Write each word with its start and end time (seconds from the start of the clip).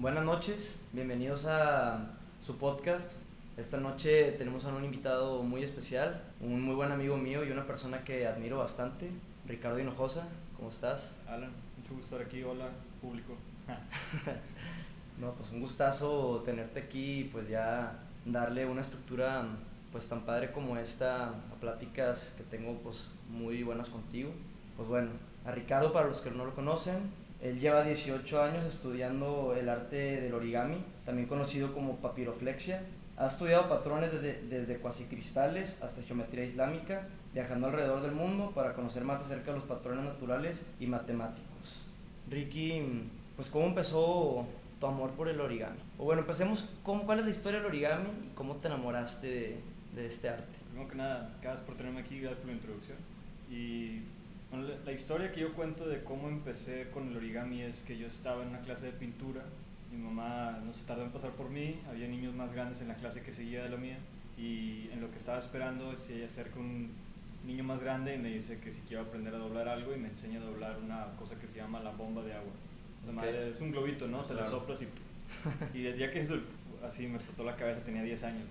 Buenas 0.00 0.24
noches, 0.24 0.80
bienvenidos 0.92 1.44
a 1.44 2.12
su 2.40 2.56
podcast. 2.56 3.12
Esta 3.58 3.76
noche 3.76 4.32
tenemos 4.32 4.64
a 4.64 4.74
un 4.74 4.82
invitado 4.82 5.42
muy 5.42 5.62
especial, 5.62 6.22
un 6.40 6.62
muy 6.62 6.74
buen 6.74 6.90
amigo 6.90 7.18
mío 7.18 7.44
y 7.44 7.50
una 7.50 7.66
persona 7.66 8.02
que 8.02 8.26
admiro 8.26 8.56
bastante, 8.56 9.10
Ricardo 9.46 9.78
Hinojosa. 9.78 10.26
¿Cómo 10.56 10.70
estás? 10.70 11.14
Alan, 11.28 11.50
mucho 11.76 11.92
gusto 11.92 12.16
estar 12.16 12.26
aquí. 12.26 12.42
Hola, 12.42 12.70
público. 13.02 13.34
no, 15.20 15.32
pues 15.32 15.50
un 15.50 15.60
gustazo 15.60 16.40
tenerte 16.46 16.80
aquí 16.80 17.18
y 17.18 17.24
pues 17.24 17.50
ya 17.50 17.98
darle 18.24 18.64
una 18.64 18.80
estructura 18.80 19.44
pues 19.92 20.08
tan 20.08 20.22
padre 20.22 20.50
como 20.50 20.78
esta 20.78 21.28
a 21.28 21.54
pláticas 21.60 22.32
que 22.38 22.44
tengo 22.44 22.78
pues 22.78 23.08
muy 23.28 23.62
buenas 23.64 23.90
contigo. 23.90 24.30
Pues 24.78 24.88
bueno, 24.88 25.10
a 25.44 25.50
Ricardo 25.50 25.92
para 25.92 26.08
los 26.08 26.22
que 26.22 26.30
no 26.30 26.46
lo 26.46 26.54
conocen, 26.54 27.10
él 27.42 27.58
lleva 27.58 27.82
18 27.82 28.42
años 28.42 28.64
estudiando 28.66 29.54
el 29.58 29.68
arte 29.68 30.20
del 30.20 30.34
origami, 30.34 30.76
también 31.06 31.26
conocido 31.26 31.72
como 31.72 31.96
papiroflexia. 31.96 32.82
Ha 33.16 33.28
estudiado 33.28 33.68
patrones 33.68 34.12
desde, 34.12 34.42
desde 34.42 34.76
cuasicristales 34.76 35.78
hasta 35.82 36.02
geometría 36.02 36.44
islámica, 36.44 37.08
viajando 37.32 37.68
alrededor 37.68 38.02
del 38.02 38.12
mundo 38.12 38.52
para 38.54 38.74
conocer 38.74 39.04
más 39.04 39.22
acerca 39.22 39.52
de 39.52 39.58
los 39.58 39.64
patrones 39.66 40.04
naturales 40.04 40.60
y 40.78 40.86
matemáticos. 40.86 41.84
Ricky, 42.28 43.08
pues 43.36 43.48
¿cómo 43.48 43.66
empezó 43.66 44.46
tu 44.78 44.86
amor 44.86 45.10
por 45.12 45.28
el 45.28 45.40
origami? 45.40 45.78
O 45.98 46.04
bueno, 46.04 46.22
empecemos 46.22 46.66
con 46.82 47.00
cuál 47.00 47.20
es 47.20 47.24
la 47.24 47.30
historia 47.30 47.60
del 47.60 47.68
origami 47.68 48.08
y 48.26 48.34
cómo 48.34 48.56
te 48.56 48.68
enamoraste 48.68 49.26
de, 49.26 49.60
de 49.94 50.06
este 50.06 50.28
arte. 50.28 50.58
Primero 50.68 50.90
que 50.90 50.96
nada, 50.96 51.30
gracias 51.40 51.64
por 51.64 51.74
tenerme 51.74 52.00
aquí, 52.00 52.20
gracias 52.20 52.40
por 52.40 52.48
la 52.48 52.54
introducción. 52.54 52.98
Y 53.50 54.02
bueno, 54.50 54.68
la, 54.84 54.92
historia 54.92 55.30
que 55.32 55.40
yo 55.40 55.54
cuento 55.54 55.88
de 55.88 56.02
cómo 56.02 56.28
empecé 56.28 56.88
con 56.90 57.08
el 57.08 57.16
origami 57.16 57.62
es 57.62 57.82
que 57.82 57.96
yo 57.96 58.06
estaba 58.06 58.42
en 58.42 58.48
una 58.48 58.60
clase 58.60 58.86
de 58.86 58.92
pintura, 58.92 59.42
mi 59.92 59.98
mamá 59.98 60.60
no 60.64 60.72
se 60.72 60.84
tardó 60.84 61.02
en 61.02 61.10
pasar 61.10 61.30
por 61.32 61.50
mí, 61.50 61.80
había 61.88 62.08
niños 62.08 62.34
más 62.34 62.52
grandes 62.52 62.80
en 62.82 62.88
la 62.88 62.94
clase 62.94 63.22
que 63.22 63.32
seguía 63.32 63.62
de 63.62 63.70
la 63.70 63.76
mía 63.76 63.98
y 64.36 64.88
en 64.92 65.00
lo 65.00 65.10
que 65.10 65.18
estaba 65.18 65.38
esperando 65.38 65.94
se 65.94 66.24
acerca 66.24 66.58
un 66.58 66.90
niño 67.46 67.64
más 67.64 67.82
grande 67.82 68.14
y 68.14 68.18
me 68.18 68.30
dice 68.30 68.58
que 68.58 68.72
si 68.72 68.80
quiero 68.82 69.04
aprender 69.04 69.34
a 69.34 69.38
doblar 69.38 69.68
algo 69.68 69.94
y 69.94 69.98
me 69.98 70.08
enseña 70.08 70.40
a 70.40 70.44
doblar 70.44 70.78
una 70.78 71.06
cosa 71.18 71.36
que 71.38 71.46
se 71.46 71.56
llama 71.56 71.80
la 71.80 71.90
bomba 71.90 72.22
de 72.22 72.34
agua. 72.34 72.52
es 73.24 73.60
un 73.60 73.70
globito, 73.70 74.08
¿no? 74.08 74.22
Se 74.22 74.34
la 74.34 74.46
soplas 74.46 74.82
y, 74.82 74.88
y 75.78 75.82
desde 75.82 76.10
que 76.10 76.20
eso 76.20 76.38
así 76.82 77.06
me 77.06 77.16
explotó 77.16 77.44
la 77.44 77.56
cabeza, 77.56 77.82
tenía 77.82 78.02
10 78.02 78.24
años. 78.24 78.48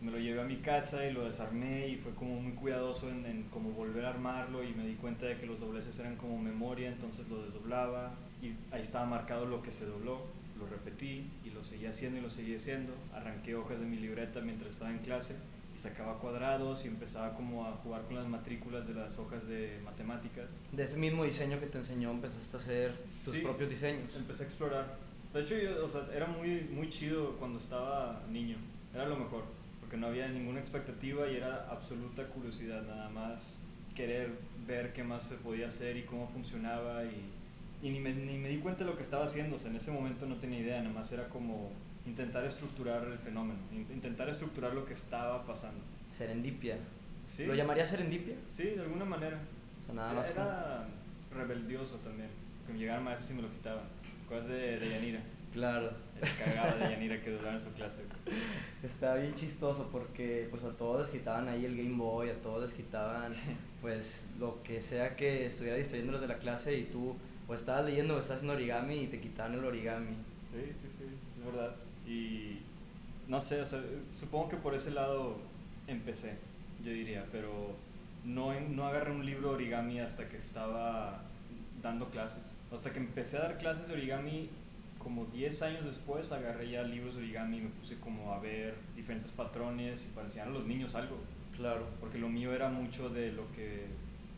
Me 0.00 0.10
lo 0.10 0.18
llevé 0.18 0.40
a 0.40 0.44
mi 0.44 0.56
casa 0.56 1.06
y 1.06 1.12
lo 1.12 1.24
desarmé 1.24 1.88
y 1.88 1.96
fue 1.96 2.12
como 2.12 2.40
muy 2.40 2.52
cuidadoso 2.52 3.08
en, 3.08 3.24
en 3.26 3.42
como 3.44 3.70
volver 3.70 4.04
a 4.04 4.10
armarlo 4.10 4.64
y 4.64 4.72
me 4.74 4.86
di 4.86 4.94
cuenta 4.94 5.26
de 5.26 5.36
que 5.36 5.46
los 5.46 5.60
dobleces 5.60 5.98
eran 5.98 6.16
como 6.16 6.38
memoria, 6.38 6.88
entonces 6.88 7.28
lo 7.28 7.42
desdoblaba 7.42 8.14
y 8.42 8.54
ahí 8.74 8.82
estaba 8.82 9.06
marcado 9.06 9.46
lo 9.46 9.62
que 9.62 9.70
se 9.70 9.86
dobló, 9.86 10.22
lo 10.58 10.66
repetí 10.66 11.30
y 11.44 11.50
lo 11.50 11.62
seguía 11.62 11.90
haciendo 11.90 12.18
y 12.18 12.22
lo 12.22 12.30
seguía 12.30 12.56
haciendo, 12.56 12.92
arranqué 13.14 13.54
hojas 13.54 13.80
de 13.80 13.86
mi 13.86 13.96
libreta 13.96 14.40
mientras 14.40 14.70
estaba 14.70 14.90
en 14.90 14.98
clase 14.98 15.36
y 15.74 15.78
sacaba 15.78 16.18
cuadrados 16.18 16.84
y 16.84 16.88
empezaba 16.88 17.34
como 17.34 17.66
a 17.66 17.72
jugar 17.76 18.02
con 18.02 18.16
las 18.16 18.26
matrículas 18.26 18.86
de 18.88 18.94
las 18.94 19.18
hojas 19.18 19.46
de 19.46 19.80
matemáticas. 19.84 20.50
De 20.72 20.82
ese 20.82 20.98
mismo 20.98 21.24
diseño 21.24 21.58
que 21.60 21.66
te 21.66 21.78
enseñó 21.78 22.10
empezaste 22.10 22.56
a 22.56 22.60
hacer 22.60 22.98
tus 23.24 23.36
propios 23.38 23.70
diseños. 23.70 24.14
Empecé 24.16 24.42
a 24.42 24.46
explorar. 24.46 24.96
De 25.32 25.40
hecho, 25.40 25.56
yo, 25.56 25.84
o 25.84 25.88
sea, 25.88 26.06
era 26.14 26.26
muy, 26.26 26.68
muy 26.74 26.90
chido 26.90 27.36
cuando 27.38 27.58
estaba 27.58 28.22
niño 28.30 28.58
era 28.94 29.06
lo 29.06 29.16
mejor, 29.16 29.44
porque 29.80 29.96
no 29.96 30.08
había 30.08 30.28
ninguna 30.28 30.60
expectativa 30.60 31.28
y 31.28 31.36
era 31.36 31.68
absoluta 31.70 32.26
curiosidad, 32.28 32.82
nada 32.82 33.08
más 33.08 33.60
querer 33.94 34.30
ver 34.66 34.92
qué 34.92 35.04
más 35.04 35.24
se 35.24 35.34
podía 35.36 35.68
hacer 35.68 35.96
y 35.96 36.02
cómo 36.02 36.28
funcionaba 36.28 37.04
y, 37.04 37.30
y 37.86 37.90
ni, 37.90 38.00
me, 38.00 38.14
ni 38.14 38.38
me 38.38 38.48
di 38.48 38.58
cuenta 38.58 38.84
de 38.84 38.90
lo 38.90 38.96
que 38.96 39.02
estaba 39.02 39.24
haciendo, 39.24 39.56
o 39.56 39.58
sea, 39.58 39.70
en 39.70 39.76
ese 39.76 39.90
momento 39.90 40.26
no 40.26 40.36
tenía 40.36 40.60
idea, 40.60 40.80
nada 40.80 40.94
más 40.94 41.12
era 41.12 41.28
como 41.28 41.70
intentar 42.06 42.44
estructurar 42.44 43.04
el 43.04 43.18
fenómeno, 43.18 43.58
intentar 43.72 44.28
estructurar 44.28 44.74
lo 44.74 44.84
que 44.84 44.92
estaba 44.92 45.44
pasando. 45.44 45.80
Serendipia. 46.10 46.76
¿Sí? 47.24 47.46
¿Lo 47.46 47.54
llamaría 47.54 47.86
serendipia? 47.86 48.34
Sí, 48.50 48.64
de 48.64 48.80
alguna 48.80 49.04
manera. 49.04 49.38
O 49.82 49.86
sea, 49.86 49.94
nada 49.94 50.12
más 50.12 50.30
era, 50.30 50.86
rebeldioso 51.34 51.96
también, 51.98 52.28
que 52.66 52.72
me 52.72 52.78
llegaran 52.78 53.04
maestros 53.04 53.30
y 53.30 53.34
me 53.34 53.42
lo 53.42 53.50
quitaban, 53.50 53.84
cosas 54.28 54.48
de, 54.48 54.78
de 54.78 54.90
Yanira. 54.90 55.20
Claro. 55.52 55.90
cagaba 56.38 56.74
de 56.74 56.90
Yanira 56.90 57.20
que 57.20 57.30
durara 57.30 57.56
en 57.56 57.60
su 57.62 57.70
clase. 57.72 58.02
Estaba 58.82 59.16
bien 59.16 59.34
chistoso 59.34 59.88
porque 59.92 60.46
pues 60.50 60.62
a 60.64 60.70
todos 60.70 61.00
les 61.02 61.10
quitaban 61.10 61.48
ahí 61.48 61.64
el 61.64 61.76
Game 61.76 61.96
Boy, 61.96 62.30
a 62.30 62.34
todos 62.40 62.62
les 62.62 62.74
quitaban 62.74 63.32
pues 63.82 64.26
lo 64.38 64.62
que 64.62 64.80
sea 64.80 65.14
que 65.16 65.46
estuviera 65.46 65.76
distrayéndolos 65.76 66.20
de 66.20 66.28
la 66.28 66.38
clase 66.38 66.76
y 66.78 66.84
tú 66.84 67.16
o 67.48 67.54
estabas 67.54 67.84
leyendo 67.84 68.16
o 68.16 68.20
estabas 68.20 68.38
haciendo 68.38 68.54
origami 68.54 69.02
y 69.02 69.06
te 69.08 69.20
quitaban 69.20 69.54
el 69.54 69.64
origami. 69.64 70.16
Sí, 70.52 70.72
sí, 70.72 70.88
sí, 70.88 71.04
es 71.38 71.44
verdad. 71.44 71.74
Y 72.06 72.60
no 73.28 73.40
sé, 73.40 73.60
o 73.60 73.66
sea, 73.66 73.82
supongo 74.12 74.48
que 74.50 74.56
por 74.56 74.74
ese 74.74 74.90
lado 74.90 75.36
empecé, 75.86 76.36
yo 76.84 76.92
diría, 76.92 77.26
pero 77.30 77.74
no, 78.24 78.58
no 78.60 78.86
agarré 78.86 79.10
un 79.10 79.26
libro 79.26 79.50
de 79.50 79.54
origami 79.56 80.00
hasta 80.00 80.28
que 80.28 80.36
estaba 80.36 81.22
dando 81.82 82.08
clases. 82.10 82.44
Hasta 82.72 82.92
que 82.92 83.00
empecé 83.00 83.36
a 83.36 83.42
dar 83.42 83.58
clases 83.58 83.88
de 83.88 83.94
origami 83.94 84.48
como 85.02 85.26
10 85.26 85.62
años 85.62 85.84
después 85.84 86.30
agarré 86.32 86.70
ya 86.70 86.82
libros 86.82 87.16
de 87.16 87.22
origami 87.22 87.58
y 87.58 87.60
me 87.62 87.70
puse 87.70 87.98
como 87.98 88.32
a 88.32 88.38
ver 88.38 88.74
diferentes 88.94 89.32
patrones 89.32 90.06
y 90.06 90.14
para 90.14 90.26
enseñar 90.26 90.48
a 90.48 90.50
los 90.50 90.66
niños 90.66 90.94
algo. 90.94 91.16
Claro. 91.56 91.86
Porque 92.00 92.18
lo 92.18 92.28
mío 92.28 92.52
era 92.54 92.68
mucho 92.68 93.08
de 93.08 93.32
lo 93.32 93.50
que 93.52 93.86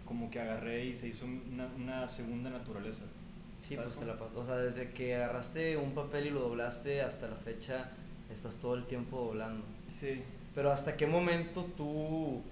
como 0.04 0.30
que 0.30 0.40
agarré 0.40 0.86
y 0.86 0.94
se 0.94 1.08
hizo 1.08 1.24
una, 1.24 1.66
una 1.76 2.08
segunda 2.08 2.50
naturaleza. 2.50 3.04
Sí, 3.60 3.76
pues 3.76 3.98
te 3.98 4.04
la 4.04 4.14
O 4.34 4.44
sea, 4.44 4.56
desde 4.56 4.90
que 4.90 5.14
agarraste 5.14 5.76
un 5.76 5.92
papel 5.92 6.26
y 6.26 6.30
lo 6.30 6.40
doblaste 6.40 7.00
hasta 7.00 7.28
la 7.28 7.36
fecha, 7.36 7.90
estás 8.30 8.56
todo 8.56 8.74
el 8.74 8.84
tiempo 8.84 9.18
doblando. 9.18 9.64
Sí. 9.88 10.22
Pero 10.54 10.70
¿hasta 10.70 10.96
qué 10.96 11.06
momento 11.06 11.66
tú 11.76 12.42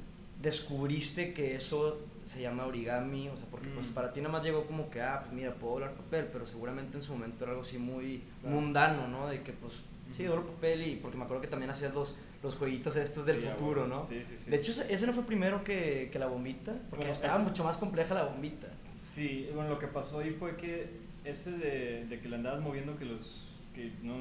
descubriste 0.40 1.34
que 1.34 1.54
eso 1.54 2.00
se 2.32 2.40
llama 2.40 2.66
origami, 2.66 3.28
o 3.28 3.36
sea, 3.36 3.46
porque 3.50 3.68
pues 3.68 3.90
mm. 3.90 3.94
para 3.94 4.12
ti 4.12 4.20
nada 4.20 4.32
más 4.32 4.42
llegó 4.42 4.66
como 4.66 4.88
que, 4.88 5.02
ah, 5.02 5.20
pues 5.20 5.32
mira, 5.32 5.54
puedo 5.54 5.74
doblar 5.74 5.94
papel, 5.94 6.28
pero 6.32 6.46
seguramente 6.46 6.96
en 6.96 7.02
su 7.02 7.12
momento 7.12 7.44
era 7.44 7.52
algo 7.52 7.62
así 7.62 7.78
muy 7.78 8.22
mundano, 8.42 9.06
¿no? 9.08 9.28
De 9.28 9.42
que 9.42 9.52
pues, 9.52 9.74
sí, 10.16 10.24
doblo 10.24 10.46
papel 10.46 10.86
y 10.86 10.96
porque 10.96 11.18
me 11.18 11.24
acuerdo 11.24 11.42
que 11.42 11.48
también 11.48 11.70
hacías 11.70 11.94
los, 11.94 12.16
los 12.42 12.56
jueguitos 12.56 12.96
estos 12.96 13.26
del 13.26 13.38
futuro, 13.38 13.86
¿no? 13.86 14.02
Sí, 14.02 14.22
sí, 14.24 14.36
sí. 14.36 14.50
De 14.50 14.56
hecho, 14.56 14.72
ese 14.88 15.06
no 15.06 15.12
fue 15.12 15.24
primero 15.24 15.62
que, 15.62 16.08
que 16.10 16.18
la 16.18 16.26
bombita, 16.26 16.74
porque 16.88 17.10
estaba 17.10 17.38
mucho 17.38 17.64
más 17.64 17.76
compleja 17.76 18.14
la 18.14 18.24
bombita. 18.24 18.68
Sí, 18.88 19.50
bueno, 19.54 19.68
lo 19.68 19.78
que 19.78 19.88
pasó 19.88 20.20
ahí 20.20 20.30
fue 20.30 20.56
que 20.56 20.88
ese 21.24 21.52
de, 21.52 22.06
de 22.06 22.20
que 22.20 22.28
le 22.28 22.36
andabas 22.36 22.62
moviendo 22.62 22.96
que 22.96 23.04
los, 23.04 23.60
que 23.74 23.92
no, 24.02 24.14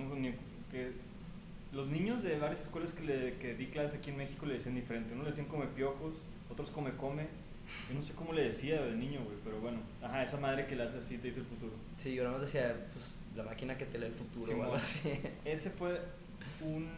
que 0.70 0.92
los 1.72 1.88
niños 1.88 2.24
de 2.24 2.38
varias 2.38 2.62
escuelas 2.62 2.92
que, 2.92 3.04
le, 3.04 3.38
que 3.38 3.56
di 3.56 3.68
clases 3.68 4.00
aquí 4.00 4.10
en 4.10 4.18
México 4.18 4.46
le 4.46 4.56
decían 4.56 4.76
diferente, 4.76 5.14
uno 5.14 5.24
le 5.24 5.30
decían 5.30 5.48
come 5.48 5.66
piojos, 5.68 6.16
otros 6.50 6.70
come 6.72 6.92
come, 6.98 7.28
yo 7.90 7.96
no 7.96 8.02
sé 8.02 8.14
cómo 8.14 8.34
le 8.34 8.44
decía 8.44 8.82
de 8.82 8.96
niño, 8.96 9.24
güey, 9.24 9.38
pero 9.44 9.60
bueno. 9.60 9.80
Ajá, 10.02 10.24
esa 10.24 10.38
madre 10.38 10.66
que 10.66 10.76
le 10.76 10.84
hace 10.84 11.00
así 11.00 11.18
te 11.18 11.28
hizo 11.28 11.40
el 11.40 11.46
futuro. 11.46 11.74
Sí, 11.98 12.16
yo 12.16 12.24
nada 12.24 12.38
más 12.38 12.46
decía, 12.46 12.88
pues, 12.94 13.16
la 13.36 13.44
máquina 13.44 13.78
que 13.78 13.86
te 13.86 13.98
lee 13.98 14.08
el 14.08 14.14
futuro 14.14 14.60
o 14.60 14.64
algo 14.64 14.76
así. 14.76 15.12
Ese 15.46 15.70
fue 15.70 16.00
un 16.62 16.90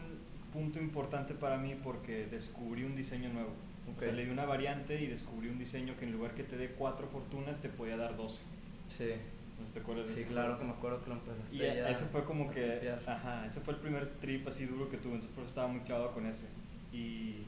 punto 0.52 0.78
importante 0.78 1.34
para 1.34 1.58
mí 1.58 1.76
porque 1.82 2.26
descubrí 2.26 2.84
un 2.84 2.94
diseño 2.94 3.32
nuevo. 3.32 3.50
O 3.96 4.00
sea, 4.00 4.12
le 4.12 4.24
di 4.24 4.30
una 4.30 4.46
variante 4.46 5.00
y 5.00 5.06
descubrí 5.06 5.48
un 5.48 5.58
diseño 5.58 5.96
que 5.98 6.06
en 6.06 6.12
lugar 6.12 6.34
que 6.34 6.42
te 6.42 6.56
dé 6.56 6.70
cuatro 6.70 7.06
fortunas, 7.08 7.60
te 7.60 7.68
podía 7.68 7.96
dar 7.96 8.16
doce. 8.16 8.40
Sí. 8.88 9.10
No 9.58 9.66
sé 9.66 9.72
te 9.72 9.80
acuerdas 9.80 10.08
de 10.08 10.16
Sí, 10.16 10.24
claro 10.24 10.58
que 10.58 10.64
me 10.64 10.70
acuerdo 10.70 11.02
que 11.02 11.10
lo 11.10 11.16
empezaste 11.16 11.54
Y 11.54 11.62
ese 11.62 12.06
fue 12.06 12.24
como 12.24 12.50
que... 12.50 12.92
Ajá, 13.06 13.46
ese 13.46 13.60
fue 13.60 13.74
el 13.74 13.80
primer 13.80 14.08
trip 14.20 14.48
así 14.48 14.66
duro 14.66 14.88
que 14.88 14.96
tuve, 14.96 15.14
entonces 15.14 15.34
por 15.34 15.44
eso 15.44 15.50
estaba 15.50 15.68
muy 15.68 15.80
clavado 15.80 16.12
con 16.12 16.26
ese. 16.26 16.48
Y 16.92 17.44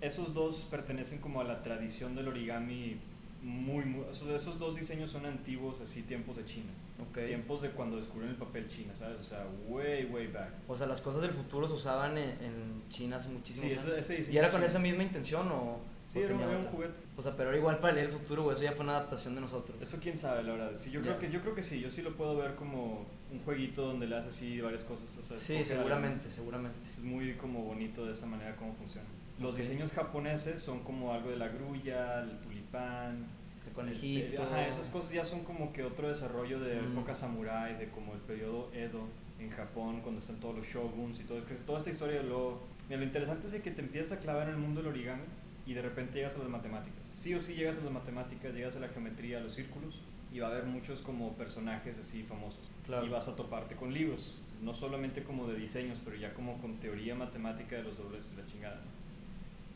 esos 0.00 0.34
dos 0.34 0.66
pertenecen 0.70 1.18
como 1.18 1.40
a 1.40 1.44
la 1.44 1.62
tradición 1.62 2.14
del 2.14 2.28
origami 2.28 2.98
muy, 3.42 3.84
muy 3.84 4.04
esos, 4.10 4.58
dos 4.58 4.76
diseños 4.76 5.10
son 5.10 5.24
antiguos, 5.24 5.80
así 5.80 6.02
tiempos 6.02 6.36
de 6.36 6.44
China. 6.44 6.70
Okay. 7.10 7.28
Tiempos 7.28 7.62
de 7.62 7.70
cuando 7.70 7.96
descubrieron 7.96 8.34
el 8.34 8.38
papel 8.38 8.68
China, 8.68 8.94
¿sabes? 8.94 9.18
O 9.18 9.24
sea, 9.24 9.46
way, 9.68 10.04
way 10.04 10.26
back. 10.26 10.50
O 10.68 10.76
sea, 10.76 10.86
las 10.86 11.00
cosas 11.00 11.22
del 11.22 11.30
futuro 11.30 11.66
se 11.66 11.74
usaban 11.74 12.18
en, 12.18 12.82
China 12.90 13.16
hace 13.16 13.30
muchísimo. 13.30 13.66
Sí, 13.66 13.72
ese, 13.98 14.18
ese 14.18 14.32
¿Y 14.32 14.36
era 14.36 14.50
con 14.50 14.62
esa 14.62 14.78
misma 14.78 15.02
intención 15.02 15.50
o...? 15.50 15.78
Sí, 16.06 16.18
era, 16.18 16.34
un 16.34 16.64
juguete. 16.64 17.00
O 17.16 17.22
sea, 17.22 17.36
pero 17.36 17.50
era 17.50 17.58
igual 17.58 17.78
para 17.78 17.94
leer 17.94 18.06
el 18.06 18.12
futuro, 18.12 18.44
o 18.44 18.52
eso 18.52 18.64
ya 18.64 18.72
fue 18.72 18.82
una 18.82 18.96
adaptación 18.96 19.36
de 19.36 19.42
nosotros. 19.42 19.80
Eso 19.80 19.98
quién 20.02 20.16
sabe, 20.16 20.42
la 20.42 20.54
verdad. 20.54 20.72
Sí, 20.74 20.90
yo, 20.90 21.00
creo 21.02 21.16
que, 21.20 21.30
yo 21.30 21.40
creo 21.40 21.54
que 21.54 21.62
sí, 21.62 21.80
yo 21.80 21.88
sí 21.88 22.02
lo 22.02 22.16
puedo 22.16 22.36
ver 22.36 22.56
como 22.56 23.06
un 23.30 23.38
jueguito 23.44 23.82
donde 23.82 24.08
le 24.08 24.16
haces 24.16 24.34
así 24.34 24.60
varias 24.60 24.82
cosas. 24.82 25.16
O 25.18 25.22
sea, 25.22 25.36
sí, 25.36 25.64
seguramente, 25.64 26.28
seguramente. 26.28 26.76
Es 26.84 26.98
muy 26.98 27.34
como 27.34 27.62
bonito 27.62 28.04
de 28.06 28.14
esa 28.14 28.26
manera 28.26 28.56
cómo 28.56 28.74
funciona. 28.74 29.06
Los 29.40 29.56
diseños 29.56 29.92
japoneses 29.92 30.60
son 30.60 30.80
como 30.80 31.14
algo 31.14 31.30
de 31.30 31.36
la 31.36 31.48
grulla, 31.48 32.22
el 32.22 32.38
tulipán, 32.40 33.26
el 33.66 33.72
conejito. 33.72 34.42
ajá, 34.42 34.68
esas 34.68 34.90
cosas 34.90 35.12
ya 35.12 35.24
son 35.24 35.44
como 35.44 35.72
que 35.72 35.82
otro 35.82 36.08
desarrollo 36.08 36.60
de 36.60 36.80
mm. 36.80 36.92
época 36.92 37.14
samurai, 37.14 37.76
de 37.78 37.88
como 37.88 38.12
el 38.12 38.20
periodo 38.20 38.70
Edo 38.74 39.08
en 39.38 39.48
Japón, 39.50 40.00
cuando 40.02 40.20
están 40.20 40.36
todos 40.36 40.56
los 40.56 40.66
shoguns 40.66 41.20
y 41.20 41.24
todo. 41.24 41.42
Que 41.46 41.54
toda 41.54 41.78
esta 41.78 41.90
historia 41.90 42.22
lo, 42.22 42.60
lo 42.90 43.02
interesante 43.02 43.46
es 43.46 43.62
que 43.62 43.70
te 43.70 43.80
empiezas 43.80 44.18
a 44.18 44.20
clavar 44.20 44.48
en 44.48 44.54
el 44.54 44.60
mundo 44.60 44.82
del 44.82 44.92
origami 44.92 45.22
y 45.66 45.72
de 45.72 45.80
repente 45.80 46.18
llegas 46.18 46.36
a 46.36 46.40
las 46.40 46.48
matemáticas. 46.48 47.06
Sí 47.06 47.34
o 47.34 47.40
sí 47.40 47.54
llegas 47.54 47.78
a 47.78 47.80
las 47.80 47.92
matemáticas, 47.92 48.54
llegas 48.54 48.76
a 48.76 48.80
la 48.80 48.88
geometría, 48.88 49.38
a 49.38 49.40
los 49.40 49.54
círculos 49.54 50.00
y 50.32 50.38
va 50.40 50.48
a 50.48 50.50
haber 50.50 50.64
muchos 50.64 51.00
como 51.00 51.32
personajes 51.32 51.98
así 51.98 52.22
famosos. 52.22 52.68
y 52.86 53.08
vas 53.08 53.28
a 53.28 53.36
toparte 53.36 53.74
con 53.74 53.92
libros, 53.94 54.36
no 54.60 54.74
solamente 54.74 55.22
como 55.22 55.46
de 55.48 55.56
diseños, 55.56 55.98
pero 56.04 56.16
ya 56.16 56.34
como 56.34 56.58
con 56.58 56.76
teoría 56.78 57.14
matemática 57.14 57.76
de 57.76 57.84
los 57.84 57.96
dobleces, 57.96 58.36
la 58.36 58.44
chingada. 58.46 58.80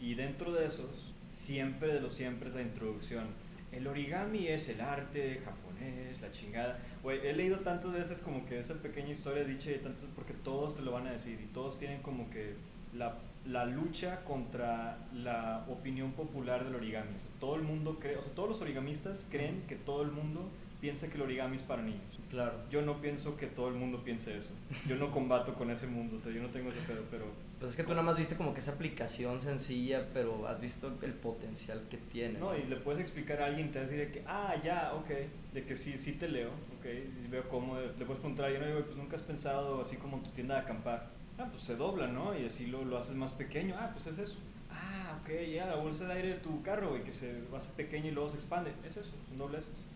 Y 0.04 0.14
dentro 0.14 0.52
de 0.52 0.66
esos, 0.66 1.14
siempre 1.30 1.94
de 1.94 2.00
los 2.00 2.12
siempre 2.12 2.50
es 2.50 2.54
la 2.54 2.60
introducción. 2.60 3.24
El 3.72 3.86
origami 3.86 4.48
es 4.48 4.68
el 4.68 4.82
arte 4.82 5.40
japonés, 5.42 6.20
la 6.20 6.30
chingada. 6.30 6.78
Güey, 7.02 7.26
he 7.26 7.32
leído 7.32 7.60
tantas 7.60 7.90
veces 7.90 8.20
como 8.20 8.44
que 8.44 8.58
esa 8.58 8.74
pequeña 8.74 9.12
historia 9.12 9.44
dicha 9.44 9.70
y 9.70 9.78
tantas 9.78 10.04
porque 10.14 10.34
todos 10.34 10.76
te 10.76 10.82
lo 10.82 10.92
van 10.92 11.06
a 11.06 11.12
decir 11.12 11.40
y 11.40 11.46
todos 11.54 11.78
tienen 11.78 12.02
como 12.02 12.28
que 12.28 12.54
la, 12.92 13.16
la 13.46 13.64
lucha 13.64 14.22
contra 14.24 14.98
la 15.14 15.64
opinión 15.70 16.12
popular 16.12 16.64
del 16.64 16.74
origami. 16.74 17.16
O 17.16 17.20
sea, 17.20 17.30
todo 17.40 17.56
el 17.56 17.62
mundo 17.62 17.98
cree, 17.98 18.18
o 18.18 18.22
sea, 18.22 18.34
todos 18.34 18.50
los 18.50 18.60
origamistas 18.60 19.26
creen 19.30 19.62
que 19.66 19.74
todo 19.74 20.02
el 20.02 20.12
mundo 20.12 20.50
piensa 20.84 21.08
que 21.08 21.14
el 21.14 21.22
origami 21.22 21.56
es 21.56 21.62
para 21.62 21.80
niños. 21.80 22.20
Claro. 22.28 22.52
Yo 22.68 22.82
no 22.82 23.00
pienso 23.00 23.38
que 23.38 23.46
todo 23.46 23.68
el 23.68 23.74
mundo 23.74 24.04
piense 24.04 24.36
eso. 24.36 24.50
Yo 24.86 24.96
no 24.96 25.10
combato 25.10 25.54
con 25.54 25.70
ese 25.70 25.86
mundo, 25.86 26.18
o 26.18 26.20
sea, 26.20 26.30
yo 26.30 26.42
no 26.42 26.50
tengo 26.50 26.68
ese 26.68 26.80
pedo, 26.80 27.02
pero... 27.10 27.24
Pues 27.58 27.70
es 27.70 27.76
que 27.78 27.84
tú 27.84 27.92
nada 27.92 28.02
más 28.02 28.18
viste 28.18 28.36
como 28.36 28.52
que 28.52 28.60
esa 28.60 28.72
aplicación 28.72 29.40
sencilla, 29.40 30.06
pero 30.12 30.46
has 30.46 30.60
visto 30.60 30.92
el 31.00 31.14
potencial 31.14 31.80
que 31.88 31.96
tiene. 31.96 32.38
No, 32.38 32.54
y 32.54 32.64
le 32.64 32.76
puedes 32.76 33.00
explicar 33.00 33.40
a 33.40 33.46
alguien, 33.46 33.72
te 33.72 33.78
va 33.78 33.86
a 33.86 33.88
decir 33.88 34.12
que, 34.12 34.22
ah, 34.26 34.56
ya, 34.62 34.92
ok, 34.92 35.08
de 35.54 35.64
que 35.64 35.74
sí, 35.74 35.96
sí 35.96 36.12
te 36.12 36.28
leo, 36.28 36.50
ok, 36.50 36.84
sí 37.08 37.28
veo 37.30 37.48
cómo, 37.48 37.80
le 37.80 38.04
puedes 38.04 38.20
preguntar 38.20 38.44
a 38.44 38.48
alguien, 38.48 38.64
oye, 38.64 38.82
pues 38.82 38.98
nunca 38.98 39.16
has 39.16 39.22
pensado 39.22 39.80
así 39.80 39.96
como 39.96 40.18
en 40.18 40.24
tu 40.24 40.30
tienda 40.32 40.56
de 40.56 40.60
acampar. 40.60 41.08
Ah, 41.38 41.46
pues 41.50 41.62
se 41.62 41.76
dobla, 41.76 42.08
¿no? 42.08 42.38
Y 42.38 42.44
así 42.44 42.66
lo, 42.66 42.84
lo 42.84 42.98
haces 42.98 43.14
más 43.14 43.32
pequeño, 43.32 43.74
ah, 43.78 43.88
pues 43.94 44.06
es 44.08 44.18
eso. 44.18 44.36
Ah, 44.70 45.18
ok, 45.22 45.30
ya, 45.50 45.64
la 45.64 45.76
bolsa 45.76 46.04
de 46.04 46.12
aire 46.12 46.28
de 46.28 46.40
tu 46.40 46.60
carro, 46.62 46.90
güey, 46.90 47.04
que 47.04 47.12
se 47.14 47.40
hace 47.56 47.70
pequeña 47.70 48.08
y 48.08 48.10
luego 48.10 48.28
se 48.28 48.36
expande, 48.36 48.74
es 48.86 48.98
eso, 48.98 49.12
son 49.30 49.38
dobleces. 49.38 49.86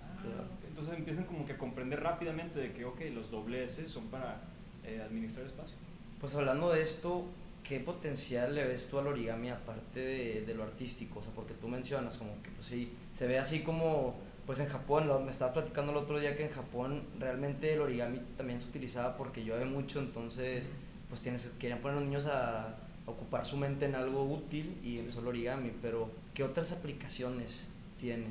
Entonces 0.69 0.95
empiezan 0.95 1.25
como 1.25 1.45
que 1.45 1.53
a 1.53 1.59
comprender 1.59 2.01
rápidamente 2.03 2.61
de 2.61 2.73
que, 2.73 2.85
ok, 2.85 3.01
los 3.15 3.31
dobleces 3.31 3.91
son 3.91 4.07
para 4.07 4.41
eh, 4.85 5.03
administrar 5.05 5.47
espacio. 5.47 5.77
Pues 6.21 6.35
hablando 6.35 6.73
de 6.73 6.83
esto, 6.83 7.25
¿qué 7.65 7.81
potencial 7.81 8.55
le 8.55 8.65
ves 8.65 8.89
tú 8.89 8.99
al 8.99 9.07
origami 9.07 9.51
aparte 9.51 10.01
de, 10.01 10.45
de, 10.47 10.55
lo 10.55 10.63
artístico? 10.63 11.21
O 11.21 11.23
sea, 11.23 11.33
porque 11.33 11.55
tú 11.55 11.69
mencionas 11.69 12.17
como 12.17 12.43
que, 12.43 12.51
pues 12.51 12.67
sí, 12.67 12.93
se 13.13 13.27
ve 13.27 13.39
así 13.39 13.61
como, 13.61 14.15
pues 14.47 14.61
en 14.61 14.69
Japón, 14.69 15.07
lo, 15.07 15.21
me 15.21 15.31
estabas 15.31 15.55
platicando 15.55 15.93
el 15.93 15.99
otro 15.99 16.19
día 16.19 16.37
que 16.37 16.45
en 16.45 16.53
Japón 16.53 17.03
realmente 17.19 17.73
el 17.73 17.81
origami 17.81 18.21
también 18.37 18.61
se 18.61 18.69
utilizaba 18.69 19.17
porque 19.17 19.45
llueve 19.45 19.65
mucho, 19.65 20.01
entonces, 20.01 20.71
pues 21.09 21.21
tienes, 21.21 21.47
querían 21.59 21.81
poner 21.81 21.99
a 21.99 22.01
los 22.01 22.09
niños 22.09 22.27
a, 22.27 22.77
ocupar 23.09 23.47
su 23.47 23.57
mente 23.57 23.87
en 23.87 23.95
algo 23.95 24.23
útil 24.23 24.77
y 24.85 24.99
empezó 24.99 25.21
el 25.21 25.29
origami, 25.29 25.73
pero 25.81 26.11
¿qué 26.35 26.45
otras 26.45 26.73
aplicaciones 26.73 27.67
tiene? 27.99 28.27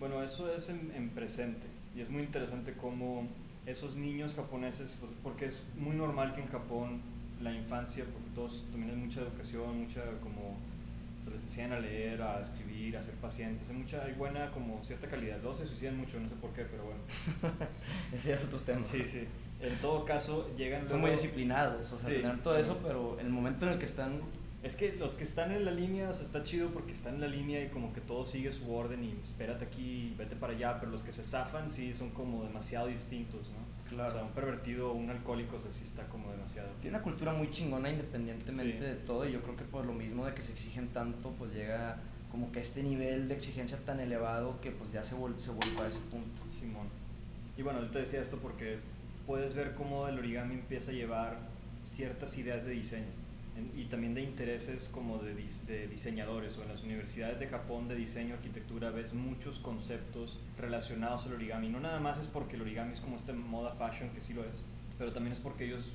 Bueno, 0.00 0.22
eso 0.22 0.52
es 0.52 0.68
en, 0.70 0.90
en 0.96 1.10
presente 1.10 1.66
y 1.94 2.00
es 2.00 2.10
muy 2.10 2.22
interesante 2.22 2.72
cómo 2.72 3.28
esos 3.66 3.96
niños 3.96 4.34
japoneses, 4.34 4.96
pues, 5.00 5.12
porque 5.22 5.46
es 5.46 5.62
muy 5.76 5.94
normal 5.94 6.34
que 6.34 6.40
en 6.40 6.48
Japón 6.48 7.00
la 7.40 7.52
infancia, 7.52 8.04
porque 8.12 8.28
todos 8.34 8.64
tienen 8.72 8.98
mucha 8.98 9.20
educación, 9.20 9.80
mucha 9.82 10.02
como 10.22 10.56
se 11.24 11.30
les 11.30 11.40
enseñan 11.42 11.72
a 11.72 11.80
leer, 11.80 12.20
a 12.22 12.40
escribir, 12.40 12.96
a 12.96 13.02
ser 13.02 13.14
pacientes, 13.14 13.68
hay 13.68 13.76
mucha, 13.76 14.02
hay 14.02 14.12
buena 14.12 14.50
como 14.50 14.82
cierta 14.82 15.06
calidad. 15.06 15.38
Luego 15.40 15.54
se 15.54 15.66
suicidan 15.66 15.96
mucho, 15.96 16.18
no 16.18 16.28
sé 16.28 16.34
por 16.36 16.50
qué, 16.52 16.64
pero 16.64 16.84
bueno. 16.84 17.00
Ese 18.12 18.32
es 18.32 18.44
otro 18.44 18.58
tema. 18.60 18.84
Sí, 18.90 19.04
sí. 19.04 19.26
En 19.60 19.74
todo 19.76 20.04
caso, 20.06 20.50
llegan... 20.56 20.88
Son 20.88 21.00
muy 21.00 21.10
disciplinados, 21.10 21.92
o 21.92 21.98
sea, 21.98 22.08
sí, 22.08 22.14
tener 22.16 22.42
todo 22.42 22.56
eso, 22.56 22.78
pero 22.82 23.20
el 23.20 23.28
momento 23.28 23.66
en 23.66 23.74
el 23.74 23.78
que 23.78 23.84
están... 23.84 24.20
Es 24.62 24.76
que 24.76 24.92
los 24.92 25.14
que 25.14 25.24
están 25.24 25.52
en 25.52 25.64
la 25.64 25.70
línea, 25.70 26.10
o 26.10 26.12
sea, 26.12 26.22
está 26.22 26.42
chido 26.42 26.68
porque 26.68 26.92
están 26.92 27.14
en 27.14 27.20
la 27.22 27.28
línea 27.28 27.62
y 27.64 27.68
como 27.68 27.94
que 27.94 28.02
todo 28.02 28.26
sigue 28.26 28.52
su 28.52 28.70
orden 28.70 29.02
y 29.02 29.18
espérate 29.24 29.64
aquí, 29.64 30.14
vete 30.18 30.36
para 30.36 30.52
allá, 30.52 30.78
pero 30.78 30.92
los 30.92 31.02
que 31.02 31.12
se 31.12 31.24
zafan 31.24 31.70
sí 31.70 31.94
son 31.94 32.10
como 32.10 32.44
demasiado 32.44 32.88
distintos, 32.88 33.48
¿no? 33.48 33.88
Claro. 33.88 34.10
O 34.10 34.12
sea, 34.12 34.22
un 34.22 34.32
pervertido 34.32 34.90
o 34.90 34.94
un 34.94 35.08
alcohólico, 35.08 35.56
o 35.56 35.58
sea, 35.58 35.72
sí 35.72 35.84
está 35.84 36.06
como 36.08 36.30
demasiado. 36.30 36.68
Tiene 36.82 36.98
una 36.98 37.02
cultura 37.02 37.32
muy 37.32 37.50
chingona 37.50 37.90
independientemente 37.90 38.78
sí. 38.78 38.84
de 38.84 38.94
todo 38.96 39.26
y 39.26 39.32
yo 39.32 39.40
creo 39.40 39.56
que 39.56 39.64
por 39.64 39.86
lo 39.86 39.94
mismo 39.94 40.26
de 40.26 40.34
que 40.34 40.42
se 40.42 40.52
exigen 40.52 40.88
tanto, 40.88 41.30
pues 41.38 41.54
llega 41.54 41.98
como 42.30 42.52
que 42.52 42.60
este 42.60 42.82
nivel 42.82 43.28
de 43.28 43.34
exigencia 43.34 43.78
tan 43.86 43.98
elevado 43.98 44.60
que 44.60 44.70
pues 44.72 44.92
ya 44.92 45.02
se, 45.02 45.14
vuelve 45.14 45.38
se 45.38 45.50
vuelve 45.52 45.80
a 45.80 45.88
ese 45.88 46.00
punto. 46.10 46.42
Simón. 46.52 46.86
Y 47.56 47.62
bueno, 47.62 47.80
yo 47.80 47.90
te 47.90 48.00
decía 48.00 48.20
esto 48.20 48.36
porque 48.36 48.78
puedes 49.26 49.54
ver 49.54 49.74
cómo 49.74 50.06
el 50.06 50.18
origami 50.18 50.54
empieza 50.54 50.90
a 50.90 50.94
llevar 50.94 51.38
ciertas 51.82 52.36
ideas 52.36 52.66
de 52.66 52.72
diseño 52.72 53.19
y 53.76 53.84
también 53.84 54.14
de 54.14 54.22
intereses 54.22 54.88
como 54.88 55.18
de, 55.18 55.34
de, 55.34 55.88
diseñadores 55.88 56.58
o 56.58 56.62
en 56.62 56.68
las 56.68 56.82
universidades 56.82 57.40
de 57.40 57.48
Japón 57.48 57.88
de 57.88 57.94
diseño 57.94 58.34
arquitectura 58.34 58.90
ves 58.90 59.14
muchos 59.14 59.58
conceptos 59.58 60.38
relacionados 60.58 61.26
al 61.26 61.34
origami. 61.34 61.68
No 61.68 61.80
nada 61.80 62.00
más 62.00 62.18
es 62.18 62.26
porque 62.26 62.56
el 62.56 62.62
origami 62.62 62.92
es 62.92 63.00
como 63.00 63.16
esta 63.16 63.32
moda 63.32 63.72
fashion 63.72 64.10
que 64.10 64.20
sí 64.20 64.32
lo 64.34 64.42
es 64.42 64.54
pero 65.00 65.12
también 65.12 65.32
es 65.32 65.40
porque 65.40 65.64
ellos 65.64 65.92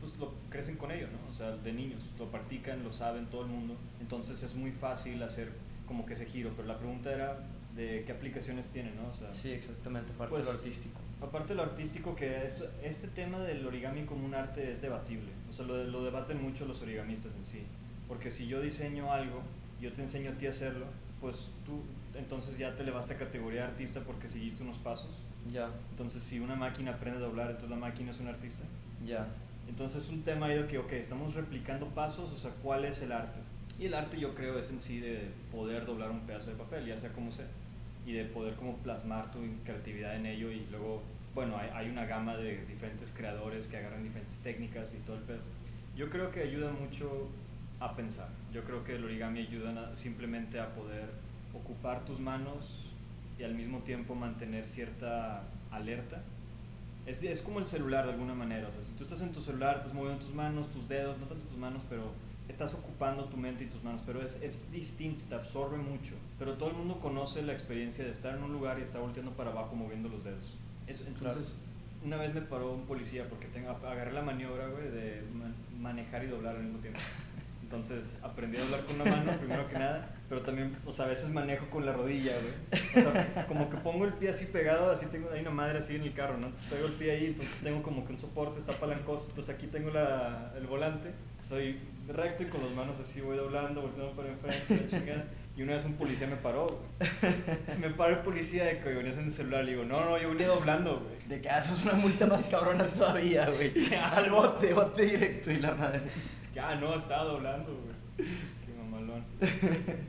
pues 0.00 0.18
lo 0.18 0.34
crecen 0.50 0.76
con 0.76 0.90
ello 0.90 1.08
no 1.10 1.30
o 1.30 1.32
sea 1.32 1.56
de 1.56 1.72
niños 1.72 2.02
lo 2.18 2.26
practican 2.30 2.84
lo 2.84 2.92
saben 2.92 3.26
todo 3.26 3.42
el 3.42 3.48
mundo. 3.48 3.74
Entonces 4.00 4.42
es 4.42 4.54
muy 4.54 4.70
fácil 4.70 5.22
hacer 5.22 5.50
como 5.86 6.04
que 6.04 6.12
ese 6.12 6.26
giro 6.26 6.52
pero 6.54 6.68
la 6.68 6.78
pregunta 6.78 7.10
era 7.12 7.38
de 7.74 8.04
qué 8.06 8.12
aplicaciones 8.12 8.68
tiene 8.68 8.92
no 8.94 9.08
o 9.08 9.14
sea, 9.14 9.32
sí 9.32 9.50
exactamente 9.50 10.12
aparte 10.12 10.34
pues, 10.34 10.46
de 10.46 10.52
lo 10.52 10.58
artístico 10.58 11.00
aparte 11.24 11.50
de 11.50 11.54
lo 11.56 11.62
artístico 11.62 12.14
que 12.14 12.46
es, 12.46 12.64
este 12.82 13.08
tema 13.08 13.38
del 13.40 13.66
origami 13.66 14.04
como 14.04 14.24
un 14.24 14.34
arte 14.34 14.70
es 14.70 14.82
debatible. 14.82 15.30
O 15.48 15.52
sea 15.52 15.66
lo, 15.66 15.82
lo, 15.84 16.04
debaten 16.04 16.42
mucho 16.42 16.66
los 16.66 16.82
origamistas 16.82 17.34
en 17.34 17.44
sí. 17.44 17.62
Porque 18.08 18.30
si 18.30 18.46
yo 18.46 18.60
diseño 18.60 19.12
algo 19.12 19.42
yo 19.80 19.92
te 19.92 20.02
enseño 20.02 20.30
a 20.30 20.34
ti 20.34 20.46
a 20.46 20.50
hacerlo 20.50 20.86
pues 21.20 21.50
tú 21.66 21.80
entonces 22.16 22.58
ya 22.58 22.76
te 22.76 22.82
elevaste 22.82 23.14
a 23.14 23.18
categoría 23.18 23.64
artista 23.64 24.00
porque 24.00 24.28
seguiste 24.28 24.62
unos 24.62 24.78
pasos. 24.78 25.10
Ya. 25.52 25.70
Entonces 25.90 26.22
si 26.22 26.38
una 26.38 26.54
máquina 26.54 26.92
aprende 26.92 27.18
a 27.18 27.22
doblar 27.22 27.46
entonces 27.46 27.70
la 27.70 27.76
máquina 27.76 28.10
es 28.10 28.20
un 28.20 28.28
artista. 28.28 28.64
Ya. 29.04 29.26
Entonces 29.68 30.04
es 30.04 30.10
un 30.10 30.22
tema 30.22 30.46
ahí 30.46 30.56
de 30.56 30.66
que 30.66 30.78
ok 30.78 30.92
estamos 30.92 31.34
replicando 31.34 31.86
pasos 31.88 32.32
o 32.32 32.36
sea 32.36 32.50
cuál 32.62 32.84
es 32.84 33.02
el 33.02 33.12
arte 33.12 33.40
y 33.78 33.86
el 33.86 33.94
arte 33.94 34.20
yo 34.20 34.34
creo 34.34 34.58
es 34.58 34.70
en 34.70 34.80
sí 34.80 35.00
de 35.00 35.30
poder 35.50 35.84
doblar 35.84 36.10
un 36.10 36.20
pedazo 36.20 36.50
de 36.50 36.56
papel 36.56 36.86
ya 36.86 36.96
sea 36.96 37.12
como 37.12 37.32
sea 37.32 37.46
y 38.06 38.12
de 38.12 38.24
poder 38.24 38.54
como 38.54 38.76
plasmar 38.78 39.30
tu 39.30 39.38
creatividad 39.64 40.16
en 40.16 40.26
ello 40.26 40.50
y 40.50 40.66
luego, 40.70 41.02
bueno, 41.34 41.56
hay, 41.56 41.70
hay, 41.72 41.88
una 41.90 42.04
gama 42.04 42.36
de 42.36 42.64
diferentes 42.66 43.12
creadores 43.12 43.66
que 43.66 43.78
agarran 43.78 44.02
diferentes 44.02 44.38
técnicas 44.38 44.94
y 44.94 44.98
todo 44.98 45.16
el 45.16 45.22
pedo. 45.22 45.40
Yo 45.96 46.10
creo 46.10 46.30
que 46.30 46.42
ayuda 46.42 46.72
mucho 46.72 47.28
a 47.80 47.94
pensar. 47.94 48.28
Yo 48.52 48.64
creo 48.64 48.84
que 48.84 48.96
el 48.96 49.04
origami 49.04 49.40
ayuda 49.40 49.92
a, 49.92 49.96
simplemente 49.96 50.60
a 50.60 50.74
poder 50.74 51.08
ocupar 51.54 52.04
tus 52.04 52.20
manos 52.20 52.90
y 53.38 53.42
al 53.42 53.54
mismo 53.54 53.80
tiempo 53.80 54.14
mantener 54.14 54.68
cierta 54.68 55.42
alerta. 55.70 56.22
Es, 57.06 57.22
es 57.22 57.42
como 57.42 57.58
el 57.58 57.66
celular 57.66 58.06
de 58.06 58.12
alguna 58.12 58.34
manera. 58.34 58.68
O 58.68 58.72
sea, 58.72 58.82
si 58.82 58.92
tú 58.92 59.04
estás 59.04 59.20
en 59.20 59.32
tu 59.32 59.42
celular, 59.42 59.76
estás 59.76 59.92
moviendo 59.92 60.24
tus 60.24 60.34
manos, 60.34 60.70
tus 60.70 60.88
dedos, 60.88 61.18
no 61.18 61.26
tanto 61.26 61.44
tus 61.46 61.58
manos, 61.58 61.82
pero 61.88 62.12
estás 62.48 62.74
ocupando 62.74 63.24
tu 63.26 63.36
mente 63.36 63.64
y 63.64 63.66
tus 63.66 63.82
manos, 63.82 64.02
pero 64.04 64.22
es, 64.22 64.40
es, 64.42 64.70
distinto, 64.70 65.24
te 65.28 65.34
absorbe 65.34 65.76
mucho. 65.78 66.14
Pero 66.38 66.54
todo 66.54 66.70
el 66.70 66.76
mundo 66.76 67.00
conoce 67.00 67.42
la 67.42 67.52
experiencia 67.52 68.04
de 68.04 68.10
estar 68.10 68.36
en 68.36 68.42
un 68.42 68.52
lugar 68.52 68.78
y 68.78 68.82
estar 68.82 69.00
volteando 69.00 69.32
para 69.32 69.50
abajo 69.50 69.74
moviendo 69.74 70.08
los 70.08 70.24
dedos. 70.24 70.56
Eso, 70.86 71.04
entonces, 71.06 71.56
claro. 71.56 72.06
una 72.06 72.16
vez 72.18 72.34
me 72.34 72.42
paró 72.42 72.72
un 72.72 72.86
policía 72.86 73.26
porque 73.28 73.46
tengo, 73.46 73.70
agarré 73.70 74.12
la 74.12 74.22
maniobra, 74.22 74.68
güey, 74.68 74.90
de 74.90 75.22
man, 75.32 75.54
manejar 75.80 76.24
y 76.24 76.28
doblar 76.28 76.56
al 76.56 76.64
mismo 76.64 76.78
tiempo. 76.80 77.00
Entonces, 77.62 78.18
aprendí 78.22 78.58
a 78.58 78.60
doblar 78.60 78.84
con 78.84 79.00
una 79.00 79.10
mano, 79.10 79.32
primero 79.38 79.66
que 79.66 79.78
nada, 79.78 80.14
pero 80.28 80.42
también, 80.42 80.76
o 80.84 80.92
sea, 80.92 81.06
a 81.06 81.08
veces 81.08 81.30
manejo 81.30 81.68
con 81.70 81.84
la 81.84 81.92
rodilla, 81.92 82.32
güey. 82.32 83.06
O 83.06 83.10
sea, 83.10 83.46
como 83.48 83.70
que 83.70 83.78
pongo 83.78 84.04
el 84.04 84.12
pie 84.12 84.28
así 84.28 84.44
pegado, 84.44 84.92
así 84.92 85.06
tengo, 85.06 85.30
hay 85.30 85.40
una 85.40 85.50
madre 85.50 85.78
así 85.78 85.96
en 85.96 86.02
el 86.02 86.12
carro, 86.12 86.36
¿no? 86.36 86.48
Entonces 86.48 86.70
pego 86.70 86.86
el 86.86 86.92
pie 86.92 87.10
ahí, 87.12 87.26
entonces 87.26 87.60
tengo 87.62 87.82
como 87.82 88.04
que 88.04 88.12
un 88.12 88.18
soporte, 88.18 88.58
está 88.58 88.74
palancoso, 88.74 89.28
entonces 89.30 89.54
aquí 89.54 89.66
tengo 89.66 89.90
la, 89.90 90.52
el 90.56 90.66
volante, 90.66 91.10
soy 91.40 91.80
recto 92.08 92.42
y 92.42 92.46
con 92.46 92.62
las 92.62 92.70
manos 92.72 92.96
así 93.00 93.20
voy 93.20 93.36
doblando, 93.36 93.82
volteando 93.82 94.12
para 94.12 94.28
enfrente, 94.28 94.86
chingada. 94.88 95.24
Y 95.56 95.62
una 95.62 95.74
vez 95.74 95.84
un 95.84 95.94
policía 95.94 96.26
me 96.26 96.36
paró, 96.36 96.66
güey. 96.66 97.34
Me 97.80 97.90
paró 97.90 98.14
el 98.14 98.22
policía 98.22 98.64
de 98.64 98.78
que 98.80 98.88
venías 98.88 99.18
en 99.18 99.24
el 99.24 99.30
celular. 99.30 99.64
Le 99.64 99.72
digo, 99.72 99.84
no, 99.84 100.04
no, 100.04 100.18
yo 100.18 100.30
venía 100.30 100.48
doblando, 100.48 101.00
güey. 101.00 101.28
De 101.28 101.40
que 101.40 101.48
haces 101.48 101.84
una 101.84 101.94
multa 101.94 102.26
más 102.26 102.42
cabrona 102.44 102.86
todavía, 102.86 103.48
güey. 103.48 103.72
Al 103.94 104.30
bote, 104.30 104.74
bote 104.74 105.04
directo 105.04 105.52
y 105.52 105.58
la 105.58 105.72
madre. 105.74 106.02
Ya, 106.54 106.74
no, 106.74 106.96
estaba 106.96 107.24
doblando, 107.24 107.72
güey. 107.72 108.28
Qué 108.66 108.72
mamalón. 108.76 109.24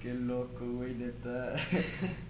Qué 0.00 0.14
loco, 0.14 0.64
güey, 0.64 0.94
neta. 0.94 1.54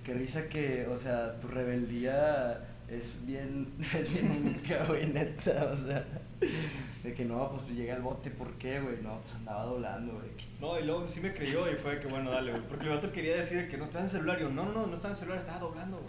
Qué 0.02 0.14
risa 0.14 0.48
que, 0.48 0.88
o 0.90 0.96
sea, 0.96 1.38
tu 1.38 1.46
rebeldía 1.46 2.66
es 2.90 3.26
bien, 3.26 3.68
es 3.94 4.12
bien 4.12 4.30
única, 4.30 4.84
güey, 4.86 5.06
neta, 5.06 5.70
o 5.72 5.76
sea. 5.76 6.04
De 7.02 7.14
que 7.14 7.24
no, 7.24 7.50
pues 7.50 7.68
llegué 7.76 7.92
al 7.92 8.02
bote, 8.02 8.30
¿por 8.30 8.52
qué, 8.54 8.80
güey? 8.80 8.96
No, 9.02 9.20
pues 9.20 9.34
andaba 9.36 9.64
doblando, 9.64 10.14
güey. 10.14 10.28
No, 10.60 10.78
y 10.78 10.84
luego 10.84 11.06
sí 11.08 11.20
me 11.20 11.32
creyó 11.32 11.70
y 11.70 11.74
fue 11.74 12.00
que 12.00 12.06
bueno, 12.06 12.30
dale, 12.30 12.50
güey. 12.52 12.62
Porque 12.66 12.86
el 12.86 12.90
vato 12.90 13.12
quería 13.12 13.36
decir 13.36 13.68
que 13.68 13.76
no 13.76 13.84
estaba 13.84 14.00
en 14.00 14.06
el 14.06 14.12
celular. 14.12 14.40
Yo, 14.40 14.48
no, 14.50 14.66
no, 14.66 14.86
no 14.86 14.94
estaba 14.94 15.08
en 15.08 15.14
el 15.14 15.16
celular, 15.16 15.38
estaba 15.38 15.58
doblando, 15.58 16.04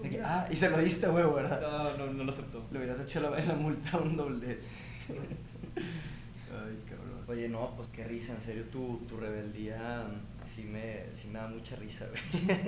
güey. 0.00 0.18
ah, 0.22 0.46
y 0.50 0.56
se 0.56 0.70
lo 0.70 0.78
diste, 0.78 1.06
güey, 1.06 1.24
¿verdad? 1.24 1.60
No, 1.60 2.06
no, 2.06 2.12
no 2.12 2.24
lo 2.24 2.30
aceptó. 2.30 2.64
Le 2.72 2.78
hubieras 2.78 3.00
hecho 3.00 3.20
la, 3.20 3.30
la 3.30 3.54
multa 3.54 3.96
a 3.96 4.00
un 4.00 4.16
doblez. 4.16 4.68
Ay, 5.08 6.78
cabrón. 6.88 7.24
Oye, 7.26 7.48
no, 7.48 7.74
pues 7.76 7.88
qué 7.88 8.04
risa, 8.04 8.34
en 8.34 8.40
serio, 8.40 8.64
tu, 8.64 8.98
tu 9.08 9.16
rebeldía 9.16 10.04
sí 10.46 10.62
me, 10.62 11.12
sí 11.12 11.28
me 11.28 11.38
da 11.38 11.48
mucha 11.48 11.76
risa, 11.76 12.06
güey. 12.06 12.58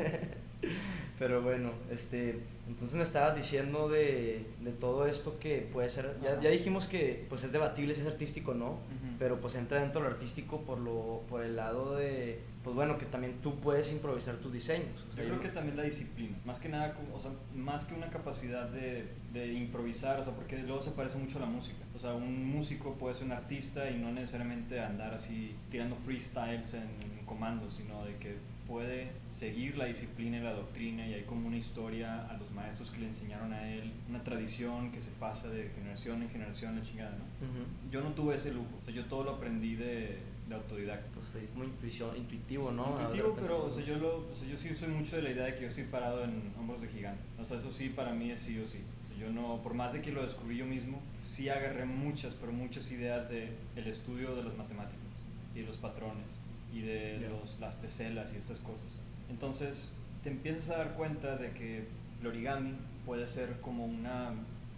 Pero 1.18 1.42
bueno, 1.42 1.72
este, 1.90 2.40
entonces 2.68 2.96
me 2.96 3.02
estabas 3.02 3.34
diciendo 3.36 3.88
de, 3.88 4.46
de 4.60 4.72
todo 4.72 5.06
esto 5.06 5.38
que 5.38 5.66
puede 5.72 5.88
ser, 5.88 6.16
ya, 6.22 6.38
ya, 6.40 6.50
dijimos 6.50 6.88
que 6.88 7.24
pues 7.28 7.42
es 7.44 7.52
debatible 7.52 7.94
si 7.94 8.02
es 8.02 8.06
artístico 8.06 8.50
o 8.50 8.54
no, 8.54 8.78
pero 9.18 9.40
pues 9.40 9.54
entra 9.54 9.80
dentro 9.80 10.02
de 10.02 10.08
lo 10.08 10.14
artístico 10.14 10.60
por, 10.60 10.78
lo, 10.78 11.22
por 11.28 11.42
el 11.42 11.56
lado 11.56 11.96
de, 11.96 12.40
pues 12.62 12.76
bueno, 12.76 12.98
que 12.98 13.06
también 13.06 13.38
tú 13.42 13.58
puedes 13.60 13.90
improvisar 13.92 14.36
tus 14.36 14.52
diseños. 14.52 15.06
yo 15.16 15.24
creo 15.24 15.40
que 15.40 15.48
también 15.48 15.76
la 15.76 15.84
disciplina, 15.84 16.36
más 16.44 16.58
que 16.58 16.68
nada, 16.68 16.94
o 17.14 17.18
sea, 17.18 17.30
más 17.54 17.86
que 17.86 17.94
una 17.94 18.10
capacidad 18.10 18.68
de, 18.68 19.06
de, 19.32 19.54
improvisar, 19.54 20.20
o 20.20 20.24
sea, 20.24 20.34
porque 20.34 20.58
luego 20.58 20.82
se 20.82 20.90
parece 20.90 21.16
mucho 21.16 21.38
a 21.38 21.42
la 21.42 21.46
música. 21.46 21.78
O 21.94 21.98
sea, 21.98 22.12
un 22.12 22.44
músico 22.44 22.92
puede 22.94 23.14
ser 23.14 23.24
un 23.24 23.32
artista 23.32 23.88
y 23.88 23.96
no 23.96 24.12
necesariamente 24.12 24.80
andar 24.80 25.14
así 25.14 25.56
tirando 25.70 25.96
freestyles 25.96 26.74
en 26.74 27.15
comandos, 27.26 27.74
sino 27.74 28.04
de 28.04 28.16
que 28.16 28.36
puede 28.66 29.12
seguir 29.28 29.76
la 29.76 29.84
disciplina 29.84 30.38
y 30.38 30.40
la 30.40 30.52
doctrina 30.52 31.06
y 31.06 31.14
hay 31.14 31.22
como 31.22 31.46
una 31.46 31.56
historia 31.56 32.26
a 32.26 32.36
los 32.36 32.50
maestros 32.52 32.90
que 32.90 32.98
le 32.98 33.06
enseñaron 33.06 33.52
a 33.52 33.72
él, 33.72 33.92
una 34.08 34.22
tradición 34.22 34.90
que 34.90 35.00
se 35.00 35.10
pasa 35.12 35.48
de 35.48 35.70
generación 35.70 36.22
en 36.22 36.30
generación, 36.30 36.76
la 36.76 36.82
chingada, 36.82 37.16
¿no? 37.16 37.90
Yo 37.90 38.02
no 38.02 38.10
tuve 38.10 38.34
ese 38.34 38.52
lujo, 38.52 38.70
o 38.80 38.84
sea, 38.84 38.92
yo 38.92 39.04
todo 39.04 39.24
lo 39.24 39.32
aprendí 39.32 39.76
de, 39.76 40.18
de 40.48 40.54
autodidacta. 40.54 41.08
Pues 41.14 41.26
fue 41.26 41.46
como 41.46 41.64
intuición, 41.64 42.16
intuitivo, 42.16 42.72
¿no? 42.72 43.00
Intuitivo, 43.00 43.36
pero 43.40 43.64
o 43.64 43.70
sea, 43.70 43.84
yo, 43.84 43.96
lo, 43.96 44.28
o 44.28 44.34
sea, 44.34 44.48
yo 44.48 44.56
sí 44.56 44.74
soy 44.74 44.88
mucho 44.88 45.16
de 45.16 45.22
la 45.22 45.30
idea 45.30 45.44
de 45.44 45.54
que 45.54 45.62
yo 45.62 45.68
estoy 45.68 45.84
parado 45.84 46.24
en 46.24 46.52
hombros 46.58 46.82
de 46.82 46.88
gigante. 46.88 47.24
O 47.38 47.44
sea, 47.44 47.56
eso 47.58 47.70
sí 47.70 47.88
para 47.90 48.12
mí 48.12 48.30
es 48.30 48.40
sí 48.40 48.58
o 48.58 48.66
sí. 48.66 48.80
yo 49.18 49.30
no, 49.30 49.62
por 49.62 49.74
más 49.74 49.92
de 49.92 50.02
que 50.02 50.10
lo 50.10 50.22
descubrí 50.22 50.56
yo 50.56 50.66
mismo, 50.66 51.00
sí 51.22 51.48
agarré 51.48 51.84
muchas, 51.84 52.34
pero 52.34 52.52
muchas 52.52 52.90
ideas 52.90 53.28
del 53.28 53.50
el 53.76 53.86
estudio 53.86 54.34
de 54.34 54.42
las 54.42 54.56
matemáticas 54.56 55.24
y 55.54 55.60
de 55.60 55.66
los 55.66 55.76
patrones 55.76 56.38
y 56.76 56.82
de 56.82 57.28
los, 57.28 57.58
las 57.58 57.80
teselas 57.80 58.34
y 58.34 58.36
estas 58.36 58.58
cosas. 58.58 58.98
Entonces 59.30 59.88
te 60.22 60.30
empiezas 60.30 60.70
a 60.70 60.78
dar 60.78 60.94
cuenta 60.94 61.36
de 61.36 61.52
que 61.52 61.86
el 62.20 62.26
origami 62.26 62.74
puede 63.06 63.26
ser 63.26 63.60
como 63.60 63.86
una, 63.86 64.32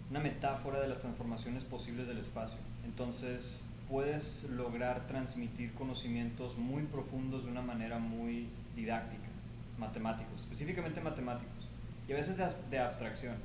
una 0.09 0.19
metáfora 0.19 0.79
de 0.79 0.87
las 0.87 0.99
transformaciones 0.99 1.65
posibles 1.65 2.07
del 2.07 2.19
espacio. 2.19 2.59
Entonces 2.85 3.63
puedes 3.89 4.45
lograr 4.51 5.07
transmitir 5.07 5.73
conocimientos 5.73 6.57
muy 6.57 6.83
profundos 6.83 7.45
de 7.45 7.51
una 7.51 7.61
manera 7.61 7.99
muy 7.99 8.47
didáctica, 8.75 9.27
matemáticos, 9.77 10.43
específicamente 10.43 11.01
matemáticos, 11.01 11.67
y 12.07 12.13
a 12.13 12.15
veces 12.15 12.37
de, 12.37 12.47
de 12.69 12.79
abstracción, 12.79 13.35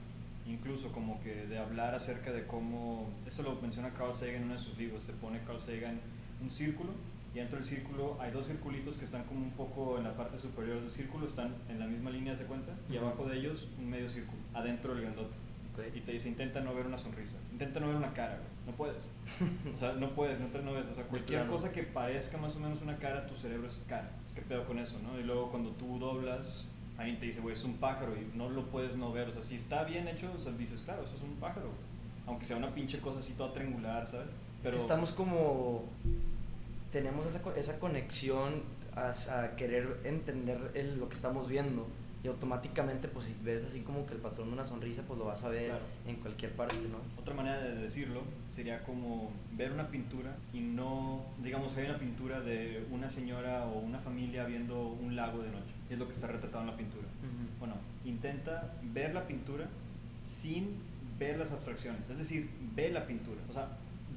incluso 0.46 0.92
como 0.92 1.20
que 1.22 1.46
de 1.46 1.58
hablar 1.58 1.94
acerca 1.94 2.30
de 2.30 2.46
cómo, 2.46 3.08
esto 3.26 3.42
lo 3.42 3.54
menciona 3.60 3.90
Carl 3.94 4.14
Sagan 4.14 4.36
en 4.36 4.44
uno 4.44 4.52
de 4.52 4.58
sus 4.58 4.76
libros, 4.76 5.04
te 5.04 5.12
pone 5.14 5.40
Carl 5.46 5.60
Sagan 5.60 5.98
un 6.42 6.50
círculo 6.50 6.90
y 7.34 7.38
dentro 7.38 7.56
del 7.56 7.64
círculo 7.64 8.16
hay 8.20 8.30
dos 8.30 8.46
circulitos 8.46 8.96
que 8.96 9.04
están 9.04 9.24
como 9.24 9.40
un 9.40 9.50
poco 9.50 9.98
en 9.98 10.04
la 10.04 10.16
parte 10.16 10.38
superior 10.38 10.80
del 10.80 10.90
círculo, 10.90 11.26
están 11.26 11.52
en 11.68 11.80
la 11.80 11.86
misma 11.86 12.10
línea, 12.10 12.34
de 12.34 12.44
cuenta, 12.44 12.72
y 12.88 12.96
abajo 12.96 13.24
de 13.24 13.38
ellos 13.38 13.68
un 13.76 13.90
medio 13.90 14.08
círculo, 14.08 14.38
adentro 14.54 14.94
del 14.94 15.02
grandote. 15.02 15.34
Y 15.92 16.00
te 16.02 16.12
dice, 16.12 16.28
intenta 16.28 16.60
no 16.60 16.72
ver 16.72 16.86
una 16.86 16.96
sonrisa, 16.96 17.36
intenta 17.50 17.80
no 17.80 17.88
ver 17.88 17.96
una 17.96 18.12
cara, 18.12 18.38
no 18.64 18.72
puedes. 18.74 19.02
o 19.72 19.76
sea, 19.76 19.94
no 19.94 20.10
puedes, 20.10 20.38
no, 20.38 20.46
no 20.60 20.72
ves. 20.72 20.86
O 20.86 20.94
sea, 20.94 21.02
cualquier 21.02 21.48
cosa 21.48 21.72
que 21.72 21.82
parezca 21.82 22.38
más 22.38 22.54
o 22.54 22.60
menos 22.60 22.80
una 22.80 22.96
cara, 22.98 23.26
tu 23.26 23.34
cerebro 23.34 23.66
es 23.66 23.80
cara. 23.88 24.08
Es 24.24 24.32
que 24.32 24.42
pedo 24.42 24.64
con 24.64 24.78
eso, 24.78 25.00
¿no? 25.02 25.18
Y 25.18 25.24
luego 25.24 25.50
cuando 25.50 25.70
tú 25.70 25.98
doblas, 25.98 26.66
alguien 26.96 27.18
te 27.18 27.26
dice, 27.26 27.40
güey, 27.40 27.54
es 27.54 27.64
un 27.64 27.74
pájaro 27.78 28.14
y 28.14 28.36
no 28.36 28.48
lo 28.48 28.66
puedes 28.70 28.94
no 28.94 29.12
ver. 29.12 29.28
O 29.28 29.32
sea, 29.32 29.42
si 29.42 29.56
está 29.56 29.82
bien 29.82 30.06
hecho, 30.06 30.32
o 30.32 30.38
sea, 30.38 30.52
dices, 30.52 30.82
claro, 30.82 31.02
eso 31.02 31.16
es 31.16 31.22
un 31.22 31.34
pájaro. 31.40 31.70
Aunque 32.24 32.44
sea 32.44 32.56
una 32.56 32.72
pinche 32.72 33.00
cosa 33.00 33.18
así 33.18 33.32
toda 33.32 33.52
triangular, 33.52 34.06
¿sabes? 34.06 34.28
Pero 34.62 34.78
estamos 34.78 35.10
como 35.10 35.86
tenemos 36.94 37.26
esa, 37.26 37.40
esa 37.56 37.80
conexión 37.80 38.62
a, 38.94 39.10
a 39.10 39.56
querer 39.56 39.98
entender 40.04 40.70
el, 40.74 40.96
lo 41.00 41.08
que 41.08 41.16
estamos 41.16 41.48
viendo 41.48 41.88
y 42.22 42.28
automáticamente 42.28 43.08
pues 43.08 43.26
si 43.26 43.34
ves 43.42 43.64
así 43.64 43.80
como 43.80 44.06
que 44.06 44.14
el 44.14 44.20
patrón 44.20 44.46
de 44.46 44.52
una 44.54 44.64
sonrisa 44.64 45.02
pues 45.02 45.18
lo 45.18 45.24
vas 45.24 45.42
a 45.42 45.48
ver 45.48 45.72
en 46.06 46.14
cualquier 46.16 46.52
parte, 46.52 46.76
¿no? 46.76 46.98
Otra 47.20 47.34
manera 47.34 47.58
de 47.58 47.74
decirlo 47.74 48.22
sería 48.48 48.84
como 48.84 49.32
ver 49.56 49.72
una 49.72 49.88
pintura 49.88 50.36
y 50.52 50.60
no, 50.60 51.24
digamos 51.42 51.76
hay 51.76 51.86
una 51.86 51.98
pintura 51.98 52.40
de 52.40 52.86
una 52.92 53.10
señora 53.10 53.66
o 53.66 53.80
una 53.80 53.98
familia 53.98 54.44
viendo 54.44 54.86
un 54.86 55.16
lago 55.16 55.42
de 55.42 55.50
noche, 55.50 55.74
es 55.90 55.98
lo 55.98 56.06
que 56.06 56.12
está 56.12 56.28
retratado 56.28 56.62
en 56.62 56.70
la 56.70 56.76
pintura. 56.76 57.08
Bueno, 57.58 57.74
intenta 58.04 58.72
ver 58.84 59.12
la 59.14 59.26
pintura 59.26 59.66
sin 60.24 60.76
ver 61.18 61.38
las 61.38 61.50
abstracciones, 61.50 62.08
es 62.08 62.18
decir, 62.18 62.48
ve 62.76 62.90
la 62.90 63.04
pintura, 63.04 63.40
o 63.50 63.52
sea, 63.52 63.66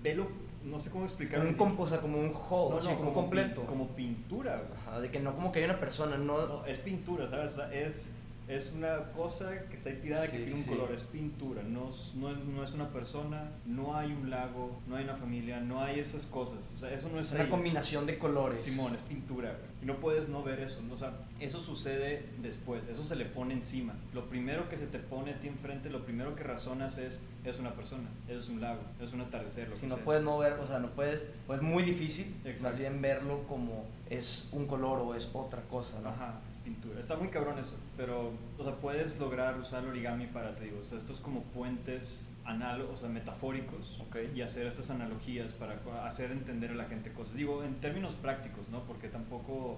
velo 0.04 0.28
no 0.68 0.80
sé 0.80 0.90
cómo 0.90 1.06
explicarlo. 1.06 1.50
Un 1.50 1.76
o 1.80 1.88
sea, 1.88 2.00
como 2.00 2.20
un 2.20 2.32
whole, 2.32 2.84
no, 2.84 2.98
como 2.98 3.14
completo. 3.14 3.66
como 3.66 3.88
pintura, 3.90 4.62
Ajá, 4.76 5.00
de 5.00 5.10
que 5.10 5.20
no 5.20 5.34
como 5.34 5.52
que 5.52 5.60
hay 5.60 5.66
una 5.66 5.80
persona, 5.80 6.18
no... 6.18 6.46
no 6.48 6.66
es 6.66 6.80
pintura, 6.80 7.30
¿sabes? 7.30 7.54
O 7.54 7.56
sea, 7.56 7.74
es 7.74 8.10
es 8.48 8.72
una 8.72 9.12
cosa 9.12 9.68
que 9.68 9.76
está 9.76 9.90
ahí 9.90 10.00
tirada 10.02 10.26
que 10.26 10.38
tiene 10.38 10.54
un 10.54 10.64
color, 10.64 10.92
es 10.94 11.04
pintura, 11.04 11.64
no, 11.64 11.90
no, 12.16 12.32
no, 12.34 12.64
es 12.64 12.72
una 12.72 12.90
persona, 12.90 13.52
no 13.66 13.98
hay 13.98 14.14
un 14.14 14.30
lago, 14.30 14.82
no 14.88 14.96
hay 14.96 15.04
una 15.04 15.16
familia, 15.16 15.60
no 15.60 15.82
hay 15.82 16.00
esas 16.00 16.26
cosas. 16.26 16.70
O 16.74 16.78
sea, 16.78 16.94
eso 16.94 17.10
no 17.10 17.20
es... 17.20 17.32
una 17.34 17.50
combinación 17.50 18.06
de 18.06 18.18
colores. 18.18 18.62
Simón, 18.62 18.96
es 18.96 19.02
pintura. 19.02 19.58
Y 19.82 19.86
no 19.86 19.98
puedes 19.98 20.30
no 20.30 20.44
ver 20.44 20.62
eso. 20.62 20.82
O 20.92 20.98
sea, 20.98 21.14
eso 21.42 21.60
sucede 21.60 22.30
después, 22.42 22.88
eso 22.88 23.04
se 23.04 23.18
le 23.18 23.26
pone 23.26 23.54
encima. 23.54 23.96
Lo 24.14 24.30
primero 24.30 24.70
que 24.70 24.78
se 24.78 24.88
te 24.88 25.00
pone 25.00 25.32
a 25.32 25.40
ti 25.40 25.48
enfrente, 25.48 25.90
lo 25.90 26.06
primero 26.06 26.36
que 26.36 26.44
razonas 26.44 26.98
es, 26.98 27.22
es 27.44 27.60
una 27.60 27.74
persona, 27.74 28.10
es 28.30 28.48
un 28.48 28.62
lago, 28.62 28.82
es 29.02 29.12
un 29.12 29.22
atardecer, 29.22 29.68
lo 29.68 29.78
si 29.78 29.88
no 29.88 29.98
puedes 29.98 30.24
no 30.24 30.38
ver, 30.38 30.54
o 30.54 30.68
sea, 30.68 30.80
no 30.80 30.92
puedes, 30.92 31.28
pues 31.46 31.60
es 31.60 31.64
muy 31.64 31.84
difícil 31.84 32.34
más 32.62 32.78
bien 32.78 33.02
verlo 33.02 33.44
como 33.48 33.86
es 34.10 34.48
un 34.52 34.68
color 34.68 35.00
o 35.00 35.16
es 35.16 35.30
otra 35.34 35.62
cosa, 35.64 36.00
¿no? 36.02 36.10
Ajá 36.10 36.40
pintura. 36.68 37.00
Está 37.00 37.16
muy 37.16 37.30
cabrón 37.30 37.58
eso, 37.60 37.78
pero, 37.96 38.32
o 38.58 38.64
sea, 38.64 38.76
puedes 38.76 39.18
lograr 39.20 39.58
usar 39.58 39.84
el 39.84 39.90
origami 39.90 40.28
para, 40.28 40.54
te 40.56 40.66
digo, 40.66 40.80
o 40.82 40.84
sea, 40.84 40.98
estos 40.98 41.20
como 41.22 41.42
puentes 41.44 42.28
análogos, 42.44 42.96
o 42.96 42.98
sea, 42.98 43.10
metafóricos, 43.10 44.02
okay. 44.08 44.32
y 44.36 44.42
hacer 44.42 44.68
estas 44.68 44.90
analogías 44.90 45.54
para 45.54 45.80
hacer 46.06 46.32
entender 46.32 46.72
a 46.72 46.76
la 46.76 46.86
gente 46.86 47.12
cosas. 47.14 47.36
Digo, 47.36 47.64
en 47.64 47.76
términos 47.76 48.16
prácticos, 48.16 48.68
¿no? 48.70 48.84
Porque 48.84 49.08
tampoco 49.08 49.78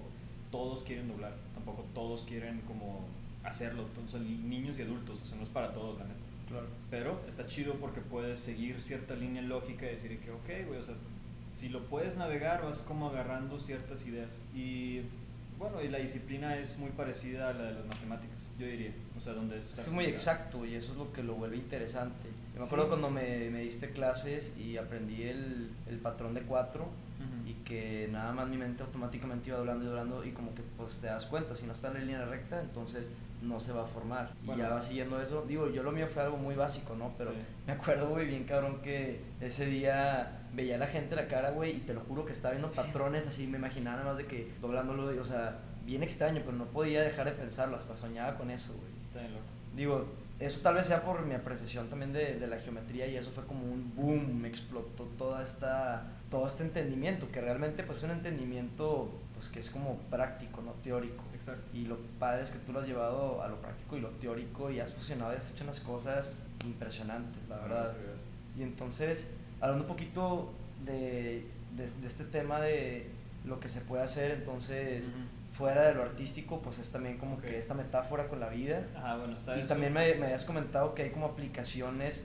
todos 0.50 0.82
quieren 0.82 1.08
doblar, 1.08 1.34
tampoco 1.54 1.84
todos 1.94 2.24
quieren 2.24 2.60
como 2.62 3.06
hacerlo, 3.44 3.84
entonces 3.86 4.20
niños 4.20 4.78
y 4.78 4.82
adultos, 4.82 5.20
o 5.22 5.24
sea, 5.24 5.36
no 5.36 5.44
es 5.44 5.48
para 5.48 5.72
todos, 5.72 5.98
la 5.98 6.04
neta. 6.04 6.20
Claro. 6.48 6.66
Pero 6.90 7.20
está 7.28 7.46
chido 7.46 7.74
porque 7.74 8.00
puedes 8.00 8.40
seguir 8.40 8.82
cierta 8.82 9.14
línea 9.14 9.42
lógica 9.42 9.86
y 9.86 9.90
decir 9.90 10.18
que, 10.18 10.32
ok, 10.32 10.66
güey, 10.66 10.80
o 10.80 10.82
sea, 10.82 10.96
si 11.54 11.68
lo 11.68 11.84
puedes 11.86 12.16
navegar, 12.16 12.62
vas 12.64 12.82
como 12.82 13.08
agarrando 13.08 13.58
ciertas 13.58 14.06
ideas. 14.06 14.40
Y 14.54 15.02
bueno, 15.60 15.82
y 15.82 15.88
la 15.88 15.98
disciplina 15.98 16.56
es 16.56 16.78
muy 16.78 16.90
parecida 16.90 17.50
a 17.50 17.52
la 17.52 17.64
de 17.64 17.74
las 17.74 17.86
matemáticas, 17.86 18.50
yo 18.58 18.66
diría. 18.66 18.92
O 19.14 19.20
sea, 19.20 19.34
donde 19.34 19.58
es... 19.58 19.78
Es 19.78 19.92
muy 19.92 20.06
exacto 20.06 20.64
y 20.64 20.74
eso 20.74 20.92
es 20.92 20.98
lo 20.98 21.12
que 21.12 21.22
lo 21.22 21.34
vuelve 21.34 21.56
interesante. 21.56 22.30
Yo 22.54 22.60
me 22.60 22.66
acuerdo 22.66 22.88
cuando 22.88 23.10
me, 23.10 23.50
me, 23.50 23.60
diste 23.60 23.90
clases 23.90 24.56
y 24.58 24.78
aprendí 24.78 25.22
el, 25.24 25.70
el 25.86 25.98
patrón 25.98 26.32
de 26.32 26.40
cuatro 26.42 26.88
y 27.46 27.54
que 27.64 28.08
nada 28.10 28.32
más 28.32 28.48
mi 28.48 28.56
mente 28.56 28.82
automáticamente 28.82 29.48
iba 29.48 29.58
doblando 29.58 29.84
y 29.84 29.88
doblando 29.88 30.24
y 30.24 30.30
como 30.30 30.54
que 30.54 30.62
pues 30.76 30.98
te 30.98 31.06
das 31.06 31.26
cuenta, 31.26 31.54
si 31.54 31.66
no 31.66 31.72
está 31.72 31.88
en 31.88 31.94
la 31.94 32.00
línea 32.00 32.24
recta, 32.24 32.60
entonces 32.60 33.10
no 33.42 33.58
se 33.58 33.72
va 33.72 33.82
a 33.82 33.86
formar. 33.86 34.32
y 34.42 34.56
ya 34.56 34.68
va 34.68 34.80
siguiendo 34.80 35.20
eso. 35.20 35.44
Digo, 35.46 35.70
yo 35.70 35.82
lo 35.82 35.92
mío 35.92 36.06
fue 36.06 36.22
algo 36.22 36.36
muy 36.36 36.54
básico, 36.54 36.94
¿no? 36.94 37.14
Pero 37.16 37.32
me 37.66 37.72
acuerdo, 37.72 38.08
muy 38.10 38.26
bien, 38.26 38.44
cabrón, 38.44 38.80
que 38.82 39.20
ese 39.40 39.66
día 39.66 40.46
veía 40.52 40.76
a 40.76 40.78
la 40.78 40.86
gente 40.86 41.16
la 41.16 41.28
cara, 41.28 41.50
güey, 41.50 41.76
y 41.76 41.80
te 41.80 41.94
lo 41.94 42.00
juro 42.00 42.26
que 42.26 42.32
estaba 42.32 42.52
viendo 42.52 42.70
patrones 42.70 43.26
así, 43.26 43.46
me 43.46 43.58
imaginaba 43.58 43.96
nada 43.98 44.08
más 44.10 44.18
de 44.18 44.26
que 44.26 44.52
doblándolo, 44.60 45.20
o 45.20 45.24
sea, 45.24 45.58
bien 45.84 46.02
extraño, 46.02 46.42
pero 46.44 46.56
no 46.56 46.66
podía 46.66 47.02
dejar 47.02 47.26
de 47.26 47.32
pensarlo, 47.32 47.76
hasta 47.76 47.96
soñaba 47.96 48.36
con 48.36 48.50
eso, 48.50 48.74
güey. 48.74 48.92
Está 49.02 49.20
bien 49.20 49.32
loco. 49.32 49.44
Digo, 49.74 50.08
eso 50.38 50.60
tal 50.60 50.74
vez 50.74 50.86
sea 50.86 51.02
por 51.02 51.24
mi 51.24 51.34
apreciación 51.34 51.88
también 51.88 52.12
de, 52.12 52.38
de, 52.38 52.46
la 52.46 52.58
geometría 52.58 53.06
y 53.06 53.16
eso 53.16 53.30
fue 53.30 53.44
como 53.44 53.64
un 53.64 53.94
boom, 53.94 54.40
me 54.40 54.48
explotó 54.48 55.04
toda 55.18 55.42
esta, 55.42 56.06
todo 56.30 56.46
este 56.46 56.62
entendimiento, 56.62 57.30
que 57.30 57.40
realmente 57.40 57.82
pues 57.82 57.98
es 57.98 58.04
un 58.04 58.12
entendimiento 58.12 59.10
pues 59.34 59.48
que 59.48 59.58
es 59.58 59.70
como 59.70 59.96
práctico, 60.10 60.62
no 60.62 60.72
teórico. 60.82 61.24
Exacto. 61.34 61.62
Y 61.72 61.86
lo 61.86 61.96
padre 62.18 62.42
es 62.42 62.50
que 62.50 62.58
tú 62.58 62.72
lo 62.72 62.80
has 62.80 62.86
llevado 62.86 63.42
a 63.42 63.48
lo 63.48 63.60
práctico 63.60 63.96
y 63.96 64.00
lo 64.00 64.10
teórico 64.10 64.70
y 64.70 64.80
has 64.80 64.92
fusionado 64.92 65.32
y 65.32 65.36
has 65.36 65.50
hecho 65.50 65.64
unas 65.64 65.80
cosas 65.80 66.36
impresionantes, 66.64 67.42
la 67.48 67.56
verdad. 67.56 67.96
Y 68.56 68.62
entonces, 68.62 69.28
hablando 69.60 69.84
un 69.84 69.88
poquito 69.88 70.52
de, 70.84 71.46
de, 71.74 72.06
este 72.06 72.24
tema 72.24 72.60
de 72.60 73.08
lo 73.46 73.60
que 73.60 73.68
se 73.68 73.80
puede 73.80 74.02
hacer, 74.02 74.32
entonces, 74.32 75.08
fuera 75.52 75.86
de 75.86 75.94
lo 75.94 76.02
artístico, 76.02 76.60
pues 76.60 76.78
es 76.78 76.90
también 76.90 77.16
como 77.16 77.40
que 77.40 77.58
esta 77.58 77.74
metáfora 77.74 78.28
con 78.28 78.40
la 78.40 78.50
vida. 78.50 78.86
Ajá, 78.94 79.16
bueno, 79.16 79.36
está 79.36 79.56
y 79.58 79.66
también 79.66 79.92
me, 79.92 80.14
me, 80.16 80.26
habías 80.26 80.44
comentado 80.44 80.94
que 80.94 81.04
hay 81.04 81.10
como 81.10 81.26
aplicaciones 81.26 82.24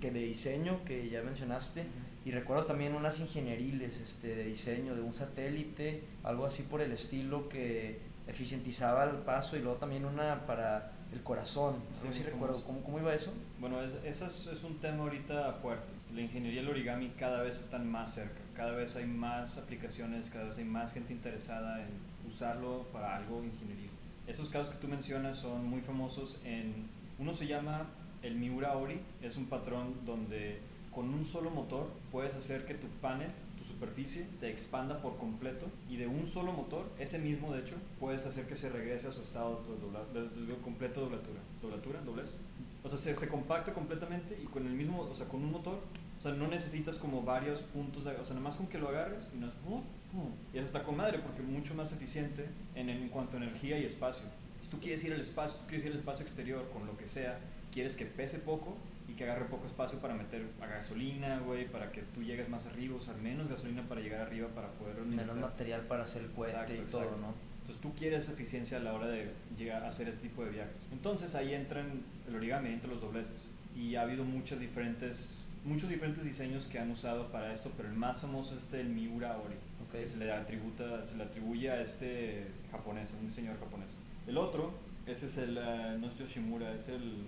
que 0.00 0.10
de 0.10 0.20
diseño 0.20 0.84
que 0.84 1.08
ya 1.08 1.22
mencionaste. 1.22 1.84
Y 2.26 2.32
recuerdo 2.32 2.64
también 2.64 2.96
unas 2.96 3.20
ingenieriles 3.20 4.00
este, 4.00 4.34
de 4.34 4.42
diseño 4.46 4.96
de 4.96 5.00
un 5.00 5.14
satélite, 5.14 6.02
algo 6.24 6.44
así 6.44 6.64
por 6.64 6.80
el 6.80 6.90
estilo 6.90 7.48
que 7.48 8.00
eficientizaba 8.26 9.04
el 9.04 9.18
paso 9.18 9.56
y 9.56 9.60
luego 9.60 9.78
también 9.78 10.04
una 10.04 10.44
para 10.44 10.90
el 11.12 11.22
corazón. 11.22 11.76
Sí, 11.94 12.00
no 12.04 12.12
sé 12.12 12.18
si 12.18 12.24
recuerdo, 12.24 12.64
¿Cómo, 12.64 12.82
¿cómo, 12.82 12.98
iba 12.98 13.14
eso? 13.14 13.32
Bueno, 13.60 13.80
ese 13.80 14.26
es, 14.26 14.48
es, 14.48 14.64
un 14.64 14.80
tema 14.80 15.04
ahorita 15.04 15.52
fuerte. 15.62 15.86
la 16.12 16.20
ingeniería 16.20 16.62
y 16.62 16.64
el 16.64 16.68
origami 16.68 17.10
cada 17.10 17.42
vez 17.42 17.60
están 17.60 17.88
más 17.88 18.14
cerca, 18.14 18.40
cada 18.56 18.72
vez 18.72 18.96
hay 18.96 19.06
más 19.06 19.56
aplicaciones, 19.56 20.28
cada 20.28 20.46
vez 20.46 20.58
hay 20.58 20.64
más 20.64 20.92
gente 20.92 21.12
interesada 21.12 21.80
en 21.80 21.90
usarlo 22.26 22.88
para 22.92 23.14
algo 23.14 23.44
ingeniería. 23.44 23.90
Esos 24.26 24.50
casos 24.50 24.74
que 24.74 24.80
tú 24.80 24.88
mencionas 24.88 25.36
son 25.36 25.64
muy 25.64 25.80
famosos 25.80 26.40
en, 26.42 26.88
uno 27.20 27.32
se 27.32 27.46
llama 27.46 27.86
el 28.22 28.34
Miura 28.34 28.76
Ori, 28.76 28.98
es 29.22 29.36
un 29.36 29.46
patrón 29.46 30.04
donde 30.04 30.58
con 30.96 31.12
un 31.12 31.26
solo 31.26 31.50
motor 31.50 31.90
puedes 32.10 32.34
hacer 32.34 32.64
que 32.64 32.72
tu 32.72 32.86
panel, 33.02 33.28
tu 33.58 33.64
superficie, 33.64 34.26
se 34.32 34.48
expanda 34.48 35.02
por 35.02 35.18
completo 35.18 35.66
y 35.90 35.98
de 35.98 36.06
un 36.06 36.26
solo 36.26 36.52
motor, 36.52 36.90
ese 36.98 37.18
mismo 37.18 37.52
de 37.52 37.60
hecho, 37.60 37.74
puedes 38.00 38.24
hacer 38.24 38.46
que 38.46 38.56
se 38.56 38.70
regrese 38.70 39.06
a 39.06 39.12
su 39.12 39.20
estado 39.20 39.62
de, 40.14 40.22
de, 40.22 40.56
completo 40.62 41.02
doblatura. 41.02 41.40
¿Doblatura? 41.60 42.00
¿Doblez? 42.00 42.38
O 42.82 42.88
sea, 42.88 42.96
se, 42.96 43.14
se, 43.14 43.28
compacta 43.28 43.74
completamente 43.74 44.40
y 44.42 44.46
con 44.46 44.66
el 44.66 44.72
mismo, 44.72 45.02
o 45.02 45.14
sea, 45.14 45.28
con 45.28 45.42
un 45.42 45.52
motor, 45.52 45.80
o 46.18 46.22
sea, 46.22 46.32
no 46.32 46.48
necesitas 46.48 46.96
como 46.96 47.22
varios 47.22 47.60
puntos, 47.60 48.04
de, 48.04 48.12
o 48.12 48.24
sea, 48.24 48.34
nada 48.34 48.48
más 48.48 48.56
con 48.56 48.66
que 48.66 48.78
lo 48.78 48.88
agarres 48.88 49.28
y 49.34 49.36
no 49.36 49.48
es, 49.48 49.54
uh, 49.68 49.74
uh, 49.74 50.30
y 50.54 50.56
eso 50.56 50.66
está 50.66 50.82
con 50.82 50.96
madre 50.96 51.18
porque 51.18 51.42
es 51.42 51.48
mucho 51.48 51.74
más 51.74 51.92
eficiente 51.92 52.46
en, 52.74 52.88
en 52.88 53.10
cuanto 53.10 53.36
a 53.36 53.42
energía 53.42 53.78
y 53.78 53.84
espacio. 53.84 54.24
Si 54.62 54.68
tú 54.68 54.80
quieres 54.80 55.04
ir 55.04 55.12
al 55.12 55.20
espacio, 55.20 55.58
si 55.58 55.64
tú 55.64 55.68
quieres 55.68 55.84
ir 55.84 55.92
al 55.92 55.98
espacio 55.98 56.22
exterior 56.22 56.70
con 56.70 56.86
lo 56.86 56.96
que 56.96 57.06
sea, 57.06 57.38
quieres 57.70 57.94
que 57.96 58.06
pese 58.06 58.38
poco 58.38 58.78
que 59.16 59.24
agarre 59.24 59.46
poco 59.46 59.66
espacio 59.66 59.98
para 59.98 60.14
meter 60.14 60.46
a 60.60 60.66
gasolina, 60.66 61.40
güey, 61.40 61.66
para 61.68 61.90
que 61.90 62.02
tú 62.02 62.22
llegues 62.22 62.48
más 62.48 62.66
arriba, 62.66 62.96
usar 62.96 63.16
menos 63.16 63.48
gasolina 63.48 63.82
para 63.88 64.00
llegar 64.00 64.20
arriba 64.20 64.48
para 64.48 64.68
poder 64.72 64.96
Menos 65.04 65.36
material 65.36 65.82
para 65.82 66.02
hacer 66.02 66.22
el 66.22 66.30
cohete 66.30 66.76
y 66.76 66.90
todo, 66.90 67.16
¿no? 67.16 67.34
Entonces 67.60 67.82
tú 67.82 67.94
quieres 67.94 68.28
eficiencia 68.28 68.78
a 68.78 68.80
la 68.80 68.92
hora 68.94 69.08
de 69.08 69.32
llegar 69.58 69.82
a 69.82 69.88
hacer 69.88 70.08
este 70.08 70.28
tipo 70.28 70.44
de 70.44 70.50
viajes. 70.50 70.88
Entonces 70.92 71.34
ahí 71.34 71.52
entran 71.52 72.02
el 72.28 72.36
origami, 72.36 72.68
entre 72.68 72.88
los 72.88 73.00
dobleces. 73.00 73.50
Y 73.74 73.96
ha 73.96 74.02
habido 74.02 74.22
muchas 74.22 74.60
diferentes, 74.60 75.42
muchos 75.64 75.88
diferentes 75.88 76.24
diseños 76.24 76.68
que 76.68 76.78
han 76.78 76.90
usado 76.92 77.32
para 77.32 77.52
esto, 77.52 77.72
pero 77.76 77.88
el 77.88 77.96
más 77.96 78.20
famoso 78.20 78.56
es 78.56 78.62
este, 78.62 78.80
el 78.80 78.90
Miura 78.90 79.36
Ori, 79.38 79.56
okay. 79.88 80.02
que 80.02 80.06
se 80.06 80.16
le, 80.16 80.30
atributa, 80.30 81.04
se 81.04 81.16
le 81.16 81.24
atribuye 81.24 81.68
a 81.68 81.80
este 81.80 82.46
japonés, 82.70 83.12
un 83.18 83.26
diseñador 83.26 83.58
japonés. 83.58 83.90
El 84.28 84.38
otro, 84.38 84.72
ese 85.04 85.26
es 85.26 85.36
el, 85.38 85.58
uh, 85.58 85.98
no 85.98 86.06
es 86.06 86.16
Yoshimura, 86.16 86.72
es 86.72 86.88
el 86.88 87.24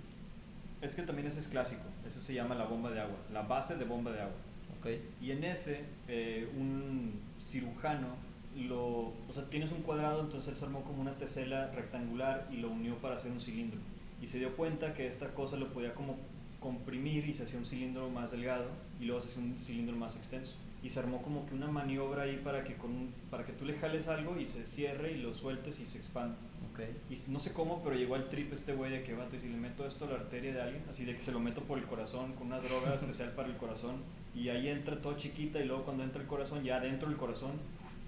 es 0.81 0.95
que 0.95 1.03
también 1.03 1.27
ese 1.27 1.41
es 1.41 1.49
clásico, 1.49 1.83
eso 2.07 2.21
se 2.21 2.35
llama 2.35 2.55
la 2.55 2.65
bomba 2.65 2.91
de 2.91 3.01
agua, 3.01 3.17
la 3.33 3.43
base 3.43 3.77
de 3.77 3.85
bomba 3.85 4.13
de 4.13 4.21
agua. 4.21 4.37
Okay. 4.79 5.03
Y 5.21 5.33
en 5.33 5.43
ese, 5.43 5.81
eh, 6.07 6.49
un 6.57 7.21
cirujano, 7.41 8.15
lo, 8.57 9.13
o 9.29 9.33
sea, 9.33 9.45
tienes 9.51 9.73
un 9.73 9.83
cuadrado, 9.83 10.21
entonces 10.23 10.51
él 10.51 10.57
se 10.57 10.65
armó 10.65 10.83
como 10.83 11.01
una 11.01 11.15
tesela 11.15 11.71
rectangular 11.73 12.49
y 12.51 12.57
lo 12.57 12.71
unió 12.71 12.97
para 12.97 13.17
hacer 13.17 13.33
un 13.33 13.41
cilindro. 13.41 13.81
Y 14.23 14.27
se 14.27 14.39
dio 14.39 14.57
cuenta 14.57 14.95
que 14.95 15.07
esta 15.07 15.29
cosa 15.35 15.57
lo 15.57 15.73
podía 15.73 15.95
como 15.95 16.17
comprimir 16.61 17.29
y 17.29 17.35
se 17.35 17.45
hacía 17.45 17.59
un 17.59 17.65
cilindro 17.65 18.09
más 18.11 18.33
delgado 18.33 18.67
y 19.01 19.05
luego 19.05 19.21
se 19.21 19.29
hacía 19.29 19.43
un 19.43 19.57
cilindro 19.59 19.97
más 19.97 20.17
extenso. 20.17 20.55
Y 20.83 20.91
se 20.91 21.01
armó 21.01 21.23
como 21.23 21.45
que 21.47 21.55
una 21.55 21.69
maniobra 21.69 22.23
ahí 22.23 22.41
para 22.43 22.63
que, 22.63 22.77
con, 22.77 23.13
para 23.31 23.45
que 23.45 23.53
tú 23.53 23.65
le 23.65 23.75
jales 23.75 24.07
algo 24.07 24.39
y 24.39 24.47
se 24.47 24.65
cierre 24.65 25.13
y 25.13 25.19
lo 25.19 25.35
sueltes 25.35 25.81
y 25.81 25.87
se 25.87 25.99
expanda. 25.99 26.37
Y 27.11 27.31
no 27.31 27.41
sé 27.41 27.53
cómo, 27.53 27.83
pero 27.83 27.97
llegó 27.97 28.15
al 28.15 28.29
trip 28.29 28.53
este 28.53 28.73
güey 28.73 28.91
de 28.91 29.03
que, 29.03 29.15
vato, 29.15 29.37
y 29.37 29.41
si 29.41 29.49
le 29.49 29.57
meto 29.57 29.87
esto 29.87 30.05
a 30.05 30.09
la 30.09 30.15
arteria 30.15 30.53
de 30.53 30.63
alguien, 30.63 30.85
así 30.89 31.05
de 31.05 31.17
que 31.17 31.23
se 31.23 31.33
lo 31.33 31.41
meto 31.41 31.63
por 31.63 31.79
el 31.79 31.85
corazón 31.85 32.35
con 32.35 32.49
una 32.49 32.61
droga 32.61 32.95
especial 32.97 33.33
para 33.33 33.49
el 33.49 33.57
corazón, 33.57 33.97
y 34.35 34.49
ahí 34.49 34.69
entra 34.69 35.01
todo 35.01 35.17
chiquita, 35.17 35.59
y 35.61 35.65
luego 35.65 35.85
cuando 35.85 36.05
entra 36.05 36.21
el 36.23 36.29
corazón, 36.29 36.63
ya 36.63 36.79
dentro 36.81 37.09
del 37.09 37.17
corazón, 37.17 37.53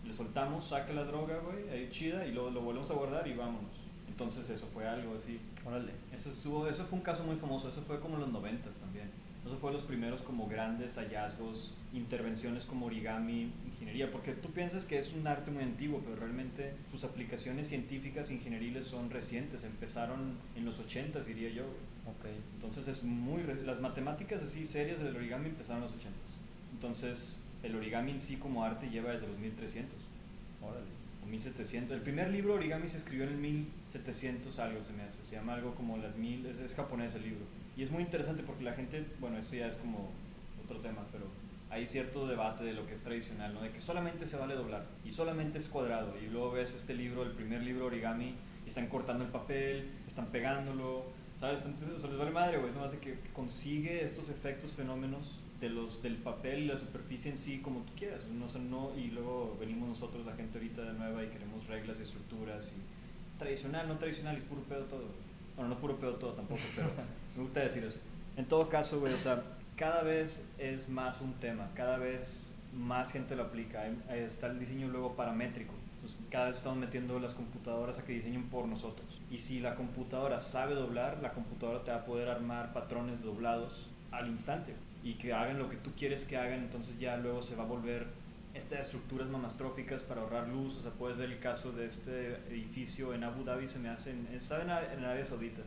le 0.05 0.13
soltamos, 0.13 0.65
saca 0.65 0.93
la 0.93 1.05
droga, 1.05 1.39
güey, 1.39 1.69
ahí 1.71 1.89
chida, 1.91 2.27
y 2.27 2.33
luego 2.33 2.51
lo 2.51 2.61
volvemos 2.61 2.91
a 2.91 2.95
guardar 2.95 3.27
y 3.27 3.35
vámonos. 3.35 3.91
Entonces 4.09 4.51
eso 4.51 4.69
fue 4.73 4.87
algo 4.87 5.17
así. 5.17 5.41
Órale. 5.65 5.93
Eso, 6.15 6.31
estuvo, 6.31 6.69
eso 6.69 6.85
fue 6.85 6.99
un 6.99 7.05
caso 7.05 7.25
muy 7.25 7.37
famoso, 7.37 7.69
eso 7.69 7.83
fue 7.83 7.99
como 8.01 8.17
en 8.17 8.21
los 8.21 8.33
noventas 8.33 8.77
también. 8.77 9.11
Eso 9.47 9.57
fue 9.57 9.73
los 9.73 9.83
primeros 9.83 10.21
como 10.21 10.49
grandes 10.49 10.97
hallazgos, 10.97 11.73
intervenciones 11.95 12.67
como 12.67 12.87
origami, 12.87 13.51
ingeniería, 13.67 14.13
porque 14.13 14.33
tú 14.33 14.51
piensas 14.51 14.85
que 14.85 14.99
es 14.99 15.15
un 15.15 15.27
arte 15.27 15.51
muy 15.51 15.63
antiguo, 15.63 16.01
pero 16.05 16.17
realmente 16.17 16.75
sus 16.91 17.05
aplicaciones 17.05 17.69
científicas 17.69 18.31
ingenieriles 18.31 18.87
son 18.87 19.11
recientes, 19.11 19.65
empezaron 19.65 20.37
en 20.57 20.65
los 20.65 20.79
80 20.79 21.21
diría 21.21 21.51
yo. 21.51 21.65
Okay. 22.19 22.37
Entonces 22.55 22.89
es 22.89 23.03
muy 23.03 23.43
las 23.65 23.81
matemáticas 23.81 24.43
así 24.43 24.65
serias 24.65 25.01
del 25.01 25.17
origami 25.17 25.49
empezaron 25.49 25.83
en 25.83 25.89
los 25.89 25.97
80 25.97 26.17
Entonces 26.73 27.37
el 27.63 27.77
origami 27.77 28.13
en 28.13 28.21
sí 28.21 28.37
como 28.37 28.65
arte 28.65 28.89
lleva 28.91 29.13
desde 29.13 29.27
los 29.27 29.39
1300. 29.39 29.97
Órale. 30.63 30.87
O 31.25 31.27
1700. 31.27 31.97
El 31.97 32.03
primer 32.03 32.31
libro 32.31 32.55
origami 32.55 32.89
se 32.89 32.99
escribió 32.99 33.25
en 33.25 33.31
el 33.31 33.39
1700 33.39 34.59
algo 34.59 34.85
se 34.85 34.93
me 34.93 35.03
hace, 35.03 35.25
se 35.25 35.37
llama 35.37 35.55
algo 35.55 35.75
como 35.75 35.97
las 35.97 36.17
mil, 36.17 36.45
es, 36.47 36.61
es 36.61 36.75
japonés 36.75 37.15
el 37.15 37.23
libro. 37.23 37.45
Y 37.77 37.83
es 37.83 37.91
muy 37.91 38.03
interesante 38.03 38.43
porque 38.43 38.65
la 38.65 38.73
gente, 38.73 39.07
bueno, 39.21 39.39
eso 39.39 39.57
ya 39.57 39.67
es 39.67 39.77
como 39.77 40.11
otro 40.63 40.81
tema, 40.81 41.07
pero 41.13 41.27
hay 41.71 41.87
cierto 41.87 42.27
debate 42.27 42.65
de 42.65 42.73
lo 42.73 42.87
que 42.87 42.95
es 42.95 43.03
tradicional, 43.03 43.55
¿no? 43.55 43.63
De 43.63 43.71
que 43.71 43.81
solamente 43.81 44.27
se 44.27 44.37
vale 44.37 44.55
doblar 44.55 44.87
y 45.05 45.13
solamente 45.13 45.59
es 45.59 45.69
cuadrado. 45.69 46.15
Y 46.21 46.27
luego 46.27 46.53
ves 46.53 46.75
este 46.75 46.95
libro, 46.95 47.23
el 47.23 47.33
primer 47.33 47.63
libro 47.63 47.87
origami, 47.87 48.35
y 48.65 48.69
están 48.69 48.89
cortando 48.89 49.25
el 49.25 49.31
papel, 49.31 49.89
están 50.07 50.27
pegándolo, 50.27 51.05
¿sabes? 51.39 51.65
Entonces, 51.65 52.03
se 52.03 52.09
les 52.09 52.19
vale 52.19 52.33
madre, 52.33 52.59
güey. 52.59 52.71
Es 52.71 52.77
más 52.77 52.93
de 52.93 52.99
que 52.99 53.19
consigue 53.33 54.05
estos 54.05 54.29
efectos, 54.29 54.73
fenómenos 54.73 55.41
de 55.61 55.69
los, 55.69 56.03
del 56.03 56.17
papel 56.17 56.65
y 56.65 56.67
la 56.67 56.77
superficie 56.77 57.31
en 57.31 57.39
sí 57.39 57.61
como 57.61 57.81
tú 57.83 57.93
quieras. 57.95 58.25
No, 58.27 58.47
no, 58.59 58.99
y 58.99 59.13
luego 59.13 59.57
venimos 59.61 59.89
nosotros, 59.89 60.27
la 60.27 60.35
gente 60.35 60.59
ahorita 60.59 60.83
de 60.83 60.93
nueva, 60.95 61.23
y 61.23 61.29
queremos 61.29 61.67
reglas 61.69 62.01
y 62.01 62.03
estructuras. 62.03 62.75
Y 62.77 63.39
tradicional, 63.39 63.87
no 63.87 63.97
tradicional, 63.97 64.37
es 64.37 64.45
puro 64.45 64.63
pedo 64.63 64.85
todo. 64.85 65.30
Bueno, 65.61 65.75
no 65.75 65.81
puro 65.81 65.97
pedo 65.97 66.15
todo 66.15 66.33
tampoco, 66.33 66.63
pero 66.75 66.89
me 67.37 67.43
gusta 67.43 67.61
decir 67.61 67.85
eso. 67.85 67.99
En 68.37 68.47
todo 68.47 68.71
caso, 68.71 68.99
güey, 68.99 69.13
o 69.13 69.19
sea 69.19 69.43
cada 69.81 70.03
vez 70.03 70.47
es 70.59 70.91
más 70.91 71.23
un 71.23 71.33
tema, 71.35 71.71
cada 71.75 71.97
vez 71.97 72.55
más 72.75 73.13
gente 73.13 73.35
lo 73.35 73.45
aplica. 73.45 73.87
Está 74.11 74.49
el 74.49 74.59
diseño 74.59 74.89
luego 74.89 75.17
paramétrico. 75.17 75.73
Entonces, 75.95 76.19
cada 76.31 76.49
vez 76.49 76.59
estamos 76.59 76.79
metiendo 76.79 77.19
las 77.19 77.33
computadoras 77.33 77.99
a 77.99 78.05
que 78.05 78.13
diseñen 78.13 78.51
por 78.51 78.67
nosotros. 78.67 79.23
Y 79.31 79.39
si 79.39 79.59
la 79.59 79.77
computadora 79.77 80.39
sabe 80.39 80.75
doblar, 80.75 81.21
la 81.23 81.33
computadora 81.33 81.83
te 81.83 81.91
va 81.93 81.99
a 81.99 82.05
poder 82.05 82.29
armar 82.29 82.75
patrones 82.75 83.23
doblados 83.23 83.87
al 84.11 84.29
instante 84.29 84.75
y 85.03 85.15
que 85.15 85.33
hagan 85.33 85.59
lo 85.59 85.71
que 85.71 85.77
tú 85.77 85.93
quieres 85.97 86.27
que 86.27 86.37
hagan. 86.37 86.61
Entonces, 86.61 87.01
ya 87.01 87.17
luego 87.17 87.41
se 87.41 87.57
va 87.57 87.65
a 87.65 87.67
volver 87.67 88.07
estas 88.61 88.81
estructuras 88.81 89.29
mamastróficas 89.29 90.05
para 90.05 90.21
ahorrar 90.21 90.49
luz. 90.49 90.77
O 90.77 90.81
sea, 90.81 90.93
puedes 90.93 91.17
ver 91.17 91.31
el 91.31 91.39
caso 91.41 91.73
de 91.73 91.87
este 91.87 92.37
edificio 92.51 93.15
en 93.15 93.25
Abu 93.25 93.43
Dhabi, 93.43 93.67
se 93.67 93.79
me 93.79 93.89
hace. 93.89 94.11
En, 94.11 94.29
estaba 94.33 94.63
en, 94.63 94.71
Arabia 95.05 95.25
Saudita. 95.25 95.63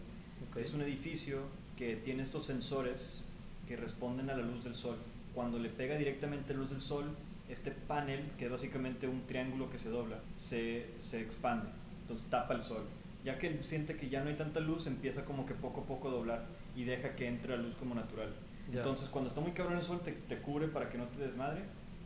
Okay. 0.50 0.64
Es 0.64 0.74
un 0.74 0.82
edificio 0.82 1.42
que 1.76 1.96
tiene 1.98 2.24
estos 2.24 2.46
sensores 2.46 3.24
que 3.68 3.76
responden 3.76 4.30
a 4.30 4.36
la 4.36 4.44
luz 4.44 4.64
del 4.64 4.76
sol. 4.76 4.98
Cuando 5.34 5.58
le 5.58 5.70
pega 5.70 5.98
directamente 5.98 6.54
la 6.54 6.60
luz 6.60 6.70
del 6.70 6.82
sol, 6.82 7.06
este 7.50 7.72
panel, 7.72 8.32
que 8.38 8.46
es 8.46 8.52
básicamente 8.52 9.08
un 9.08 9.26
triángulo 9.26 9.70
que 9.70 9.78
se 9.78 9.90
dobla, 9.90 10.20
se, 10.38 10.92
se 11.00 11.22
expande, 11.22 11.70
entonces 12.02 12.30
tapa 12.30 12.54
el 12.54 12.62
sol. 12.62 12.84
Ya 13.26 13.40
que 13.40 13.64
siente 13.64 13.96
que 13.96 14.10
ya 14.10 14.24
no 14.24 14.30
hay 14.30 14.36
tanta 14.36 14.60
luz, 14.60 14.86
empieza 14.86 15.26
como 15.26 15.46
que 15.46 15.56
poco 15.56 15.82
a 15.82 15.86
poco 15.86 16.10
a 16.10 16.12
doblar 16.12 16.46
y 16.76 16.84
deja 16.84 17.16
que 17.16 17.28
entre 17.28 17.56
la 17.56 17.64
luz 17.64 17.76
como 17.76 17.96
natural. 17.96 18.34
Ya. 18.72 18.80
Entonces 18.80 19.10
cuando 19.10 19.30
está 19.30 19.42
muy 19.42 19.52
cabrón 19.52 19.78
el 19.78 19.82
sol 19.82 20.02
te, 20.04 20.12
te, 20.12 20.38
cubre 20.38 20.68
para 20.68 20.90
que 20.90 20.98
no 20.98 21.06
te 21.08 21.22
desmadre 21.22 21.64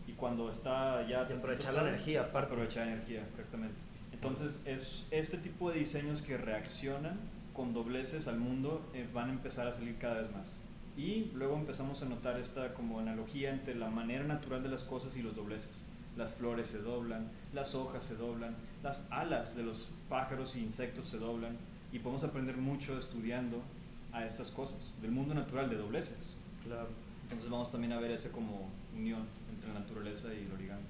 y 0.07 0.13
cuando 0.13 0.49
está 0.49 1.05
ya... 1.07 1.27
Y 1.29 1.33
aprovechar 1.33 1.73
la 1.73 1.81
energía, 1.81 2.21
aparte. 2.21 2.53
Aprovechar 2.53 2.87
energía, 2.87 3.25
exactamente. 3.29 3.75
Entonces 4.13 4.61
es 4.65 5.05
este 5.11 5.37
tipo 5.37 5.69
de 5.69 5.79
diseños 5.79 6.21
que 6.21 6.37
reaccionan 6.37 7.19
con 7.53 7.73
dobleces 7.73 8.27
al 8.27 8.37
mundo 8.37 8.87
eh, 8.93 9.07
van 9.13 9.29
a 9.29 9.33
empezar 9.33 9.67
a 9.67 9.73
salir 9.73 9.97
cada 9.97 10.21
vez 10.21 10.31
más. 10.31 10.59
Y 10.95 11.31
luego 11.33 11.55
empezamos 11.55 12.01
a 12.01 12.05
notar 12.05 12.39
esta 12.39 12.73
como 12.73 12.99
analogía 12.99 13.51
entre 13.51 13.75
la 13.75 13.89
manera 13.89 14.23
natural 14.23 14.63
de 14.63 14.69
las 14.69 14.83
cosas 14.83 15.15
y 15.17 15.21
los 15.21 15.35
dobleces. 15.35 15.83
Las 16.15 16.33
flores 16.33 16.67
se 16.67 16.79
doblan, 16.79 17.29
las 17.53 17.75
hojas 17.75 18.03
se 18.03 18.15
doblan, 18.15 18.55
las 18.81 19.05
alas 19.11 19.55
de 19.55 19.63
los 19.63 19.89
pájaros 20.09 20.55
e 20.55 20.59
insectos 20.59 21.09
se 21.09 21.17
doblan 21.17 21.57
y 21.91 21.99
podemos 21.99 22.23
aprender 22.23 22.57
mucho 22.57 22.97
estudiando 22.97 23.61
a 24.11 24.25
estas 24.25 24.49
cosas, 24.49 24.91
del 25.01 25.11
mundo 25.11 25.33
natural 25.33 25.69
de 25.69 25.77
dobleces. 25.77 26.33
Claro. 26.63 26.89
Entonces 27.23 27.49
vamos 27.49 27.71
también 27.71 27.93
a 27.93 27.99
ver 27.99 28.11
esa 28.11 28.31
como 28.31 28.69
unión 28.97 29.25
entre 29.49 29.73
la 29.73 29.79
naturaleza 29.79 30.27
y 30.33 30.45
el 30.45 30.51
origami. 30.51 30.83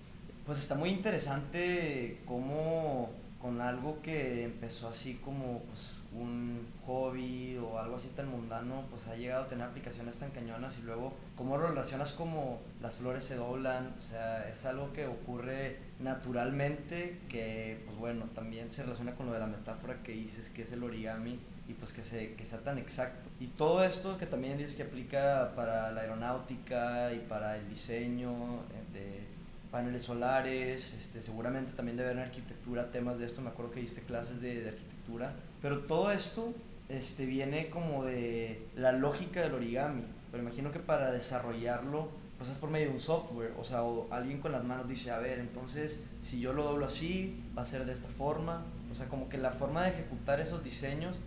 Pues 0.45 0.59
está 0.59 0.75
muy 0.75 0.89
interesante 0.89 2.21
cómo 2.25 3.11
con 3.41 3.61
algo 3.61 4.01
que 4.01 4.43
empezó 4.43 4.87
así 4.87 5.15
como 5.15 5.59
pues, 5.63 5.91
un 6.13 6.65
hobby 6.85 7.57
o 7.57 7.79
algo 7.79 7.97
así 7.97 8.07
tan 8.09 8.29
mundano, 8.29 8.85
pues 8.89 9.07
ha 9.07 9.15
llegado 9.15 9.43
a 9.43 9.47
tener 9.47 9.67
aplicaciones 9.67 10.17
tan 10.17 10.31
cañonas 10.31 10.77
y 10.79 10.83
luego 10.83 11.13
cómo 11.35 11.57
relacionas 11.57 12.13
como 12.13 12.61
las 12.81 12.95
flores 12.95 13.23
se 13.23 13.35
doblan, 13.35 13.93
o 13.99 14.01
sea, 14.01 14.49
es 14.49 14.65
algo 14.65 14.93
que 14.93 15.05
ocurre 15.05 15.77
naturalmente 15.99 17.19
que, 17.29 17.83
pues 17.85 17.97
bueno, 17.97 18.25
también 18.33 18.71
se 18.71 18.83
relaciona 18.83 19.15
con 19.15 19.27
lo 19.27 19.33
de 19.33 19.39
la 19.39 19.47
metáfora 19.47 20.01
que 20.01 20.13
dices 20.13 20.49
que 20.49 20.63
es 20.63 20.71
el 20.71 20.83
origami 20.83 21.39
y 21.67 21.73
pues 21.73 21.91
que, 21.91 22.03
se, 22.03 22.33
que 22.33 22.45
sea 22.45 22.59
tan 22.59 22.77
exacto. 22.77 23.29
Y 23.39 23.47
todo 23.47 23.83
esto 23.83 24.17
que 24.17 24.25
también 24.25 24.57
dices 24.57 24.75
que 24.75 24.83
aplica 24.83 25.51
para 25.55 25.91
la 25.91 26.01
aeronáutica 26.01 27.13
y 27.13 27.19
para 27.19 27.57
el 27.57 27.69
diseño 27.69 28.61
eh, 28.71 28.93
de 28.93 29.27
paneles 29.69 30.03
solares, 30.03 30.93
este, 30.93 31.21
seguramente 31.21 31.73
también 31.73 31.97
debe 31.97 32.11
haber 32.11 32.23
en 32.23 32.29
arquitectura 32.29 32.89
temas 32.89 33.19
de 33.19 33.25
esto, 33.25 33.41
me 33.41 33.49
acuerdo 33.49 33.71
que 33.71 33.81
diste 33.81 34.01
clases 34.01 34.41
de, 34.41 34.61
de 34.61 34.69
arquitectura, 34.69 35.33
pero 35.61 35.79
todo 35.79 36.11
esto 36.11 36.53
este, 36.89 37.25
viene 37.25 37.69
como 37.69 38.05
de 38.05 38.65
la 38.75 38.93
lógica 38.93 39.41
del 39.41 39.53
origami. 39.53 40.03
pero 40.31 40.43
imagino 40.43 40.71
que 40.71 40.79
para 40.79 41.11
desarrollarlo, 41.11 42.09
pues 42.37 42.49
es 42.49 42.57
por 42.57 42.69
medio 42.69 42.87
de 42.87 42.93
un 42.93 42.99
software, 42.99 43.53
o 43.59 43.63
sea, 43.63 43.83
o 43.83 44.07
alguien 44.11 44.39
con 44.39 44.51
las 44.51 44.63
manos 44.63 44.87
dice, 44.87 45.11
a 45.11 45.19
ver, 45.19 45.39
entonces 45.39 45.99
si 46.21 46.39
yo 46.39 46.53
lo 46.53 46.63
doblo 46.63 46.85
así, 46.85 47.43
va 47.57 47.63
a 47.63 47.65
ser 47.65 47.85
de 47.85 47.93
esta 47.93 48.07
forma, 48.07 48.63
o 48.91 48.95
sea, 48.95 49.07
como 49.07 49.27
que 49.27 49.37
la 49.37 49.51
forma 49.51 49.83
de 49.83 49.89
ejecutar 49.89 50.39
esos 50.39 50.63
diseños, 50.63 51.17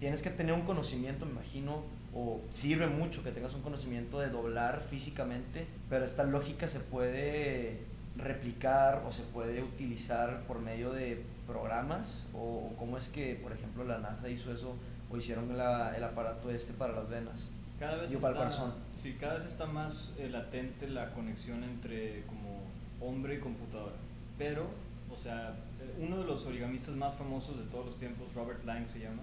tienes 0.00 0.22
que 0.22 0.30
tener 0.30 0.54
un 0.54 0.62
conocimiento, 0.62 1.26
me 1.26 1.32
imagino, 1.32 1.82
o 2.14 2.40
sirve 2.50 2.86
mucho 2.86 3.22
que 3.22 3.30
tengas 3.30 3.54
un 3.54 3.62
conocimiento 3.62 4.20
de 4.20 4.30
doblar 4.30 4.82
físicamente, 4.88 5.66
pero 5.90 6.04
esta 6.04 6.24
lógica 6.24 6.68
se 6.68 6.80
puede 6.80 7.80
replicar 8.16 9.02
o 9.06 9.12
se 9.12 9.22
puede 9.22 9.62
utilizar 9.62 10.42
por 10.44 10.60
medio 10.60 10.92
de 10.92 11.22
programas 11.46 12.26
o, 12.34 12.72
cómo 12.78 12.96
es 12.96 13.08
que, 13.08 13.34
por 13.34 13.52
ejemplo, 13.52 13.84
la 13.84 13.98
NASA 13.98 14.28
hizo 14.28 14.52
eso 14.52 14.74
o 15.10 15.16
hicieron 15.16 15.50
el 15.50 16.04
aparato 16.04 16.50
este 16.50 16.72
para 16.72 16.92
las 16.94 17.08
venas. 17.08 17.48
Cada 17.78 17.96
vez, 17.96 18.10
está, 18.10 18.50
Sí, 18.94 19.16
cada 19.20 19.34
vez 19.34 19.46
está 19.46 19.66
más 19.66 20.14
eh, 20.18 20.30
latente 20.30 20.88
la 20.88 21.12
conexión 21.12 21.62
entre 21.62 22.24
como 22.24 22.62
hombre 23.00 23.34
y 23.34 23.38
computadora. 23.38 23.96
Pero, 24.38 24.66
o 25.12 25.16
sea, 25.16 25.54
eh, 25.80 25.94
uno 26.00 26.18
de 26.18 26.24
los 26.24 26.46
origamistas 26.46 26.94
más 26.94 27.14
famosos 27.14 27.58
de 27.58 27.64
todos 27.66 27.84
los 27.84 27.98
tiempos, 27.98 28.32
Robert 28.34 28.64
Lang 28.64 28.88
se 28.88 29.00
llama, 29.00 29.22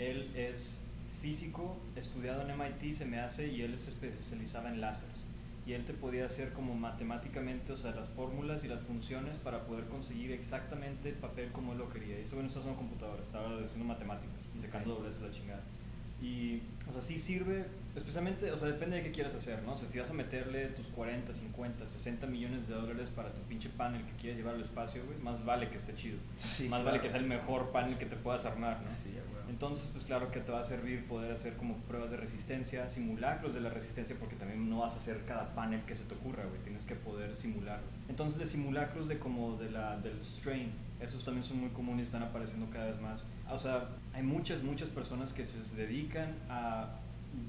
él 0.00 0.30
es 0.34 0.80
físico, 1.20 1.76
estudiado 1.94 2.42
en 2.42 2.58
MIT, 2.58 2.92
se 2.92 3.04
me 3.04 3.20
hace, 3.20 3.48
y 3.48 3.60
él 3.62 3.78
se 3.78 3.90
especializaba 3.90 4.70
en 4.70 4.80
láseres. 4.80 5.28
Y 5.66 5.74
él 5.74 5.84
te 5.84 5.92
podía 5.92 6.24
hacer 6.24 6.52
como 6.52 6.74
matemáticamente, 6.74 7.72
o 7.72 7.76
sea, 7.76 7.92
las 7.92 8.08
fórmulas 8.08 8.64
y 8.64 8.68
las 8.68 8.82
funciones 8.82 9.36
para 9.36 9.66
poder 9.66 9.84
conseguir 9.84 10.32
exactamente 10.32 11.10
el 11.10 11.16
papel 11.16 11.52
como 11.52 11.72
él 11.72 11.78
lo 11.78 11.90
quería. 11.90 12.18
Y 12.18 12.22
eso 12.22 12.36
bueno, 12.36 12.48
está 12.48 12.60
en 12.66 12.74
computadora, 12.74 13.22
estaba 13.22 13.62
haciendo 13.62 13.84
matemáticas 13.84 14.48
y 14.56 14.58
sacando 14.58 14.94
dobleces 14.94 15.20
la 15.20 15.30
chingada. 15.30 15.62
Y, 16.22 16.62
o 16.88 16.92
sea, 16.92 17.02
sí 17.02 17.18
sirve, 17.18 17.66
especialmente, 17.96 18.50
o 18.50 18.56
sea, 18.56 18.68
depende 18.68 18.96
de 18.96 19.02
qué 19.02 19.10
quieras 19.10 19.34
hacer, 19.34 19.62
¿no? 19.62 19.72
O 19.72 19.76
sea, 19.76 19.88
si 19.88 19.98
vas 19.98 20.10
a 20.10 20.12
meterle 20.12 20.66
tus 20.68 20.86
40, 20.88 21.32
50, 21.32 21.86
60 21.86 22.26
millones 22.26 22.68
de 22.68 22.74
dólares 22.74 23.10
para 23.10 23.32
tu 23.32 23.42
pinche 23.42 23.68
panel 23.68 24.04
que 24.04 24.12
quieres 24.12 24.38
llevar 24.38 24.54
al 24.54 24.60
espacio, 24.60 25.04
güey, 25.06 25.18
más 25.18 25.44
vale 25.44 25.68
que 25.68 25.76
esté 25.76 25.94
chido. 25.94 26.18
más 26.68 26.84
vale 26.84 27.00
que 27.00 27.10
sea 27.10 27.18
el 27.18 27.26
mejor 27.26 27.70
panel 27.70 27.98
que 27.98 28.06
te 28.06 28.16
puedas 28.16 28.44
armar, 28.44 28.80
¿no? 28.80 28.88
Sí, 28.88 29.16
entonces, 29.50 29.88
pues 29.92 30.04
claro 30.04 30.30
que 30.30 30.38
te 30.38 30.52
va 30.52 30.60
a 30.60 30.64
servir 30.64 31.06
poder 31.08 31.32
hacer 31.32 31.56
como 31.56 31.76
pruebas 31.78 32.12
de 32.12 32.16
resistencia, 32.16 32.86
simulacros 32.86 33.52
de 33.52 33.60
la 33.60 33.68
resistencia, 33.68 34.14
porque 34.18 34.36
también 34.36 34.70
no 34.70 34.78
vas 34.78 34.92
a 34.92 34.96
hacer 34.96 35.24
cada 35.26 35.54
panel 35.56 35.82
que 35.82 35.96
se 35.96 36.04
te 36.04 36.14
ocurra, 36.14 36.44
güey, 36.44 36.62
tienes 36.62 36.86
que 36.86 36.94
poder 36.94 37.34
simular. 37.34 37.80
Entonces, 38.08 38.38
de 38.38 38.46
simulacros 38.46 39.08
de 39.08 39.18
como 39.18 39.56
de 39.56 39.70
la, 39.70 39.98
del 39.98 40.22
strain, 40.22 40.72
esos 41.00 41.24
también 41.24 41.42
son 41.42 41.58
muy 41.58 41.70
comunes 41.70 42.06
y 42.06 42.06
están 42.06 42.22
apareciendo 42.22 42.70
cada 42.70 42.86
vez 42.86 43.00
más. 43.00 43.26
O 43.50 43.58
sea, 43.58 43.88
hay 44.12 44.22
muchas, 44.22 44.62
muchas 44.62 44.88
personas 44.88 45.32
que 45.32 45.44
se 45.44 45.76
dedican 45.76 46.36
a 46.48 46.99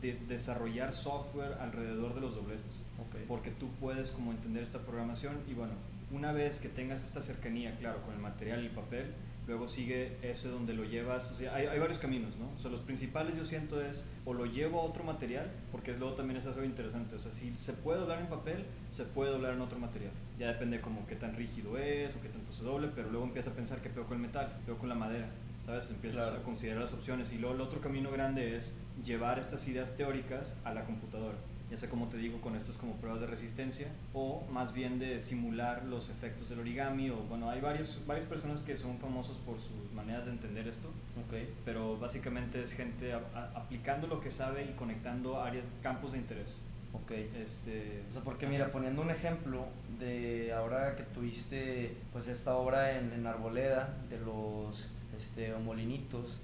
desarrollar 0.01 0.93
software 0.93 1.53
alrededor 1.59 2.15
de 2.15 2.21
los 2.21 2.35
dobleces, 2.35 2.83
okay. 3.07 3.25
porque 3.27 3.51
tú 3.51 3.69
puedes 3.79 4.11
como 4.11 4.31
entender 4.31 4.63
esta 4.63 4.79
programación 4.79 5.37
y 5.47 5.53
bueno, 5.53 5.73
una 6.11 6.31
vez 6.31 6.59
que 6.59 6.69
tengas 6.69 7.03
esta 7.03 7.21
cercanía, 7.21 7.77
claro, 7.77 8.01
con 8.03 8.13
el 8.13 8.19
material 8.19 8.63
y 8.63 8.67
el 8.67 8.71
papel, 8.71 9.13
luego 9.47 9.67
sigue 9.67 10.17
ese 10.21 10.49
donde 10.49 10.73
lo 10.73 10.83
llevas, 10.83 11.31
o 11.31 11.35
sea, 11.35 11.55
hay, 11.55 11.65
hay, 11.65 11.79
varios 11.79 11.99
caminos, 11.99 12.37
¿no? 12.37 12.49
O 12.55 12.59
sea, 12.59 12.69
los 12.69 12.81
principales 12.81 13.35
yo 13.35 13.45
siento 13.45 13.81
es 13.81 14.05
o 14.25 14.33
lo 14.33 14.45
llevo 14.45 14.79
a 14.81 14.83
otro 14.83 15.03
material, 15.03 15.49
porque 15.71 15.91
es 15.91 15.99
luego 15.99 16.15
también 16.15 16.37
es 16.37 16.45
algo 16.45 16.63
interesante, 16.63 17.15
o 17.15 17.19
sea, 17.19 17.31
si 17.31 17.55
se 17.57 17.73
puede 17.73 17.99
doblar 17.99 18.19
en 18.19 18.27
papel, 18.27 18.65
se 18.89 19.03
puede 19.03 19.31
doblar 19.31 19.53
en 19.53 19.61
otro 19.61 19.79
material, 19.79 20.11
ya 20.37 20.47
depende 20.47 20.81
como 20.81 21.05
qué 21.07 21.15
tan 21.15 21.35
rígido 21.35 21.77
es 21.77 22.15
o 22.15 22.21
qué 22.21 22.29
tanto 22.29 22.53
se 22.53 22.63
doble, 22.63 22.89
pero 22.93 23.09
luego 23.09 23.25
empieza 23.25 23.49
a 23.49 23.53
pensar 23.53 23.81
qué 23.81 23.89
peor 23.89 24.05
con 24.05 24.17
el 24.17 24.23
metal, 24.23 24.57
peor 24.65 24.77
con 24.77 24.89
la 24.89 24.95
madera, 24.95 25.29
¿sabes? 25.65 25.89
Empiezas 25.91 26.33
a 26.33 26.43
considerar 26.43 26.81
las 26.81 26.93
opciones 26.93 27.31
y 27.33 27.37
luego 27.37 27.55
el 27.55 27.61
otro 27.61 27.81
camino 27.81 28.11
grande 28.11 28.55
es 28.55 28.75
llevar 29.03 29.39
estas 29.39 29.67
ideas 29.67 29.95
teóricas 29.95 30.55
a 30.63 30.73
la 30.73 30.83
computadora 30.83 31.37
ya 31.71 31.77
sea 31.77 31.89
como 31.89 32.07
te 32.07 32.17
digo 32.17 32.41
con 32.41 32.57
estas 32.57 32.75
como 32.75 32.95
pruebas 32.97 33.21
de 33.21 33.27
resistencia 33.27 33.87
o 34.13 34.43
más 34.51 34.73
bien 34.73 34.99
de 34.99 35.21
simular 35.21 35.85
los 35.85 36.09
efectos 36.09 36.49
del 36.49 36.59
origami 36.59 37.09
o 37.09 37.15
bueno 37.15 37.49
hay 37.49 37.61
varios, 37.61 38.01
varias 38.05 38.25
personas 38.25 38.61
que 38.61 38.77
son 38.77 38.99
famosos 38.99 39.37
por 39.37 39.57
sus 39.57 39.91
maneras 39.95 40.25
de 40.25 40.31
entender 40.31 40.67
esto 40.67 40.89
okay. 41.25 41.49
pero 41.63 41.97
básicamente 41.97 42.61
es 42.61 42.73
gente 42.73 43.13
aplicando 43.13 44.07
lo 44.07 44.19
que 44.19 44.29
sabe 44.29 44.65
y 44.65 44.73
conectando 44.73 45.41
áreas 45.41 45.65
campos 45.81 46.11
de 46.11 46.17
interés 46.19 46.61
Ok. 46.93 47.11
Este, 47.41 48.03
o 48.09 48.11
sea, 48.11 48.21
porque 48.21 48.47
mira, 48.47 48.69
poniendo 48.69 49.01
un 49.01 49.11
ejemplo 49.11 49.65
de 49.97 50.51
ahora 50.51 50.97
que 50.97 51.03
tuviste 51.03 51.95
pues 52.11 52.27
esta 52.27 52.55
obra 52.55 52.97
en, 52.97 53.13
en 53.13 53.25
Arboleda 53.25 53.95
de 54.09 54.19
los 54.19 54.91
este, 55.21 55.53
molinitos, 55.55 56.39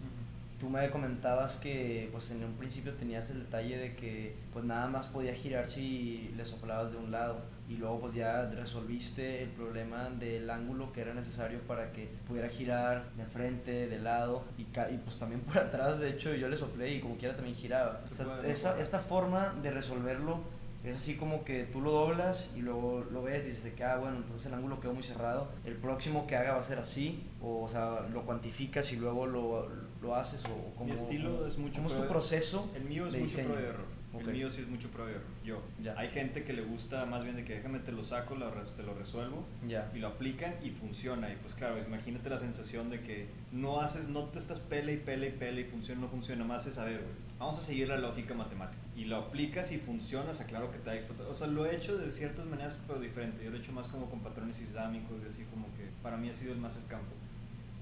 tú 0.59 0.69
me 0.69 0.89
comentabas 0.89 1.55
que 1.57 2.09
pues 2.11 2.31
en 2.31 2.43
un 2.43 2.53
principio 2.53 2.93
tenías 2.93 3.29
el 3.29 3.39
detalle 3.39 3.77
de 3.77 3.95
que 3.95 4.35
pues 4.53 4.65
nada 4.65 4.87
más 4.87 5.07
podía 5.07 5.33
girar 5.33 5.67
si 5.67 6.33
le 6.35 6.45
soplabas 6.45 6.91
de 6.91 6.97
un 6.97 7.11
lado 7.11 7.41
y 7.69 7.75
luego 7.77 7.99
pues 8.01 8.13
ya 8.13 8.49
resolviste 8.49 9.43
el 9.43 9.49
problema 9.49 10.09
del 10.09 10.49
ángulo 10.49 10.91
que 10.93 11.01
era 11.01 11.13
necesario 11.13 11.59
para 11.61 11.91
que 11.91 12.09
pudiera 12.27 12.49
girar 12.49 13.11
de 13.17 13.25
frente, 13.25 13.87
de 13.87 13.99
lado 13.99 14.45
y, 14.57 14.61
y 14.61 14.97
pues 15.03 15.17
también 15.17 15.41
por 15.41 15.57
atrás. 15.57 15.99
De 15.99 16.09
hecho 16.09 16.33
yo 16.33 16.47
le 16.49 16.57
soplé 16.57 16.93
y 16.93 17.01
como 17.01 17.17
quiera 17.17 17.35
también 17.35 17.55
giraba. 17.55 18.01
O 18.11 18.15
sea, 18.15 18.77
esta 18.79 18.99
forma 18.99 19.53
de 19.61 19.71
resolverlo 19.71 20.56
es 20.83 20.95
así 20.95 21.15
como 21.15 21.43
que 21.43 21.63
tú 21.65 21.81
lo 21.81 21.91
doblas 21.91 22.49
y 22.55 22.61
luego 22.61 23.03
lo 23.11 23.23
ves 23.23 23.45
y 23.45 23.49
dices 23.49 23.73
que, 23.73 23.83
ah, 23.83 23.97
bueno, 23.97 24.17
entonces 24.17 24.45
el 24.47 24.53
ángulo 24.53 24.79
quedó 24.79 24.93
muy 24.93 25.03
cerrado. 25.03 25.49
El 25.65 25.75
próximo 25.75 26.27
que 26.27 26.35
haga 26.35 26.53
va 26.53 26.59
a 26.59 26.63
ser 26.63 26.79
así, 26.79 27.23
o, 27.41 27.63
o 27.63 27.67
sea, 27.67 28.07
lo 28.13 28.25
cuantificas 28.25 28.91
y 28.93 28.95
luego 28.95 29.25
lo, 29.25 29.69
lo 30.01 30.15
haces, 30.15 30.43
o 30.45 30.75
como. 30.75 30.89
Mi 30.89 30.95
estilo 30.95 31.45
es 31.47 31.57
mucho. 31.57 31.75
¿Cómo 31.77 31.89
es 31.89 31.95
tu 31.95 32.07
proceso? 32.07 32.69
El 32.75 32.85
mío 32.85 33.07
es 33.07 33.17
mucho 33.17 33.43
pro 33.43 33.59
error. 33.59 33.96
El 34.19 34.27
mío 34.27 34.49
sí 34.51 34.61
es 34.61 34.67
mucho 34.67 34.89
pro 34.89 35.07
error. 35.07 35.21
Yo. 35.43 35.61
Ya. 35.81 35.97
Hay 35.97 36.09
gente 36.09 36.43
que 36.43 36.53
le 36.53 36.61
gusta 36.61 37.05
más 37.05 37.23
bien 37.23 37.35
de 37.35 37.43
que 37.43 37.55
déjame 37.55 37.79
te 37.79 37.91
lo 37.91 38.03
saco, 38.03 38.35
lo, 38.35 38.49
te 38.49 38.83
lo 38.83 38.93
resuelvo 38.93 39.45
ya. 39.67 39.91
y 39.93 39.99
lo 39.99 40.07
aplican 40.07 40.55
y 40.63 40.69
funciona. 40.69 41.31
Y 41.31 41.35
pues 41.37 41.53
claro, 41.53 41.77
imagínate 41.81 42.29
la 42.29 42.39
sensación 42.39 42.89
de 42.89 43.01
que 43.01 43.27
no 43.51 43.81
haces, 43.81 44.09
no 44.09 44.25
te 44.25 44.39
estás 44.39 44.59
pele 44.59 44.93
y 44.93 44.97
pele 44.97 45.29
y 45.29 45.31
pele 45.31 45.61
y 45.61 45.63
funciona, 45.65 46.01
no 46.01 46.07
funciona, 46.07 46.43
más 46.43 46.65
es 46.67 46.77
a 46.77 46.85
ver, 46.85 47.03
vamos 47.39 47.57
a 47.57 47.61
seguir 47.61 47.87
la 47.87 47.97
lógica 47.97 48.33
matemática. 48.33 48.81
Y 48.95 49.05
lo 49.05 49.17
aplicas 49.17 49.71
y 49.71 49.77
funciona, 49.77 50.31
o 50.31 50.35
sea, 50.35 50.47
claro 50.47 50.71
que 50.71 50.79
te 50.79 50.89
ha 50.89 50.95
explotado. 50.95 51.29
O 51.29 51.35
sea, 51.35 51.47
lo 51.47 51.65
he 51.65 51.75
hecho 51.75 51.97
de 51.97 52.11
ciertas 52.11 52.45
maneras, 52.45 52.79
pero 52.87 52.99
diferente. 52.99 53.43
Yo 53.43 53.51
lo 53.51 53.57
he 53.57 53.59
hecho 53.59 53.71
más 53.71 53.87
como 53.87 54.09
con 54.09 54.21
patrones 54.21 54.59
islámicos 54.59 55.21
y 55.23 55.29
así 55.29 55.43
como 55.43 55.67
que 55.75 55.87
para 56.01 56.17
mí 56.17 56.29
ha 56.29 56.33
sido 56.33 56.53
el 56.53 56.59
más 56.59 56.75
el 56.77 56.85
campo. 56.87 57.13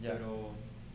Ya. 0.02 0.12
Pero 0.12 0.52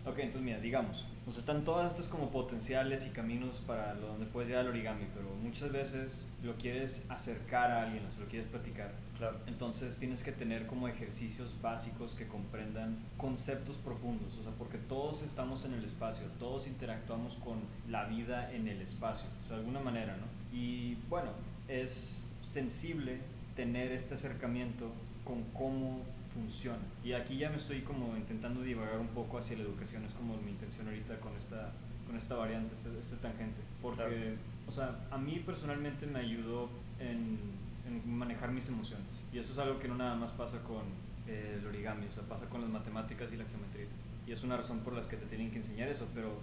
Ok, 0.07 0.19
entonces 0.19 0.43
mira, 0.43 0.59
digamos, 0.59 1.05
pues 1.27 1.37
están 1.37 1.63
todas 1.63 1.93
estas 1.93 2.09
como 2.09 2.31
potenciales 2.31 3.07
y 3.07 3.11
caminos 3.11 3.61
para 3.61 3.95
lo 3.95 4.09
donde 4.09 4.25
puedes 4.27 4.49
llegar 4.49 4.65
al 4.65 4.71
origami, 4.71 5.07
pero 5.15 5.29
muchas 5.43 5.71
veces 5.71 6.27
lo 6.43 6.57
quieres 6.57 7.05
acercar 7.11 7.71
a 7.71 7.83
alguien, 7.83 8.07
o 8.07 8.11
sea, 8.11 8.21
lo 8.21 8.27
quieres 8.27 8.49
platicar. 8.49 8.93
Claro. 9.19 9.37
Entonces 9.47 9.99
tienes 9.99 10.23
que 10.23 10.33
tener 10.33 10.67
como 10.67 10.89
ejercicios 10.89 11.61
básicos 11.61 12.15
que 12.15 12.27
comprendan 12.27 12.99
conceptos 13.19 13.77
profundos, 13.77 14.39
o 14.39 14.43
sea, 14.43 14.53
porque 14.53 14.79
todos 14.79 15.23
estamos 15.23 15.67
en 15.67 15.75
el 15.75 15.85
espacio, 15.85 16.27
todos 16.39 16.67
interactuamos 16.67 17.35
con 17.35 17.59
la 17.89 18.07
vida 18.07 18.51
en 18.53 18.67
el 18.67 18.81
espacio, 18.81 19.29
o 19.39 19.47
sea, 19.47 19.57
de 19.57 19.61
alguna 19.61 19.81
manera, 19.81 20.17
¿no? 20.17 20.57
Y 20.57 20.95
bueno, 21.11 21.33
es 21.69 22.27
sensible 22.41 23.19
tener 23.55 23.93
este 23.93 24.15
acercamiento 24.15 24.91
con 25.25 25.45
cómo 25.53 26.01
funciona. 26.35 26.79
Y 27.05 27.13
aquí 27.13 27.37
ya 27.37 27.51
me 27.51 27.57
estoy 27.57 27.83
como 27.83 28.17
intentando 28.17 28.63
divagar 28.63 28.99
un 28.99 29.09
poco 29.09 29.39
hacia 29.39 29.57
la 29.57 29.65
educación, 29.65 30.05
es 30.05 30.13
como 30.13 30.37
mi 30.39 30.51
intención 30.51 30.87
ahorita 30.87 31.19
con 31.21 31.37
esta, 31.37 31.73
con 32.07 32.17
esta 32.17 32.35
variante, 32.37 32.75
este, 32.75 32.91
este 32.99 33.17
tangente. 33.17 33.61
Porque, 33.83 34.37
o 34.67 34.73
sea, 34.73 34.99
a 35.11 35.19
mí 35.19 35.43
personalmente 35.45 36.07
me 36.07 36.21
ayudó 36.21 36.69
en, 36.99 37.39
en, 37.87 38.17
manejar 38.17 38.53
mis 38.53 38.69
emociones. 38.69 39.07
Y 39.33 39.39
eso 39.39 39.53
es 39.53 39.59
algo 39.59 39.79
que 39.79 39.89
no 39.89 39.97
nada 39.97 40.15
más 40.15 40.33
pasa 40.33 40.63
con 40.63 40.83
eh, 41.27 41.57
el 41.59 41.67
origami, 41.67 42.07
o 42.07 42.11
sea, 42.11 42.23
pasa 42.25 42.47
con 42.47 42.61
las 42.61 42.71
matemáticas 42.71 43.33
y 43.33 43.37
la 43.37 43.45
geometría. 43.45 43.87
Y 44.27 44.33
es 44.33 44.43
una 44.43 44.57
razón 44.57 44.81
por 44.81 44.93
la 44.93 45.03
que 45.03 45.17
te 45.17 45.27
tienen 45.27 45.51
que 45.51 45.59
enseñar 45.59 45.89
eso, 45.89 46.09
pero 46.15 46.39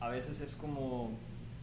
a 0.00 0.08
veces 0.08 0.40
es 0.40 0.54
como 0.54 1.12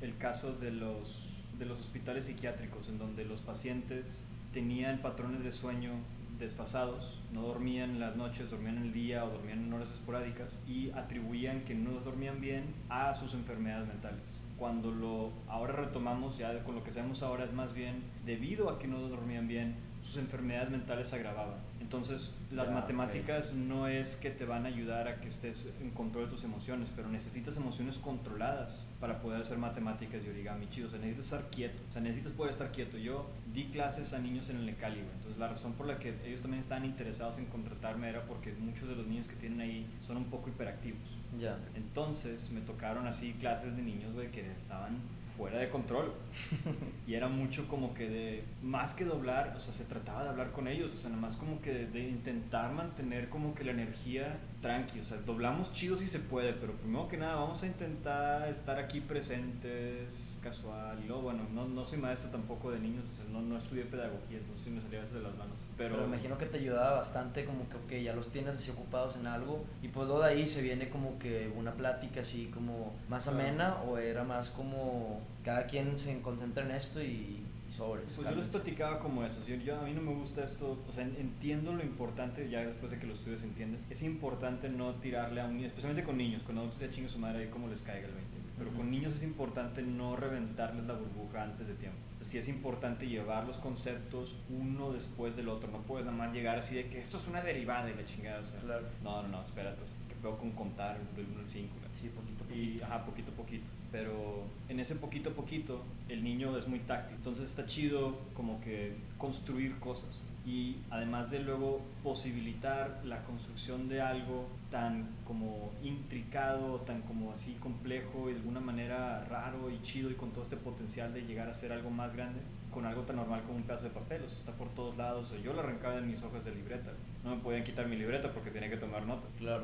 el 0.02 0.18
caso 0.18 0.54
de 0.54 0.72
los, 0.72 1.44
de 1.58 1.66
los 1.66 1.80
hospitales 1.80 2.26
psiquiátricos, 2.26 2.88
en 2.90 2.98
donde 2.98 3.26
los 3.26 3.42
pacientes 3.42 4.24
tenían 4.54 5.02
patrones 5.02 5.44
de 5.44 5.52
sueño 5.52 5.92
desfasados, 6.40 7.20
no 7.32 7.42
dormían 7.42 8.00
las 8.00 8.16
noches, 8.16 8.50
dormían 8.50 8.78
el 8.78 8.94
día 8.94 9.26
o 9.26 9.30
dormían 9.30 9.66
en 9.66 9.74
horas 9.74 9.92
esporádicas 9.92 10.64
y 10.68 10.90
atribuían 10.92 11.66
que 11.66 11.76
no 11.76 12.00
dormían 12.00 12.40
bien 12.40 12.74
a 12.88 13.14
sus 13.14 13.34
enfermedades 13.34 13.88
mentales. 13.88 14.40
Cuando 14.58 14.92
lo 14.92 15.32
ahora 15.48 15.74
retomamos, 15.74 16.38
ya 16.38 16.64
con 16.64 16.76
lo 16.76 16.84
que 16.84 16.92
sabemos 16.92 17.22
ahora 17.24 17.46
es 17.46 17.54
más 17.54 17.74
bien 17.74 18.04
debido 18.26 18.70
a 18.70 18.80
que 18.80 18.88
no 18.88 19.00
dormían 19.00 19.48
bien, 19.48 19.76
sus 20.02 20.18
enfermedades 20.18 20.70
mentales 20.70 21.08
se 21.08 21.18
agravaban. 21.18 21.60
Entonces, 21.80 22.32
las 22.52 22.70
matemáticas 22.72 23.54
no 23.54 23.88
es 23.88 24.16
que 24.16 24.30
te 24.30 24.46
van 24.46 24.66
a 24.66 24.70
ayudar 24.70 25.08
a 25.08 25.20
que 25.22 25.28
estés 25.28 25.70
en 25.82 25.92
control 25.92 26.26
de 26.26 26.32
tus 26.32 26.44
emociones, 26.44 26.92
pero 26.96 27.10
necesitas 27.10 27.58
emociones 27.58 27.98
controladas 27.98 28.88
para 29.00 29.22
poder 29.22 29.42
hacer 29.42 29.58
matemáticas 29.58 30.24
y 30.24 30.30
origami 30.30 30.70
chido. 30.70 30.88
O 30.88 30.90
sea, 30.90 31.00
necesitas 31.00 31.26
estar 31.26 31.50
quieto. 31.50 31.82
O 31.90 31.92
sea, 31.92 32.02
necesitas 32.02 32.34
poder 32.34 32.52
estar 32.52 32.72
quieto. 32.72 32.98
Yo 32.98 33.28
di 33.54 33.66
clases 33.66 34.14
a 34.14 34.20
niños 34.20 34.50
en 34.50 34.58
el 34.58 34.66
Necali, 34.66 35.00
Entonces, 35.00 35.38
la 35.40 35.48
razón 35.48 35.74
por 35.74 35.88
la 35.88 35.98
que 35.98 36.14
ellos 36.26 36.42
también 36.42 36.60
estaban 36.60 36.86
interesados 36.86 37.38
en 37.40 37.46
contratarme 37.46 38.10
era 38.10 38.26
porque 38.26 38.54
muchos 38.54 38.88
de 38.88 38.96
los 38.96 39.08
niños 39.08 39.28
que 39.28 39.36
tienen 39.36 39.62
ahí 39.62 39.88
son 40.02 40.18
un 40.18 40.26
poco 40.26 40.50
hiperactivos. 40.50 41.18
Ya. 41.40 41.58
Entonces, 41.76 42.52
me 42.52 42.62
tocaron 42.62 43.08
así 43.08 43.34
clases 43.34 43.78
de 43.78 43.84
niños, 43.84 44.14
güey, 44.14 44.32
que 44.32 44.52
estaban 44.52 45.00
fuera 45.40 45.60
de 45.60 45.70
control. 45.70 46.12
y 47.08 47.14
era 47.14 47.30
mucho 47.30 47.68
como 47.68 47.94
que 47.94 48.10
de, 48.10 48.44
más 48.62 48.94
que 48.94 49.06
doblar, 49.06 49.54
o 49.56 49.60
sea, 49.60 49.74
se 49.74 49.86
trataba 49.86 50.24
de 50.24 50.30
hablar 50.30 50.52
con 50.52 50.68
ellos, 50.68 50.94
o 50.94 50.98
sea, 50.98 51.10
nada 51.10 51.22
más 51.22 51.38
como 51.38 51.62
que 51.62 51.72
de, 51.72 52.10
intentar 52.10 52.74
mantener 52.74 53.30
como 53.30 53.56
que 53.56 53.64
la 53.64 53.72
energía 53.72 54.38
tranqui, 54.62 55.00
o 55.00 55.04
sea, 55.04 55.18
doblamos 55.26 55.72
chido 55.72 55.96
si 55.96 56.06
se 56.06 56.20
puede, 56.20 56.54
pero 56.54 56.74
primero 56.74 57.08
que 57.08 57.18
nada 57.18 57.36
vamos 57.36 57.64
a 57.64 57.68
intentar 57.68 58.50
estar 58.50 58.78
aquí 58.78 59.00
presentes, 59.00 60.40
casual, 60.44 61.00
y 61.04 61.08
luego, 61.08 61.24
bueno, 61.24 61.44
no, 61.54 61.68
no 61.68 61.86
soy 61.86 62.00
maestro 62.00 62.30
tampoco 62.30 62.72
de 62.72 62.80
niños, 62.80 63.06
o 63.12 63.16
sea, 63.16 63.26
no, 63.32 63.42
no 63.42 63.58
estudié 63.58 63.86
pedagogía, 63.86 64.38
entonces 64.38 64.66
sí 64.66 64.72
me 64.72 64.82
salía 64.82 65.02
desde 65.02 65.22
las 65.22 65.36
manos. 65.38 65.56
Pero, 65.78 65.96
pero 65.96 66.08
imagino 66.08 66.38
que 66.38 66.46
te 66.46 66.58
ayudaba 66.58 66.98
bastante, 66.98 67.46
como 67.46 67.70
que, 67.70 67.78
ok, 67.78 68.04
ya 68.04 68.14
los 68.14 68.30
tienes 68.30 68.58
así 68.58 68.72
ocupados 68.72 69.16
en 69.16 69.28
algo, 69.28 69.64
y 69.82 69.88
pues 69.88 70.08
luego 70.08 70.24
de 70.24 70.30
ahí 70.30 70.48
se 70.48 70.62
viene 70.62 70.90
como 70.90 71.18
que 71.20 71.52
una 71.56 71.74
plática 71.74 72.22
así 72.22 72.48
como 72.54 72.94
más 73.08 73.28
amena, 73.28 73.78
o 73.84 73.98
era 73.98 74.24
más 74.24 74.50
como 74.50 75.22
cada 75.44 75.68
quien 75.68 75.98
se 75.98 76.22
concentra 76.22 76.66
en 76.66 76.72
esto 76.72 77.02
y, 77.02 77.46
sobre. 77.72 78.02
Pues 78.02 78.30
yo 78.30 78.36
les 78.36 78.48
platicaba 78.48 79.00
como 79.00 79.24
eso. 79.24 79.46
Yo, 79.46 79.56
yo, 79.56 79.80
a 79.80 79.84
mí 79.84 79.94
no 79.94 80.02
me 80.02 80.14
gusta 80.14 80.44
esto. 80.44 80.78
O 80.88 80.92
sea, 80.92 81.04
entiendo 81.04 81.74
lo 81.74 81.84
importante, 81.84 82.50
ya 82.50 82.62
después 82.62 82.92
de 82.92 83.00
que 83.00 83.08
lo 83.08 83.14
estudies 83.14 83.44
entiendes. 83.44 83.82
Es 83.90 84.04
importante 84.04 84.70
no 84.70 84.96
tirarle 84.96 85.42
a 85.42 85.46
un 85.46 85.56
niño, 85.56 85.68
especialmente 85.68 86.04
con 86.04 86.18
niños. 86.18 86.44
Con 86.44 86.58
adultos 86.58 86.80
ya 86.80 86.90
chingue 86.90 87.10
su 87.10 87.20
madre 87.20 87.44
ahí 87.44 87.50
como 87.50 87.68
les 87.68 87.82
caiga 87.82 88.08
el 88.08 88.14
20. 88.14 88.38
Pero 88.58 88.72
con 88.74 88.92
niños 88.92 89.14
es 89.14 89.24
importante 89.24 89.82
no 89.82 90.18
reventarles 90.18 90.86
la 90.86 90.94
burbuja 90.94 91.44
antes 91.44 91.68
de 91.68 91.76
tiempo. 91.76 91.98
O 92.14 92.18
sea, 92.18 92.28
sí 92.28 92.38
es 92.38 92.50
importante 92.50 93.08
llevar 93.08 93.48
los 93.48 93.58
conceptos 93.58 94.36
uno 94.50 94.92
después 94.92 95.38
del 95.38 95.48
otro. 95.48 95.72
No 95.72 95.82
puedes 95.84 96.06
nada 96.06 96.18
más 96.18 96.34
llegar 96.34 96.58
así 96.58 96.76
de 96.76 96.90
que 96.90 97.00
esto 97.00 97.18
es 97.18 97.28
una 97.28 97.42
derivada 97.42 97.90
y 97.90 97.96
la 97.96 98.04
chingada. 98.04 98.42
O 98.42 98.44
sea, 98.44 98.60
claro. 98.60 98.86
No, 99.02 99.22
no, 99.22 99.30
no, 99.30 99.44
espérate. 99.44 99.82
O 99.82 99.86
sea, 99.86 99.96
que 100.10 100.16
veo 100.22 100.38
con 100.38 100.52
contar 100.52 101.00
del 101.16 101.28
1 101.28 101.40
al 101.40 101.48
5. 101.48 101.76
Sí, 102.02 102.10
poquito 102.10 102.44
a 102.44 102.48
poquito. 102.48 102.60
Y, 102.60 102.82
ajá, 102.82 103.06
poquito 103.06 103.32
a 103.32 103.36
poquito 103.36 103.72
pero 103.92 104.44
en 104.68 104.80
ese 104.80 104.96
poquito 104.96 105.32
a 105.32 105.34
poquito 105.34 105.84
el 106.08 106.24
niño 106.24 106.58
es 106.58 106.68
muy 106.68 106.80
táctil. 106.80 107.16
Entonces 107.16 107.50
está 107.50 107.66
chido 107.66 108.18
como 108.34 108.60
que 108.62 108.96
construir 109.18 109.78
cosas 109.80 110.20
y 110.46 110.78
además 110.90 111.30
de 111.32 111.40
luego 111.40 111.82
posibilitar 112.04 113.02
la 113.04 113.24
construcción 113.24 113.90
de 113.90 114.02
algo 114.02 114.48
tan 114.72 115.08
como 115.26 115.72
intricado, 115.84 116.82
tan 116.82 117.02
como 117.02 117.32
así 117.32 117.54
complejo 117.56 118.30
y 118.30 118.34
de 118.34 118.40
alguna 118.40 118.60
manera 118.60 119.26
raro 119.26 119.70
y 119.70 119.82
chido 119.82 120.10
y 120.10 120.16
con 120.16 120.32
todo 120.32 120.44
este 120.44 120.58
potencial 120.58 121.14
de 121.14 121.22
llegar 121.22 121.50
a 121.50 121.54
ser 121.54 121.72
algo 121.72 121.90
más 121.90 122.16
grande 122.16 122.40
con 122.72 122.86
algo 122.86 123.02
tan 123.02 123.16
normal 123.16 123.42
como 123.44 123.58
un 123.58 123.64
pedazo 123.64 123.86
de 123.86 123.90
papel, 123.90 124.24
o 124.24 124.30
sea, 124.30 124.38
está 124.38 124.52
por 124.52 124.70
todos 124.70 124.96
lados, 124.98 125.34
yo 125.44 125.54
lo 125.54 125.62
arrancaba 125.62 125.98
en 125.98 126.08
mis 126.08 126.22
hojas 126.22 126.46
de 126.46 126.54
libreta, 126.54 126.92
no 127.24 127.36
me 127.36 127.42
podían 127.42 127.64
quitar 127.64 127.88
mi 127.88 127.96
libreta 127.96 128.32
porque 128.32 128.52
tenía 128.52 128.70
que 128.70 128.78
tomar 128.78 129.06
notas. 129.06 129.32
Claro. 129.38 129.64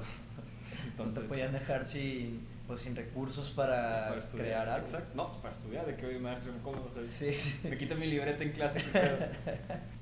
Entonces, 0.86 1.16
no 1.16 1.22
te 1.22 1.28
podían 1.28 1.52
dejar 1.52 1.86
sin 1.86 2.42
pues 2.68 2.82
sin 2.82 2.96
recursos 2.96 3.52
para, 3.52 4.16
crear 4.34 4.68
algo. 4.68 4.86
Exacto. 4.86 5.12
No, 5.16 5.28
pues 5.28 5.38
para 5.40 5.54
estudiar, 5.54 5.86
de 5.86 5.96
que 5.96 6.06
hoy 6.06 6.20
maestro, 6.20 6.52
¿cómo? 6.64 6.84
O 6.84 6.90
sea, 6.90 7.06
sí, 7.06 7.34
sí. 7.34 7.68
Me 7.68 7.78
quita 7.78 7.96
mi 7.96 8.08
libreta 8.08 8.44
en 8.44 8.52
clase. 8.52 8.84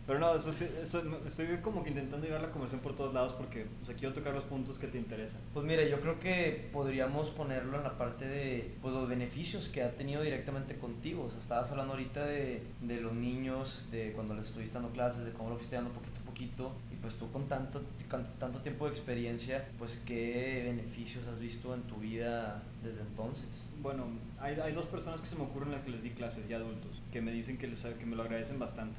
Pero 0.05 0.19
no, 0.19 0.35
eso, 0.35 0.49
eso, 0.49 1.01
estoy 1.25 1.47
como 1.61 1.81
que 1.81 1.89
intentando 1.89 2.25
llevar 2.25 2.41
la 2.41 2.51
conversación 2.51 2.81
por 2.81 2.93
todos 2.93 3.13
lados 3.13 3.31
porque 3.33 3.67
o 3.81 3.85
sea, 3.85 3.95
quiero 3.95 4.13
tocar 4.13 4.33
los 4.33 4.43
puntos 4.43 4.77
que 4.77 4.87
te 4.87 4.97
interesan. 4.97 5.39
Pues 5.53 5.65
mira, 5.65 5.83
yo 5.83 6.01
creo 6.01 6.19
que 6.19 6.69
podríamos 6.73 7.29
ponerlo 7.29 7.77
en 7.77 7.83
la 7.83 7.97
parte 7.97 8.27
de 8.27 8.75
pues, 8.81 8.93
los 8.93 9.07
beneficios 9.07 9.69
que 9.69 9.81
ha 9.81 9.91
tenido 9.91 10.21
directamente 10.21 10.75
contigo. 10.75 11.23
O 11.23 11.29
sea, 11.29 11.39
estabas 11.39 11.71
hablando 11.71 11.93
ahorita 11.93 12.25
de, 12.25 12.63
de 12.81 13.01
los 13.01 13.13
niños, 13.13 13.87
de 13.91 14.11
cuando 14.11 14.33
les 14.33 14.47
estuviste 14.47 14.73
dando 14.73 14.89
clases, 14.91 15.23
de 15.23 15.31
cómo 15.31 15.49
lo 15.49 15.55
fuiste 15.55 15.77
dando 15.77 15.91
poquito 15.91 16.19
a 16.19 16.25
poquito. 16.25 16.71
Pues 17.03 17.13
tú 17.15 17.29
con 17.31 17.47
tanto, 17.47 17.83
con 18.09 18.25
tanto 18.39 18.59
tiempo 18.61 18.85
de 18.85 18.91
experiencia, 18.91 19.67
pues 19.77 20.01
qué 20.03 20.63
beneficios 20.65 21.27
has 21.27 21.39
visto 21.39 21.75
en 21.75 21.83
tu 21.83 21.97
vida 21.97 22.63
desde 22.83 23.01
entonces. 23.01 23.65
Bueno, 23.81 24.05
hay, 24.39 24.55
hay 24.59 24.73
dos 24.73 24.87
personas 24.87 25.21
que 25.21 25.27
se 25.27 25.35
me 25.35 25.43
ocurren 25.43 25.69
en 25.69 25.75
las 25.75 25.85
que 25.85 25.91
les 25.91 26.01
di 26.01 26.09
clases 26.09 26.47
ya 26.47 26.55
adultos, 26.55 27.01
que 27.11 27.21
me 27.21 27.31
dicen 27.31 27.59
que, 27.59 27.67
les, 27.67 27.83
que 27.83 28.05
me 28.07 28.15
lo 28.15 28.23
agradecen 28.23 28.57
bastante 28.57 28.97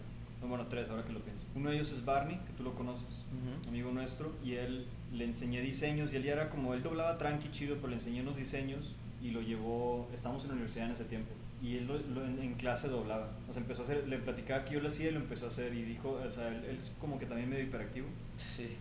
bueno, 0.48 0.66
tres 0.66 0.90
ahora 0.90 1.04
que 1.04 1.12
lo 1.12 1.20
pienso. 1.20 1.44
Uno 1.54 1.70
de 1.70 1.76
ellos 1.76 1.92
es 1.92 2.04
Barney, 2.04 2.38
que 2.46 2.52
tú 2.52 2.62
lo 2.62 2.74
conoces, 2.74 3.24
amigo 3.68 3.90
nuestro, 3.92 4.32
y 4.44 4.54
él 4.54 4.86
le 5.12 5.24
enseñé 5.24 5.60
diseños 5.60 6.12
y 6.12 6.16
él 6.16 6.24
ya 6.24 6.32
era 6.32 6.50
como, 6.50 6.74
él 6.74 6.82
doblaba 6.82 7.18
tranqui 7.18 7.50
chido, 7.50 7.76
pero 7.76 7.88
le 7.88 7.94
enseñé 7.94 8.22
unos 8.22 8.36
diseños 8.36 8.94
y 9.22 9.30
lo 9.30 9.40
llevó, 9.40 10.08
estábamos 10.12 10.42
en 10.42 10.48
la 10.48 10.54
universidad 10.54 10.86
en 10.86 10.92
ese 10.92 11.04
tiempo, 11.04 11.30
y 11.64 11.78
él 11.78 11.86
lo, 11.86 12.24
en, 12.26 12.54
clase 12.54 12.88
doblaba. 12.88 13.30
O 13.48 13.52
sea, 13.52 13.62
empezó 13.62 13.80
a 13.80 13.84
hacer, 13.84 14.06
le 14.06 14.18
platicaba 14.18 14.66
que 14.66 14.74
yo 14.74 14.80
lo 14.80 14.88
hacía 14.88 15.08
y 15.08 15.12
lo 15.12 15.20
empezó 15.20 15.46
a 15.46 15.48
hacer 15.48 15.72
y 15.72 15.82
dijo, 15.82 16.10
o 16.10 16.30
sea, 16.30 16.48
él, 16.48 16.62
él 16.68 16.76
es 16.76 16.94
como 17.00 17.18
que 17.18 17.24
también 17.24 17.48
medio 17.48 17.64
hiperactivo. 17.64 18.06
Sí. 18.36 18.76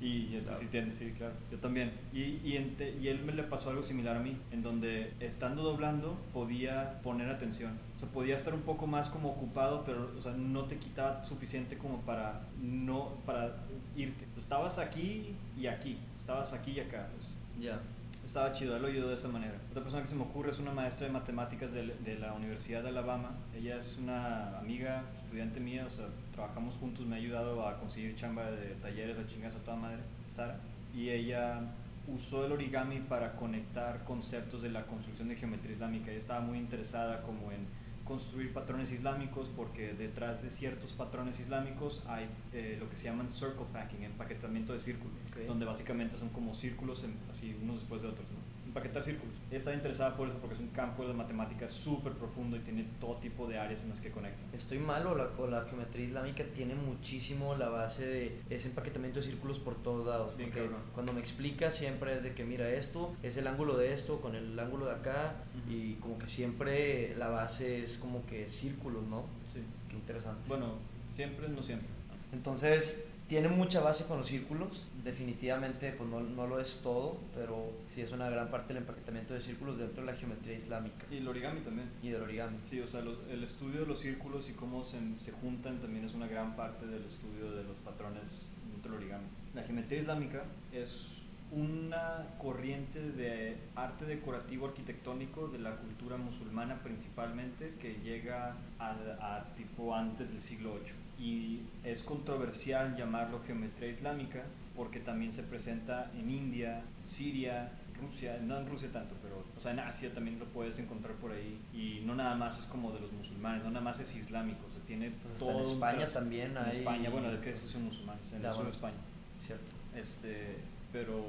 Y, 0.00 0.36
entonces 0.36 0.68
sí, 0.70 0.90
sí, 0.90 1.12
claro, 1.12 1.34
yo 1.50 1.58
también. 1.58 1.92
Y, 2.12 2.20
y, 2.20 2.76
y, 3.00 3.08
él 3.08 3.22
me 3.24 3.32
le 3.32 3.42
pasó 3.42 3.70
algo 3.70 3.82
similar 3.82 4.16
a 4.16 4.20
mí, 4.20 4.36
en 4.50 4.62
donde 4.62 5.12
estando 5.20 5.62
doblando 5.62 6.18
podía 6.32 7.00
poner 7.02 7.28
atención. 7.28 7.78
O 7.96 7.98
sea, 7.98 8.08
podía 8.08 8.36
estar 8.36 8.54
un 8.54 8.62
poco 8.62 8.86
más 8.86 9.08
como 9.08 9.30
ocupado, 9.30 9.84
pero 9.84 10.10
o 10.16 10.20
sea, 10.20 10.32
no 10.32 10.64
te 10.64 10.76
quitaba 10.76 11.24
suficiente 11.24 11.76
como 11.76 12.00
para 12.02 12.42
no 12.60 13.16
para 13.26 13.56
irte. 13.96 14.24
Estabas 14.36 14.78
aquí 14.78 15.36
y 15.58 15.66
aquí, 15.66 15.98
estabas 16.16 16.52
aquí 16.54 16.72
y 16.72 16.80
acá. 16.80 17.08
Pues. 17.14 17.34
Ya 17.60 17.80
estaba 18.24 18.52
chido, 18.52 18.76
él 18.76 18.82
lo 18.82 18.88
ayudó 18.88 19.08
de 19.08 19.14
esa 19.14 19.28
manera. 19.28 19.54
Otra 19.70 19.82
persona 19.82 20.02
que 20.02 20.08
se 20.08 20.14
me 20.14 20.22
ocurre 20.22 20.50
es 20.50 20.58
una 20.58 20.72
maestra 20.72 21.06
de 21.06 21.12
matemáticas 21.12 21.72
de, 21.72 21.86
de, 21.86 22.18
la 22.18 22.32
Universidad 22.32 22.82
de 22.82 22.88
Alabama. 22.88 23.32
Ella 23.54 23.76
es 23.76 23.98
una 23.98 24.58
amiga, 24.58 25.04
estudiante 25.12 25.60
mía, 25.60 25.84
o 25.86 25.90
sea, 25.90 26.06
trabajamos 26.32 26.76
juntos, 26.76 27.06
me 27.06 27.16
ha 27.16 27.18
ayudado 27.18 27.66
a 27.66 27.78
conseguir 27.78 28.16
chamba 28.16 28.50
de 28.50 28.74
talleres 28.76 29.16
de 29.16 29.26
chingas 29.26 29.54
a 29.54 29.58
toda 29.58 29.76
madre, 29.76 29.98
Sara. 30.28 30.56
Y 30.94 31.10
ella 31.10 31.60
usó 32.06 32.46
el 32.46 32.52
origami 32.52 33.00
para 33.00 33.34
conectar 33.36 34.04
conceptos 34.04 34.62
de 34.62 34.70
la 34.70 34.86
construcción 34.86 35.28
de 35.28 35.36
geometría 35.36 35.72
islámica. 35.72 36.10
Ella 36.10 36.18
estaba 36.18 36.40
muy 36.40 36.58
interesada 36.58 37.22
como 37.22 37.50
en 37.50 37.66
construir 38.04 38.52
patrones 38.52 38.92
islámicos 38.92 39.50
porque 39.56 39.94
detrás 39.94 40.42
de 40.42 40.50
ciertos 40.50 40.92
patrones 40.92 41.40
islámicos 41.40 42.02
hay 42.06 42.28
eh, 42.52 42.76
lo 42.78 42.88
que 42.90 42.96
se 42.96 43.04
llaman 43.04 43.28
circle 43.32 43.64
packing, 43.72 44.02
empaquetamiento 44.02 44.72
de 44.72 44.80
círculos, 44.80 45.16
donde 45.46 45.64
básicamente 45.64 46.16
son 46.18 46.28
como 46.28 46.54
círculos 46.54 47.04
así 47.30 47.56
unos 47.62 47.80
después 47.80 48.02
de 48.02 48.08
otros. 48.08 48.26
¿no? 48.30 48.53
Empaquetar 48.74 49.04
círculos. 49.04 49.36
Ella 49.50 49.58
está 49.58 49.72
interesada 49.72 50.16
por 50.16 50.28
eso 50.28 50.36
porque 50.38 50.54
es 50.54 50.60
un 50.60 50.68
campo 50.68 51.02
de 51.02 51.08
las 51.08 51.16
matemáticas 51.16 51.70
súper 51.70 52.12
profundo 52.14 52.56
y 52.56 52.60
tiene 52.60 52.84
todo 53.00 53.16
tipo 53.18 53.46
de 53.46 53.56
áreas 53.56 53.84
en 53.84 53.90
las 53.90 54.00
que 54.00 54.10
conecta. 54.10 54.42
Estoy 54.52 54.78
mal 54.78 55.06
o 55.06 55.14
la, 55.14 55.30
o 55.38 55.46
la, 55.46 55.64
geometría 55.64 56.06
islámica 56.06 56.42
tiene 56.54 56.74
muchísimo 56.74 57.54
la 57.54 57.68
base 57.68 58.04
de 58.04 58.40
ese 58.50 58.68
empaquetamiento 58.68 59.20
de 59.20 59.26
círculos 59.26 59.60
por 59.60 59.76
todos 59.76 60.06
lados. 60.06 60.36
Bien 60.36 60.50
porque 60.50 60.68
cuando 60.92 61.12
me 61.12 61.20
explica 61.20 61.70
siempre 61.70 62.16
es 62.16 62.22
de 62.24 62.34
que 62.34 62.44
mira 62.44 62.68
esto 62.68 63.14
es 63.22 63.36
el 63.36 63.46
ángulo 63.46 63.76
de 63.76 63.94
esto 63.94 64.20
con 64.20 64.34
el 64.34 64.58
ángulo 64.58 64.86
de 64.86 64.92
acá 64.92 65.36
y 65.70 65.94
como 65.94 66.18
que 66.18 66.26
siempre 66.26 67.14
la 67.16 67.28
base 67.28 67.80
es 67.80 67.96
como 67.98 68.26
que 68.26 68.48
círculos, 68.48 69.04
¿no? 69.04 69.24
Sí. 69.46 69.60
Qué 69.88 69.94
interesante. 69.94 70.42
Bueno, 70.48 70.74
siempre, 71.12 71.48
no 71.48 71.62
siempre. 71.62 71.88
Entonces, 72.32 73.04
tiene 73.34 73.48
mucha 73.48 73.80
base 73.80 74.04
con 74.04 74.18
los 74.18 74.28
círculos, 74.28 74.86
definitivamente 75.02 75.90
pues 75.90 76.08
no, 76.08 76.20
no, 76.20 76.46
lo 76.46 76.60
es 76.60 76.78
todo, 76.84 77.18
pero 77.34 77.72
sí 77.88 78.00
es 78.00 78.12
una 78.12 78.30
gran 78.30 78.48
parte 78.48 78.68
del 78.68 78.84
empaquetamiento 78.84 79.34
de 79.34 79.40
círculos 79.40 79.76
dentro 79.76 80.06
de 80.06 80.12
la 80.12 80.16
geometría 80.16 80.56
islámica. 80.56 81.04
Y 81.10 81.16
el 81.16 81.26
origami 81.26 81.58
también. 81.62 81.90
Y 82.00 82.10
el 82.10 82.22
origami. 82.22 82.58
Sí, 82.62 82.78
o 82.78 82.86
sea, 82.86 83.00
el 83.00 83.42
estudio 83.42 83.80
de 83.80 83.86
los 83.86 83.98
círculos 83.98 84.48
y 84.50 84.52
cómo 84.52 84.84
se, 84.84 85.00
se, 85.18 85.32
juntan 85.32 85.80
también 85.80 86.04
es 86.04 86.14
una 86.14 86.28
gran 86.28 86.54
parte 86.54 86.86
del 86.86 87.02
estudio 87.02 87.50
de 87.50 87.64
los 87.64 87.76
patrones 87.78 88.50
dentro 88.70 88.92
del 88.92 89.00
origami. 89.00 89.26
La 89.52 89.64
geometría 89.64 89.98
islámica 89.98 90.44
es 90.72 91.23
una 91.54 92.26
corriente 92.38 93.00
de 93.00 93.56
arte 93.76 94.04
decorativo 94.04 94.66
arquitectónico 94.66 95.48
de 95.48 95.58
la 95.58 95.76
cultura 95.76 96.16
musulmana 96.16 96.80
principalmente 96.82 97.74
que 97.80 97.94
llega 98.02 98.56
a, 98.78 98.90
a 99.20 99.44
tipo 99.56 99.94
antes 99.94 100.30
del 100.30 100.40
siglo 100.40 100.74
VIII 100.74 101.26
y 101.26 101.60
es 101.84 102.02
controversial 102.02 102.96
llamarlo 102.96 103.40
geometría 103.46 103.88
islámica 103.88 104.42
porque 104.76 104.98
también 104.98 105.32
se 105.32 105.44
presenta 105.44 106.10
en 106.18 106.28
India, 106.30 106.82
Siria, 107.04 107.70
Rusia, 108.00 108.38
no 108.42 108.58
en 108.58 108.68
Rusia 108.68 108.90
tanto, 108.92 109.14
pero 109.22 109.44
o 109.56 109.60
sea, 109.60 109.70
en 109.70 109.78
Asia 109.78 110.12
también 110.12 110.38
lo 110.38 110.46
puedes 110.46 110.78
encontrar 110.80 111.14
por 111.14 111.30
ahí 111.30 111.60
y 111.72 112.02
no 112.04 112.14
nada 112.16 112.34
más 112.34 112.58
es 112.58 112.64
como 112.66 112.90
de 112.92 113.00
los 113.00 113.12
musulmanes, 113.12 113.62
no 113.62 113.70
nada 113.70 113.84
más 113.84 114.00
es 114.00 114.16
islámico, 114.16 114.66
o 114.66 114.70
sea, 114.70 114.80
tiene 114.86 115.12
pues 115.22 115.38
todo 115.38 115.60
en 115.60 115.66
España 115.66 116.06
también 116.06 116.56
hay... 116.58 116.64
En 116.64 116.78
España, 116.78 117.10
bueno, 117.10 117.30
es 117.30 117.38
que 117.38 117.50
esos 117.50 117.70
son 117.70 117.84
musulmanes, 117.84 118.32
en 118.32 118.44
el 118.44 118.52
sur 118.52 118.64
de 118.64 118.70
España. 118.70 118.96
Cierto. 119.40 119.72
Este, 119.94 120.56
pero 120.94 121.20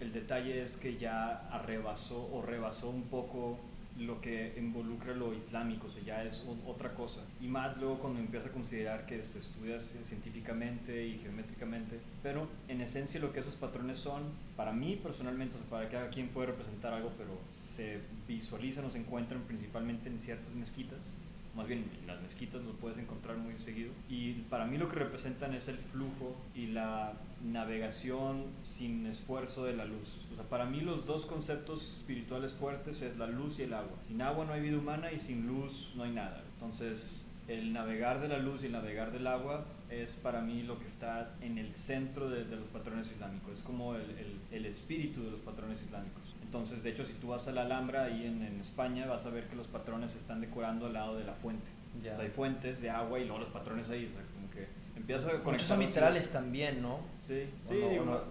el 0.00 0.12
detalle 0.12 0.60
es 0.60 0.76
que 0.76 0.98
ya 0.98 1.48
arrebasó 1.48 2.28
o 2.32 2.42
rebasó 2.42 2.90
un 2.90 3.04
poco 3.04 3.60
lo 3.96 4.20
que 4.20 4.54
involucra 4.58 5.14
lo 5.14 5.32
islámico, 5.32 5.86
o 5.86 5.88
sea, 5.88 6.02
ya 6.02 6.24
es 6.24 6.44
otra 6.66 6.94
cosa. 6.94 7.20
Y 7.40 7.46
más 7.46 7.78
luego 7.78 8.00
cuando 8.00 8.18
empieza 8.18 8.48
a 8.48 8.50
considerar 8.50 9.06
que 9.06 9.22
se 9.22 9.38
estudia 9.38 9.78
científicamente 9.78 11.06
y 11.06 11.18
geométricamente. 11.18 12.00
Pero 12.24 12.48
en 12.66 12.80
esencia 12.80 13.20
lo 13.20 13.32
que 13.32 13.38
esos 13.38 13.54
patrones 13.54 13.98
son, 13.98 14.24
para 14.56 14.72
mí 14.72 14.98
personalmente, 15.00 15.54
o 15.54 15.58
sea, 15.60 15.70
para 15.70 15.88
cada 15.88 16.08
quien 16.08 16.26
puede 16.30 16.48
representar 16.48 16.92
algo, 16.92 17.12
pero 17.16 17.38
se 17.52 18.00
visualizan 18.26 18.84
o 18.84 18.90
se 18.90 18.98
encuentran 18.98 19.42
principalmente 19.42 20.08
en 20.08 20.18
ciertas 20.18 20.56
mezquitas 20.56 21.16
más 21.54 21.66
bien 21.66 21.90
en 22.00 22.06
las 22.06 22.20
mezquitas 22.20 22.62
lo 22.62 22.72
puedes 22.72 22.98
encontrar 22.98 23.36
muy 23.36 23.58
seguido. 23.58 23.92
Y 24.08 24.32
para 24.50 24.66
mí 24.66 24.78
lo 24.78 24.88
que 24.88 24.96
representan 24.96 25.54
es 25.54 25.68
el 25.68 25.78
flujo 25.78 26.36
y 26.54 26.66
la 26.66 27.14
navegación 27.44 28.44
sin 28.62 29.06
esfuerzo 29.06 29.64
de 29.64 29.74
la 29.74 29.84
luz. 29.84 30.26
O 30.32 30.34
sea, 30.36 30.44
para 30.44 30.64
mí 30.64 30.80
los 30.80 31.06
dos 31.06 31.26
conceptos 31.26 31.98
espirituales 31.98 32.54
fuertes 32.54 33.02
es 33.02 33.18
la 33.18 33.26
luz 33.26 33.58
y 33.58 33.62
el 33.62 33.74
agua. 33.74 33.96
Sin 34.02 34.22
agua 34.22 34.44
no 34.44 34.52
hay 34.52 34.62
vida 34.62 34.78
humana 34.78 35.12
y 35.12 35.18
sin 35.18 35.46
luz 35.46 35.92
no 35.96 36.04
hay 36.04 36.12
nada. 36.12 36.42
Entonces, 36.54 37.26
el 37.48 37.72
navegar 37.72 38.20
de 38.20 38.28
la 38.28 38.38
luz 38.38 38.62
y 38.62 38.66
el 38.66 38.72
navegar 38.72 39.12
del 39.12 39.26
agua 39.26 39.66
es 39.90 40.14
para 40.14 40.40
mí 40.40 40.62
lo 40.62 40.78
que 40.78 40.86
está 40.86 41.34
en 41.40 41.58
el 41.58 41.72
centro 41.72 42.30
de, 42.30 42.44
los 42.44 42.68
patrones 42.68 43.10
islámicos, 43.10 43.58
es 43.58 43.62
como 43.62 43.94
el, 43.94 44.40
el, 44.50 44.66
espíritu 44.66 45.22
de 45.22 45.30
los 45.30 45.40
patrones 45.40 45.82
islámicos. 45.82 46.22
Entonces, 46.54 46.84
de 46.84 46.90
hecho, 46.90 47.04
si 47.04 47.14
tú 47.14 47.28
vas 47.28 47.48
a 47.48 47.52
la 47.52 47.62
Alhambra 47.62 48.04
ahí 48.04 48.26
en, 48.26 48.40
en 48.40 48.60
España, 48.60 49.06
vas 49.06 49.26
a 49.26 49.30
ver 49.30 49.48
que 49.48 49.56
los 49.56 49.66
patrones 49.66 50.14
están 50.14 50.40
decorando 50.40 50.86
al 50.86 50.92
lado 50.92 51.16
de 51.16 51.24
la 51.24 51.34
fuente. 51.34 51.68
O 51.98 52.00
sea, 52.00 52.22
hay 52.22 52.30
fuentes 52.30 52.80
de 52.80 52.90
agua 52.90 53.18
y 53.18 53.24
luego 53.24 53.40
los 53.40 53.48
patrones 53.48 53.90
ahí, 53.90 54.08
o 54.08 54.14
sea, 54.14 54.22
como 54.32 54.48
que 54.52 54.62
a 54.62 55.42
conectar. 55.42 55.52
Muchos 55.52 55.66
son 55.66 55.80
literales 55.80 56.30
también, 56.30 56.80
¿no? 56.80 57.00
Sí, 57.18 57.50
sí, 57.64 57.74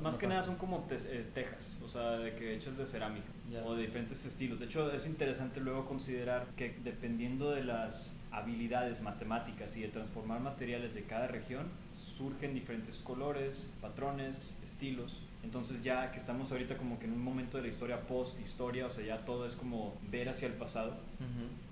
más 0.02 0.18
que 0.18 0.28
nada 0.28 0.42
son 0.42 0.56
como 0.56 0.88
eh, 0.90 1.26
tejas, 1.34 1.82
o 1.84 1.90
sea, 1.90 2.12
de 2.12 2.34
que 2.34 2.56
hechas 2.56 2.78
de 2.78 2.88
cerámica 2.88 3.28
o 3.66 3.76
de 3.76 3.82
diferentes 3.82 4.24
estilos. 4.26 4.58
De 4.60 4.68
hecho, 4.68 4.90
es 4.94 5.06
interesante 5.06 5.60
luego 5.60 5.86
considerar 5.86 6.48
que 6.56 6.80
dependiendo 6.82 7.52
de 7.52 7.66
las 7.66 8.16
habilidades 8.32 9.02
matemáticas 9.02 9.76
y 9.76 9.82
de 9.82 9.90
transformar 9.90 10.40
materiales 10.40 10.96
de 10.96 11.04
cada 11.04 11.28
región, 11.28 11.68
surgen 11.92 12.54
diferentes 12.54 13.00
colores, 13.00 13.74
patrones, 13.82 14.58
estilos. 14.64 15.24
Entonces 15.44 15.84
ya 15.84 16.12
que 16.12 16.18
estamos 16.18 16.52
ahorita 16.52 16.78
como 16.78 17.00
que 17.00 17.06
en 17.06 17.14
un 17.14 17.24
momento 17.24 17.58
de 17.58 17.64
la 17.64 17.70
historia 17.70 18.08
post-historia, 18.08 18.86
o 18.86 18.90
sea, 18.90 19.06
ya 19.06 19.26
todo 19.26 19.46
es 19.46 19.56
como 19.56 19.98
ver 20.10 20.30
hacia 20.30 20.48
el 20.48 20.54
pasado. 20.54 20.98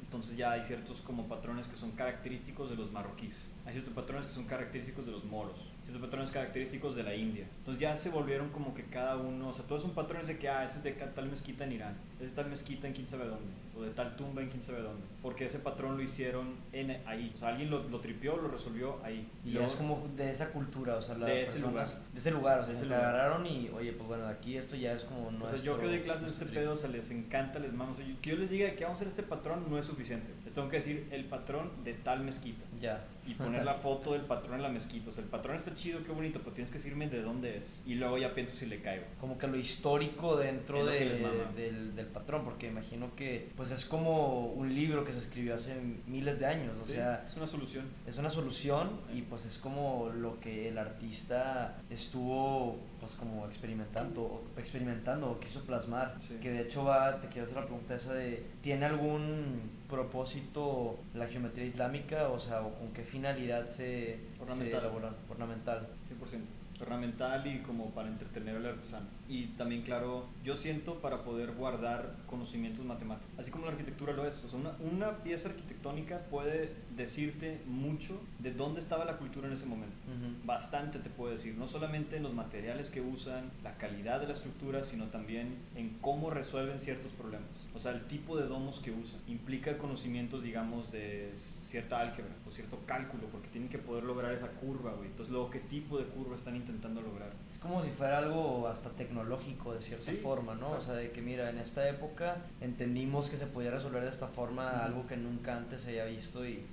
Entonces 0.02 0.36
ya 0.36 0.52
hay 0.52 0.64
ciertos 0.64 1.02
como 1.02 1.28
patrones 1.28 1.68
que 1.70 1.78
son 1.78 1.92
característicos 1.92 2.70
de 2.70 2.76
los 2.76 2.92
marroquíes. 2.92 3.50
Hay 3.66 3.74
ciertos 3.74 3.94
patrones 3.94 4.28
que 4.28 4.34
son 4.34 4.44
característicos 4.44 5.06
de 5.06 5.14
los 5.14 5.24
moros 5.24 5.72
ciertos 5.92 6.10
patrones 6.10 6.32
característicos 6.32 6.96
de 6.96 7.04
la 7.04 7.16
India. 7.16 7.46
Entonces 7.60 7.82
ya 7.82 7.96
se 7.96 8.10
volvieron 8.10 8.50
como 8.50 8.74
que 8.74 8.84
cada 8.86 9.18
uno, 9.18 9.50
o 9.50 9.54
sea, 9.54 9.66
todos 9.66 9.82
son 9.82 9.92
patrones 9.92 10.28
de 10.28 10.38
que, 10.38 10.50
ah, 10.50 10.64
ese 10.64 10.78
es 10.78 10.84
de 10.84 10.92
tal 10.92 11.30
mezquita 11.30 11.66
en 11.66 11.74
Irán, 11.74 11.98
ese 12.18 12.28
es 12.28 12.36
tal 12.36 12.48
mezquita 12.48 12.88
en 12.88 12.94
quién 12.94 13.08
sabe 13.08 13.26
dónde, 13.26 13.52
o 13.78 13.84
de 13.84 13.92
tal 13.92 14.16
tumba 14.16 14.42
en 14.42 14.50
quién 14.50 14.62
sabe 14.62 14.82
dónde, 14.82 15.06
porque 15.22 15.46
ese 15.46 15.60
patrón 15.60 15.98
lo 15.98 16.04
hicieron 16.04 16.56
en, 16.72 16.92
ahí, 17.06 17.32
o 17.34 17.38
sea, 17.38 17.50
alguien 17.50 17.70
lo, 17.70 17.88
lo 17.90 18.00
tripió, 18.00 18.38
lo 18.38 18.48
resolvió 18.48 19.00
ahí. 19.04 19.28
Y, 19.46 19.58
es 19.58 19.76
como 19.76 20.08
de 20.16 20.32
esa 20.32 20.52
cultura, 20.52 20.96
o 20.96 21.02
sea, 21.02 21.16
las 21.16 21.30
de 21.30 21.44
ese 21.44 21.60
lugar. 21.60 21.88
De 21.88 22.20
ese 22.20 22.32
lugar, 22.32 22.60
o 22.60 22.66
sea, 22.66 22.76
se 22.76 22.86
agarraron 22.86 23.46
y, 23.46 23.70
oye, 23.70 23.94
pues 23.94 24.08
bueno, 24.08 24.26
aquí 24.28 24.58
esto 24.58 24.76
ya 24.76 24.94
es 24.94 25.04
como 25.04 25.32
nuestro, 25.32 25.48
O 25.48 25.52
sea, 25.52 25.60
yo 25.60 25.80
que 25.80 25.86
doy 25.86 26.00
clases 26.00 26.26
de 26.26 26.32
este 26.32 26.46
pedo, 26.46 26.74
o 26.74 26.76
sea, 26.76 26.90
les 26.90 27.12
encanta, 27.12 27.60
les 27.60 27.74
mando, 27.74 27.96
que 28.22 28.30
yo 28.30 28.36
les 28.36 28.50
diga 28.50 28.72
que 28.76 28.84
vamos 28.84 29.00
a 29.00 29.04
hacer 29.04 29.08
este 29.08 29.24
patrón 29.24 29.66
no 29.70 29.78
es 29.78 29.86
suficiente, 29.86 30.32
les 30.44 30.54
tengo 30.54 30.70
que 30.70 30.78
decir 30.78 31.08
el 31.12 31.26
patrón 31.26 31.70
de 31.84 31.94
tal 31.94 32.24
mezquita. 32.24 32.64
Ya 32.80 33.06
y 33.26 33.36
poner 33.36 33.64
la 33.64 33.76
foto 33.76 34.14
del 34.14 34.24
patrón 34.24 34.56
en 34.56 34.64
la 34.64 34.70
mezquita. 34.70 35.10
O 35.10 35.14
sea, 35.14 35.24
el 35.24 35.30
patrón 35.30 35.56
está 35.56 35.74
chido, 35.76 36.04
qué 36.04 36.12
bonito, 36.12 36.40
pero 36.40 36.54
tienes 36.54 36.72
que 36.72 36.78
decirme 36.78 37.08
de 37.08 37.22
dónde 37.22 37.58
es. 37.58 37.84
Y 37.86 37.96
luego 37.96 38.18
ya 38.18 38.34
pienso 38.34 38.56
si 38.56 38.66
le 38.66 38.82
caigo. 38.82 39.06
Como 39.20 39.38
que 39.38 39.48
lo 39.48 39.58
histórico 39.58 40.38
dentro 40.38 40.86
de, 40.86 41.28
del, 41.56 41.96
del, 41.96 42.08
patrón, 42.08 42.44
porque 42.44 42.68
imagino 42.68 43.16
que 43.16 43.52
pues 43.56 43.72
es 43.72 43.86
como 43.86 44.48
un 44.48 44.74
libro 44.74 45.06
que 45.06 45.14
se 45.14 45.20
escribió 45.20 45.56
hace 45.56 45.76
miles 46.08 46.40
de 46.40 46.46
años. 46.46 46.78
O 46.78 46.86
sea, 46.86 47.24
es 47.26 47.36
una 47.36 47.48
solución. 47.48 47.86
Es 48.08 48.18
una 48.18 48.30
solución 48.30 49.02
y 49.14 49.22
pues 49.22 49.46
es 49.46 49.58
como 49.58 50.10
lo 50.10 50.40
que 50.40 50.70
el 50.70 50.78
artista 50.78 51.78
estuvo 51.90 52.80
pues 53.02 53.14
como 53.14 53.48
experimentando, 53.48 54.44
experimentando 54.56 55.32
o 55.32 55.40
quiso 55.40 55.62
plasmar. 55.66 56.20
Que 56.40 56.52
de 56.52 56.62
hecho 56.62 56.86
va, 56.86 57.20
te 57.20 57.28
quiero 57.30 57.46
hacer 57.46 57.58
la 57.58 57.66
pregunta 57.66 57.96
esa 57.96 58.14
de, 58.14 58.46
¿tiene 58.62 58.86
algún 58.86 59.72
propósito 59.90 61.00
la 61.16 61.26
geometría 61.26 61.66
islámica? 61.66 62.30
O 62.30 62.40
sea, 62.40 62.62
¿o 62.62 62.76
con 62.76 62.94
qué 62.94 63.04
finalidad 63.04 63.66
se, 63.66 64.20
ornamental. 64.40 64.80
se 64.80 64.86
elabora? 64.86 65.16
Ornamental. 65.28 65.88
100%. 66.22 66.82
Ornamental 66.84 67.48
y 67.48 67.60
como 67.62 67.90
para 67.90 68.08
entretener 68.08 68.56
al 68.56 68.68
artesano 68.68 69.08
y 69.32 69.46
también, 69.58 69.82
claro, 69.82 70.26
yo 70.44 70.58
siento 70.58 70.96
para 70.96 71.24
poder 71.24 71.54
guardar 71.54 72.18
conocimientos 72.28 72.84
matemáticos, 72.84 73.32
así 73.40 73.50
como 73.50 73.66
la 73.66 73.72
arquitectura 73.72 74.12
lo 74.12 74.28
es. 74.28 74.44
O 74.44 74.50
sea, 74.50 74.60
una, 74.60 74.72
una 74.92 75.24
pieza 75.24 75.48
arquitectónica 75.48 76.20
puede 76.30 76.74
decirte 76.98 77.62
mucho 77.66 78.20
de 78.40 78.52
dónde 78.52 78.82
estaba 78.82 79.06
la 79.06 79.16
cultura 79.16 79.48
en 79.48 79.54
ese 79.54 79.66
momento. 79.68 79.96
Bastante 80.44 81.00
te 81.00 81.10
puede 81.10 81.34
decir, 81.34 81.56
no 81.56 81.66
solamente 81.66 82.18
en 82.18 82.24
los 82.24 82.34
materiales 82.34 82.90
que 82.90 83.00
usan, 83.00 83.52
la 83.64 83.78
calidad 83.78 84.20
de 84.20 84.28
la 84.28 84.34
estructura, 84.34 84.84
sino 84.84 85.06
también 85.06 85.56
en 85.76 85.98
cómo 86.02 86.30
resuelven 86.30 86.78
ciertos 86.78 87.14
problemas. 87.14 87.66
O 87.74 87.80
sea, 87.80 87.94
el 87.94 88.02
tipo 88.08 88.36
de 88.36 88.48
domos 88.48 88.82
que 88.82 88.92
usan 88.92 89.22
implica 89.30 89.78
conocimientos, 89.78 90.44
digamos, 90.44 90.92
de 90.92 91.32
cierta 91.36 92.02
álgebra 92.02 92.34
o 92.46 92.52
cierto 92.52 92.80
cálculo, 92.86 93.28
porque 93.32 93.48
tienen 93.48 93.70
que 93.70 93.78
poder 93.78 94.04
lograr 94.04 94.34
esa 94.34 94.50
curva, 94.50 94.92
güey. 94.92 95.08
Entonces, 95.08 95.32
luego, 95.32 95.50
¿qué 95.50 95.60
tipo 95.60 95.98
de 95.98 96.04
curva 96.04 96.36
están 96.36 96.58
intentando 96.58 97.00
lograr? 97.02 97.32
Es 97.50 97.58
como 97.60 97.82
si 97.82 97.92
fuera 97.92 98.18
algo 98.18 98.68
hasta 98.68 98.90
tecnológico 98.90 99.21
lógico 99.24 99.74
de 99.74 99.82
cierta 99.82 100.12
forma, 100.14 100.56
¿no? 100.56 100.72
O 100.72 100.82
sea, 100.82 100.94
de 100.94 101.12
que 101.12 101.22
mira, 101.22 101.50
en 101.50 101.58
esta 101.58 101.88
época 101.88 102.38
entendimos 102.60 103.30
que 103.30 103.38
se 103.38 103.48
podía 103.48 103.72
resolver 103.72 104.04
de 104.04 104.10
esta 104.10 104.28
forma 104.28 104.84
algo 104.84 105.08
que 105.08 105.18
nunca 105.18 105.58
antes 105.58 105.82
se 105.82 105.90
había 105.90 106.06
visto 106.06 106.46
y 106.46 106.66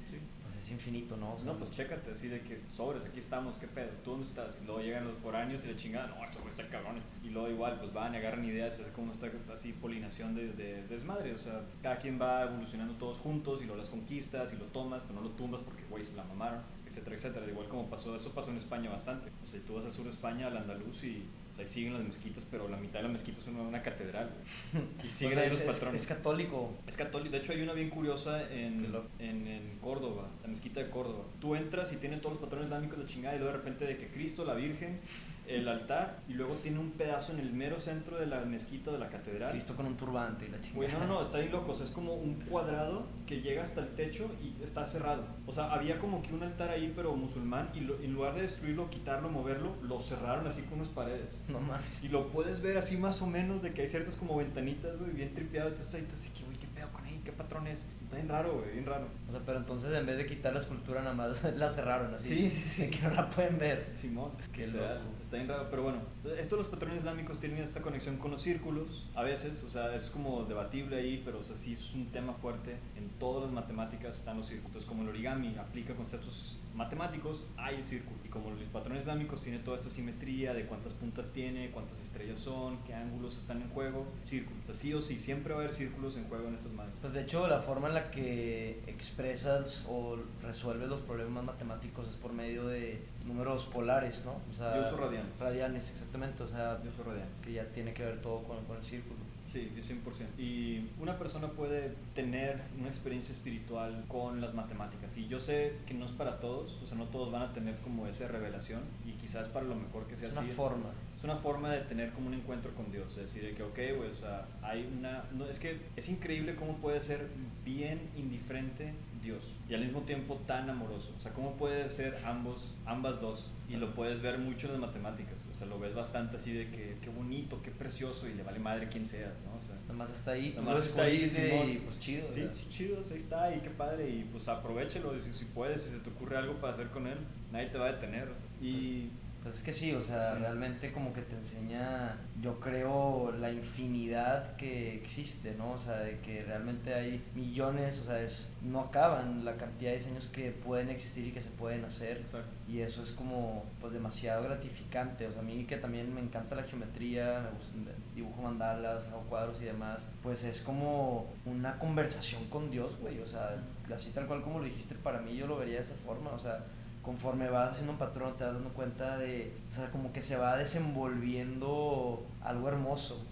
pues 0.49 0.65
es 0.65 0.71
infinito, 0.71 1.15
¿no? 1.19 1.37
no, 1.45 1.59
pues 1.59 1.71
chécate, 1.71 2.13
así 2.13 2.29
de 2.29 2.41
que 2.41 2.63
sobres, 2.71 3.05
aquí 3.05 3.19
estamos, 3.19 3.59
¿qué 3.59 3.67
pedo? 3.67 3.91
¿Tú 4.03 4.13
dónde 4.13 4.25
estás? 4.25 4.57
Y 4.63 4.65
luego 4.65 4.81
llegan 4.81 5.07
los 5.07 5.19
foráneos 5.19 5.63
y 5.65 5.69
le 5.69 5.77
chingan, 5.77 6.09
no, 6.09 6.25
esto 6.25 6.39
está 6.49 6.67
cabrón. 6.69 7.03
Y 7.23 7.29
luego 7.29 7.51
igual, 7.51 7.79
pues 7.79 7.93
van 7.93 8.15
y 8.15 8.17
agarran 8.17 8.43
ideas, 8.47 8.81
es 8.81 8.89
como 8.89 9.13
esta 9.13 9.31
así 9.53 9.75
polinación 9.75 10.35
de, 10.35 10.55
de, 10.55 10.87
desmadre, 10.87 11.35
o 11.35 11.39
sea, 11.39 11.61
cada 11.83 11.99
quien 11.99 12.19
va 12.19 12.45
evolucionando 12.45 12.95
todos 12.95 13.19
juntos 13.19 13.61
y 13.61 13.65
luego 13.65 13.79
las 13.79 13.91
conquistas 13.91 14.51
y 14.55 14.57
lo 14.57 14.65
tomas, 14.67 15.03
pero 15.03 15.21
no 15.21 15.29
lo 15.29 15.35
tumbas 15.35 15.61
porque, 15.61 15.85
güey, 15.91 16.03
se 16.03 16.17
la 16.17 16.25
mamaron, 16.25 16.63
etcétera, 16.87 17.17
etcétera. 17.17 17.47
Igual 17.47 17.69
como 17.69 17.91
pasó, 17.91 18.17
eso 18.17 18.33
pasó 18.33 18.51
en 18.51 18.57
España 18.57 18.89
bastante. 18.89 19.31
O 19.43 19.47
sea, 19.47 19.61
tú 19.67 19.75
vas 19.75 19.85
al 19.85 19.93
sur 19.93 20.05
de 20.05 20.11
España, 20.11 20.47
al 20.47 20.57
andaluz 20.57 21.05
y 21.05 21.27
ahí 21.59 21.67
siguen 21.67 21.95
las 21.95 22.03
mezquitas, 22.03 22.47
pero 22.51 22.69
la 22.69 22.77
mitad 22.77 23.01
de 23.01 23.05
la 23.05 23.09
mezquita 23.09 23.39
es 23.41 23.47
una, 23.47 23.83
catedral, 23.83 24.31
Y 25.05 25.09
siguen 25.09 25.39
ahí 25.39 25.51
los 25.51 25.61
patrones. 25.63 26.03
Es, 26.03 26.07
católico. 26.07 26.75
Es 26.87 26.97
católico. 26.97 27.31
De 27.31 27.39
hecho, 27.39 27.53
hay 27.53 27.63
una 27.63 27.73
bien 27.73 27.91
curiosa 27.91 28.43
en, 28.53 28.95
en, 29.19 29.47
en, 29.47 29.79
Córdoba, 29.81 30.29
la 30.43 30.49
mezquita 30.49 30.81
de 30.81 30.91
Córdoba. 30.91 31.25
Tú 31.41 31.55
entras 31.55 31.93
y 31.93 31.97
tiene 31.97 32.19
todos 32.19 32.35
los 32.35 32.43
patrones 32.43 32.67
islámicos 32.67 32.99
de 32.99 33.07
chingada, 33.07 33.37
y 33.37 33.39
luego 33.39 33.53
de 33.53 33.59
repente 33.59 33.87
de 33.87 33.97
que 33.97 34.09
Cristo, 34.09 34.45
la 34.45 34.55
Virgen, 34.55 35.01
el 35.49 35.67
altar 35.67 36.21
y 36.29 36.35
luego 36.35 36.55
tiene 36.57 36.79
un 36.79 36.91
pedazo 36.93 37.33
en 37.33 37.41
el 37.41 37.53
mero 37.53 37.81
centro 37.81 38.19
de 38.19 38.27
la 38.27 38.41
mezquita 38.45 38.91
de 38.91 38.99
la 38.99 39.09
catedral. 39.09 39.53
Visto 39.53 39.75
con 39.75 39.87
un 39.87 39.97
turbante 39.97 40.47
y 40.47 40.49
la 40.49 40.61
chingada. 40.61 40.93
no, 40.93 40.99
no, 41.01 41.07
no, 41.15 41.23
está 41.23 41.39
ahí 41.39 41.49
loco. 41.49 41.73
es 41.73 41.91
como 41.91 42.15
un 42.15 42.35
cuadrado 42.35 43.07
que 43.27 43.41
llega 43.41 43.63
hasta 43.63 43.81
el 43.81 43.89
techo 43.95 44.31
y 44.43 44.63
está 44.63 44.87
cerrado. 44.87 45.25
O 45.47 45.53
sea, 45.53 45.73
había 45.73 45.99
como 45.99 46.23
que 46.23 46.35
un 46.35 46.43
altar 46.43 46.71
ahí, 46.71 46.93
pero 46.95 47.15
musulmán, 47.17 47.71
y 47.75 47.79
en 47.79 48.13
lugar 48.13 48.35
de 48.35 48.43
destruirlo, 48.43 48.91
quitarlo, 48.91 49.29
moverlo, 49.29 49.75
lo 49.83 50.01
cerraron 50.01 50.47
así 50.47 50.63
con 50.63 50.75
unas 50.79 50.89
paredes. 50.89 51.43
No 51.49 51.61
mames. 51.61 52.03
Y 52.05 52.09
lo 52.09 52.29
puedes 52.29 52.61
ver 52.61 52.77
así 52.77 52.97
más 52.97 53.23
o 53.23 53.27
menos 53.27 53.63
de 53.63 53.73
que 53.73 53.83
hay 53.83 53.89
ciertas 53.89 54.17
como 54.17 54.37
ventanitas, 54.37 54.99
güey, 54.99 55.13
bien 55.13 55.35
tripeado. 55.35 55.69
Estás 55.71 55.95
ahí, 55.95 56.07
así 56.13 56.31
que, 56.31 56.45
güey, 56.45 56.57
¿qué 56.59 56.67
pedo 56.67 56.89
con 56.93 57.07
él? 57.07 57.21
¿Qué 57.25 57.33
patrón 57.33 57.67
es? 57.67 57.85
Está 58.09 58.17
bien 58.17 58.29
raro, 58.31 58.55
güey, 58.55 58.73
bien 58.73 58.87
raro. 58.87 59.07
O 59.29 59.31
sea, 59.31 59.43
pero 59.45 59.59
entonces 59.59 59.93
en 59.95 60.07
vez 60.07 60.17
de 60.17 60.25
quitar 60.25 60.55
la 60.55 60.61
escultura, 60.61 61.03
nada 61.03 61.15
más 61.15 61.45
la 61.57 61.69
cerraron 61.69 62.15
así. 62.15 62.29
Sí, 62.29 62.51
sí, 62.51 62.63
sí. 62.63 62.91
Que 62.91 63.03
no 63.07 63.11
la 63.11 63.29
pueden 63.29 63.59
ver. 63.59 63.91
Simón. 63.93 64.31
Qué 64.51 64.67
loco. 64.67 64.87
Está 65.23 65.37
bien 65.37 65.47
raro, 65.47 65.67
pero 65.69 65.83
bueno, 65.83 65.99
esto 66.39 66.57
los 66.57 66.69
patrones 66.69 67.01
islámicos 67.01 67.39
tienen 67.39 67.63
esta 67.63 67.83
conexión 67.83 68.17
con 68.17 68.31
los 68.31 68.41
círculos, 68.41 69.07
a 69.15 69.23
veces, 69.23 69.63
o 69.63 69.69
sea, 69.69 69.95
es 69.95 70.09
como 70.09 70.45
debatible 70.45 70.97
ahí, 70.97 71.21
pero 71.23 71.41
o 71.41 71.45
sea, 71.45 71.55
sí 71.55 71.75
es 71.75 71.93
un 71.93 72.07
tema 72.07 72.33
fuerte. 72.33 72.79
En 72.97 73.11
todas 73.19 73.43
las 73.43 73.53
matemáticas 73.53 74.17
están 74.17 74.39
los 74.39 74.47
círculos, 74.47 74.87
como 74.87 75.03
el 75.03 75.11
origami 75.11 75.59
aplica 75.59 75.95
conceptos 75.95 76.57
matemáticos, 76.79 77.45
hay 77.57 77.77
el 77.77 77.85
círculo. 77.85 78.17
Y 78.25 78.29
como 78.29 78.51
los 78.51 78.61
patrones 78.73 79.03
islámicos 79.03 79.43
tiene 79.43 79.59
toda 79.59 79.77
esta 79.77 79.91
simetría 79.91 80.55
de 80.55 80.65
cuántas 80.67 80.95
puntas 80.95 81.31
tiene, 81.31 81.71
cuántas 81.71 82.01
estrellas 82.01 82.39
son, 82.39 82.79
qué 82.85 82.95
ángulos 82.95 83.37
están 83.37 83.61
en 83.61 83.69
juego, 83.71 84.07
círculo. 84.25 84.57
O 84.63 84.67
sea, 84.67 84.75
sí 84.75 84.95
o 84.95 85.03
sí, 85.03 85.19
siempre 85.19 85.53
va 85.53 85.61
a 85.61 85.63
haber 85.65 85.75
círculos 85.75 86.17
en 86.17 86.25
juego 86.29 86.49
en 86.49 86.55
estas 86.55 86.73
madres. 86.73 86.95
Pues 87.01 87.13
de 87.13 87.23
hecho, 87.23 87.49
la 87.49 87.59
forma 87.59 87.89
en 87.89 87.95
la 87.95 88.11
que 88.11 88.81
expresas 88.87 89.87
o 89.89 90.17
resuelves 90.41 90.89
los 90.89 91.01
problemas 91.01 91.45
matemáticos 91.45 92.07
es 92.09 92.15
por 92.15 92.33
medio 92.33 92.67
de 92.67 93.03
números 93.27 93.65
polares, 93.65 94.25
¿no? 94.25 94.37
O 94.51 94.55
sea, 94.55 94.77
Yo 94.77 94.87
uso 94.87 94.97
radianes. 94.97 95.39
Radianes, 95.39 95.91
exactamente. 95.91 96.43
O 96.45 96.49
sea, 96.49 96.81
Yo 96.83 96.91
uso 96.91 97.03
radianes. 97.03 97.35
Que 97.43 97.53
ya 97.53 97.65
tiene 97.73 97.93
que 97.93 98.05
ver 98.05 98.23
todo 98.23 98.45
con, 98.45 98.65
con 98.65 98.77
el 98.77 98.85
círculo. 98.85 99.19
Sí, 99.49 99.73
100%. 99.75 100.39
Y 100.39 100.91
una 101.01 101.19
persona 101.19 101.49
puede 101.49 101.95
tener 102.15 102.61
una 102.79 102.89
experiencia 102.89 103.33
espiritual 103.33 104.05
con 104.07 104.43
las 104.43 104.53
matemáticas. 104.53 105.17
Y 105.17 105.27
yo 105.27 105.41
sé 105.41 105.73
que 105.87 105.95
no 105.95 106.05
es 106.05 106.13
para 106.13 106.39
todos, 106.39 106.79
o 106.83 106.87
sea, 106.87 106.99
no 106.99 107.07
todos 107.07 107.33
van 107.33 107.41
a 107.41 107.53
tener 107.55 107.79
como 107.79 108.07
esa 108.07 108.29
revelación 108.29 108.83
y 109.07 109.13
quizás 109.13 109.49
para 109.49 109.65
lo 109.65 109.75
mejor 109.75 110.07
que 110.07 110.19
sea 110.19 110.29
es 110.29 110.37
así. 110.37 110.51
Es 110.51 110.59
una 110.59 110.69
forma. 110.69 110.91
Es 111.17 111.25
una 111.25 111.37
forma 111.37 111.73
de 111.73 111.81
tener 111.81 112.13
como 112.13 112.27
un 112.27 112.35
encuentro 112.35 112.75
con 112.75 112.93
Dios, 112.93 113.09
es 113.17 113.23
decir, 113.23 113.43
de 113.43 113.55
que, 113.55 113.63
ok, 113.63 113.97
güey, 113.97 114.11
o 114.11 114.15
sea, 114.15 114.47
hay 114.63 114.87
una... 114.87 115.25
No, 115.33 115.47
es 115.47 115.59
que 115.59 115.81
es 115.97 116.09
increíble 116.11 116.55
cómo 116.55 116.77
puede 116.77 117.01
ser 117.01 117.27
bien 117.65 118.11
indiferente 118.17 118.93
Dios 119.23 119.57
y 119.69 119.75
al 119.75 119.81
mismo 119.81 120.03
tiempo 120.03 120.37
tan 120.47 120.69
amoroso. 120.69 121.15
O 121.17 121.21
sea, 121.21 121.33
¿cómo 121.33 121.57
puede 121.57 121.89
ser 121.89 122.23
ambos, 122.25 122.75
ambas 122.85 123.21
dos? 123.21 123.51
Y 123.69 123.77
lo 123.77 123.95
puedes 123.95 124.21
ver 124.21 124.39
mucho 124.39 124.67
en 124.67 124.75
las 124.75 124.81
matemáticas. 124.83 125.39
O 125.59 125.61
sea, 125.61 125.67
lo 125.67 125.81
ves 125.81 125.93
bastante 125.93 126.37
así 126.37 126.53
de 126.53 126.71
que 126.71 126.99
qué 127.03 127.11
bonito, 127.11 127.61
qué 127.61 127.73
precioso 127.73 128.29
y 128.29 128.35
le 128.35 128.45
vale 128.45 128.61
madre 128.61 128.89
quien 128.89 129.05
seas, 129.05 129.33
¿no? 129.45 129.57
O 129.59 129.61
sea, 129.61 129.75
Nada 129.83 129.95
más 129.95 130.09
está 130.09 130.31
ahí, 130.31 130.51
tú 130.51 130.61
Nada 130.61 130.75
lo 130.75 130.79
más 130.79 130.87
está 130.87 131.03
ahí, 131.03 131.19
Simón. 131.19 131.69
y 131.69 131.77
pues 131.79 131.99
chido. 131.99 132.29
Sí, 132.29 132.47
chido, 132.71 132.99
ahí 133.11 133.17
está, 133.17 133.57
y 133.57 133.59
qué 133.59 133.71
padre, 133.71 134.09
y 134.09 134.23
pues 134.31 134.47
aprovechalo, 134.47 135.19
si, 135.19 135.33
si 135.33 135.47
puedes, 135.47 135.83
si 135.83 135.97
se 135.97 135.99
te 135.99 136.11
ocurre 136.11 136.37
algo 136.37 136.61
para 136.61 136.75
hacer 136.75 136.91
con 136.91 137.09
él, 137.09 137.19
nadie 137.51 137.71
te 137.71 137.79
va 137.79 137.87
a 137.87 137.93
detener, 137.95 138.29
o 138.29 138.37
sea, 138.37 138.47
y 138.61 139.11
Pues 139.49 139.61
es 139.61 139.65
que 139.65 139.73
sí, 139.73 139.95
o 139.95 140.03
sea, 140.03 140.35
Sí. 140.35 140.41
realmente 140.41 140.93
como 140.93 141.15
que 141.15 141.23
te 141.23 141.35
enseña, 141.35 142.17
yo 142.43 142.61
creo, 142.61 143.33
la 143.33 143.51
infinidad 143.51 144.57
que 144.57 144.95
existe, 144.95 145.55
¿no? 145.57 145.73
O 145.73 145.79
sea, 145.79 146.01
de 146.01 146.19
que 146.19 146.45
realmente 146.45 146.93
hay 146.93 147.25
millones, 147.35 147.99
o 148.01 148.05
sea, 148.05 148.21
es, 148.21 148.49
no 148.61 148.81
acaban 148.81 149.47
la 149.47 149.57
cantidad 149.57 149.93
de 149.93 149.97
diseños 149.99 150.29
que 150.29 150.51
pueden 150.51 150.91
existir 150.91 151.27
y 151.27 151.33
que 151.33 151.41
se 151.41 151.49
pueden 151.49 151.83
hacer. 151.87 152.19
exacto. 152.19 152.59
Y 152.69 152.81
eso 152.81 153.03
es 153.03 153.13
como, 153.13 153.65
pues, 153.81 153.95
demasiado 153.95 154.43
gratificante. 154.45 155.27
O 155.27 155.33
sea, 155.33 155.41
a 155.41 155.45
mí 155.45 155.65
que 155.65 155.79
también 155.79 156.15
me 156.15 156.21
encanta 156.21 156.55
la 156.55 156.65
geometría, 156.65 157.41
me 157.41 157.57
gusta, 157.57 157.73
dibujo 158.15 158.43
mandalas, 158.43 159.09
hago 159.09 159.23
cuadros 159.31 159.63
y 159.63 159.65
demás, 159.65 160.05
pues 160.23 160.45
es 160.45 160.61
como 160.61 161.33
una 161.47 161.79
conversación 161.79 162.45
con 162.51 162.71
Dios, 162.71 162.99
güey. 163.01 163.19
O 163.21 163.27
sea, 163.27 163.57
así 163.95 164.11
tal 164.11 164.27
cual 164.27 164.43
como 164.43 164.59
lo 164.59 164.67
dijiste, 164.67 164.95
para 164.97 165.21
mí 165.23 165.35
yo 165.37 165.47
lo 165.47 165.57
vería 165.57 165.77
de 165.77 165.83
esa 165.83 165.95
forma. 165.95 166.33
O 166.33 166.39
sea, 166.39 166.65
conforme 167.09 167.49
vas 167.49 167.71
haciendo 167.71 167.93
un 167.93 167.99
patrón 167.99 168.37
te 168.37 168.45
vas 168.45 168.53
dando 168.53 168.69
cuenta 168.69 169.17
de, 169.17 169.51
o 169.71 169.75
sea, 169.75 169.91
como 169.91 170.13
que 170.13 170.21
se 170.21 170.37
va 170.37 170.59
desenvolviendo 170.59 172.23
algo 172.43 172.69
hermoso 172.69 173.25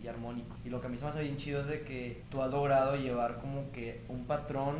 y 0.00 0.06
armónico. 0.06 0.54
Y 0.64 0.68
lo 0.68 0.80
que 0.80 0.86
a 0.86 0.90
mí 0.90 0.96
se 0.96 1.02
me 1.02 1.10
hace 1.10 1.24
bien 1.24 1.36
chido 1.36 1.62
es 1.62 1.66
de 1.66 1.80
que 1.80 2.22
tú 2.30 2.40
has 2.40 2.52
logrado 2.52 2.94
llevar 2.94 3.40
como 3.40 3.72
que 3.72 4.00
un 4.08 4.26
patrón 4.26 4.76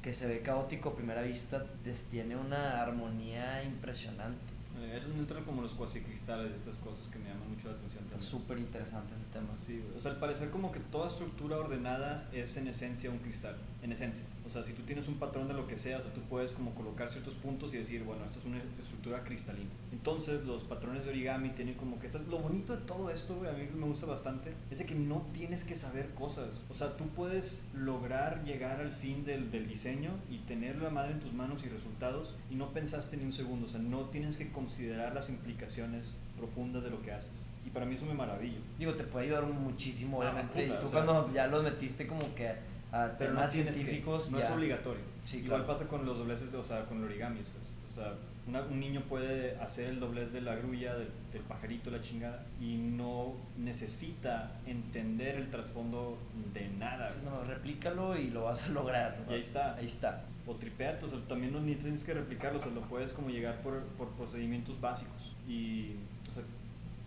que 0.00 0.12
se 0.12 0.28
ve 0.28 0.42
caótico 0.42 0.90
a 0.90 0.94
primera 0.94 1.22
vista 1.22 1.66
tiene 2.08 2.36
una 2.36 2.80
armonía 2.80 3.64
impresionante. 3.64 4.38
Eh, 4.80 4.94
Es 4.96 5.08
donde 5.08 5.22
entran 5.22 5.42
como 5.42 5.62
los 5.62 5.72
cuasicristales 5.72 6.52
y 6.52 6.54
estas 6.54 6.76
cosas 6.76 7.08
que 7.08 7.18
me 7.18 7.30
llaman 7.30 7.50
mucho 7.50 7.66
la 7.66 7.74
atención 7.74 8.04
Está 8.04 8.20
súper 8.20 8.58
interesante 8.58 9.12
ese 9.18 9.26
tema. 9.32 9.48
Sí, 9.58 9.82
o 9.96 10.00
sea, 10.00 10.12
al 10.12 10.18
parecer 10.18 10.50
como 10.50 10.70
que 10.70 10.78
toda 10.78 11.08
estructura 11.08 11.56
ordenada 11.56 12.28
es 12.32 12.56
en 12.58 12.68
esencia 12.68 13.10
un 13.10 13.18
cristal, 13.18 13.56
en 13.82 13.90
esencia. 13.90 14.24
O 14.48 14.50
sea, 14.50 14.64
si 14.64 14.72
tú 14.72 14.82
tienes 14.82 15.06
un 15.08 15.16
patrón 15.16 15.46
de 15.46 15.52
lo 15.52 15.68
que 15.68 15.76
sea, 15.76 15.98
o 15.98 16.00
sea, 16.02 16.10
tú 16.14 16.22
puedes 16.22 16.52
como 16.52 16.74
colocar 16.74 17.10
ciertos 17.10 17.34
puntos 17.34 17.74
y 17.74 17.76
decir, 17.76 18.02
bueno, 18.02 18.24
esta 18.24 18.38
es 18.38 18.46
una 18.46 18.56
estructura 18.80 19.22
cristalina. 19.22 19.68
Entonces, 19.92 20.44
los 20.46 20.64
patrones 20.64 21.04
de 21.04 21.10
origami 21.10 21.50
tienen 21.50 21.74
como 21.74 21.98
que 22.00 22.06
estas, 22.06 22.26
lo 22.28 22.38
bonito 22.38 22.74
de 22.74 22.82
todo 22.86 23.10
esto, 23.10 23.36
güey, 23.36 23.50
a 23.50 23.52
mí 23.52 23.68
me 23.76 23.84
gusta 23.84 24.06
bastante, 24.06 24.54
es 24.70 24.78
de 24.78 24.86
que 24.86 24.94
no 24.94 25.26
tienes 25.34 25.64
que 25.64 25.74
saber 25.74 26.14
cosas. 26.14 26.62
O 26.70 26.74
sea, 26.74 26.96
tú 26.96 27.04
puedes 27.08 27.62
lograr 27.74 28.42
llegar 28.44 28.80
al 28.80 28.90
fin 28.90 29.24
del, 29.26 29.50
del 29.50 29.68
diseño 29.68 30.12
y 30.30 30.38
tener 30.38 30.76
la 30.76 30.88
madre 30.88 31.12
en 31.12 31.20
tus 31.20 31.34
manos 31.34 31.64
y 31.66 31.68
resultados 31.68 32.34
y 32.50 32.54
no 32.54 32.72
pensaste 32.72 33.18
ni 33.18 33.24
un 33.24 33.32
segundo, 33.32 33.66
o 33.66 33.68
sea, 33.68 33.80
no 33.80 34.06
tienes 34.06 34.38
que 34.38 34.50
considerar 34.50 35.14
las 35.14 35.28
implicaciones 35.28 36.16
profundas 36.38 36.84
de 36.84 36.90
lo 36.90 37.02
que 37.02 37.12
haces. 37.12 37.44
Y 37.66 37.70
para 37.70 37.84
mí 37.84 37.96
eso 37.96 38.06
me 38.06 38.14
maravilla. 38.14 38.56
Digo, 38.78 38.94
te 38.94 39.04
puede 39.04 39.26
ayudar 39.26 39.44
muchísimo, 39.44 40.22
Ah, 40.22 40.30
obviamente. 40.30 40.62
puta, 40.62 40.74
y 40.76 40.80
tú 40.80 40.86
o 40.86 40.88
sea- 40.88 41.04
cuando 41.04 41.34
ya 41.34 41.46
los 41.48 41.62
metiste 41.62 42.06
como 42.06 42.34
que 42.34 42.54
a 42.92 43.10
pero 43.18 43.32
no 43.34 43.40
temas 43.40 43.52
que- 43.54 43.62
científicos, 43.72 44.30
no 44.30 44.38
ya. 44.38 44.44
es 44.46 44.50
obligatorio. 44.50 45.02
Sí, 45.24 45.38
Igual 45.38 45.62
claro. 45.62 45.66
pasa 45.66 45.88
con 45.88 46.04
los 46.06 46.18
dobleces, 46.18 46.52
o 46.54 46.62
sea, 46.62 46.84
con 46.86 46.98
el 46.98 47.04
origami. 47.04 47.40
¿sabes? 47.44 47.72
O 47.88 47.92
sea, 47.92 48.14
una- 48.46 48.62
un 48.62 48.80
niño 48.80 49.02
puede 49.08 49.56
hacer 49.58 49.90
el 49.90 50.00
doblez 50.00 50.32
de 50.32 50.40
la 50.40 50.54
grulla, 50.56 50.94
del, 50.94 51.08
del 51.32 51.42
pajarito, 51.42 51.90
la 51.90 52.00
chingada, 52.00 52.44
y 52.60 52.76
no 52.76 53.34
necesita 53.56 54.52
entender 54.66 55.36
el 55.36 55.50
trasfondo 55.50 56.18
de 56.54 56.68
nada. 56.70 57.10
Sí, 57.10 57.16
no, 57.24 57.44
replícalo 57.44 58.16
y 58.16 58.30
lo 58.30 58.44
vas 58.44 58.64
a 58.64 58.68
lograr. 58.68 59.18
Y 59.28 59.34
ahí 59.34 59.40
está. 59.40 59.74
Ahí 59.74 59.86
está. 59.86 60.24
O 60.46 60.54
tripeate, 60.54 61.04
o 61.04 61.08
sea, 61.08 61.18
también 61.28 61.52
no 61.52 61.60
ni 61.60 61.74
tienes 61.74 62.02
que 62.04 62.14
replicarlo, 62.14 62.56
o 62.58 62.60
sea, 62.62 62.72
lo 62.72 62.80
puedes 62.82 63.12
como 63.12 63.28
llegar 63.28 63.60
por, 63.62 63.82
por 63.98 64.08
procedimientos 64.12 64.80
básicos. 64.80 65.34
Y, 65.46 65.92
o 66.26 66.30
sea, 66.30 66.42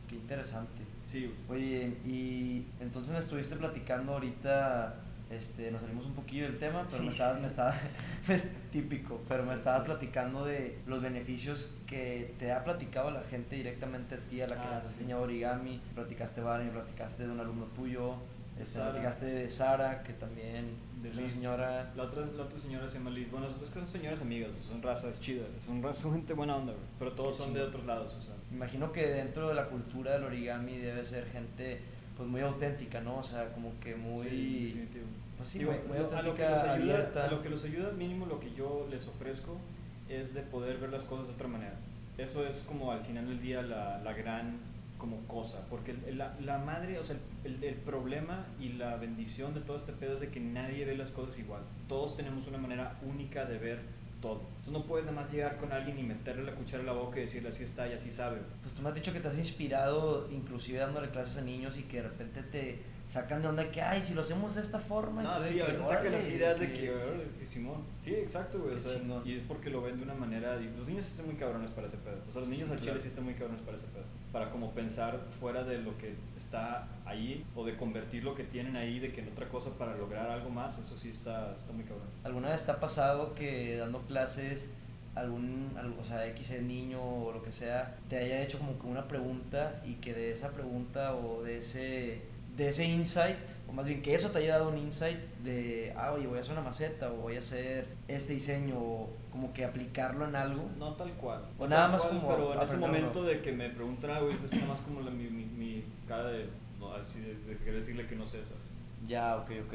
Qué 0.08 0.16
interesante. 0.16 0.84
sí. 1.08 1.34
Oye, 1.50 1.88
y 2.06 2.66
entonces 2.80 3.14
me 3.14 3.20
estuviste 3.20 3.56
platicando 3.56 4.14
ahorita, 4.14 4.96
este, 5.32 5.72
nos 5.72 5.82
salimos 5.82 6.06
un 6.06 6.14
poquillo 6.14 6.44
del 6.44 6.58
tema, 6.60 6.86
pero 6.90 7.04
me 7.04 7.10
Sí, 7.10 7.14
estabas, 7.14 7.38
sí, 7.38 7.42
me 7.44 7.48
estaba, 7.48 7.76
es 8.28 8.50
típico, 8.72 9.22
pero 9.28 9.46
me 9.46 9.54
estabas 9.54 9.82
platicando 9.82 10.46
de 10.46 10.78
los 10.88 11.02
beneficios 11.02 11.70
que 11.88 12.34
te 12.38 12.52
ha 12.52 12.64
platicado 12.64 13.12
la 13.12 13.24
gente 13.24 13.56
directamente 13.56 14.16
a 14.16 14.18
ti, 14.20 14.42
a 14.42 14.48
la 14.48 14.56
que 14.56 14.62
Ah, 14.62 14.76
les 14.76 14.84
has 14.84 14.92
enseñado 14.94 15.22
origami, 15.24 15.82
platicaste 15.96 16.42
Barney, 16.42 16.70
platicaste 16.70 17.24
de 17.24 17.30
un 17.32 17.40
alumno 17.40 17.66
tuyo, 17.76 18.16
este, 18.60 18.80
platicaste 18.80 19.26
de 19.26 19.50
Sara, 19.50 20.04
que 20.04 20.14
también 20.14 20.76
De 21.02 21.10
es 21.10 21.18
una 21.18 21.30
señora... 21.30 21.92
La 21.96 22.04
otra, 22.04 22.26
la 22.26 22.44
otra 22.44 22.60
señora 22.60 22.88
se 22.88 22.98
llama 23.00 23.10
Liz. 23.10 23.32
Bueno, 23.32 23.48
es 23.50 23.56
que 23.70 23.80
son 23.80 23.88
señoras 23.88 24.22
amigas, 24.22 24.52
son 24.62 24.82
razas 24.84 25.20
chidas, 25.20 25.48
son, 25.66 25.82
razas, 25.82 26.04
son 26.04 26.14
gente 26.14 26.34
buena 26.34 26.58
onda, 26.58 26.74
güey. 26.74 26.86
Pero 27.00 27.14
todos 27.14 27.38
Qué 27.38 27.44
son 27.44 27.54
de 27.54 27.60
chingón. 27.62 27.70
otros 27.70 27.86
lados, 27.86 28.14
o 28.16 28.22
sea. 28.22 28.36
Me 28.52 28.58
imagino 28.58 28.92
que 28.92 29.08
dentro 29.08 29.48
de 29.48 29.56
la 29.56 29.66
cultura 29.68 30.12
del 30.12 30.26
origami 30.26 30.78
debe 30.78 31.04
ser 31.04 31.26
gente 31.32 31.82
pues 32.18 32.30
muy 32.30 32.42
auténtica, 32.42 33.02
¿no? 33.02 33.18
O 33.18 33.24
sea, 33.24 33.52
como 33.54 33.72
que 33.80 33.96
muy... 33.96 34.88
Pues 35.42 35.50
sí, 35.50 35.60
Digo, 35.60 35.72
muy, 35.72 35.82
muy 35.88 35.98
lo- 36.00 36.18
a 36.18 36.22
lo 36.22 36.34
que 36.36 36.42
los 36.44 36.60
ayuda, 36.64 37.26
a 37.26 37.28
lo 37.32 37.42
que 37.42 37.50
los 37.50 37.64
ayuda 37.64 37.92
mínimo 37.92 38.26
lo 38.26 38.40
que 38.40 38.54
yo 38.54 38.88
les 38.90 39.08
ofrezco 39.08 39.58
es 40.10 40.34
de 40.34 40.42
poder 40.42 40.78
ver 40.78 40.92
las 40.92 41.04
cosas 41.06 41.28
de 41.28 41.34
otra 41.34 41.48
manera. 41.48 41.74
Eso 42.18 42.46
es 42.46 42.58
como 42.68 42.92
al 42.92 43.02
final 43.02 43.28
del 43.28 43.42
día 43.42 43.62
la, 43.62 44.00
la 44.04 44.14
gran 44.14 44.58
como 44.98 45.18
cosa, 45.26 45.66
porque 45.70 45.96
la, 46.14 46.36
la 46.42 46.60
madre, 46.60 47.00
o 47.00 47.04
sea, 47.04 47.16
el, 47.44 47.64
el 47.64 47.74
problema 47.74 48.46
y 48.60 48.74
la 48.74 48.98
bendición 48.98 49.54
de 49.56 49.62
todo 49.62 49.78
este 49.78 49.94
pedo 49.94 50.14
es 50.14 50.20
de 50.20 50.30
que 50.30 50.40
nadie 50.40 50.86
ve 50.86 50.96
las 50.96 51.10
cosas 51.12 51.40
igual. 51.40 51.64
Todos 51.88 52.16
tenemos 52.16 52.46
una 52.48 52.60
manera 52.60 52.98
única 53.04 53.46
de 53.46 53.58
ver 53.58 53.80
todo. 54.22 54.44
Tú 54.64 54.72
no 54.72 54.84
puedes 54.84 55.08
nada 55.08 55.20
más 55.24 55.32
llegar 55.34 55.58
con 55.58 55.72
alguien 55.72 55.98
y 55.98 56.04
meterle 56.04 56.44
la 56.44 56.52
cuchara 56.54 56.82
en 56.82 56.86
la 56.86 56.94
boca 56.94 57.18
y 57.18 57.22
decirle 57.22 57.50
así 57.50 57.64
está 57.64 57.88
y 57.88 57.94
así 57.94 58.12
sabe. 58.12 58.38
Pues 58.62 58.76
tú 58.76 58.84
me 58.84 58.90
has 58.90 58.96
dicho 58.96 59.12
que 59.12 59.20
te 59.20 59.28
has 59.30 59.40
inspirado 59.40 60.30
inclusive 60.32 60.78
dándole 60.78 61.10
clases 61.10 61.38
a 61.38 61.42
niños 61.42 61.76
y 61.78 61.84
que 61.84 61.98
de 61.98 62.04
repente 62.10 62.44
te 62.44 62.80
sacan 63.12 63.42
de 63.42 63.50
onda 63.50 63.70
que, 63.70 63.82
ay, 63.82 64.02
si 64.02 64.14
lo 64.14 64.22
hacemos 64.22 64.56
de 64.56 64.62
esta 64.62 64.80
forma. 64.80 65.22
No, 65.22 65.42
sí, 65.42 65.60
a 65.60 65.66
veces 65.66 65.86
sacan 65.86 66.14
las 66.14 66.30
ideas 66.30 66.58
de 66.58 66.72
que, 66.72 66.90
órale, 66.94 67.28
sí, 67.28 67.46
Simón. 67.46 67.84
Sí, 68.00 68.16
exacto, 68.16 68.60
güey. 68.60 68.76
O 68.76 68.80
sea, 68.80 68.98
chingón. 68.98 69.28
y 69.28 69.36
es 69.36 69.44
porque 69.44 69.70
lo 69.70 69.82
ven 69.82 69.98
de 69.98 70.04
una 70.04 70.14
manera. 70.14 70.56
Los 70.56 70.88
niños 70.88 71.06
están 71.06 71.26
muy 71.26 71.36
cabrones 71.36 71.72
para 71.72 71.88
ese 71.88 71.98
pedo. 71.98 72.22
O 72.30 72.32
sea, 72.32 72.40
los 72.40 72.50
niños 72.50 72.68
Sí, 72.68 72.74
al 72.74 72.80
chile 72.80 73.02
sí 73.02 73.10
están 73.10 73.26
muy 73.26 73.34
cabrones 73.34 73.62
para 73.64 73.76
ese 73.76 73.88
pedo. 73.88 74.06
Para 74.32 74.50
como 74.50 74.72
pensar 74.72 75.20
fuera 75.42 75.66
de 75.66 75.80
lo 75.80 75.98
que 75.98 76.16
está 76.38 76.88
ahí 77.06 77.46
o 77.54 77.66
de 77.66 77.76
convertir 77.76 78.24
lo 78.24 78.34
que 78.34 78.46
tienen 78.46 78.78
ahí 78.78 79.00
de 79.00 79.12
que 79.12 79.20
en 79.20 79.28
otra 79.28 79.50
cosa 79.50 79.72
para 79.72 79.94
lograr 79.98 80.30
algo 80.30 80.50
más. 80.50 80.80
Eso 80.80 80.98
sí 80.98 81.10
está, 81.10 81.54
está 81.54 81.74
muy 81.74 81.84
cabrón. 81.84 82.08
¿Alguna 82.24 82.52
vez 82.52 82.64
te 82.64 82.72
ha 82.72 82.80
pasado 82.80 83.36
que 83.36 83.76
dando 83.76 84.00
clases 84.04 84.68
algún, 85.16 85.72
o 86.00 86.06
sea, 86.06 86.26
X 86.28 86.62
niño 86.62 87.02
o 87.02 87.34
lo 87.34 87.44
que 87.44 87.52
sea, 87.52 87.98
te 88.10 88.18
haya 88.18 88.42
hecho 88.42 88.60
como 88.60 88.80
que 88.80 88.88
una 88.88 89.08
pregunta 89.08 89.82
y 89.86 89.96
que 89.96 90.14
de 90.14 90.32
esa 90.32 90.52
pregunta 90.52 91.16
o 91.16 91.44
de 91.44 91.58
ese, 91.58 92.22
de 92.58 92.68
ese 92.68 92.86
insight, 92.86 93.38
o 93.68 93.72
más 93.72 93.86
bien 93.86 94.02
que 94.02 94.14
eso 94.14 94.30
te 94.30 94.40
haya 94.40 94.58
dado 94.58 94.70
un 94.70 94.78
insight 94.78 95.18
de, 95.44 95.94
ah, 95.96 96.12
oye, 96.12 96.28
voy 96.28 96.38
a 96.38 96.42
hacer 96.42 96.52
una 96.54 96.62
maceta 96.62 97.12
o 97.12 97.16
voy 97.16 97.36
a 97.38 97.40
hacer 97.40 97.86
este 98.08 98.34
diseño 98.34 98.76
o 98.78 99.10
como 99.32 99.54
que 99.54 99.64
aplicarlo 99.64 100.28
en 100.28 100.36
algo? 100.36 100.70
No 100.78 100.94
tal 100.96 101.12
cual. 101.14 101.44
O 101.58 101.68
nada 101.68 101.84
tal 101.84 101.92
más 101.94 102.02
cual, 102.04 102.16
como 102.20 102.28
Pero 102.30 102.54
en 102.54 102.62
ese 102.62 102.78
momento 102.78 103.24
de 103.24 103.42
que 103.42 103.52
me 103.54 103.70
preguntan 103.70 104.12
algo, 104.12 104.30
eso 104.32 104.46
es 104.46 104.54
nada 104.54 104.68
más 104.68 104.82
como 104.82 105.02
la- 105.02 105.12
mi, 105.12 105.24
mi, 105.30 105.46
mi 105.46 105.84
cara 106.08 106.26
de. 106.30 106.48
No, 106.80 106.94
así 106.94 107.22
de, 107.22 107.36
de 107.36 107.58
querer 107.58 107.76
decirle 107.76 108.06
que 108.08 108.16
no 108.16 108.26
sé, 108.28 108.44
¿sabes? 108.44 108.74
Ya, 109.08 109.38
ok, 109.38 109.52
ok. 109.68 109.74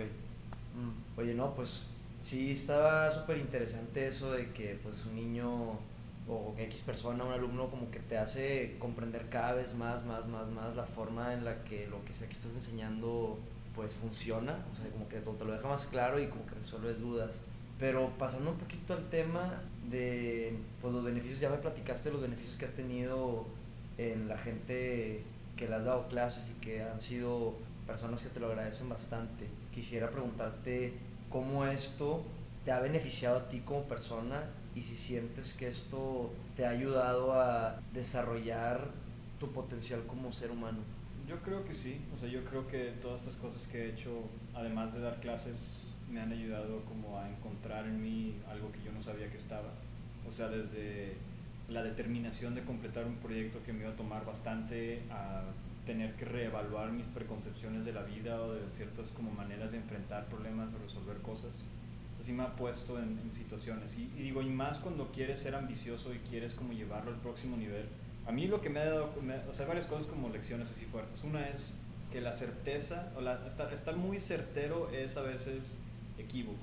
Mm, 0.77 1.19
Oye, 1.21 1.35
no, 1.35 1.55
pues 1.55 1.85
sí 2.21 2.51
estaba 2.51 3.11
súper 3.11 3.39
interesante 3.39 4.07
eso 4.07 4.33
de 4.33 4.51
que 4.53 4.79
pues 4.83 5.05
un 5.07 5.15
niño 5.17 5.79
o 6.29 6.55
X 6.59 6.83
persona, 6.83 7.25
un 7.25 7.33
alumno 7.33 7.71
como 7.71 7.91
que 7.91 8.01
te 8.01 8.19
hace 8.19 8.77
comprender 8.79 9.29
cada 9.29 9.53
vez 9.53 9.75
más, 9.75 10.05
más, 10.05 10.27
más, 10.27 10.49
más 10.49 10.75
la 10.75 10.85
forma 10.85 11.33
en 11.35 11.45
la 11.45 11.63
que 11.65 11.87
lo 11.87 12.05
que 12.05 12.15
sea 12.15 12.29
que 12.29 12.35
estás 12.35 12.55
enseñando 12.55 13.39
pues 13.75 13.93
funciona, 13.93 14.65
o 14.73 14.77
sea, 14.77 14.91
como 14.91 15.09
que 15.09 15.21
te 15.21 15.45
lo 15.45 15.53
deja 15.53 15.69
más 15.69 15.87
claro 15.87 16.19
y 16.19 16.27
como 16.29 16.47
que 16.47 16.55
resuelves 16.55 16.99
dudas. 16.99 17.41
Pero 17.79 18.11
pasando 18.19 18.51
un 18.51 18.57
poquito 18.57 18.95
al 18.95 19.09
tema 19.11 19.63
de 19.91 20.57
pues 20.81 20.95
los 20.95 21.05
beneficios, 21.05 21.41
ya 21.41 21.51
me 21.51 21.59
platicaste 21.59 22.11
los 22.11 22.23
beneficios 22.23 22.57
que 22.57 22.65
ha 22.65 22.75
tenido 22.75 23.47
en 23.99 24.29
la 24.29 24.39
gente 24.39 25.23
que 25.57 25.69
le 25.69 25.75
has 25.75 25.85
dado 25.85 26.09
clases 26.09 26.51
y 26.51 26.55
que 26.55 26.83
han 26.83 27.01
sido 27.01 27.55
personas 27.87 28.23
que 28.23 28.31
te 28.31 28.41
lo 28.41 28.49
agradecen 28.49 28.89
bastante. 28.89 29.47
Quisiera 29.75 30.11
preguntarte 30.11 30.95
cómo 31.31 31.67
esto 31.67 32.23
te 32.65 32.73
ha 32.73 32.81
beneficiado 32.81 33.39
a 33.39 33.49
ti 33.49 33.61
como 33.61 33.83
persona 33.85 34.43
y 34.77 34.83
si 34.83 34.95
sientes 34.95 35.55
que 35.55 35.69
esto 35.69 36.31
te 36.55 36.67
ha 36.67 36.71
ayudado 36.71 37.33
a 37.33 37.81
desarrollar 37.95 38.91
tu 39.41 39.51
potencial 39.51 40.05
como 40.07 40.33
ser 40.33 40.51
humano. 40.51 40.79
Yo 41.27 41.41
creo 41.43 41.65
que 41.65 41.73
sí, 41.73 42.01
o 42.15 42.17
sea, 42.17 42.29
yo 42.29 42.45
creo 42.45 42.69
que 42.69 42.93
todas 43.03 43.23
estas 43.23 43.37
cosas 43.37 43.67
que 43.67 43.87
he 43.87 43.91
hecho, 43.91 44.29
además 44.55 44.93
de 44.93 45.01
dar 45.01 45.19
clases, 45.21 45.95
me 46.11 46.21
han 46.21 46.31
ayudado 46.31 46.85
como 46.85 47.19
a 47.19 47.29
encontrar 47.29 47.87
en 47.87 48.01
mí 48.01 48.37
algo 48.49 48.71
que 48.71 48.83
yo 48.83 48.93
no 48.93 49.03
sabía 49.03 49.31
que 49.31 49.39
estaba. 49.39 49.73
O 50.29 50.31
sea, 50.31 50.49
desde 50.49 51.15
la 51.69 51.83
determinación 51.83 52.55
de 52.55 52.63
completar 52.63 53.07
un 53.07 53.17
proyecto 53.17 53.63
que 53.65 53.73
me 53.73 53.81
iba 53.81 53.91
a 53.91 53.97
tomar 53.97 54.25
bastante, 54.25 55.03
a 55.11 55.43
tener 55.85 56.15
que 56.17 56.27
reevaluar 56.27 56.93
mis 56.93 57.07
preconcepciones 57.07 57.85
de 57.85 57.93
la 57.93 58.03
vida 58.03 58.41
o 58.43 58.53
de 58.53 58.61
ciertas 58.71 59.11
como 59.11 59.31
maneras 59.31 59.73
de 59.73 59.79
enfrentar 59.79 60.27
problemas 60.27 60.69
o 60.75 60.79
resolver 60.79 61.17
cosas. 61.19 61.65
Así 62.21 62.33
me 62.33 62.43
ha 62.43 62.57
puesto 62.57 62.99
en, 62.99 63.19
situaciones. 63.33 63.99
Y, 63.99 64.07
digo, 64.17 64.43
y 64.43 64.49
más 64.49 64.79
cuando 64.79 65.11
quieres 65.13 65.41
ser 65.41 65.55
ambicioso 65.55 66.15
y 66.15 66.19
quieres 66.19 66.53
como 66.55 66.73
llevarlo 66.73 67.11
al 67.11 67.19
próximo 67.19 67.57
nivel. 67.57 67.87
A 68.27 68.33
mí 68.33 68.47
lo 68.47 68.61
que 68.61 68.71
me 68.71 68.81
ha 68.81 68.87
dado, 68.87 69.13
o 69.49 69.53
sea, 69.53 69.65
hay 69.65 69.69
varias 69.69 69.87
cosas 69.87 70.07
como 70.07 70.29
lecciones 70.31 70.71
así 70.71 70.85
fuertes. 70.85 71.23
Una 71.23 71.49
es 71.49 71.75
que 72.11 72.21
la 72.21 72.33
certeza, 72.33 73.13
o 73.17 73.21
la, 73.21 73.47
estar, 73.47 73.73
estar 73.73 73.97
muy 73.97 74.19
certero 74.19 74.91
es 74.91 75.17
a 75.17 75.23
veces 75.23 75.79
equívoco. 76.19 76.59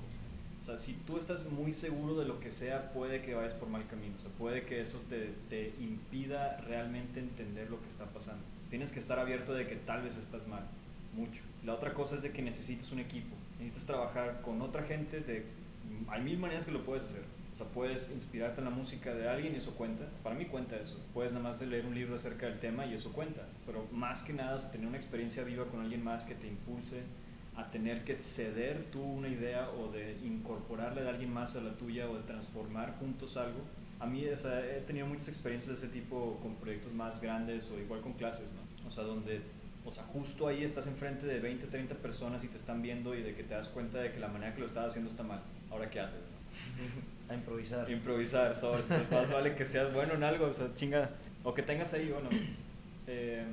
O 0.62 0.66
sea, 0.66 0.78
si 0.78 0.94
tú 0.94 1.18
estás 1.18 1.44
muy 1.44 1.72
seguro 1.72 2.18
de 2.18 2.24
lo 2.24 2.40
que 2.40 2.50
sea, 2.50 2.90
puede 2.92 3.20
que 3.20 3.34
vayas 3.34 3.52
por 3.52 3.68
mal 3.68 3.86
camino. 3.86 4.14
O 4.18 4.20
sea, 4.20 4.30
puede 4.30 4.64
que 4.64 4.80
eso 4.80 4.98
te, 5.10 5.34
te 5.50 5.74
impida 5.78 6.56
realmente 6.58 7.20
entender 7.20 7.70
lo 7.70 7.80
que 7.82 7.88
está 7.88 8.06
pasando. 8.06 8.42
tienes 8.70 8.90
que 8.90 8.98
estar 8.98 9.18
abierto 9.18 9.52
de 9.52 9.66
que 9.66 9.76
tal 9.76 10.02
vez 10.02 10.16
estás 10.16 10.48
mal, 10.48 10.64
mucho. 11.14 11.42
La 11.64 11.74
otra 11.74 11.92
cosa 11.92 12.16
es 12.16 12.22
de 12.22 12.32
que 12.32 12.40
necesitas 12.40 12.92
un 12.92 13.00
equipo. 13.00 13.36
Necesitas 13.64 13.86
trabajar 13.86 14.42
con 14.42 14.60
otra 14.60 14.82
gente. 14.82 15.20
De, 15.20 15.46
hay 16.08 16.22
mil 16.22 16.38
maneras 16.38 16.64
que 16.64 16.72
lo 16.72 16.84
puedes 16.84 17.04
hacer. 17.04 17.22
O 17.52 17.56
sea, 17.56 17.66
puedes 17.66 18.10
inspirarte 18.10 18.60
en 18.60 18.64
la 18.64 18.70
música 18.70 19.14
de 19.14 19.28
alguien 19.28 19.54
y 19.54 19.56
eso 19.56 19.74
cuenta. 19.74 20.04
Para 20.22 20.34
mí 20.34 20.44
cuenta 20.46 20.76
eso. 20.76 20.98
Puedes 21.14 21.32
nada 21.32 21.44
más 21.44 21.60
leer 21.62 21.86
un 21.86 21.94
libro 21.94 22.16
acerca 22.16 22.46
del 22.46 22.58
tema 22.58 22.84
y 22.84 22.94
eso 22.94 23.12
cuenta. 23.12 23.42
Pero 23.64 23.86
más 23.92 24.22
que 24.22 24.32
nada, 24.32 24.58
tener 24.70 24.86
una 24.86 24.96
experiencia 24.96 25.44
viva 25.44 25.64
con 25.66 25.80
alguien 25.80 26.02
más 26.02 26.24
que 26.24 26.34
te 26.34 26.48
impulse 26.48 27.02
a 27.56 27.70
tener 27.70 28.04
que 28.04 28.16
ceder 28.16 28.84
tú 28.90 29.00
una 29.00 29.28
idea 29.28 29.70
o 29.70 29.90
de 29.92 30.18
incorporarle 30.24 31.06
a 31.06 31.10
alguien 31.10 31.32
más 31.32 31.54
a 31.56 31.60
la 31.60 31.76
tuya 31.76 32.10
o 32.10 32.16
de 32.16 32.24
transformar 32.24 32.96
juntos 32.98 33.36
algo. 33.36 33.60
A 34.00 34.06
mí, 34.06 34.26
o 34.26 34.36
sea, 34.36 34.60
he 34.60 34.80
tenido 34.80 35.06
muchas 35.06 35.28
experiencias 35.28 35.80
de 35.80 35.86
ese 35.86 35.94
tipo 35.94 36.38
con 36.42 36.56
proyectos 36.56 36.92
más 36.92 37.22
grandes 37.22 37.70
o 37.70 37.78
igual 37.78 38.00
con 38.00 38.14
clases, 38.14 38.50
¿no? 38.52 38.88
O 38.88 38.90
sea, 38.90 39.04
donde, 39.04 39.40
o 39.84 39.90
sea, 39.90 40.04
justo 40.04 40.48
ahí 40.48 40.64
estás 40.64 40.86
enfrente 40.86 41.26
de 41.26 41.40
20, 41.40 41.66
30 41.66 41.94
personas 41.96 42.42
y 42.44 42.48
te 42.48 42.56
están 42.56 42.80
viendo 42.80 43.14
y 43.14 43.22
de 43.22 43.34
que 43.34 43.42
te 43.42 43.54
das 43.54 43.68
cuenta 43.68 43.98
de 43.98 44.12
que 44.12 44.18
la 44.18 44.28
manera 44.28 44.54
que 44.54 44.60
lo 44.60 44.66
estás 44.66 44.86
haciendo 44.86 45.10
está 45.10 45.22
mal. 45.22 45.40
Ahora, 45.70 45.90
¿qué 45.90 46.00
haces? 46.00 46.20
A 47.28 47.34
improvisar. 47.34 47.90
Improvisar, 47.90 48.54
¿sabes? 48.56 48.86
más 49.10 49.30
vale 49.30 49.54
que 49.54 49.64
seas 49.64 49.92
bueno 49.92 50.14
en 50.14 50.24
algo, 50.24 50.46
o 50.46 50.52
sea, 50.52 50.74
chinga. 50.74 51.10
O 51.42 51.52
que 51.52 51.62
tengas 51.62 51.92
ahí, 51.92 52.08
bueno. 52.08 52.30
Eh, 53.06 53.44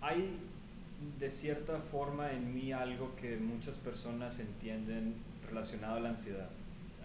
hay 0.00 0.38
de 1.18 1.30
cierta 1.30 1.78
forma 1.78 2.32
en 2.32 2.54
mí 2.54 2.72
algo 2.72 3.14
que 3.16 3.36
muchas 3.36 3.76
personas 3.76 4.38
entienden 4.38 5.14
relacionado 5.46 5.96
a 5.96 6.00
la 6.00 6.10
ansiedad. 6.10 6.48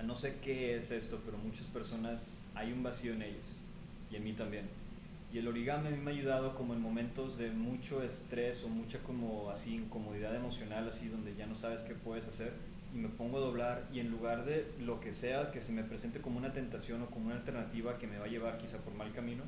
No 0.04 0.16
sé 0.16 0.38
qué 0.42 0.78
es 0.78 0.92
esto, 0.92 1.22
pero 1.26 1.38
muchas 1.38 1.68
personas 1.68 2.42
hay 2.54 2.72
un 2.72 2.84
vacío 2.84 3.14
en 3.14 3.24
ellas 3.24 3.62
y 4.12 4.18
en 4.18 4.24
mí 4.24 4.34
también. 4.34 4.66
Y 5.36 5.40
el 5.40 5.50
origami 5.50 5.90
a 5.90 5.92
mí 5.92 5.98
me 5.98 6.12
ha 6.12 6.14
ayudado 6.14 6.56
como 6.56 6.74
en 6.74 6.80
momentos 6.80 7.38
de 7.38 7.52
mucho 7.52 8.02
estrés 8.02 8.64
o 8.64 8.70
mucha 8.70 9.00
como 9.00 9.50
así 9.50 9.76
incomodidad 9.76 10.34
emocional, 10.34 10.88
así 10.88 11.10
donde 11.10 11.36
ya 11.36 11.46
no 11.46 11.56
sabes 11.56 11.82
qué 11.82 11.94
puedes 11.94 12.26
hacer 12.30 12.54
y 12.94 13.00
me 13.00 13.10
pongo 13.10 13.40
a 13.40 13.42
doblar 13.42 13.86
y 13.92 14.00
en 14.00 14.12
lugar 14.12 14.46
de 14.46 14.66
lo 14.80 15.02
que 15.02 15.12
sea 15.12 15.52
que 15.52 15.60
se 15.60 15.74
me 15.74 15.84
presente 15.84 16.22
como 16.22 16.38
una 16.38 16.54
tentación 16.54 17.02
o 17.02 17.08
como 17.08 17.26
una 17.26 17.36
alternativa 17.36 17.98
que 17.98 18.08
me 18.08 18.18
va 18.18 18.28
a 18.28 18.30
llevar 18.30 18.58
quizá 18.58 18.78
por 18.78 18.94
mal 18.94 19.12
camino, 19.12 19.44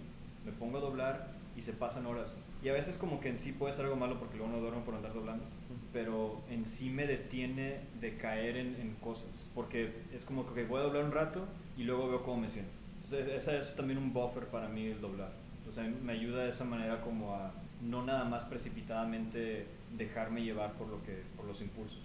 me 0.45 0.51
pongo 0.51 0.79
a 0.79 0.81
doblar 0.81 1.29
y 1.55 1.61
se 1.61 1.71
pasan 1.71 2.05
horas. 2.05 2.33
Y 2.61 2.67
a 2.67 2.73
veces 2.73 2.97
como 2.97 3.21
que 3.21 3.29
en 3.29 3.37
sí 3.37 3.53
puede 3.53 3.71
ser 3.71 3.85
algo 3.85 3.95
malo 3.95 4.19
porque 4.19 4.35
luego 4.35 4.51
no 4.51 4.59
duermo 4.59 4.83
por 4.83 4.93
andar 4.93 5.13
doblando, 5.13 5.45
pero 5.93 6.41
en 6.49 6.65
sí 6.65 6.89
me 6.89 7.07
detiene 7.07 7.79
de 8.01 8.17
caer 8.17 8.57
en, 8.57 8.75
en 8.75 8.95
cosas, 8.95 9.47
porque 9.55 9.93
es 10.13 10.25
como 10.25 10.53
que 10.53 10.65
voy 10.65 10.81
a 10.81 10.83
doblar 10.83 11.05
un 11.05 11.13
rato 11.13 11.47
y 11.77 11.83
luego 11.83 12.09
veo 12.09 12.23
cómo 12.23 12.41
me 12.41 12.49
siento. 12.49 12.77
Entonces 13.05 13.29
esa 13.29 13.57
es 13.57 13.73
también 13.77 13.99
un 13.99 14.11
buffer 14.11 14.47
para 14.47 14.67
mí 14.67 14.87
el 14.87 14.99
doblar. 14.99 15.46
O 15.67 15.71
sea, 15.71 15.83
me 15.83 16.13
ayuda 16.13 16.43
de 16.43 16.49
esa 16.49 16.63
manera 16.63 17.01
como 17.01 17.35
a 17.35 17.51
no 17.81 18.03
nada 18.03 18.25
más 18.25 18.45
precipitadamente 18.45 19.67
dejarme 19.97 20.43
llevar 20.43 20.73
por, 20.73 20.87
lo 20.87 21.03
que, 21.03 21.23
por 21.35 21.45
los 21.45 21.61
impulsos. 21.61 22.01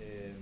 Eh, 0.00 0.34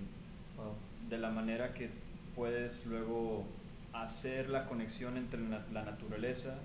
de 1.09 1.18
la 1.18 1.31
manera 1.31 1.75
que 1.75 1.91
puedes 2.35 2.87
luego 2.87 3.45
hacer 3.93 4.49
la 4.49 4.66
conexión 4.66 5.16
entre 5.16 5.41
la 5.41 5.85
naturaleza 5.85 6.59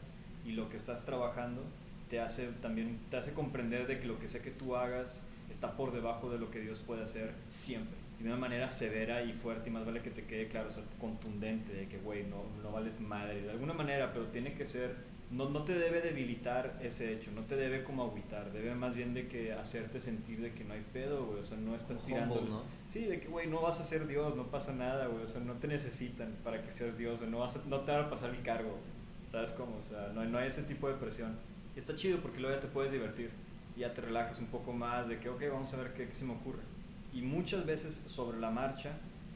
y 0.45 0.51
lo 0.51 0.69
que 0.69 0.77
estás 0.77 1.03
trabajando 1.03 1.63
te 2.09 2.19
hace 2.19 2.47
también 2.61 2.99
te 3.09 3.17
hace 3.17 3.33
comprender 3.33 3.87
de 3.87 3.99
que 3.99 4.05
lo 4.05 4.19
que 4.19 4.27
sea 4.27 4.41
que 4.41 4.51
tú 4.51 4.75
hagas 4.75 5.23
está 5.49 5.75
por 5.75 5.91
debajo 5.91 6.29
de 6.29 6.37
lo 6.37 6.51
que 6.51 6.59
Dios 6.59 6.79
puede 6.79 7.03
hacer 7.03 7.33
siempre. 7.49 7.97
Y 8.19 8.23
de 8.23 8.29
una 8.29 8.37
manera 8.37 8.71
severa 8.71 9.23
y 9.23 9.33
fuerte 9.33 9.69
y 9.69 9.73
más 9.73 9.85
vale 9.85 10.01
que 10.01 10.11
te 10.11 10.23
quede 10.25 10.47
claro, 10.47 10.67
o 10.67 10.71
sea, 10.71 10.83
contundente 10.99 11.73
de 11.73 11.87
que 11.87 11.97
güey, 11.97 12.23
no, 12.23 12.43
no 12.63 12.71
vales 12.71 12.99
madre. 13.01 13.41
De 13.41 13.51
alguna 13.51 13.73
manera, 13.73 14.13
pero 14.13 14.25
tiene 14.27 14.53
que 14.53 14.65
ser 14.65 14.95
no, 15.35 15.49
no 15.49 15.63
te 15.63 15.73
debe 15.73 16.01
debilitar 16.01 16.79
ese 16.81 17.13
hecho, 17.13 17.31
no 17.31 17.41
te 17.41 17.55
debe 17.57 17.83
como 17.83 18.03
agüitar, 18.03 18.51
debe 18.53 18.73
más 18.73 18.95
bien 18.95 19.13
de 19.13 19.27
que 19.27 19.51
hacerte 19.51 19.99
sentir 19.99 20.41
de 20.41 20.53
que 20.53 20.63
no 20.63 20.73
hay 20.73 20.85
pedo, 20.93 21.25
güey, 21.25 21.39
o 21.39 21.43
sea, 21.43 21.57
no 21.57 21.75
estás 21.75 22.01
tirando. 22.05 22.41
¿no? 22.41 22.63
Sí, 22.85 23.05
de 23.05 23.19
que, 23.19 23.27
güey, 23.27 23.47
no 23.47 23.61
vas 23.61 23.79
a 23.81 23.83
ser 23.83 24.07
Dios, 24.07 24.35
no 24.35 24.47
pasa 24.47 24.73
nada, 24.73 25.07
güey, 25.07 25.23
o 25.23 25.27
sea, 25.27 25.41
no 25.41 25.53
te 25.53 25.67
necesitan 25.67 26.33
para 26.43 26.63
que 26.63 26.71
seas 26.71 26.97
Dios, 26.97 27.21
no, 27.21 27.39
vas 27.39 27.57
no 27.65 27.81
te 27.81 27.91
van 27.91 28.05
a 28.05 28.09
pasar 28.09 28.29
el 28.29 28.41
cargo, 28.43 28.77
¿sabes 29.29 29.51
cómo? 29.51 29.77
O 29.77 29.83
sea, 29.83 30.11
no, 30.13 30.23
no 30.23 30.37
hay 30.37 30.47
ese 30.47 30.63
tipo 30.63 30.87
de 30.87 30.95
presión. 30.95 31.37
Y 31.75 31.79
está 31.79 31.93
chido 31.95 32.19
porque 32.19 32.39
luego 32.39 32.55
ya 32.55 32.61
te 32.61 32.67
puedes 32.67 32.91
divertir. 32.91 33.31
Ya 33.75 33.93
te 33.93 33.99
relajas 33.99 34.39
un 34.39 34.47
poco 34.47 34.71
más 34.71 35.09
de 35.09 35.19
que, 35.19 35.27
ok, 35.27 35.43
vamos 35.51 35.73
a 35.73 35.77
ver 35.77 35.93
qué, 35.93 36.07
qué 36.07 36.15
se 36.15 36.23
me 36.23 36.33
ocurre. 36.33 36.61
Y 37.11 37.21
muchas 37.21 37.65
veces 37.65 38.03
sobre 38.05 38.39
la 38.39 38.49
marcha, 38.49 38.93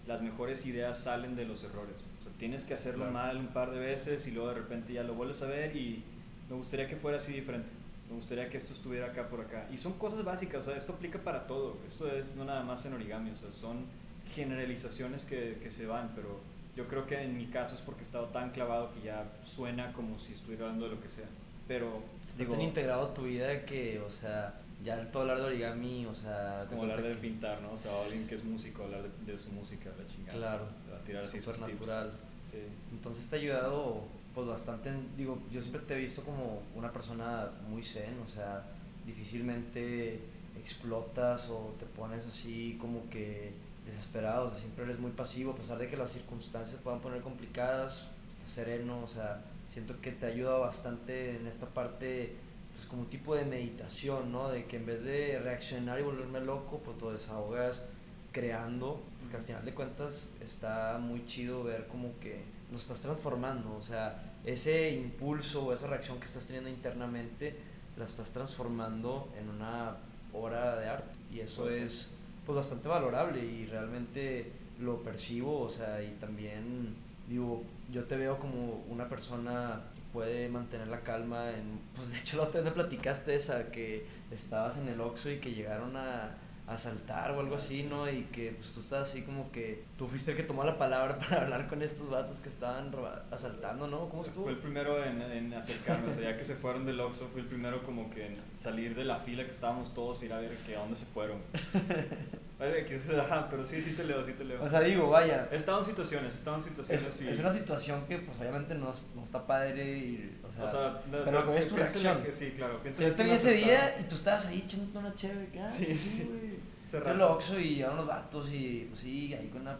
las 0.09 0.23
mejores 0.23 0.65
ideas 0.65 0.97
salen 0.97 1.35
de 1.35 1.45
los 1.45 1.63
errores. 1.63 2.03
O 2.17 2.23
sea, 2.23 2.31
tienes 2.39 2.65
que 2.65 2.73
hacerlo 2.73 3.05
mal 3.11 3.37
un 3.37 3.49
par 3.49 3.69
de 3.69 3.77
veces 3.77 4.25
y 4.27 4.31
luego 4.31 4.49
de 4.49 4.55
repente 4.55 4.91
ya 4.91 5.03
lo 5.03 5.13
vuelves 5.13 5.43
a 5.43 5.45
ver 5.45 5.75
y 5.75 6.03
me 6.49 6.55
gustaría 6.55 6.87
que 6.87 6.95
fuera 6.95 7.17
así 7.17 7.31
diferente. 7.31 7.69
Me 8.09 8.15
gustaría 8.15 8.49
que 8.49 8.57
esto 8.57 8.73
estuviera 8.73 9.05
acá 9.05 9.29
por 9.29 9.41
acá. 9.41 9.67
Y 9.71 9.77
son 9.77 9.93
cosas 9.93 10.23
básicas, 10.23 10.61
o 10.61 10.69
sea, 10.71 10.77
esto 10.77 10.93
aplica 10.93 11.19
para 11.19 11.45
todo. 11.45 11.77
Esto 11.87 12.11
es 12.11 12.35
no 12.35 12.43
nada 12.43 12.63
más 12.63 12.83
en 12.87 12.93
origami, 12.93 13.29
o 13.29 13.37
sea, 13.37 13.51
son 13.51 13.85
generalizaciones 14.33 15.25
que, 15.25 15.59
que 15.61 15.69
se 15.69 15.85
van, 15.85 16.11
pero 16.15 16.39
yo 16.75 16.87
creo 16.87 17.05
que 17.05 17.21
en 17.21 17.37
mi 17.37 17.45
caso 17.45 17.75
es 17.75 17.81
porque 17.81 18.01
he 18.01 18.03
estado 18.03 18.29
tan 18.29 18.49
clavado 18.49 18.91
que 18.91 19.01
ya 19.01 19.31
suena 19.43 19.93
como 19.93 20.17
si 20.17 20.33
estuviera 20.33 20.65
hablando 20.65 20.89
de 20.89 20.95
lo 20.95 21.01
que 21.01 21.09
sea. 21.09 21.27
Pero. 21.67 22.01
Está 22.27 22.47
tan 22.47 22.61
integrado 22.61 23.09
tu 23.09 23.25
vida 23.25 23.63
que, 23.63 23.99
o 23.99 24.09
sea, 24.09 24.55
ya 24.83 25.11
todo 25.11 25.23
hablar 25.23 25.39
de 25.39 25.43
origami, 25.45 26.05
o 26.05 26.15
sea. 26.15 26.59
Es 26.59 26.65
como 26.65 26.83
hablar 26.83 27.01
de 27.01 27.15
pintar, 27.15 27.61
¿no? 27.61 27.73
O 27.73 27.77
sea, 27.77 27.91
alguien 28.05 28.27
que 28.27 28.35
es 28.35 28.43
músico, 28.43 28.83
hablar 28.83 29.03
de, 29.03 29.37
su 29.37 29.51
música, 29.51 29.89
la 29.97 30.07
chingada. 30.07 30.37
Claro. 30.37 30.67
Tirar 31.05 31.23
así 31.23 31.39
natural. 31.59 32.11
Sí. 32.49 32.59
Entonces 32.91 33.27
te 33.27 33.35
ha 33.35 33.39
ayudado, 33.39 34.03
pues 34.33 34.47
bastante. 34.47 34.91
digo, 35.17 35.39
yo 35.51 35.61
siempre 35.61 35.81
te 35.81 35.95
he 35.95 35.97
visto 35.97 36.23
como 36.23 36.61
una 36.75 36.91
persona 36.91 37.49
muy 37.69 37.83
zen, 37.83 38.17
o 38.25 38.29
sea, 38.29 38.63
difícilmente 39.05 40.19
explotas 40.57 41.47
o 41.49 41.75
te 41.79 41.85
pones 41.85 42.25
así 42.25 42.77
como 42.81 43.09
que 43.09 43.53
desesperado, 43.85 44.47
o 44.47 44.49
sea, 44.49 44.59
siempre 44.59 44.83
eres 44.83 44.99
muy 44.99 45.11
pasivo, 45.11 45.53
a 45.53 45.55
pesar 45.55 45.77
de 45.77 45.87
que 45.87 45.97
las 45.97 46.11
circunstancias 46.11 46.77
se 46.77 46.83
puedan 46.83 46.99
poner 46.99 47.21
complicadas, 47.21 48.05
estás 48.29 48.49
sereno, 48.49 49.01
o 49.03 49.07
sea 49.07 49.41
siento 49.69 49.99
que 50.01 50.11
te 50.11 50.25
ayuda 50.25 50.57
bastante 50.57 51.35
en 51.35 51.47
esta 51.47 51.67
parte, 51.67 52.35
pues 52.79 52.87
como 52.87 53.01
un 53.01 53.09
tipo 53.09 53.35
de 53.35 53.43
meditación, 53.43 54.31
¿no? 54.31 54.47
De 54.47 54.63
que 54.63 54.77
en 54.77 54.85
vez 54.85 55.03
de 55.03 55.37
reaccionar 55.43 55.99
y 55.99 56.03
volverme 56.03 56.39
loco, 56.39 56.79
pues 56.79 57.01
lo 57.01 57.11
desahogas 57.11 57.83
creando, 58.31 59.01
porque 59.19 59.35
al 59.35 59.43
final 59.43 59.65
de 59.65 59.73
cuentas 59.73 60.27
está 60.39 60.97
muy 60.97 61.25
chido 61.25 61.65
ver 61.65 61.87
como 61.87 62.17
que 62.21 62.41
lo 62.71 62.77
estás 62.77 63.01
transformando, 63.01 63.75
o 63.75 63.83
sea, 63.83 64.33
ese 64.45 64.91
impulso 64.91 65.65
o 65.65 65.73
esa 65.73 65.87
reacción 65.87 66.21
que 66.21 66.25
estás 66.27 66.45
teniendo 66.45 66.69
internamente 66.69 67.57
la 67.97 68.05
estás 68.05 68.31
transformando 68.31 69.27
en 69.37 69.49
una 69.49 69.97
obra 70.31 70.79
de 70.79 70.87
arte 70.87 71.11
y 71.33 71.41
eso 71.41 71.63
pues 71.63 71.75
es 71.75 72.09
pues 72.45 72.55
bastante 72.55 72.87
valorable 72.87 73.43
y 73.43 73.65
realmente 73.65 74.53
lo 74.79 75.03
percibo, 75.03 75.63
o 75.63 75.69
sea, 75.69 76.01
y 76.01 76.11
también 76.11 76.95
digo, 77.27 77.61
yo 77.91 78.05
te 78.05 78.15
veo 78.15 78.39
como 78.39 78.85
una 78.87 79.09
persona 79.09 79.81
puede 80.11 80.49
mantener 80.49 80.87
la 80.87 81.01
calma 81.01 81.51
en, 81.51 81.79
pues 81.95 82.11
de 82.11 82.17
hecho 82.17 82.37
la 82.37 82.43
otra 82.43 82.61
vez 82.61 82.69
me 82.69 82.75
platicaste 82.75 83.35
esa, 83.35 83.71
que 83.71 84.05
estabas 84.31 84.77
en 84.77 84.87
el 84.87 84.99
Oxxo 85.01 85.29
y 85.29 85.39
que 85.39 85.51
llegaron 85.51 85.95
a, 85.95 86.37
asaltar 86.69 87.31
o 87.31 87.39
algo 87.39 87.55
así, 87.55 87.83
¿no? 87.83 88.09
Y 88.09 88.23
que 88.31 88.51
pues 88.51 88.71
tú 88.71 88.79
estás 88.79 89.09
así 89.09 89.23
como 89.23 89.51
que 89.51 89.83
tú 89.97 90.07
fuiste 90.07 90.31
el 90.31 90.37
que 90.37 90.43
tomó 90.43 90.63
la 90.63 90.77
palabra 90.77 91.17
para 91.29 91.41
hablar 91.41 91.67
con 91.67 91.81
estos 91.81 92.09
vatos 92.09 92.39
que 92.39 92.49
estaban 92.49 92.91
asaltando, 93.31 93.87
¿no? 93.87 94.07
¿Cómo 94.09 94.23
estuvo? 94.23 94.43
Fue 94.43 94.53
el 94.53 94.59
primero 94.59 95.03
en, 95.03 95.21
en 95.21 95.53
acercarme, 95.53 96.11
o 96.11 96.13
sea, 96.13 96.31
ya 96.31 96.37
que 96.37 96.45
se 96.45 96.55
fueron 96.55 96.85
del 96.85 96.99
Oxxo, 96.99 97.27
fui 97.29 97.41
el 97.41 97.47
primero 97.47 97.83
como 97.83 98.09
que 98.09 98.27
en 98.27 98.37
salir 98.53 98.95
de 98.95 99.03
la 99.03 99.17
fila 99.17 99.43
que 99.45 99.51
estábamos 99.51 99.93
todos, 99.93 100.21
ir 100.23 100.31
a 100.31 100.39
ver 100.39 100.55
que 100.57 100.75
a 100.75 100.79
dónde 100.79 100.95
se 100.95 101.05
fueron. 101.05 101.41
pero 102.59 103.65
sí, 103.65 103.81
sí 103.81 103.93
te 103.93 104.03
leo, 104.03 104.25
sí 104.25 104.33
te 104.33 104.43
leo. 104.43 104.61
O 104.61 104.69
sea, 104.69 104.81
digo, 104.81 105.09
vaya. 105.09 105.47
He 105.49 105.55
estado 105.55 105.79
en 105.79 105.85
situaciones, 105.85 106.33
he 106.33 106.37
estado 106.37 106.57
en 106.57 106.63
situaciones 106.63 107.03
es, 107.03 107.21
es 107.21 107.39
una 107.39 107.53
situación 107.53 108.05
que, 108.05 108.17
pues, 108.17 108.37
obviamente 108.37 108.75
no, 108.75 108.93
no 109.15 109.23
está 109.23 109.47
padre 109.47 109.97
y, 109.97 110.39
o 110.43 110.51
sea, 110.51 110.65
o 110.65 110.69
sea 110.69 111.01
no, 111.09 111.23
pero 111.23 111.45
no, 111.45 111.53
es 111.53 111.67
tu 111.69 111.77
reacción. 111.77 112.21
Que, 112.21 112.33
sí, 112.33 112.51
claro. 112.55 112.81
yo 112.83 113.15
te 113.15 113.23
vi 113.23 113.31
ese 113.31 113.53
día 113.53 113.95
y 113.97 114.03
tú 114.03 114.15
estabas 114.15 114.45
ahí 114.47 114.63
echando 114.65 114.99
una 114.99 115.13
chévere, 115.13 115.47
¿qué? 115.53 115.69
Sí, 115.69 115.95
sí, 115.95 116.58
Fue 116.85 117.11
el 117.11 117.21
Oxxo 117.21 117.59
y 117.59 117.75
llegaron 117.75 117.97
los 117.97 118.07
vatos 118.07 118.49
y, 118.51 118.85
pues, 118.89 119.01
sí, 119.01 119.33
ahí 119.33 119.47
con 119.47 119.61
una... 119.61 119.77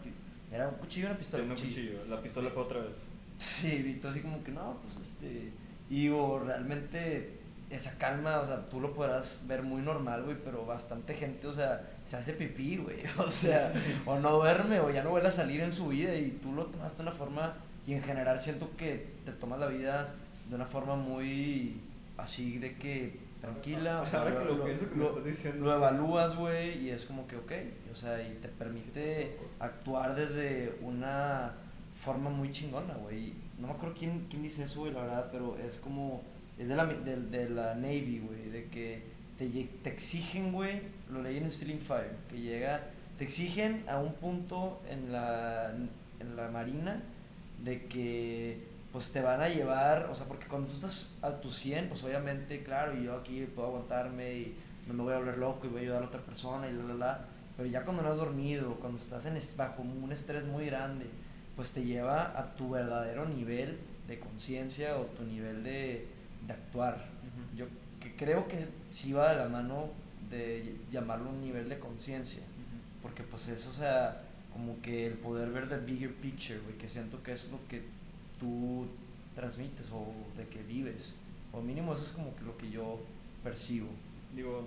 Era 0.52 0.68
un 0.68 0.74
cuchillo 0.76 1.06
y 1.06 1.10
una 1.10 1.18
pistola. 1.18 1.44
Sí, 1.44 1.50
un 1.50 1.56
cuchillo. 1.56 2.04
La 2.08 2.20
pistola 2.20 2.50
fue 2.50 2.62
otra 2.62 2.80
vez. 2.80 3.02
Sí, 3.36 3.84
y 3.86 3.94
tú 3.94 4.08
así 4.08 4.20
como 4.20 4.42
que, 4.44 4.52
no, 4.52 4.78
pues, 4.82 5.08
este... 5.08 5.52
Y 5.88 6.02
digo, 6.02 6.40
realmente 6.44 7.40
esa 7.70 7.96
calma, 7.98 8.40
o 8.40 8.46
sea, 8.46 8.68
tú 8.68 8.80
lo 8.80 8.92
podrás 8.92 9.40
ver 9.46 9.62
muy 9.62 9.80
normal, 9.80 10.24
güey, 10.24 10.36
pero 10.44 10.66
bastante 10.66 11.14
gente, 11.14 11.46
o 11.46 11.54
sea, 11.54 11.88
se 12.04 12.16
hace 12.16 12.32
pipí, 12.32 12.76
güey, 12.76 12.98
o 13.18 13.30
sea, 13.30 13.72
o 14.06 14.18
no 14.18 14.32
duerme, 14.32 14.80
o 14.80 14.90
ya 14.90 15.04
no 15.04 15.10
vuelve 15.10 15.28
a 15.28 15.32
salir 15.32 15.60
en 15.60 15.72
su 15.72 15.88
vida 15.88 16.14
y 16.14 16.38
tú 16.42 16.52
lo 16.52 16.66
tomaste 16.66 16.98
de 16.98 17.02
una 17.02 17.12
forma, 17.12 17.54
y 17.86 17.94
en 17.94 18.02
general 18.02 18.40
siento 18.40 18.70
que 18.76 19.14
te 19.24 19.32
tomas 19.32 19.60
la 19.60 19.68
vida 19.68 20.14
de 20.48 20.54
una 20.54 20.66
forma 20.66 20.96
muy 20.96 21.80
así 22.18 22.58
de 22.58 22.74
que 22.74 23.18
tranquila, 23.40 24.00
o 24.02 24.06
sea, 24.06 24.20
Ahora 24.22 24.38
que 24.38 24.44
lo, 24.44 24.54
lo, 24.56 24.64
pienso 24.64 24.88
que 24.90 24.96
lo- 24.96 25.02
me 25.02 25.08
estás 25.08 25.24
diciendo. 25.24 25.64
lo 25.66 25.70
sí. 25.72 25.76
evalúas, 25.78 26.36
güey, 26.36 26.78
y 26.84 26.90
es 26.90 27.04
como 27.04 27.26
que, 27.26 27.36
ok, 27.36 27.52
o 27.92 27.94
sea, 27.96 28.20
y 28.22 28.34
te 28.34 28.48
permite 28.48 29.22
Sí, 29.38 29.46
actuar 29.58 30.14
desde 30.14 30.76
una 30.82 31.52
forma 31.98 32.30
muy 32.30 32.50
chingona, 32.50 32.94
güey. 32.94 33.32
No 33.58 33.66
me 33.68 33.72
acuerdo 33.74 33.94
quién, 33.98 34.26
quién 34.30 34.42
dice 34.42 34.64
eso, 34.64 34.80
güey, 34.80 34.92
la 34.92 35.02
verdad, 35.02 35.28
pero 35.32 35.56
es 35.58 35.76
como, 35.76 36.22
es 36.58 36.68
de 36.68 36.76
la, 36.76 36.86
de, 36.86 37.16
de 37.16 37.50
la 37.50 37.74
Navy, 37.74 38.22
güey, 38.26 38.48
de 38.50 38.66
que 38.68 39.02
te, 39.38 39.46
te 39.82 39.90
exigen, 39.90 40.52
güey, 40.52 40.82
lo 41.10 41.22
leí 41.22 41.38
en 41.38 41.50
Stealing 41.50 41.80
Fire, 41.80 42.12
que 42.30 42.40
llega, 42.40 42.82
te 43.18 43.24
exigen 43.24 43.84
a 43.88 43.98
un 43.98 44.14
punto 44.14 44.80
en 44.88 45.12
la, 45.12 45.72
en 46.20 46.36
la 46.36 46.48
marina 46.48 47.02
de 47.64 47.84
que 47.84 48.58
pues 48.92 49.12
te 49.12 49.20
van 49.20 49.40
a 49.40 49.48
llevar, 49.48 50.08
o 50.10 50.14
sea, 50.14 50.26
porque 50.26 50.46
cuando 50.46 50.68
tú 50.68 50.74
estás 50.74 51.06
a 51.22 51.40
tu 51.40 51.50
100, 51.50 51.88
pues 51.88 52.02
obviamente, 52.02 52.62
claro, 52.62 52.96
y 52.96 53.04
yo 53.04 53.16
aquí 53.16 53.46
puedo 53.54 53.68
aguantarme 53.68 54.34
y 54.34 54.58
no 54.86 54.94
me 54.94 55.02
voy 55.04 55.12
a 55.12 55.18
volver 55.18 55.38
loco 55.38 55.66
y 55.66 55.70
voy 55.70 55.80
a 55.80 55.82
ayudar 55.82 56.02
a 56.02 56.06
otra 56.06 56.20
persona 56.20 56.68
y 56.68 56.72
la, 56.72 56.82
la, 56.84 56.94
la, 56.94 57.24
pero 57.56 57.68
ya 57.68 57.84
cuando 57.84 58.02
no 58.02 58.10
has 58.10 58.16
dormido, 58.16 58.74
cuando 58.76 58.98
estás 58.98 59.26
en, 59.26 59.38
bajo 59.56 59.82
un 59.82 60.10
estrés 60.12 60.46
muy 60.46 60.66
grande, 60.66 61.06
pues 61.54 61.72
te 61.72 61.84
lleva 61.84 62.38
a 62.38 62.54
tu 62.54 62.70
verdadero 62.70 63.26
nivel 63.26 63.78
de 64.08 64.18
conciencia 64.18 64.96
o 64.96 65.02
tu 65.04 65.24
nivel 65.24 65.62
de, 65.62 66.08
de 66.46 66.52
actuar. 66.52 67.04
Yo 67.54 67.66
que 68.00 68.16
creo 68.16 68.48
que 68.48 68.66
sí 68.88 69.12
va 69.12 69.30
de 69.30 69.36
la 69.36 69.48
mano 69.48 69.90
de 70.30 70.76
llamarlo 70.90 71.30
un 71.30 71.40
nivel 71.40 71.68
de 71.68 71.78
conciencia. 71.78 72.40
Porque 73.02 73.22
pues 73.22 73.48
eso, 73.48 73.70
o 73.70 73.74
sea, 73.74 74.22
como 74.52 74.80
que 74.80 75.06
el 75.06 75.14
poder 75.14 75.50
ver 75.50 75.68
the 75.68 75.78
bigger 75.78 76.14
picture, 76.14 76.58
güey, 76.60 76.76
que 76.76 76.88
siento 76.88 77.22
que 77.22 77.32
eso 77.32 77.46
es 77.46 77.52
lo 77.52 77.68
que 77.68 77.82
tú 78.40 78.86
transmites 79.34 79.90
o 79.92 80.12
de 80.36 80.48
que 80.48 80.62
vives. 80.62 81.14
O 81.52 81.60
mínimo 81.60 81.92
eso 81.92 82.02
es 82.02 82.10
como 82.10 82.34
que 82.34 82.44
lo 82.44 82.56
que 82.56 82.70
yo 82.70 82.98
percibo. 83.44 83.88
Digo, 84.34 84.66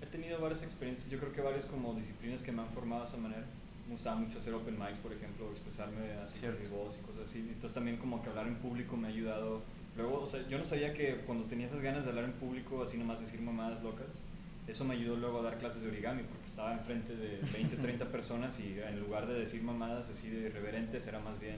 he 0.00 0.06
tenido 0.06 0.40
varias 0.40 0.62
experiencias, 0.62 1.10
yo 1.10 1.18
creo 1.18 1.32
que 1.32 1.40
varias 1.40 1.64
como 1.66 1.94
disciplinas 1.94 2.42
que 2.42 2.52
me 2.52 2.62
han 2.62 2.68
formado 2.68 3.02
de 3.02 3.08
esa 3.08 3.16
manera. 3.18 3.44
Me 3.86 3.92
gustaba 3.92 4.16
mucho 4.16 4.38
hacer 4.38 4.52
open 4.52 4.78
mics, 4.78 4.98
por 4.98 5.12
ejemplo, 5.12 5.50
expresarme 5.50 6.12
así 6.22 6.40
con 6.40 6.60
mi 6.60 6.66
voz 6.66 6.98
y 6.98 7.06
cosas 7.06 7.24
así. 7.24 7.38
Entonces 7.38 7.72
también 7.72 7.96
como 7.96 8.22
que 8.22 8.28
hablar 8.28 8.46
en 8.46 8.56
público 8.56 8.96
me 8.96 9.08
ha 9.08 9.10
ayudado. 9.10 9.62
Luego, 9.96 10.20
o 10.20 10.26
sea, 10.26 10.46
yo 10.46 10.58
no 10.58 10.64
sabía 10.64 10.92
que 10.92 11.22
cuando 11.26 11.44
tenía 11.46 11.66
esas 11.66 11.80
ganas 11.80 12.04
de 12.04 12.10
hablar 12.10 12.26
en 12.26 12.32
público, 12.32 12.82
así 12.82 12.98
nomás 12.98 13.20
decir 13.20 13.40
mamadas 13.40 13.82
locas, 13.82 14.06
eso 14.68 14.84
me 14.84 14.94
ayudó 14.94 15.16
luego 15.16 15.40
a 15.40 15.42
dar 15.42 15.58
clases 15.58 15.82
de 15.82 15.88
origami, 15.88 16.22
porque 16.22 16.44
estaba 16.44 16.74
enfrente 16.74 17.16
de 17.16 17.40
20, 17.52 17.76
30 17.76 18.04
personas 18.12 18.60
y 18.60 18.78
en 18.78 19.00
lugar 19.00 19.26
de 19.26 19.34
decir 19.34 19.62
mamadas 19.62 20.10
así 20.10 20.28
de 20.28 20.48
irreverentes, 20.48 21.06
era 21.06 21.18
más 21.18 21.40
bien 21.40 21.56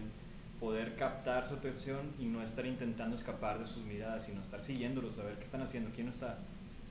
poder 0.61 0.95
captar 0.95 1.47
su 1.47 1.55
atención 1.55 2.13
y 2.19 2.27
no 2.27 2.43
estar 2.43 2.67
intentando 2.67 3.17
escapar 3.17 3.59
de 3.59 3.65
sus 3.65 3.85
miradas, 3.85 4.25
sino 4.25 4.43
estar 4.43 4.63
siguiéndolos, 4.63 5.19
a 5.19 5.23
ver 5.23 5.37
qué 5.37 5.45
están 5.45 5.63
haciendo, 5.63 5.91
quién 5.95 6.07
no 6.07 6.13
está. 6.13 6.39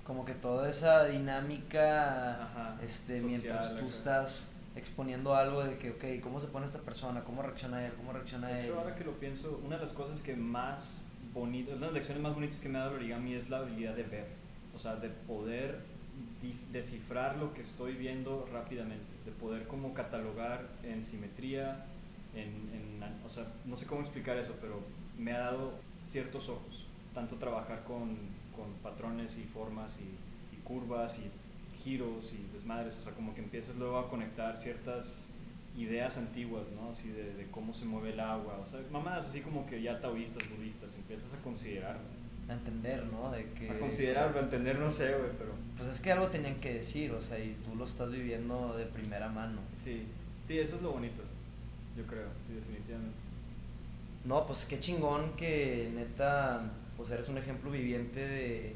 Como 0.03 0.25
que 0.25 0.33
toda 0.33 0.67
esa 0.67 1.05
dinámica, 1.05 2.43
Ajá, 2.43 2.77
este, 2.83 3.19
social 3.21 3.25
mientras 3.25 3.77
tú 3.77 3.85
estás 3.85 4.51
exponiendo 4.75 5.35
algo 5.35 5.63
de 5.63 5.77
que, 5.77 5.91
ok, 5.91 6.23
¿cómo 6.23 6.39
se 6.39 6.47
pone 6.47 6.65
esta 6.65 6.79
persona? 6.79 7.23
¿Cómo 7.23 7.43
reacciona 7.43 7.85
él? 7.85 7.93
¿Cómo 7.95 8.11
reacciona 8.11 8.47
De 8.47 8.59
él? 8.61 8.65
hecho, 8.65 8.79
ahora 8.79 8.95
que 8.95 9.03
lo 9.03 9.19
pienso, 9.19 9.61
una 9.63 9.75
de 9.75 9.83
las 9.83 9.93
cosas 9.93 10.21
que 10.21 10.35
más 10.35 11.01
bonitas, 11.33 11.75
una 11.75 11.81
de 11.81 11.87
las 11.87 11.93
lecciones 11.93 12.23
más 12.23 12.33
bonitas 12.33 12.59
que 12.59 12.69
me 12.69 12.79
ha 12.79 12.81
dado 12.81 12.93
el 12.93 12.97
origami 12.97 13.33
es 13.33 13.49
la 13.51 13.59
habilidad 13.59 13.93
de 13.95 14.03
ver, 14.03 14.27
o 14.75 14.79
sea, 14.79 14.95
de 14.95 15.09
poder 15.09 15.79
descifrar 16.71 17.37
lo 17.37 17.53
que 17.53 17.61
estoy 17.61 17.93
viendo 17.93 18.47
rápidamente, 18.51 19.05
de 19.25 19.31
poder 19.31 19.67
como 19.67 19.93
catalogar 19.93 20.67
en 20.83 21.03
simetría, 21.03 21.85
en, 22.35 22.47
en- 22.73 22.99
o 23.25 23.29
sea, 23.29 23.45
no 23.65 23.75
sé 23.77 23.85
cómo 23.85 24.01
explicar 24.01 24.37
eso, 24.37 24.55
pero 24.61 24.79
me 25.17 25.33
ha 25.33 25.39
dado 25.39 25.73
ciertos 26.03 26.49
ojos, 26.49 26.85
tanto 27.13 27.35
trabajar 27.35 27.83
con, 27.83 28.17
con 28.55 28.71
patrones 28.81 29.37
y 29.37 29.43
formas 29.43 29.99
y, 30.01 30.55
y 30.55 30.59
curvas 30.63 31.19
y 31.19 31.29
giros 31.83 32.33
y 32.33 32.51
desmadres, 32.53 32.97
o 32.97 33.03
sea, 33.03 33.13
como 33.13 33.33
que 33.35 33.41
empiezas 33.41 33.75
luego 33.75 33.99
a 33.99 34.09
conectar 34.09 34.57
ciertas 34.57 35.25
ideas 35.77 36.17
antiguas, 36.17 36.69
¿no? 36.71 36.89
Así 36.89 37.09
de, 37.09 37.33
de 37.35 37.45
cómo 37.51 37.71
se 37.73 37.85
mueve 37.85 38.11
el 38.13 38.19
agua, 38.19 38.59
o 38.63 38.67
sea, 38.67 38.79
mamadas 38.91 39.27
así 39.27 39.41
como 39.41 39.65
que 39.65 39.81
ya 39.81 40.01
taoístas, 40.01 40.43
budistas, 40.57 40.95
empiezas 40.95 41.33
a 41.33 41.37
considerarlo. 41.41 42.01
A 42.49 42.53
entender, 42.53 43.05
¿no? 43.05 43.29
De 43.31 43.45
que... 43.51 43.69
A 43.69 43.77
considerarlo, 43.79 44.39
a 44.39 44.43
entender, 44.43 44.79
no 44.79 44.89
sé, 44.89 45.13
güey, 45.15 45.29
pero... 45.37 45.51
Pues 45.77 45.87
es 45.87 45.99
que 46.01 46.11
algo 46.11 46.27
tenían 46.27 46.55
que 46.55 46.73
decir, 46.73 47.11
o 47.11 47.21
sea, 47.21 47.37
y 47.37 47.55
tú 47.63 47.75
lo 47.75 47.85
estás 47.85 48.11
viviendo 48.11 48.75
de 48.75 48.85
primera 48.85 49.29
mano. 49.29 49.61
Sí, 49.71 50.03
sí, 50.43 50.57
eso 50.57 50.75
es 50.77 50.81
lo 50.81 50.91
bonito, 50.93 51.21
yo 51.99 52.07
creo, 52.07 52.27
sí, 52.47 52.53
definitivamente. 52.53 53.17
No, 54.25 54.45
pues 54.45 54.65
qué 54.65 54.79
chingón 54.79 55.31
que 55.37 55.91
neta, 55.95 56.61
pues 56.97 57.09
eres 57.11 57.29
un 57.29 57.37
ejemplo 57.37 57.71
viviente 57.71 58.19
de 58.19 58.75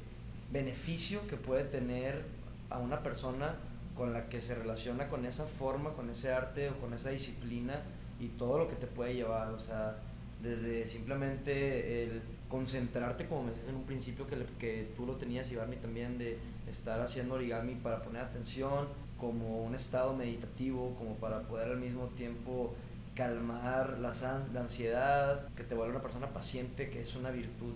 beneficio 0.52 1.26
que 1.28 1.36
puede 1.36 1.64
tener 1.66 2.24
a 2.70 2.78
una 2.80 3.02
persona 3.04 3.56
con 3.96 4.14
la 4.14 4.30
que 4.30 4.42
se 4.42 4.56
relaciona 4.56 5.08
con 5.08 5.26
esa 5.26 5.46
forma, 5.46 5.92
con 5.94 6.10
ese 6.10 6.32
arte 6.32 6.70
o 6.70 6.80
con 6.80 6.94
esa 6.94 7.10
disciplina 7.10 7.82
y 8.20 8.28
todo 8.30 8.58
lo 8.58 8.68
que 8.68 8.76
te 8.76 8.88
puede 8.88 9.14
llevar, 9.16 9.50
o 9.50 9.60
sea, 9.60 9.98
desde 10.42 10.86
simplemente 10.86 12.04
el 12.04 12.22
concentrarte, 12.50 13.28
como 13.28 13.44
me 13.44 13.50
decías 13.52 13.70
en 13.70 13.76
un 13.76 13.84
principio, 13.84 14.26
que, 14.28 14.36
le- 14.38 14.46
que 14.60 14.92
tú 14.96 15.06
lo 15.06 15.14
tenías 15.16 15.52
y 15.52 15.56
Barney 15.56 15.78
también, 15.80 16.18
de 16.18 16.38
estar 16.70 17.00
haciendo 17.02 17.36
origami 17.36 17.76
para 17.76 18.02
poner 18.02 18.22
atención, 18.24 18.88
como 19.20 19.64
un 19.64 19.76
estado 19.76 20.14
meditativo, 20.16 20.96
como 20.98 21.16
para 21.16 21.42
poder 21.44 21.70
al 21.70 21.78
mismo 21.78 22.08
tiempo 22.18 22.74
calmar 23.16 23.98
ans- 24.24 24.52
la 24.54 24.62
ansiedad, 24.62 25.48
que 25.56 25.64
te 25.64 25.76
vuelva 25.76 25.94
una 25.96 26.02
persona 26.04 26.28
paciente, 26.28 26.90
que 26.90 27.02
es 27.02 27.16
una 27.16 27.32
virtud 27.32 27.74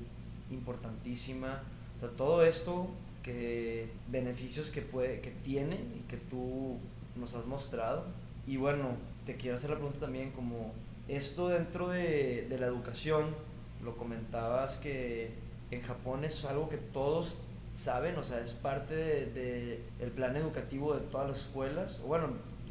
importantísima. 0.52 1.62
O 1.98 2.00
sea, 2.00 2.10
todo 2.10 2.44
esto, 2.46 2.88
que 3.24 3.90
beneficios 4.10 4.70
que, 4.70 4.82
puede, 4.82 5.22
que 5.22 5.32
tiene 5.32 5.76
y 5.76 6.02
que 6.08 6.18
tú 6.18 6.78
nos 7.16 7.34
has 7.36 7.46
mostrado. 7.46 8.06
Y 8.46 8.58
bueno, 8.58 8.92
te 9.26 9.36
quiero 9.36 9.58
hacer 9.58 9.70
la 9.70 9.76
pregunta 9.76 10.00
también 10.00 10.32
como 10.32 10.74
esto 11.08 11.50
dentro 11.50 11.90
de, 11.90 12.48
de 12.50 12.58
la 12.60 12.68
educación, 12.68 13.36
lo 13.84 13.96
comentabas 13.98 14.78
que 14.78 15.32
en 15.72 15.82
Japón 15.82 16.24
es 16.24 16.44
algo 16.46 16.70
que 16.70 16.78
todos 16.78 17.38
saben, 17.74 18.18
o 18.18 18.24
sea, 18.24 18.40
es 18.42 18.52
parte 18.54 18.96
del 18.96 19.34
de, 20.00 20.12
plan 20.16 20.36
educativo 20.36 20.96
de 20.96 21.02
todas 21.02 21.28
las 21.28 21.38
escuelas, 21.40 22.00
bueno, 22.02 22.30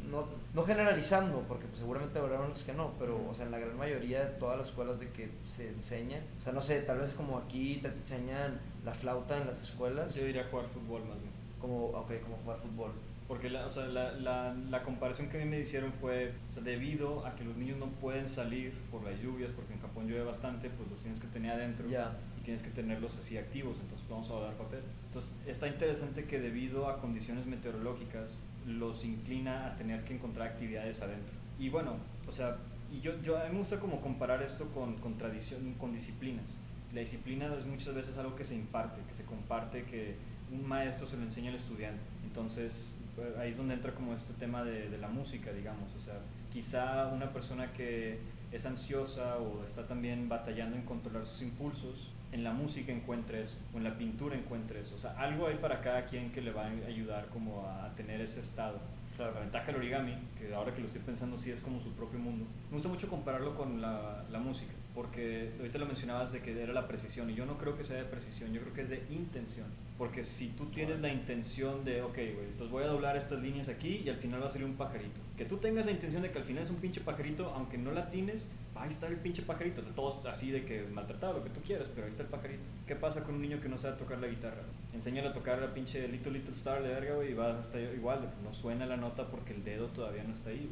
no, 0.09 0.25
no 0.53 0.63
generalizando, 0.63 1.41
porque 1.47 1.65
pues, 1.65 1.79
seguramente 1.79 2.19
habrá 2.19 2.39
unos 2.39 2.63
que 2.63 2.73
no, 2.73 2.93
pero 2.99 3.19
o 3.29 3.33
sea, 3.33 3.45
en 3.45 3.51
la 3.51 3.59
gran 3.59 3.77
mayoría 3.77 4.25
de 4.25 4.31
todas 4.39 4.57
las 4.57 4.69
escuelas 4.69 4.99
de 4.99 5.09
que 5.11 5.29
se 5.45 5.69
enseña, 5.69 6.19
o 6.37 6.41
sea, 6.41 6.53
no 6.53 6.61
sé, 6.61 6.81
tal 6.81 6.99
vez 6.99 7.13
como 7.13 7.37
aquí 7.37 7.79
te 7.81 7.89
enseñan 7.89 8.59
la 8.85 8.93
flauta 8.93 9.37
en 9.37 9.47
las 9.47 9.59
escuelas, 9.59 10.15
Yo 10.15 10.25
diría 10.25 10.47
jugar 10.49 10.65
fútbol 10.67 11.01
más 11.05 11.19
bien. 11.19 11.31
como, 11.59 11.87
ok, 11.87 12.11
como 12.23 12.37
jugar 12.37 12.57
fútbol. 12.57 12.91
Porque 13.27 13.49
la, 13.49 13.65
o 13.65 13.69
sea, 13.69 13.85
la, 13.87 14.13
la, 14.13 14.53
la 14.53 14.83
comparación 14.83 15.27
que 15.27 15.35
a 15.35 15.43
mí 15.43 15.49
me 15.49 15.59
hicieron 15.59 15.91
fue, 15.91 16.31
o 16.49 16.53
sea, 16.53 16.63
debido 16.63 17.25
a 17.25 17.35
que 17.35 17.43
los 17.43 17.57
niños 17.57 17.77
no 17.77 17.87
pueden 17.87 18.25
salir 18.25 18.71
por 18.89 19.03
las 19.03 19.19
lluvias, 19.19 19.51
porque 19.53 19.73
en 19.73 19.81
Japón 19.81 20.07
llueve 20.07 20.23
bastante, 20.23 20.69
pues 20.69 20.89
los 20.89 21.01
tienes 21.01 21.19
que 21.19 21.27
tener 21.27 21.51
adentro 21.51 21.87
y 21.89 22.41
tienes 22.41 22.61
que 22.61 22.69
tenerlos 22.69 23.17
así 23.17 23.37
activos, 23.37 23.77
entonces 23.81 24.07
vamos 24.07 24.29
a 24.29 24.39
dar 24.39 24.53
papel. 24.53 24.79
Entonces 25.07 25.33
está 25.45 25.67
interesante 25.67 26.23
que 26.23 26.39
debido 26.39 26.87
a 26.87 27.01
condiciones 27.01 27.45
meteorológicas 27.45 28.39
los 28.67 29.05
inclina 29.05 29.67
a 29.67 29.75
tener 29.75 30.03
que 30.03 30.13
encontrar 30.13 30.49
actividades 30.49 31.01
adentro. 31.01 31.33
Y 31.57 31.69
bueno, 31.69 31.95
o 32.27 32.31
sea, 32.31 32.57
y 32.91 32.99
yo, 33.01 33.19
yo 33.21 33.37
a 33.39 33.45
mí 33.45 33.53
me 33.53 33.59
gusta 33.59 33.79
como 33.79 34.01
comparar 34.01 34.43
esto 34.43 34.67
con, 34.71 34.97
con 34.97 35.17
tradición, 35.17 35.73
con 35.79 35.91
disciplinas. 35.91 36.57
La 36.93 37.01
disciplina 37.01 37.53
es 37.57 37.65
muchas 37.65 37.95
veces 37.95 38.17
algo 38.17 38.35
que 38.35 38.43
se 38.43 38.55
imparte, 38.55 39.01
que 39.07 39.13
se 39.13 39.25
comparte, 39.25 39.83
que 39.83 40.15
un 40.51 40.67
maestro 40.67 41.07
se 41.07 41.17
lo 41.17 41.23
enseña 41.23 41.49
al 41.49 41.55
estudiante. 41.55 42.01
Entonces, 42.23 42.91
eh, 43.17 43.35
ahí 43.39 43.49
es 43.49 43.57
donde 43.57 43.73
entra 43.73 43.93
como 43.93 44.13
este 44.13 44.33
tema 44.33 44.63
de, 44.63 44.89
de 44.89 44.97
la 44.97 45.07
música, 45.07 45.51
digamos. 45.51 45.93
O 45.95 45.99
sea, 45.99 46.19
quizá 46.51 47.07
una 47.07 47.31
persona 47.31 47.71
que 47.73 48.19
es 48.51 48.65
ansiosa 48.65 49.37
o 49.37 49.63
está 49.63 49.87
también 49.87 50.29
batallando 50.29 50.77
en 50.77 50.83
controlar 50.83 51.25
sus 51.25 51.41
impulsos, 51.41 52.11
en 52.31 52.43
la 52.43 52.51
música 52.51 52.91
encuentre 52.91 53.41
eso, 53.41 53.57
o 53.73 53.77
en 53.77 53.83
la 53.83 53.97
pintura 53.97 54.35
encuentre 54.35 54.81
eso. 54.81 54.95
O 54.95 54.97
sea, 54.97 55.11
algo 55.17 55.47
hay 55.47 55.55
para 55.55 55.81
cada 55.81 56.05
quien 56.05 56.31
que 56.31 56.41
le 56.41 56.51
va 56.51 56.65
a 56.65 56.69
ayudar 56.87 57.27
como 57.27 57.65
a, 57.67 57.93
tener 57.95 58.21
ese 58.21 58.39
estado. 58.39 58.79
Claro. 59.15 59.33
La 59.33 59.39
ventaja 59.39 59.67
del 59.67 59.77
origami, 59.77 60.13
que 60.37 60.53
ahora 60.53 60.73
que 60.73 60.79
lo 60.79 60.85
estoy 60.85 61.01
pensando 61.01 61.37
sí 61.37 61.51
es 61.51 61.61
como 61.61 61.79
su 61.81 61.93
propio 61.93 62.19
mundo, 62.19 62.45
me 62.69 62.75
gusta 62.75 62.89
mucho 62.89 63.07
compararlo 63.07 63.55
con 63.55 63.81
la, 63.81 64.23
la 64.29 64.39
música, 64.39 64.73
porque 64.97 65.51
ahorita 65.59 65.77
lo 65.77 65.85
mencionabas 65.85 66.31
de 66.31 66.41
que 66.41 66.59
era 66.59 66.73
la 66.73 66.87
precisión 66.87 67.29
y 67.29 67.35
yo 67.35 67.45
no 67.45 67.59
creo 67.59 67.77
que 67.77 67.83
sea 67.83 67.97
de 67.97 68.05
precisión, 68.05 68.51
yo 68.51 68.61
creo 68.61 68.73
que 68.73 68.81
es 68.81 68.89
de 68.89 69.03
intención. 69.11 69.67
Porque 69.95 70.23
si 70.23 70.47
tú 70.47 70.65
tienes 70.71 70.99
la 71.01 71.13
intención 71.13 71.85
de, 71.85 72.01
ok, 72.01 72.15
güey, 72.15 72.45
entonces 72.45 72.71
voy 72.71 72.83
a 72.83 72.87
doblar 72.87 73.15
estas 73.15 73.39
líneas 73.39 73.69
aquí 73.69 74.01
y 74.03 74.09
al 74.09 74.15
final 74.15 74.41
va 74.41 74.47
a 74.47 74.49
salir 74.49 74.65
un 74.65 74.73
pajarito. 74.73 75.19
Que 75.37 75.45
tú 75.45 75.57
tengas 75.57 75.85
la 75.85 75.91
intención 75.91 76.23
de 76.23 76.31
que 76.31 76.39
al 76.39 76.43
final 76.43 76.63
es 76.63 76.71
un 76.71 76.77
pinche 76.77 76.99
pajarito, 76.99 77.51
aunque 77.53 77.77
no 77.77 77.91
la 77.91 78.09
tienes, 78.09 78.49
va 78.75 78.85
a 78.85 78.87
estar 78.87 79.11
el 79.11 79.17
pinche 79.17 79.43
pajarito. 79.43 79.83
De 79.83 79.91
todos 79.91 80.25
así 80.25 80.49
de 80.49 80.65
que 80.65 80.81
maltratado, 80.87 81.33
lo 81.33 81.43
que 81.43 81.51
tú 81.51 81.61
quieras, 81.61 81.89
pero 81.89 82.05
ahí 82.05 82.09
está 82.09 82.23
el 82.23 82.29
pajarito. 82.29 82.63
¿Qué 82.87 82.95
pasa 82.95 83.23
con 83.23 83.35
un 83.35 83.41
niño 83.43 83.61
que 83.61 83.69
no 83.69 83.77
sabe 83.77 83.97
tocar 83.97 84.17
la 84.17 84.27
guitarra? 84.27 84.63
Enséñale 84.95 85.27
a 85.27 85.33
tocar 85.33 85.59
la 85.59 85.75
pinche 85.75 86.07
Little 86.07 86.31
Little 86.31 86.55
Star 86.55 86.81
de 86.81 86.89
verga, 86.89 87.13
güey, 87.13 87.33
y 87.33 87.33
va 87.35 87.55
a 87.55 87.61
estar 87.61 87.79
igual, 87.79 88.33
no 88.43 88.51
suena 88.51 88.87
la 88.87 88.97
nota 88.97 89.27
porque 89.27 89.53
el 89.53 89.63
dedo 89.63 89.89
todavía 89.89 90.23
no 90.23 90.33
está 90.33 90.49
ahí. 90.49 90.67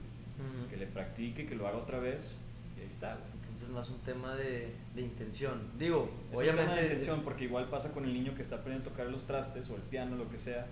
Que 0.67 0.77
le 0.77 0.87
practique, 0.87 1.45
que 1.45 1.53
lo 1.53 1.67
haga 1.67 1.77
otra 1.77 1.99
vez, 1.99 2.39
y 2.75 2.81
ahí 2.81 2.87
está, 2.87 3.13
güey. 3.13 3.34
Entonces 3.55 3.73
más 3.73 3.89
un 3.89 3.99
tema 3.99 4.35
de, 4.35 4.75
de 4.93 5.01
intención. 5.01 5.61
Digo, 5.79 6.09
es 6.29 6.37
obviamente... 6.37 6.61
Un 6.61 6.67
tema 6.67 6.81
de 6.81 6.87
intención, 6.87 7.21
porque 7.21 7.45
igual 7.45 7.69
pasa 7.69 7.93
con 7.93 8.03
el 8.03 8.13
niño 8.13 8.35
que 8.35 8.41
está 8.41 8.55
aprendiendo 8.57 8.89
a 8.89 8.91
tocar 8.91 9.07
los 9.07 9.25
trastes 9.25 9.69
o 9.69 9.77
el 9.77 9.81
piano, 9.81 10.17
lo 10.17 10.29
que 10.29 10.37
sea, 10.37 10.67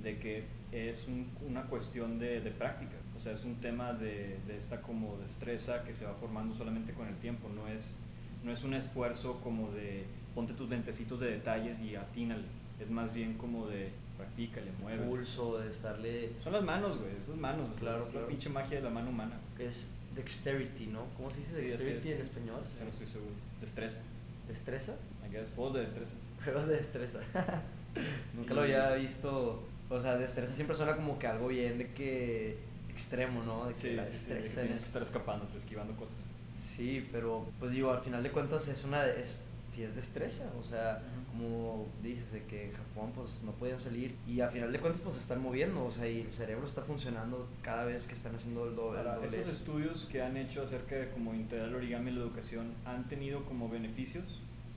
de 0.00 0.20
que 0.20 0.44
es 0.70 1.08
un, 1.08 1.32
una 1.44 1.64
cuestión 1.64 2.20
de, 2.20 2.40
de, 2.40 2.52
práctica. 2.52 2.94
O 3.16 3.18
sea, 3.18 3.32
es 3.32 3.42
un 3.42 3.56
tema 3.56 3.92
de, 3.92 4.38
de, 4.46 4.56
esta 4.56 4.82
como 4.82 5.16
destreza 5.18 5.82
que 5.82 5.92
se 5.92 6.04
va 6.04 6.14
formando 6.14 6.54
solamente 6.54 6.92
con 6.92 7.08
el 7.08 7.16
tiempo. 7.16 7.48
No 7.48 7.66
es, 7.66 7.98
no 8.44 8.52
es 8.52 8.62
un 8.62 8.74
esfuerzo 8.74 9.40
como 9.40 9.72
de 9.72 10.04
ponte 10.32 10.54
tus 10.54 10.70
lentecitos 10.70 11.18
de 11.18 11.32
detalles 11.32 11.80
y 11.80 11.96
atínale. 11.96 12.44
Es 12.78 12.92
más 12.92 13.12
bien 13.12 13.36
como 13.36 13.66
de 13.66 13.90
practícale, 14.16 14.70
mueve. 14.80 15.04
Pulso, 15.06 15.58
de 15.58 15.70
estarle... 15.70 16.30
Son 16.38 16.52
las 16.52 16.62
manos, 16.62 16.98
güey, 17.00 17.16
esas 17.16 17.36
manos. 17.36 17.68
Claro, 17.80 17.98
es 17.98 18.10
claro. 18.10 18.26
la 18.26 18.28
pinche 18.28 18.48
magia 18.48 18.76
de 18.76 18.84
la 18.84 18.90
mano 18.90 19.10
humana. 19.10 19.40
Es 19.58 19.90
dexterity, 20.18 20.86
¿no? 20.88 21.06
¿Cómo 21.16 21.30
se 21.30 21.38
dice 21.38 21.54
Sí, 21.54 21.60
dexterity 21.62 22.08
es. 22.10 22.16
en 22.16 22.22
español? 22.22 22.60
Yo 22.78 22.84
no 22.84 22.90
estoy 22.90 23.06
seguro. 23.06 23.32
Destreza, 23.60 24.00
¿Destreza? 24.46 24.94
I 25.26 25.32
guess. 25.32 25.50
Juegos 25.54 25.74
de 25.74 25.80
destreza. 25.80 26.16
Juegos 26.44 26.66
de 26.66 26.76
destreza. 26.76 27.20
Nunca 28.34 28.52
Y- 28.52 28.56
lo 28.56 28.62
había 28.62 28.90
visto. 28.94 29.62
O 29.90 30.00
sea, 30.00 30.16
destreza 30.16 30.52
siempre 30.52 30.76
suena 30.76 30.94
como 30.96 31.18
que 31.18 31.26
algo 31.26 31.48
bien 31.48 31.78
de 31.78 31.92
que 31.94 32.58
extremo, 32.90 33.42
¿no? 33.42 33.66
De 33.66 33.72
que 33.74 33.80
Sí, 33.80 33.92
la 33.94 34.04
sí, 34.06 34.12
sí, 34.14 34.18
de 34.26 34.26
que 34.26 34.34
destreza 34.34 34.60
en 34.60 34.66
tienes 34.66 34.78
que 34.78 34.82
es- 34.82 34.88
estar 34.88 35.02
escapándote, 35.02 35.56
esquivando 35.56 35.96
cosas. 35.96 36.26
Sí, 36.60 37.08
pero 37.12 37.46
pues 37.60 37.72
digo, 37.72 37.90
al 37.92 38.02
final 38.02 38.22
de 38.22 38.30
cuentas 38.30 38.66
es 38.68 38.84
una 38.84 39.06
es 39.06 39.40
sí 39.70 39.82
es 39.82 39.94
destreza, 39.94 40.50
o 40.58 40.62
sea, 40.62 41.02
como 41.30 41.86
dices 42.02 42.32
de 42.32 42.44
que 42.44 42.66
en 42.66 42.72
Japón 42.72 43.12
pues 43.14 43.42
no 43.42 43.52
podían 43.52 43.78
salir 43.78 44.16
y 44.26 44.40
al 44.40 44.50
final 44.50 44.72
de 44.72 44.80
cuentas 44.80 45.00
pues 45.02 45.14
se 45.14 45.20
están 45.20 45.42
moviendo, 45.42 45.84
o 45.84 45.92
sea, 45.92 46.08
y 46.08 46.22
el 46.22 46.30
cerebro 46.30 46.66
está 46.66 46.82
funcionando 46.82 47.46
cada 47.62 47.84
vez 47.84 48.06
que 48.06 48.14
están 48.14 48.34
haciendo 48.34 48.66
el 48.66 48.74
doble. 48.74 48.98
Ahora, 48.98 49.18
estos 49.24 49.48
estudios 49.48 50.06
que 50.06 50.22
han 50.22 50.36
hecho 50.36 50.62
acerca 50.62 50.96
de 50.96 51.10
cómo 51.10 51.34
integrar 51.34 51.68
el 51.68 51.74
origami 51.74 52.10
en 52.10 52.16
la 52.16 52.22
educación 52.22 52.72
han 52.84 53.08
tenido 53.08 53.44
como 53.44 53.68
beneficios 53.68 54.24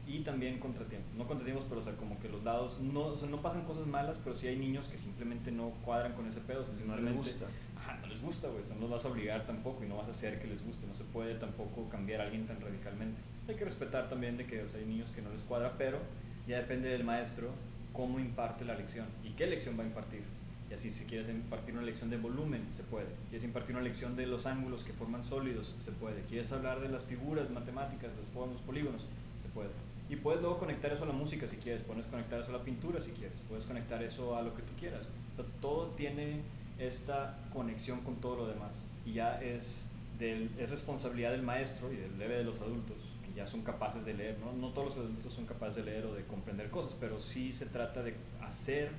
y 0.08 0.20
también 0.20 0.60
contratiempos. 0.60 1.14
No 1.16 1.26
contratiempos, 1.26 1.66
pero 1.70 1.80
o 1.80 1.84
sea, 1.84 1.96
como 1.96 2.20
que 2.20 2.28
los 2.30 2.44
lados, 2.44 2.80
no, 2.82 3.08
o 3.08 3.16
sea, 3.16 3.30
no 3.30 3.42
pasan 3.42 3.64
cosas 3.64 3.88
malas, 3.88 4.20
pero 4.20 4.36
sí 4.36 4.48
hay 4.48 4.58
niños 4.58 4.88
que 4.90 4.98
simplemente 4.98 5.52
no 5.52 5.70
cuadran 5.86 6.14
con 6.14 6.28
ese 6.28 6.42
pedo. 6.42 6.62
O 6.62 6.66
sea, 6.66 6.86
no 6.86 6.98
les 6.98 7.16
gusta. 7.16 7.46
Ajá, 7.78 7.98
no 8.02 8.08
les 8.08 8.22
gusta, 8.22 8.48
güey. 8.48 8.62
O 8.62 8.66
sea, 8.66 8.76
no 8.76 8.82
los 8.82 8.92
vas 8.92 9.06
a 9.06 9.08
obligar 9.10 9.46
tampoco 9.46 9.84
y 9.84 9.88
no 9.88 9.98
vas 9.98 10.08
a 10.08 10.12
hacer 10.12 10.42
que 10.42 10.48
les 10.48 10.64
guste. 10.66 10.86
No 10.86 10.96
se 10.96 11.04
puede 11.06 11.36
tampoco 11.36 11.88
cambiar 11.90 12.22
a 12.22 12.24
alguien 12.26 12.46
tan 12.46 12.60
radicalmente. 12.60 13.22
Hay 13.52 13.58
que 13.58 13.66
respetar 13.66 14.08
también 14.08 14.38
de 14.38 14.46
que 14.46 14.64
o 14.64 14.70
sea, 14.70 14.80
hay 14.80 14.86
niños 14.86 15.12
que 15.12 15.22
no 15.22 15.30
les 15.30 15.44
cuadra, 15.44 15.74
pero 15.78 16.00
ya 16.48 16.56
depende 16.56 16.88
del 16.88 17.04
maestro 17.04 17.50
cómo 17.92 18.18
imparte 18.18 18.64
la 18.64 18.76
lección 18.76 19.08
y 19.26 19.32
qué 19.32 19.46
lección 19.46 19.78
va 19.78 19.84
a 19.84 19.88
impartir. 19.88 20.22
Y 20.70 20.74
así, 20.74 20.90
si 20.90 21.04
quieres 21.04 21.28
impartir 21.28 21.74
una 21.74 21.84
lección 21.84 22.10
de 22.10 22.16
volumen, 22.16 22.66
se 22.72 22.84
puede. 22.84 23.08
Quieres 23.30 23.44
impartir 23.44 23.76
una 23.76 23.84
lección 23.84 24.16
de 24.16 24.26
los 24.26 24.46
ángulos 24.46 24.86
que 24.86 24.94
forman 24.94 25.26
sólidos, 25.26 25.76
se 25.84 25.92
puede. 25.92 26.22
Quieres 26.30 26.50
hablar 26.54 26.80
de 26.80 26.88
las 26.88 27.04
figuras 27.04 27.50
matemáticas, 27.50 28.12
las 28.18 28.30
formas, 28.30 28.62
polígonos, 28.62 29.02
se 29.42 29.50
puede. 29.50 29.72
Y 30.10 30.16
puedes 30.16 30.40
luego 30.40 30.58
conectar 30.58 30.94
eso 30.94 31.04
a 31.04 31.08
la 31.08 31.14
música 31.14 31.46
si 31.46 31.58
quieres, 31.58 31.84
puedes 31.84 32.06
conectar 32.06 32.40
eso 32.40 32.56
a 32.56 32.58
la 32.58 32.64
pintura 32.64 33.02
si 33.02 33.12
quieres, 33.12 33.42
puedes 33.50 33.66
conectar 33.66 34.02
eso 34.02 34.38
a 34.38 34.44
lo 34.44 34.56
que 34.56 34.62
tú 34.62 34.72
quieras. 34.80 35.08
O 35.34 35.36
sea, 35.36 35.46
todo 35.60 35.88
tiene 35.98 36.40
esta 36.80 37.38
conexión 37.52 38.00
con 38.00 38.16
todo 38.22 38.38
lo 38.38 38.48
demás. 38.48 38.88
Y 39.06 39.12
ya 39.12 39.42
es, 39.42 39.90
del, 40.18 40.50
es 40.58 40.70
responsabilidad 40.70 41.32
del 41.32 41.42
maestro 41.42 41.92
y 41.92 41.98
del 41.98 42.18
debe 42.18 42.38
de 42.38 42.46
los 42.46 42.62
adultos, 42.62 43.11
ya 43.36 43.48
son 43.48 43.62
capaces 43.62 44.06
de 44.06 44.14
leer. 44.14 44.38
¿no? 44.40 44.54
no 44.54 44.74
todos 44.74 44.96
los 44.96 45.06
adultos 45.06 45.34
son 45.34 45.46
capaces 45.46 45.78
de 45.78 45.84
leer 45.84 46.06
o 46.06 46.14
de 46.14 46.26
comprender 46.26 46.70
cosas, 46.70 46.96
pero 47.00 47.20
sí 47.20 47.54
se 47.54 47.66
trata 47.66 48.04
de 48.04 48.16
hacer 48.42 48.92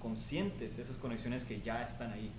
conscientes 0.00 0.78
esas 0.78 0.96
conexiones 0.96 1.44
que 1.44 1.60
ya 1.60 1.82
están 1.82 2.12
ahí. 2.12 2.30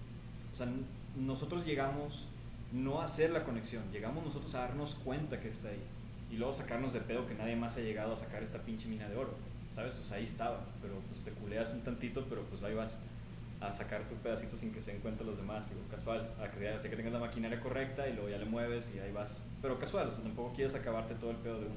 O 0.53 0.55
sea, 0.55 0.67
nosotros 1.15 1.65
llegamos 1.65 2.27
no 2.71 3.01
a 3.01 3.05
hacer 3.05 3.31
la 3.31 3.43
conexión, 3.43 3.83
llegamos 3.91 4.23
nosotros 4.23 4.53
a 4.55 4.59
darnos 4.59 4.95
cuenta 4.95 5.39
que 5.39 5.49
está 5.49 5.69
ahí. 5.69 5.83
Y 6.31 6.37
luego 6.37 6.53
sacarnos 6.53 6.93
de 6.93 7.01
pedo 7.01 7.25
que 7.25 7.33
nadie 7.33 7.55
más 7.55 7.77
ha 7.77 7.81
llegado 7.81 8.13
a 8.13 8.17
sacar 8.17 8.43
esta 8.43 8.59
pinche 8.59 8.87
mina 8.87 9.09
de 9.09 9.15
oro. 9.15 9.33
¿Sabes? 9.73 9.97
O 9.99 10.03
sea, 10.03 10.17
ahí 10.17 10.23
estaba, 10.23 10.65
pero 10.81 10.95
pues 11.09 11.21
te 11.21 11.31
culeas 11.31 11.71
un 11.73 11.81
tantito, 11.81 12.25
pero 12.27 12.43
pues 12.43 12.61
ahí 12.63 12.73
vas 12.73 12.97
a 13.61 13.73
sacar 13.73 14.07
tu 14.07 14.15
pedacito 14.15 14.55
sin 14.55 14.71
que 14.71 14.79
se 14.79 14.93
den 14.93 15.01
cuenta 15.01 15.23
los 15.23 15.37
demás, 15.37 15.69
digo, 15.69 15.81
casual, 15.91 16.33
a 16.41 16.49
que, 16.49 16.63
ya- 16.63 16.79
sé 16.79 16.89
que 16.89 16.95
tengas 16.95 17.11
la 17.13 17.19
maquinaria 17.19 17.59
correcta 17.59 18.07
y 18.07 18.13
luego 18.13 18.29
ya 18.29 18.37
le 18.37 18.45
mueves 18.45 18.93
y 18.95 18.99
ahí 18.99 19.11
vas. 19.11 19.43
Pero 19.61 19.77
casual, 19.77 20.07
o 20.07 20.11
sea, 20.11 20.23
tampoco 20.23 20.53
quieres 20.53 20.75
acabarte 20.75 21.15
todo 21.15 21.31
el 21.31 21.37
pedo 21.37 21.59
de 21.59 21.65
uno. 21.65 21.75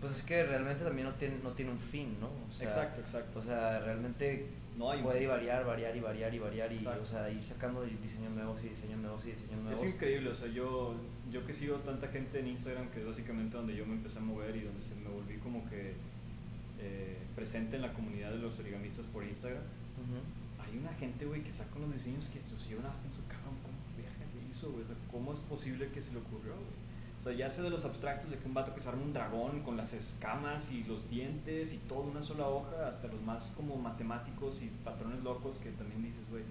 Pues 0.00 0.16
es 0.16 0.22
que 0.24 0.42
realmente 0.44 0.84
también 0.84 1.06
no 1.08 1.14
tiene, 1.14 1.36
no 1.42 1.52
tiene 1.52 1.70
un 1.70 1.78
fin, 1.78 2.16
¿no? 2.20 2.26
O 2.26 2.52
sea, 2.52 2.66
exacto, 2.66 3.00
exacto. 3.00 3.38
O 3.38 3.42
sea, 3.42 3.78
realmente 3.80 4.46
No 4.76 4.90
hay 4.90 5.00
puede 5.02 5.26
variar, 5.26 5.64
variar 5.64 5.96
y 5.96 6.00
variar 6.00 6.34
y 6.34 6.38
variar 6.38 6.72
y, 6.72 6.76
Exacto. 6.76 7.02
o 7.02 7.06
sea, 7.06 7.30
ir 7.30 7.42
sacando 7.42 7.82
diseños 7.84 8.32
nuevos 8.32 8.62
y 8.64 8.68
diseños 8.70 8.98
nuevos 9.00 9.24
y 9.24 9.30
diseños 9.30 9.60
nuevos. 9.62 9.80
Es 9.82 9.94
increíble, 9.94 10.28
o 10.30 10.34
sea, 10.34 10.48
yo, 10.48 10.96
yo 11.30 11.46
que 11.46 11.54
sigo 11.54 11.76
tanta 11.76 12.08
gente 12.08 12.40
en 12.40 12.48
Instagram, 12.48 12.88
que 12.90 13.00
es 13.00 13.06
básicamente 13.06 13.56
donde 13.56 13.76
yo 13.76 13.86
me 13.86 13.92
empecé 13.94 14.18
a 14.18 14.22
mover 14.22 14.56
y 14.56 14.62
donde 14.62 14.82
se 14.82 14.96
me 14.96 15.08
volví 15.08 15.36
como 15.38 15.66
que 15.70 15.94
eh, 16.80 17.16
presente 17.36 17.76
en 17.76 17.82
la 17.82 17.92
comunidad 17.92 18.30
de 18.32 18.38
los 18.38 18.58
origamistas 18.58 19.06
por 19.06 19.24
Instagram. 19.24 19.62
Ujú. 19.62 20.18
Hay 20.72 20.78
una 20.78 20.92
gente, 20.94 21.26
güey, 21.26 21.42
que 21.42 21.52
saca 21.52 21.76
unos 21.76 21.92
diseños 21.92 22.28
que 22.28 22.38
estos 22.38 22.66
yo 22.66 22.78
nada 22.78 22.94
más 22.94 23.00
pienso, 23.02 23.20
cabrón, 23.28 23.54
¿cómo 23.62 23.76
vergas 23.94 24.32
le 24.34 24.48
hizo, 24.50 24.70
güey? 24.70 24.84
O 24.84 24.86
sea, 24.86 24.96
¿cómo 25.10 25.34
es 25.34 25.40
posible 25.40 25.90
que 25.90 26.00
se 26.00 26.12
le 26.12 26.18
ocurrió, 26.20 26.54
güey? 26.54 26.82
O 27.20 27.22
sea, 27.22 27.32
ya 27.34 27.48
sé 27.50 27.62
de 27.62 27.70
los 27.70 27.84
abstractos 27.84 28.30
de 28.30 28.38
que 28.38 28.48
un 28.48 28.54
vato 28.54 28.74
que 28.74 28.80
se 28.80 28.88
arma 28.88 29.02
un 29.02 29.12
dragón 29.12 29.62
con 29.62 29.76
las 29.76 29.92
escamas 29.92 30.72
y 30.72 30.82
los 30.84 31.08
dientes 31.08 31.72
y 31.74 31.78
todo 31.78 32.00
una 32.00 32.22
sola 32.22 32.48
hoja, 32.48 32.88
hasta 32.88 33.06
los 33.08 33.20
más 33.22 33.52
como 33.54 33.76
matemáticos 33.76 34.62
y 34.62 34.68
patrones 34.82 35.22
locos 35.22 35.56
que 35.58 35.70
también 35.70 36.02
dices, 36.02 36.28
güey, 36.30 36.42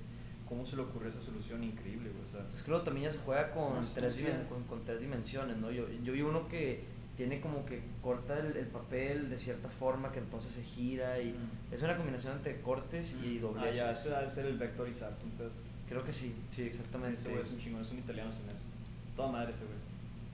¿cómo 0.48 0.66
se 0.66 0.76
le 0.76 0.84
ocurrió 0.84 1.10
esa 1.10 1.20
solución 1.20 1.64
increíble, 1.64 2.12
güey? 2.12 2.24
O 2.26 2.32
sea, 2.32 2.48
Pues 2.48 2.64
creo 2.64 2.80
que 2.80 2.86
también 2.86 3.06
ya 3.08 3.12
se 3.12 3.20
juega 3.20 3.52
con 3.52 3.80
tres, 3.96 4.24
con, 4.48 4.64
con 4.64 4.86
tres 4.86 5.02
dimensiones, 5.02 5.58
¿no? 5.58 5.72
Yo, 5.72 5.90
yo 5.90 6.14
vi 6.14 6.22
uno 6.22 6.48
que 6.48 6.86
tiene 7.18 7.40
como 7.42 7.66
que 7.66 7.82
corta 8.02 8.40
el, 8.40 8.56
el 8.58 8.68
papel 8.68 9.30
de 9.30 9.38
cierta 9.38 9.70
forma 9.70 10.12
que 10.12 10.20
entonces 10.20 10.52
se 10.54 10.64
gira 10.64 11.20
y 11.22 11.32
Mm. 11.32 11.74
es 11.74 11.82
una 11.82 11.96
combinación 11.98 12.38
entre 12.38 12.62
cortes 12.62 13.18
y 13.24 13.38
Ah, 13.38 13.42
dobleces. 13.42 13.76
ya, 13.76 13.92
ese 13.92 14.10
debe 14.10 14.30
ser 14.30 14.46
el 14.46 14.58
vectorizar, 14.58 15.14
un 15.24 15.32
pedo. 15.32 15.50
Creo 15.90 16.04
que 16.04 16.14
sí, 16.14 16.34
sí, 16.52 16.56
Sí, 16.56 16.62
exactamente. 16.64 17.20
ese 17.20 17.30
güey 17.30 17.42
es 17.42 17.52
un 17.52 17.58
chingón, 17.60 17.82
es 17.82 17.92
un 17.92 18.00
italiano 18.00 18.32
sin 18.32 18.46
eso. 18.56 18.66
Toda 19.16 19.32
madre 19.32 19.54
ese 19.54 19.66
güey. 19.66 19.78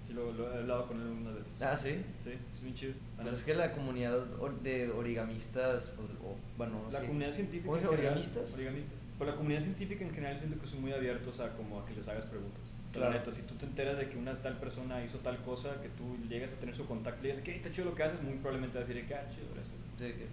Sí, 0.07 0.13
lo, 0.13 0.31
lo 0.31 0.53
he 0.53 0.57
hablado 0.59 0.87
con 0.87 1.01
él 1.01 1.07
unas 1.07 1.35
veces. 1.35 1.51
Ah, 1.59 1.75
sí. 1.75 1.97
Sí, 2.23 2.29
es 2.53 2.61
bien 2.61 2.75
chido. 2.75 2.93
Pues 3.21 3.33
es 3.33 3.43
que 3.43 3.55
la 3.55 3.73
comunidad 3.73 4.19
de 4.63 4.89
origamistas, 4.91 5.91
pues, 5.97 6.07
o, 6.23 6.37
bueno, 6.57 6.83
no 6.85 6.91
La 6.91 7.01
comunidad 7.01 7.31
científica. 7.31 7.71
¿Origamistas? 7.71 8.53
Origamistas. 8.53 8.99
Pero 9.17 9.31
la 9.31 9.35
comunidad 9.35 9.61
científica 9.61 10.05
en 10.05 10.11
general 10.13 10.37
siento 10.37 10.61
que 10.61 10.67
son 10.67 10.81
muy 10.81 10.93
abiertos 10.93 11.39
a 11.39 11.51
como 11.57 11.79
a 11.81 11.85
que 11.85 11.95
les 11.95 12.07
hagas 12.07 12.25
preguntas. 12.25 12.61
Claro. 12.97 13.11
La 13.13 13.17
neta, 13.19 13.31
si 13.31 13.43
tú 13.43 13.55
te 13.55 13.65
enteras 13.65 13.97
de 13.97 14.09
que 14.09 14.17
una 14.17 14.33
tal 14.33 14.57
persona 14.57 15.03
hizo 15.03 15.19
tal 15.19 15.37
cosa, 15.43 15.81
que 15.81 15.89
tú 15.89 16.17
llegas 16.29 16.53
a 16.53 16.55
tener 16.57 16.75
su 16.75 16.85
contacto 16.85 17.25
y 17.25 17.29
dices, 17.29 17.43
¿qué? 17.43 17.55
Está 17.55 17.71
chido 17.71 17.85
lo 17.85 17.95
que 17.95 18.03
haces, 18.03 18.21
muy 18.21 18.33
probablemente 18.35 18.77
vas 18.77 18.85
a 18.87 18.89
decir, 18.93 19.07
¿qué? 19.07 19.15
Ah, 19.15 19.25
chido, 19.33 19.47
gracias. 19.53 19.75
Sí, 19.97 20.05
que- 20.05 20.27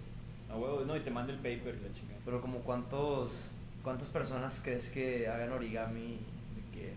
A 0.51 0.57
huevo, 0.57 0.83
no, 0.85 0.95
y 0.95 0.99
te 0.99 1.09
manda 1.11 1.31
el 1.33 1.39
paper 1.39 1.75
y 1.79 1.87
la 1.87 1.93
chingada. 1.93 2.19
Pero 2.25 2.39
como 2.41 2.59
cuántos, 2.59 3.49
cuántas 3.83 4.07
personas 4.09 4.59
crees 4.63 4.89
que 4.89 5.27
hagan 5.27 5.51
origami 5.51 6.19
de 6.55 6.71
que 6.79 6.93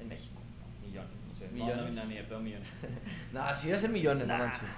en 0.00 0.08
México? 0.08 0.40
Millones, 0.86 1.10
no 1.28 1.34
sé. 1.34 1.48
Millones. 1.52 1.94
No, 1.94 2.02
no, 2.02 2.08
ni 2.08 2.16
de 2.16 2.22
pedo 2.24 2.40
millones. 2.40 2.68
Nah, 3.32 3.52
sí 3.54 3.68
debe 3.68 3.78
ser 3.80 3.90
millones, 3.90 4.26
no 4.26 4.36
manches. 4.38 4.68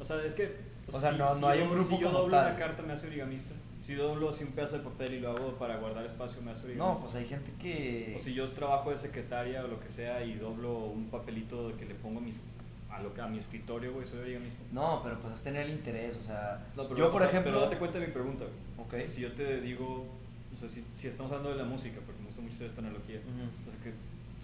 O 0.00 0.04
sea, 0.04 0.22
es 0.24 0.34
que. 0.34 0.56
O 0.90 1.00
sea, 1.00 1.12
no- 1.12 1.34
no 1.36 1.48
hay 1.48 1.60
un 1.62 1.70
grupo 1.70 1.88
Si 1.88 1.98
yo 1.98 2.08
como 2.08 2.18
doblo 2.20 2.36
tal. 2.36 2.46
una 2.50 2.58
carta, 2.58 2.82
me 2.82 2.92
hace 2.92 3.06
origamista. 3.06 3.54
Si 3.82 3.94
doblo 3.96 4.28
así 4.28 4.44
un 4.44 4.52
pedazo 4.52 4.78
de 4.78 4.84
papel 4.84 5.14
y 5.14 5.20
lo 5.20 5.32
hago 5.32 5.54
para 5.58 5.76
guardar 5.78 6.06
espacio, 6.06 6.40
me 6.40 6.52
hace 6.52 6.74
No, 6.76 6.94
pues 6.94 7.14
hay 7.16 7.26
gente 7.26 7.50
que... 7.60 8.14
O 8.16 8.22
si 8.22 8.32
yo 8.32 8.46
trabajo 8.48 8.90
de 8.90 8.96
secretaria 8.96 9.64
o 9.64 9.66
lo 9.66 9.80
que 9.80 9.88
sea 9.88 10.24
y 10.24 10.34
doblo 10.34 10.78
un 10.84 11.06
papelito 11.10 11.76
que 11.76 11.86
le 11.86 11.94
pongo 11.96 12.20
a, 12.20 12.22
mis, 12.22 12.42
a, 12.88 13.02
lo, 13.02 13.12
que- 13.12 13.20
a 13.20 13.26
mi 13.26 13.38
escritorio, 13.38 13.92
güey, 13.92 14.06
soy 14.06 14.20
origamista. 14.20 14.62
No, 14.70 15.00
pero 15.02 15.18
pues 15.20 15.34
es 15.34 15.40
tener 15.42 15.62
el 15.66 15.72
interés, 15.72 16.14
o 16.16 16.22
sea... 16.22 16.64
No, 16.76 16.84
pero, 16.84 16.96
yo, 16.96 17.08
o 17.08 17.10
por 17.12 17.22
sea, 17.22 17.28
ejemplo... 17.30 17.50
Pero 17.50 17.64
date 17.64 17.78
cuenta 17.78 17.98
de 17.98 18.06
mi 18.06 18.12
pregunta, 18.12 18.44
güey. 18.44 18.86
Ok. 18.86 18.94
O 18.94 18.98
sea, 18.98 19.08
si 19.08 19.22
yo 19.22 19.32
te 19.32 19.60
digo. 19.60 20.06
O 20.54 20.56
sea, 20.56 20.68
si, 20.68 20.84
si 20.94 21.08
estamos 21.08 21.32
hablando 21.32 21.50
de 21.50 21.64
la 21.64 21.68
música, 21.68 21.98
porque 22.06 22.20
me 22.20 22.26
gusta 22.28 22.40
mucho 22.42 22.64
esta 22.64 22.80
analogía. 22.82 23.16
Ujú. 23.18 23.68
O 23.68 23.72
sea, 23.72 23.80
que 23.82 23.92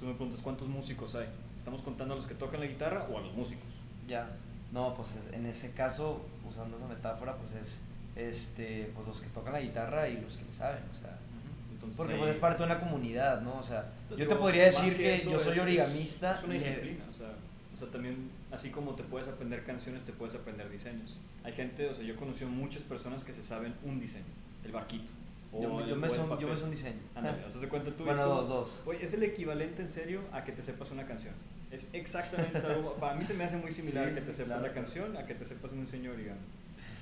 tú 0.00 0.06
me 0.06 0.14
preguntas 0.14 0.40
cuántos 0.42 0.66
músicos 0.66 1.14
hay. 1.14 1.28
¿Estamos 1.56 1.82
contando 1.82 2.14
a 2.14 2.16
los 2.16 2.26
que 2.26 2.34
tocan 2.34 2.58
la 2.58 2.66
guitarra 2.66 3.06
o 3.12 3.18
a 3.18 3.20
los 3.20 3.32
músicos? 3.34 3.68
Ya. 4.08 4.28
No, 4.72 4.94
pues 4.94 5.14
es- 5.16 5.32
en 5.32 5.46
ese 5.46 5.70
caso, 5.72 6.22
usando 6.48 6.76
esa 6.76 6.88
metáfora, 6.88 7.36
pues 7.36 7.52
es 7.62 7.80
este, 8.18 8.90
pues 8.94 9.06
los 9.06 9.20
que 9.20 9.28
tocan 9.28 9.54
la 9.54 9.60
guitarra 9.60 10.08
y 10.08 10.20
los 10.20 10.36
que 10.36 10.44
le 10.44 10.52
saben, 10.52 10.82
o 10.92 10.94
sea... 10.94 11.18
Entonces, 11.72 11.96
Porque 11.96 12.16
pues 12.16 12.30
es 12.30 12.36
parte 12.38 12.58
de 12.58 12.64
una 12.64 12.80
comunidad, 12.80 13.40
¿no? 13.40 13.56
O 13.56 13.62
sea, 13.62 13.92
yo 14.16 14.26
te 14.26 14.34
podría 14.34 14.64
decir 14.64 14.96
que, 14.96 15.14
eso, 15.14 15.30
yo 15.30 15.38
soy 15.38 15.52
es- 15.52 15.58
origamista. 15.60 16.34
Es 16.34 16.42
una 16.42 16.54
disciplina, 16.54 17.04
o 17.08 17.14
sea, 17.14 17.28
o 17.72 17.76
sea, 17.78 17.88
también, 17.88 18.30
así 18.50 18.70
como 18.70 18.96
te 18.96 19.04
puedes 19.04 19.28
aprender 19.28 19.64
canciones, 19.64 20.02
te 20.02 20.12
puedes 20.12 20.34
aprender 20.34 20.68
diseños. 20.68 21.16
Hay 21.44 21.52
gente, 21.52 21.88
o 21.88 21.94
sea, 21.94 22.04
yo 22.04 22.14
he 22.14 22.16
conocido 22.16 22.50
muchas 22.50 22.82
personas 22.82 23.22
que 23.22 23.32
se 23.32 23.44
saben 23.44 23.74
un 23.84 24.00
diseño, 24.00 24.24
el 24.64 24.72
barquito. 24.72 25.08
O 25.52 25.62
yo, 25.62 25.86
yo, 25.86 25.94
me 25.94 26.10
son, 26.10 26.36
yo 26.40 26.48
me 26.48 26.56
son 26.56 26.70
diseño. 26.70 26.98
Ándale, 27.14 27.44
o 27.44 27.50
sea, 27.50 27.60
se 27.60 27.68
cuenta 27.68 27.92
tú. 27.92 28.04
Bueno, 28.04 28.26
dos, 28.26 28.48
dos. 28.48 28.82
Oye, 28.84 29.04
es 29.04 29.14
el 29.14 29.22
equivalente 29.22 29.80
en 29.80 29.88
serio 29.88 30.22
a 30.32 30.42
que 30.42 30.50
te 30.50 30.64
sepas 30.64 30.90
una 30.90 31.06
canción. 31.06 31.34
Es 31.70 31.88
exactamente 31.92 32.58
algo. 32.58 32.94
Para 32.94 33.14
mí 33.14 33.24
se 33.24 33.34
me 33.34 33.44
hace 33.44 33.56
muy 33.56 33.70
similar 33.70 34.12
que 34.12 34.20
te 34.20 34.34
sepas 34.34 34.60
la 34.60 34.72
canción 34.72 35.16
a 35.16 35.24
que 35.24 35.34
te 35.34 35.44
sepas 35.44 35.70
un 35.72 35.82
diseño 35.82 36.10
origami. 36.10 36.40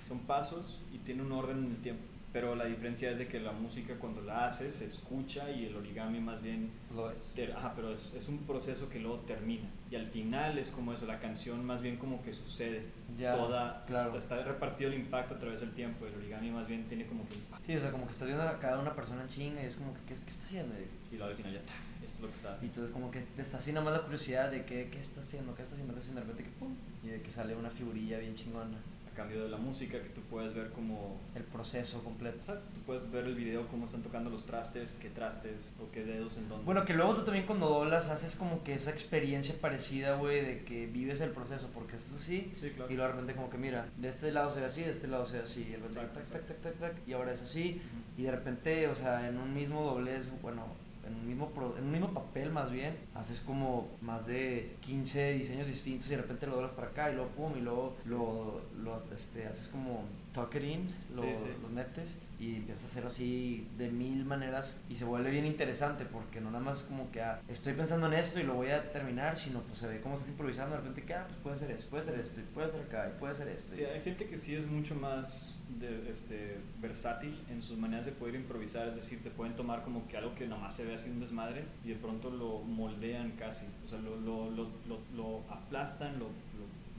Son 0.06 0.20
pasos 0.20 0.82
y 0.92 0.98
tiene 0.98 1.22
un 1.22 1.32
orden 1.32 1.64
en 1.64 1.70
el 1.72 1.76
tiempo 1.78 2.16
pero 2.36 2.54
la 2.54 2.66
diferencia 2.66 3.10
es 3.10 3.16
de 3.16 3.28
que 3.28 3.40
la 3.40 3.52
música 3.52 3.94
cuando 3.98 4.20
la 4.20 4.46
haces 4.46 4.74
se 4.74 4.84
escucha 4.84 5.50
y 5.50 5.64
el 5.64 5.74
origami 5.74 6.20
más 6.20 6.42
bien 6.42 6.70
lo 6.94 7.10
es. 7.10 7.30
ajá, 7.56 7.72
pero 7.74 7.90
es, 7.94 8.12
es, 8.12 8.28
un 8.28 8.40
proceso 8.40 8.90
que 8.90 8.98
luego 8.98 9.20
termina 9.20 9.70
y 9.90 9.96
al 9.96 10.06
final 10.08 10.58
es 10.58 10.68
como 10.68 10.92
eso, 10.92 11.06
la 11.06 11.18
canción 11.18 11.64
más 11.64 11.80
bien 11.80 11.96
como 11.96 12.22
que 12.22 12.34
sucede, 12.34 12.82
ya, 13.16 13.34
toda, 13.34 13.86
claro. 13.86 14.18
está, 14.18 14.38
está, 14.38 14.52
repartido 14.52 14.90
el 14.90 14.98
impacto 14.98 15.34
a 15.34 15.38
través 15.38 15.60
del 15.60 15.70
tiempo, 15.70 16.06
el 16.06 16.14
origami 16.14 16.50
más 16.50 16.68
bien 16.68 16.84
tiene 16.88 17.06
como 17.06 17.26
que 17.26 17.36
Sí, 17.62 17.74
o 17.74 17.80
sea, 17.80 17.90
como 17.90 18.04
que 18.04 18.12
estás 18.12 18.28
viendo 18.28 18.46
a 18.46 18.58
cada 18.58 18.80
una 18.80 18.94
persona 18.94 19.22
en 19.22 19.28
chinga 19.30 19.62
y 19.62 19.64
es 19.64 19.76
como 19.76 19.94
que, 19.94 20.00
¿qué, 20.00 20.14
qué 20.22 20.30
está 20.30 20.44
haciendo? 20.44 20.74
Y 21.10 21.16
luego 21.16 21.30
al 21.30 21.36
final 21.38 21.54
ya, 21.54 21.60
esto 22.04 22.16
es 22.16 22.20
lo 22.20 22.28
que 22.28 22.34
está 22.34 22.52
haciendo. 22.52 22.64
Y 22.64 22.68
entonces 22.68 22.92
como 22.92 23.10
que 23.10 23.22
te 23.22 23.40
está 23.40 23.56
haciendo 23.56 23.80
más 23.80 23.94
la 23.94 24.02
curiosidad 24.02 24.50
de 24.50 24.66
qué, 24.66 24.90
qué 24.92 25.00
está 25.00 25.22
haciendo, 25.22 25.54
qué 25.54 25.62
está 25.62 25.74
haciendo, 25.74 25.94
qué 25.94 26.00
está 26.00 26.10
haciendo, 26.10 26.20
de 26.20 26.26
repente 26.26 26.52
que 26.52 26.58
pum, 26.58 26.76
y 27.02 27.08
de 27.08 27.22
que 27.22 27.30
sale 27.30 27.56
una 27.56 27.70
figurilla 27.70 28.18
bien 28.18 28.34
chingona 28.34 28.76
cambio 29.16 29.42
de 29.42 29.48
la 29.48 29.56
música, 29.56 30.00
que 30.00 30.10
tú 30.10 30.20
puedes 30.30 30.54
ver 30.54 30.70
como... 30.70 31.18
El 31.34 31.42
proceso 31.42 32.04
completo. 32.04 32.36
Exacto, 32.36 32.68
tú 32.74 32.80
puedes 32.82 33.10
ver 33.10 33.24
el 33.24 33.34
video, 33.34 33.66
cómo 33.68 33.86
están 33.86 34.02
tocando 34.02 34.30
los 34.30 34.44
trastes, 34.44 34.92
qué 35.00 35.10
trastes 35.10 35.74
o 35.80 35.90
qué 35.90 36.04
dedos 36.04 36.36
en 36.36 36.48
dónde. 36.48 36.64
Bueno, 36.64 36.84
que 36.84 36.92
luego 36.94 37.14
tú 37.16 37.24
también 37.24 37.46
cuando 37.46 37.68
doblas 37.68 38.08
haces 38.08 38.36
como 38.36 38.62
que 38.62 38.74
esa 38.74 38.90
experiencia 38.90 39.54
parecida, 39.60 40.16
güey, 40.16 40.44
de 40.44 40.64
que 40.64 40.86
vives 40.86 41.20
el 41.20 41.30
proceso, 41.30 41.70
porque 41.72 41.96
es 41.96 42.12
así, 42.12 42.52
sí, 42.56 42.70
claro. 42.70 42.92
y 42.92 42.94
luego 42.94 43.08
de 43.08 43.12
repente 43.12 43.34
como 43.34 43.50
que 43.50 43.58
mira, 43.58 43.88
de 43.96 44.08
este 44.08 44.30
lado 44.30 44.50
se 44.50 44.60
ve 44.60 44.66
así, 44.66 44.82
de 44.82 44.90
este 44.90 45.08
lado 45.08 45.24
se 45.24 45.38
ve 45.38 45.42
así, 45.42 45.66
y, 45.68 45.72
el 45.72 45.82
tac, 45.82 46.12
tac, 46.12 46.46
tac, 46.46 46.60
tac, 46.60 46.78
tac, 46.78 47.08
y 47.08 47.12
ahora 47.14 47.32
es 47.32 47.42
así, 47.42 47.80
uh 47.82 48.18
-huh. 48.18 48.20
y 48.20 48.22
de 48.24 48.30
repente, 48.30 48.88
o 48.88 48.94
sea, 48.94 49.26
en 49.26 49.38
un 49.38 49.54
mismo 49.54 49.82
doblez, 49.82 50.30
bueno, 50.42 50.66
en 51.06 51.14
un, 51.14 51.26
mismo 51.26 51.50
pro, 51.50 51.76
en 51.76 51.84
un 51.84 51.92
mismo 51.92 52.12
papel 52.12 52.50
más 52.50 52.70
bien, 52.70 52.96
haces 53.14 53.40
como 53.40 53.88
más 54.00 54.26
de 54.26 54.76
15 54.80 55.32
diseños 55.34 55.66
distintos 55.66 56.08
y 56.08 56.10
de 56.10 56.22
repente 56.22 56.46
lo 56.46 56.56
doblas 56.56 56.72
para 56.72 56.88
acá 56.88 57.10
y 57.10 57.14
luego 57.14 57.30
pum 57.30 57.52
y 57.56 57.60
luego 57.60 57.96
lo, 58.06 58.62
lo 58.82 58.96
este, 59.14 59.46
haces 59.46 59.68
como 59.68 60.04
tuck 60.32 60.54
it 60.56 60.64
in, 60.64 60.94
lo, 61.14 61.22
Sí, 61.22 61.28
sí. 61.38 61.50
los 61.62 61.70
metes 61.70 62.18
y 62.38 62.56
empiezas 62.56 62.84
a 62.84 62.86
hacerlo 62.88 63.08
así 63.08 63.66
de 63.78 63.88
mil 63.90 64.24
maneras 64.24 64.76
y 64.88 64.94
se 64.94 65.04
vuelve 65.04 65.30
bien 65.30 65.46
interesante 65.46 66.04
porque 66.04 66.40
no 66.40 66.50
nada 66.50 66.62
más 66.62 66.80
es 66.80 66.84
como 66.84 67.10
que 67.10 67.22
ah, 67.22 67.40
estoy 67.48 67.72
pensando 67.72 68.06
en 68.06 68.14
esto 68.14 68.38
y 68.38 68.42
lo 68.42 68.54
voy 68.54 68.70
a 68.70 68.92
terminar, 68.92 69.36
sino 69.36 69.60
pues 69.62 69.78
se 69.78 69.86
ve 69.86 70.00
cómo 70.00 70.14
estás 70.14 70.28
improvisando 70.28 70.76
de 70.76 70.82
repente 70.82 71.02
que 71.02 71.14
ah, 71.14 71.26
pues 71.28 71.40
puede 71.40 71.56
ser 71.56 71.70
esto, 71.70 71.90
puede 71.90 72.02
ser 72.04 72.20
esto, 72.20 72.40
y 72.40 72.42
puede 72.42 72.70
ser 72.70 72.80
acá, 72.82 73.10
y 73.14 73.18
puede 73.18 73.34
ser 73.34 73.48
esto. 73.48 73.72
Sí, 73.74 73.84
hay 73.84 74.00
gente 74.02 74.26
que 74.26 74.36
sí 74.36 74.54
es 74.54 74.66
mucho 74.66 74.94
más 74.94 75.55
de, 75.68 76.10
este, 76.10 76.58
versátil 76.80 77.38
en 77.50 77.60
sus 77.60 77.76
maneras 77.76 78.06
de 78.06 78.12
poder 78.12 78.34
improvisar, 78.34 78.88
es 78.88 78.96
decir, 78.96 79.22
te 79.22 79.30
pueden 79.30 79.54
tomar 79.56 79.82
como 79.82 80.06
que 80.08 80.16
algo 80.16 80.34
que 80.34 80.46
nada 80.46 80.60
más 80.60 80.74
se 80.74 80.84
ve 80.84 80.94
así 80.94 81.10
un 81.10 81.20
desmadre 81.20 81.64
y 81.84 81.88
de 81.88 81.96
pronto 81.96 82.30
lo 82.30 82.60
moldean 82.60 83.32
casi, 83.32 83.66
o 83.84 83.88
sea, 83.88 83.98
lo, 83.98 84.16
lo, 84.16 84.50
lo, 84.50 84.68
lo, 85.14 85.42
aplastan, 85.50 86.18
lo 86.18 86.28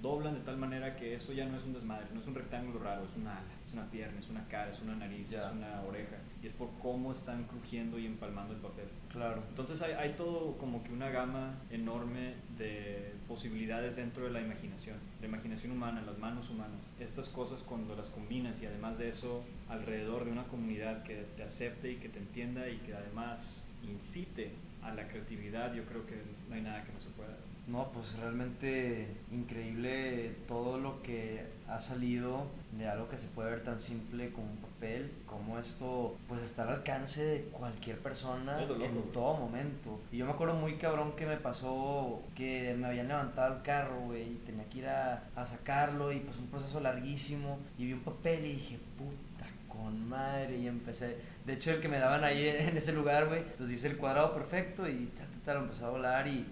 doblan 0.02 0.36
de 0.36 0.42
tal 0.42 0.58
manera 0.58 0.96
que 0.96 1.16
eso 1.16 1.34
ya 1.34 1.46
no 1.46 1.58
es 1.58 1.64
un 1.64 1.74
desmadre, 1.74 2.06
no 2.14 2.20
es 2.20 2.28
un 2.28 2.36
rectángulo 2.36 2.80
raro, 2.80 3.04
es 3.06 3.16
una 3.16 3.38
ala, 3.38 3.57
es 3.68 3.74
una 3.74 3.86
pierna, 3.92 4.20
es 4.20 4.30
una 4.30 4.48
cara, 4.48 4.72
es 4.72 4.82
una 4.82 4.96
nariz, 4.96 5.30
Ya. 5.30 5.46
es 5.46 5.52
una 5.52 5.82
oreja, 5.82 6.16
y 6.42 6.48
es 6.48 6.54
por 6.54 6.70
cómo 6.82 7.12
están 7.12 7.44
crujiendo 7.44 8.00
y 8.00 8.06
empalmando 8.06 8.54
el 8.54 8.62
papel. 8.62 8.86
Claro. 9.12 9.44
Entonces 9.50 9.82
hay, 9.82 9.94
hay 9.94 10.14
todo 10.14 10.58
como 10.58 10.84
que 10.84 10.94
una 10.94 11.10
gama 11.10 11.56
enorme 11.70 12.36
de 12.58 13.14
posibilidades 13.28 13.98
dentro 13.98 14.24
de 14.24 14.32
la 14.32 14.42
imaginación, 14.42 14.98
la 15.20 15.28
imaginación 15.28 15.72
humana, 15.74 16.02
las 16.02 16.18
manos 16.18 16.50
humanas. 16.50 16.90
Estas 17.00 17.28
cosas 17.28 17.62
cuando 17.64 17.96
las 17.96 18.10
combinas 18.10 18.62
y 18.62 18.66
además 18.68 18.98
de 18.98 19.10
eso 19.10 19.44
alrededor 19.68 20.24
de 20.26 20.32
una 20.32 20.44
comunidad 20.46 21.04
que 21.04 21.26
te 21.36 21.44
acepte 21.44 21.92
y 21.92 21.96
que 21.98 22.08
te 22.10 22.20
entienda 22.20 22.70
y 22.70 22.78
que 22.78 22.94
además 22.94 23.66
incite 23.84 24.52
a 24.82 24.94
la 24.94 25.08
creatividad, 25.10 25.74
yo 25.74 25.84
creo 25.84 26.06
que 26.06 26.16
no 26.48 26.56
hay 26.56 26.62
nada 26.62 26.84
que 26.86 26.94
no 26.94 27.02
se 27.02 27.10
pueda. 27.10 27.36
No, 27.68 27.92
pues 27.92 28.14
realmente 28.18 29.08
increíble 29.30 30.36
todo 30.48 30.78
lo 30.80 31.02
que 31.04 31.44
ha 31.70 31.80
salido 31.80 32.46
de 32.78 32.88
algo 32.88 33.10
que 33.10 33.18
se 33.18 33.28
puede 33.28 33.52
ver 33.52 33.64
tan 33.64 33.80
simple 33.80 34.32
como 34.32 34.50
un 34.52 34.58
papel, 34.58 35.12
como 35.26 35.60
esto 35.60 36.16
pues 36.28 36.42
está 36.42 36.64
al 36.64 36.70
alcance 36.70 37.24
de 37.24 37.42
cualquier 37.44 37.98
persona 38.00 38.62
loco, 38.62 38.84
en 38.84 39.02
todo 39.12 39.38
momento. 39.38 40.00
Y 40.12 40.18
yo 40.18 40.26
me 40.26 40.32
acuerdo 40.32 40.56
muy 40.56 40.76
cabrón 40.76 41.14
que 41.16 41.26
me 41.26 41.38
pasó 41.38 42.22
que 42.36 42.76
me 42.78 42.88
habían 42.88 43.08
levantado 43.08 43.56
el 43.58 43.62
carro, 43.64 44.00
güey, 44.02 44.24
y 44.24 44.42
tenía 44.46 44.66
que 44.66 44.80
ir 44.80 44.88
a, 44.88 45.24
a 45.36 45.46
sacarlo 45.46 46.12
y 46.12 46.20
pues 46.20 46.38
un 46.38 46.48
proceso 46.48 46.80
larguísimo 46.80 47.60
y 47.78 47.86
vi 47.86 47.94
un 47.94 48.02
papel 48.02 48.46
y 48.46 48.54
dije, 48.54 48.80
puta 48.98 49.46
con 49.68 50.08
madre 50.08 50.58
y 50.58 50.68
empecé, 50.68 51.18
de 51.46 51.54
hecho 51.54 51.72
el 51.72 51.82
que 51.82 51.88
me 51.88 52.00
daban 52.00 52.24
ahí 52.24 52.48
en 52.48 52.78
ese 52.78 52.94
lugar, 52.94 53.28
güey, 53.28 53.42
entonces 53.42 53.78
hice 53.78 53.88
el 53.88 53.98
cuadrado 53.98 54.34
perfecto 54.34 54.88
y 54.88 55.08
ta, 55.08 55.24
ta, 55.24 55.40
ta, 55.46 55.54
lo 55.56 55.62
empecé 55.62 55.84
a 55.84 55.90
volar 55.90 56.28
y 56.28 56.46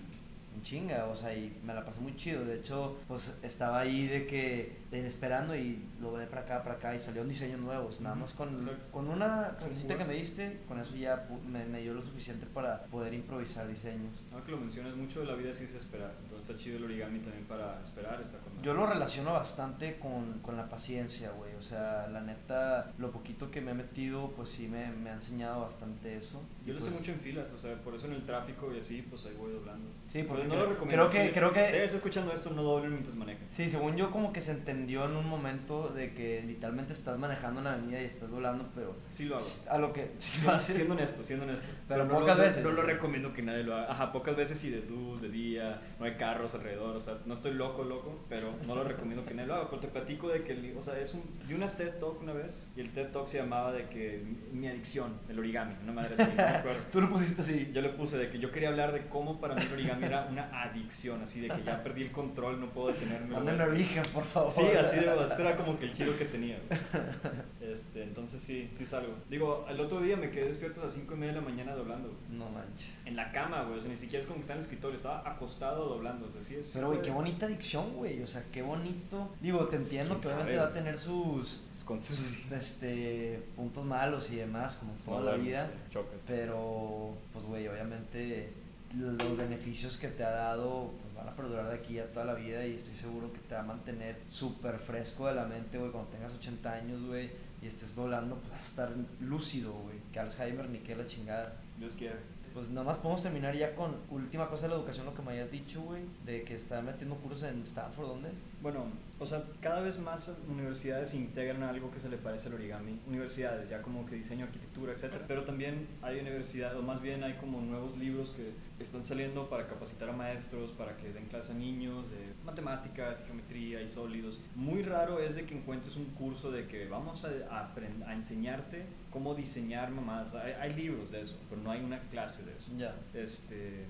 en 0.56 0.62
chinga, 0.64 1.06
o 1.08 1.16
sea, 1.16 1.34
y 1.34 1.54
me 1.64 1.74
la 1.74 1.84
pasé 1.84 2.00
muy 2.00 2.16
chido. 2.16 2.46
De 2.46 2.56
hecho, 2.56 2.98
pues 3.08 3.34
estaba 3.44 3.80
ahí 3.80 4.08
de 4.08 4.26
que 4.26 4.78
esperando 5.04 5.56
y 5.56 5.84
lo 6.00 6.12
volé 6.12 6.28
para 6.28 6.42
acá, 6.44 6.64
para 6.64 6.76
acá 6.76 6.96
y 6.96 7.00
salieron 7.00 7.28
diseños 7.28 7.60
nuevos. 7.60 8.00
Nada 8.02 8.16
Ujú, 8.16 8.22
más 8.22 8.34
con, 8.34 8.50
con 8.92 9.08
una 9.10 9.56
jugar. 9.60 9.98
que 9.98 10.06
me 10.06 10.14
diste, 10.14 10.60
con 10.68 10.80
eso 10.80 10.96
ya 10.96 11.28
me, 11.48 11.66
me 11.66 11.82
dio 11.82 11.94
lo 11.94 12.02
suficiente 12.04 12.46
para 12.46 12.84
poder 12.86 13.14
improvisar 13.14 13.68
diseños. 13.68 14.14
Ahora 14.32 14.46
que 14.46 14.52
lo 14.52 14.58
mencionas, 14.58 14.96
mucho 14.96 15.20
de 15.22 15.26
la 15.26 15.34
vida 15.34 15.50
es 15.52 15.62
esperar. 15.62 16.14
Entonces 16.24 16.50
está 16.50 16.62
chido 16.62 16.78
el 16.78 16.84
origami 16.86 17.20
también 17.20 17.46
para 17.46 17.82
esperar, 17.82 18.22
está 18.22 18.38
con 18.38 18.62
Yo 18.62 18.74
lo 18.74 18.86
relaciono 18.86 19.34
bastante 19.34 19.98
con, 20.00 20.40
con 20.40 20.56
la 20.56 20.70
paciencia, 20.70 21.32
güey. 21.32 21.56
O 21.56 21.62
sea, 21.62 22.08
la 22.12 22.22
neta, 22.22 22.92
lo 22.98 23.12
poquito 23.12 23.50
que 23.52 23.62
me 23.62 23.72
he 23.72 23.74
metido, 23.74 24.32
pues 24.36 24.50
sí 24.50 24.68
me, 24.68 24.92
me 24.92 25.10
ha 25.10 25.14
enseñado 25.14 25.62
bastante 25.62 26.18
eso. 26.18 26.42
Yo 26.66 26.74
lo 26.74 26.80
Y 26.80 26.84
sé 26.84 26.90
pues- 26.90 27.00
mucho 27.02 27.12
en 27.12 27.20
filas, 27.20 27.46
o 27.54 27.58
sea, 27.58 27.76
por 27.82 27.96
eso 27.96 28.06
en 28.06 28.14
el 28.14 28.26
tráfico 28.26 28.72
y 28.74 28.80
así, 28.80 29.02
pues 29.02 29.26
ahí 29.26 29.36
voy 29.38 29.52
doblando. 29.54 29.90
Sí, 30.10 30.24
porque 30.24 30.44
Pero 30.44 30.44
no 30.44 30.50
creo- 30.56 30.64
lo 30.66 30.70
recomiendo. 30.74 31.10
creo 31.10 31.22
que- 31.24 31.28
Si- 31.30 31.34
creo 31.34 31.54
que- 31.54 31.68
Si 31.70 31.76
estás 31.78 31.94
escuchando 31.96 32.32
esto, 32.34 32.50
no 32.52 32.62
doblen 32.64 32.92
mientras 32.92 33.16
manejen. 33.16 33.48
Sí, 33.52 33.70
según 33.70 33.96
yo 33.96 34.12
como 34.12 34.32
que 34.32 34.42
se 34.42 34.52
en 34.86 35.16
un 35.16 35.28
momento 35.28 35.90
de 35.90 36.14
que 36.14 36.44
literalmente 36.46 36.94
estás 36.94 37.18
manejando 37.18 37.62
una 37.62 37.74
avenida 37.74 38.02
y 38.02 38.06
estás 38.06 38.30
volando, 38.30 38.70
pero 38.76 38.96
Sí 39.10 39.26
lo 39.26 39.36
hago. 39.38 39.46
a 39.70 39.78
lo 39.78 39.92
que 39.92 40.12
si 40.18 40.40
Sí, 40.40 40.42
lo 40.46 40.52
haces, 40.52 40.76
siendo 40.76 40.94
honesto, 40.94 41.24
siendo 41.24 41.46
honesto. 41.46 41.68
Pero 41.88 42.06
no 42.06 42.20
pocas 42.20 42.38
lo- 42.38 42.44
veces, 42.44 42.64
No 42.64 42.72
lo 42.72 42.82
recomiendo 42.84 43.34
que 43.34 43.42
nadie 43.42 43.64
lo 43.64 43.76
haga. 43.76 43.92
Ajá, 43.92 44.12
pocas 44.12 44.36
veces 44.36 44.64
y 44.64 44.70
de 44.70 44.82
luz, 44.82 45.22
de 45.22 45.30
día, 45.30 45.82
no 46.00 46.06
hay 46.06 46.16
carros 46.16 46.54
alrededor, 46.56 46.96
o 46.96 47.00
sea, 47.00 47.18
no 47.26 47.34
estoy 47.34 47.54
loco, 47.54 47.84
loco, 47.84 48.20
pero 48.30 48.54
no 48.68 48.76
lo 48.76 48.84
recomiendo 48.84 49.26
que 49.26 49.34
nadie 49.34 49.48
lo 49.48 49.56
haga. 49.56 49.70
Pero 49.70 49.82
te 49.82 49.88
platico 49.88 50.30
de 50.30 50.44
que, 50.44 50.76
o 50.78 50.82
sea, 50.82 50.98
es 51.00 51.14
un, 51.14 51.24
vi 51.48 51.54
una 51.56 51.72
TED 51.72 51.94
Talk 52.00 52.22
una 52.22 52.34
vez 52.34 52.68
y 52.76 52.82
el 52.82 52.92
TED 52.92 53.08
Talk 53.12 53.28
se 53.28 53.38
llamaba 53.40 53.72
de 53.72 53.88
que 53.90 54.24
mi- 54.52 54.68
adicción, 54.68 55.14
el 55.30 55.40
origami, 55.40 55.76
una 55.84 55.94
madre 55.94 56.14
así, 56.16 56.24
no 56.24 56.44
me 56.72 56.76
tú 56.92 57.02
lo 57.02 57.10
pusiste 57.10 57.42
así. 57.42 57.72
Yo 57.74 57.82
le 57.82 57.90
puse 57.90 58.18
de 58.18 58.30
que 58.30 58.40
yo 58.40 58.52
quería 58.52 58.70
hablar 58.70 58.92
de 58.94 59.08
cómo 59.08 59.40
para 59.40 59.56
mí 59.56 59.62
el 59.62 59.74
origami 59.74 60.06
era 60.06 60.28
una 60.30 60.50
adicción, 60.64 61.22
así 61.22 61.40
de 61.42 61.48
que 61.50 61.64
ya 61.64 61.82
perdí 61.84 62.02
el 62.04 62.12
control, 62.12 62.60
no 62.60 62.70
puedo 62.70 62.88
detenerme. 62.90 63.34
Manden 63.34 63.62
origen, 63.62 64.04
por 64.14 64.24
favor. 64.26 64.52
Sí, 64.52 64.62
así 64.78 64.96
de 65.00 65.24
ese 65.26 65.42
era 65.42 65.56
como 65.56 65.78
que 65.80 65.86
el 65.86 65.92
giro 65.92 66.18
que 66.18 66.26
tenía. 66.26 66.60
güey. 66.68 67.72
Este, 67.72 68.04
entonces 68.04 68.40
sí, 68.42 68.70
sí 68.72 68.86
salgo. 68.86 69.14
Digo, 69.30 69.66
el 69.70 69.80
otro 69.80 70.00
día 70.02 70.16
me 70.16 70.30
quedé 70.30 70.48
despierto 70.50 70.82
a 70.82 70.86
las 70.86 70.94
5 70.94 71.14
y 71.14 71.18
media 71.18 71.34
de 71.34 71.40
la 71.42 71.46
mañana 71.46 71.74
doblando. 71.76 72.10
güey. 72.10 72.38
No 72.40 72.50
manches. 72.50 73.02
En 73.06 73.16
la 73.16 73.32
cama, 73.32 73.64
güey. 73.64 73.80
O 73.80 73.82
sea, 73.82 73.90
ni 73.92 73.98
siquiera 73.98 74.20
es 74.22 74.26
como 74.26 74.38
que 74.38 74.42
está 74.42 74.54
en 74.54 74.60
el 74.60 74.64
escritorio, 74.66 74.96
estaba 74.96 75.28
acostado 75.30 75.88
doblando. 75.90 76.28
O 76.28 76.32
sea, 76.32 76.42
sí 76.42 76.56
es. 76.56 76.72
Pero 76.74 76.88
güey, 76.88 77.02
qué 77.02 77.12
bonita 77.12 77.46
adicción, 77.48 77.94
güey. 77.96 78.22
O 78.22 78.28
sea, 78.28 78.44
qué 78.52 78.62
bonito. 78.62 79.30
Digo, 79.42 79.66
te 79.68 79.78
entiendo 79.78 80.16
¿Quién 80.16 80.22
que 80.22 80.28
obviamente 80.28 80.58
va 80.58 80.66
a 80.68 80.74
tener 80.74 80.98
sus, 80.98 81.62
sus 81.72 82.52
este, 82.52 83.42
puntos 83.56 83.86
malos 83.86 84.30
y 84.32 84.36
demás, 84.38 84.76
como 84.76 84.94
toda 85.04 85.18
la 85.22 85.32
Modernos, 85.38 85.46
vida. 85.48 85.72
sí. 85.92 86.00
Pero, 86.28 87.14
pues, 87.34 87.46
güey, 87.46 87.68
obviamente 87.68 88.50
los 88.98 89.36
beneficios 89.38 89.98
que 89.98 90.08
te 90.08 90.24
ha 90.24 90.30
dado 90.32 90.92
van 91.16 91.30
a 91.30 91.36
perdurar 91.36 91.68
de 91.68 91.76
aquí 91.76 92.00
a 92.00 92.12
toda 92.12 92.26
la 92.26 92.34
vida 92.34 92.66
y 92.66 92.76
estoy 92.76 92.96
seguro 92.96 93.32
que 93.32 93.40
te 93.40 93.56
va 93.56 93.62
a 93.62 93.64
mantener 93.64 94.22
súper 94.28 94.80
fresco 94.80 95.28
de 95.28 95.36
la 95.36 95.46
mente, 95.46 95.78
güey, 95.78 95.92
cuando 95.92 96.10
tengas 96.12 96.34
80 96.34 96.72
años, 96.72 97.02
güey, 97.06 97.30
y 97.62 97.68
estés 97.68 97.96
doblando, 97.96 98.36
pues 98.36 98.52
vas 98.52 98.62
a 98.62 98.66
estar 98.66 98.92
lúcido, 99.22 99.74
güey, 99.74 99.98
que 100.12 100.20
Alzheimer 100.20 100.70
ni 100.70 100.80
que 100.80 100.96
la 100.96 101.08
chingada. 101.08 101.54
Dios 101.78 101.94
quiera. 101.94 102.18
Pues 102.56 102.70
nada 102.70 102.86
más 102.86 102.98
podemos 103.00 103.22
terminar 103.22 103.54
ya 103.54 103.76
con 103.76 103.98
última 104.10 104.48
cosa 104.48 104.64
de 104.64 104.70
la 104.70 104.76
educación, 104.76 105.06
lo 105.06 105.14
que 105.14 105.22
me 105.22 105.34
hayas 105.34 105.52
dicho, 105.52 105.82
güey, 105.82 106.04
de 106.26 106.44
que 106.44 106.56
está 106.56 106.82
metiendo 106.82 107.18
cursos 107.18 107.44
en 107.44 107.62
Stanford, 107.64 108.08
¿dónde? 108.08 108.30
Bueno, 108.62 108.86
o 109.20 109.26
sea, 109.26 109.44
cada 109.60 109.82
vez 109.82 110.00
más 110.00 110.34
universidades 110.48 111.14
integran 111.16 111.64
algo 111.64 111.92
que 111.92 112.00
se 112.00 112.08
le 112.08 112.16
parece 112.18 112.48
al 112.48 112.54
origami. 112.54 112.98
Universidades, 113.08 113.68
ya 113.68 113.82
como 113.82 114.06
que 114.06 114.16
diseño, 114.16 114.46
arquitectura, 114.46 114.94
etcétera. 114.94 115.26
Pero 115.28 115.44
también 115.44 115.86
hay 116.02 116.18
universidades, 116.22 116.78
o 116.78 116.82
más 116.82 117.02
bien 117.02 117.26
hay 117.26 117.34
como 117.34 117.60
nuevos 117.60 117.98
libros 117.98 118.32
que 118.32 118.54
están 118.82 119.04
saliendo 119.04 119.50
para 119.50 119.68
capacitar 119.68 120.10
a 120.10 120.14
maestros, 120.14 120.72
para 120.72 120.96
que 120.96 121.12
den 121.12 121.26
clase 121.26 121.52
a 121.52 121.56
niños 121.56 122.10
de 122.10 122.34
matemáticas, 122.46 123.22
geometría 123.26 123.82
y 123.82 123.90
sólidos. 123.90 124.42
Muy 124.56 124.82
raro 124.82 125.20
es 125.20 125.36
de 125.36 125.46
que 125.46 125.58
encuentres 125.58 125.98
un 125.98 126.06
curso 126.06 126.52
de 126.52 126.68
que 126.68 126.88
vamos 126.88 127.26
a, 127.26 127.30
a, 127.50 127.74
a 128.08 128.14
enseñarte 128.14 128.86
cómo 129.12 129.36
diseñar 129.36 129.92
mamás. 129.92 130.34
Hay, 130.36 130.54
hay 130.54 130.74
libros 130.74 131.12
de 131.12 131.22
eso, 131.22 131.38
pero 131.50 131.62
no 131.62 131.72
hay 131.72 131.84
una 131.84 132.00
clase 132.10 132.45
de 132.46 132.56
eso. 132.56 132.72
Ya. 132.78 132.96
Este, 133.14 133.86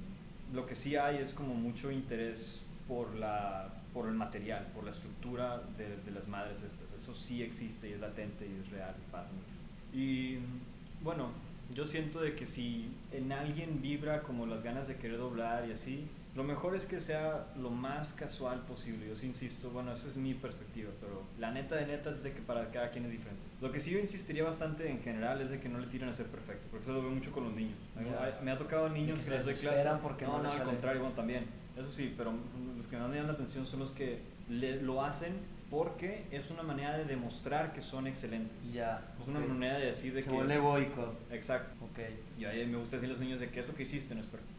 lo 0.53 0.65
que 0.65 0.75
sí 0.75 0.95
hay 0.95 1.17
es 1.17 1.33
como 1.33 1.53
mucho 1.53 1.91
interés 1.91 2.61
por, 2.87 3.15
la, 3.15 3.73
por 3.93 4.07
el 4.07 4.13
material, 4.13 4.67
por 4.73 4.83
la 4.83 4.91
estructura 4.91 5.61
de, 5.77 5.97
de 5.97 6.11
las 6.11 6.27
madres 6.27 6.63
estas. 6.63 6.91
Eso 6.93 7.13
sí 7.13 7.43
existe 7.43 7.89
y 7.89 7.93
es 7.93 7.99
latente 7.99 8.47
y 8.47 8.61
es 8.61 8.69
real 8.69 8.95
y 8.97 9.11
pasa 9.11 9.31
mucho. 9.31 9.55
Y 9.93 10.39
bueno, 11.01 11.29
yo 11.73 11.85
siento 11.85 12.21
de 12.21 12.35
que 12.35 12.45
si 12.45 12.91
en 13.11 13.31
alguien 13.31 13.81
vibra 13.81 14.21
como 14.21 14.45
las 14.45 14.63
ganas 14.63 14.87
de 14.87 14.97
querer 14.97 15.17
doblar 15.17 15.67
y 15.67 15.71
así, 15.71 16.07
lo 16.36 16.43
mejor 16.43 16.75
es 16.75 16.86
que 16.86 16.99
sea 16.99 17.47
lo 17.57 17.69
más 17.69 18.13
casual 18.13 18.61
posible. 18.65 19.07
Yo 19.07 19.15
sí 19.15 19.25
insisto, 19.25 19.69
bueno, 19.71 19.93
esa 19.93 20.07
es 20.09 20.17
mi 20.17 20.33
perspectiva, 20.33 20.91
pero 20.99 21.23
la 21.39 21.51
neta 21.51 21.75
de 21.75 21.86
neta 21.88 22.09
es 22.09 22.23
de 22.23 22.33
que 22.33 22.41
para 22.41 22.69
cada 22.71 22.89
quien 22.91 23.05
es 23.05 23.11
diferente. 23.11 23.41
Lo 23.61 23.71
que 23.71 23.79
sí 23.79 23.91
yo 23.91 23.99
insistiría 23.99 24.43
bastante 24.43 24.89
en 24.89 24.99
general 25.01 25.41
es 25.41 25.49
de 25.49 25.59
que 25.59 25.69
no 25.69 25.79
le 25.79 25.88
tiren 25.88 26.09
a 26.09 26.13
ser 26.13 26.27
perfecto, 26.27 26.67
porque 26.69 26.83
eso 26.83 26.93
lo 26.93 27.01
veo 27.01 27.11
mucho 27.11 27.31
con 27.31 27.45
los 27.45 27.53
niños. 27.53 27.77
Me 28.43 28.51
ha 28.51 28.57
tocado 28.57 28.89
niños 28.89 29.19
que 29.21 29.31
les 29.31 29.45
se 29.45 29.51
doy 29.53 29.61
clase. 29.61 29.89
porque 30.01 30.25
no, 30.25 30.38
no 30.38 30.43
no, 30.43 30.51
al 30.51 30.63
contrario, 30.63 31.01
bueno, 31.01 31.15
también. 31.15 31.45
Eso 31.77 31.91
sí, 31.91 32.13
pero 32.17 32.33
los 32.77 32.88
que 32.88 32.95
me 32.97 33.01
llaman 33.03 33.27
la 33.27 33.33
atención 33.33 33.65
son 33.65 33.79
los 33.79 33.93
que 33.93 34.19
le- 34.49 34.81
lo 34.81 35.03
hacen 35.03 35.33
porque 35.69 36.25
es 36.31 36.51
una 36.51 36.63
manera 36.63 36.95
de 36.97 37.05
demostrar 37.05 37.73
que 37.73 37.81
son 37.81 38.07
excelentes. 38.07 38.71
Ya. 38.71 39.13
Es 39.19 39.27
una 39.27 39.39
ok. 39.39 39.47
manera 39.47 39.79
de 39.79 39.88
decir 39.88 40.13
de 40.13 40.21
Se 40.21 40.29
que... 40.29 40.36
vuelve 40.36 40.55
egoico. 40.55 41.15
Exacto. 41.31 41.75
Ok. 41.83 41.99
Y 42.38 42.45
ahí 42.45 42.65
me 42.67 42.77
gusta 42.77 42.97
decirle 42.97 43.15
a 43.15 43.17
los 43.17 43.25
niños 43.25 43.39
de 43.39 43.49
que 43.49 43.59
eso 43.61 43.73
que 43.73 43.83
hiciste 43.83 44.13
no 44.15 44.21
es 44.21 44.27
perfecto. 44.27 44.54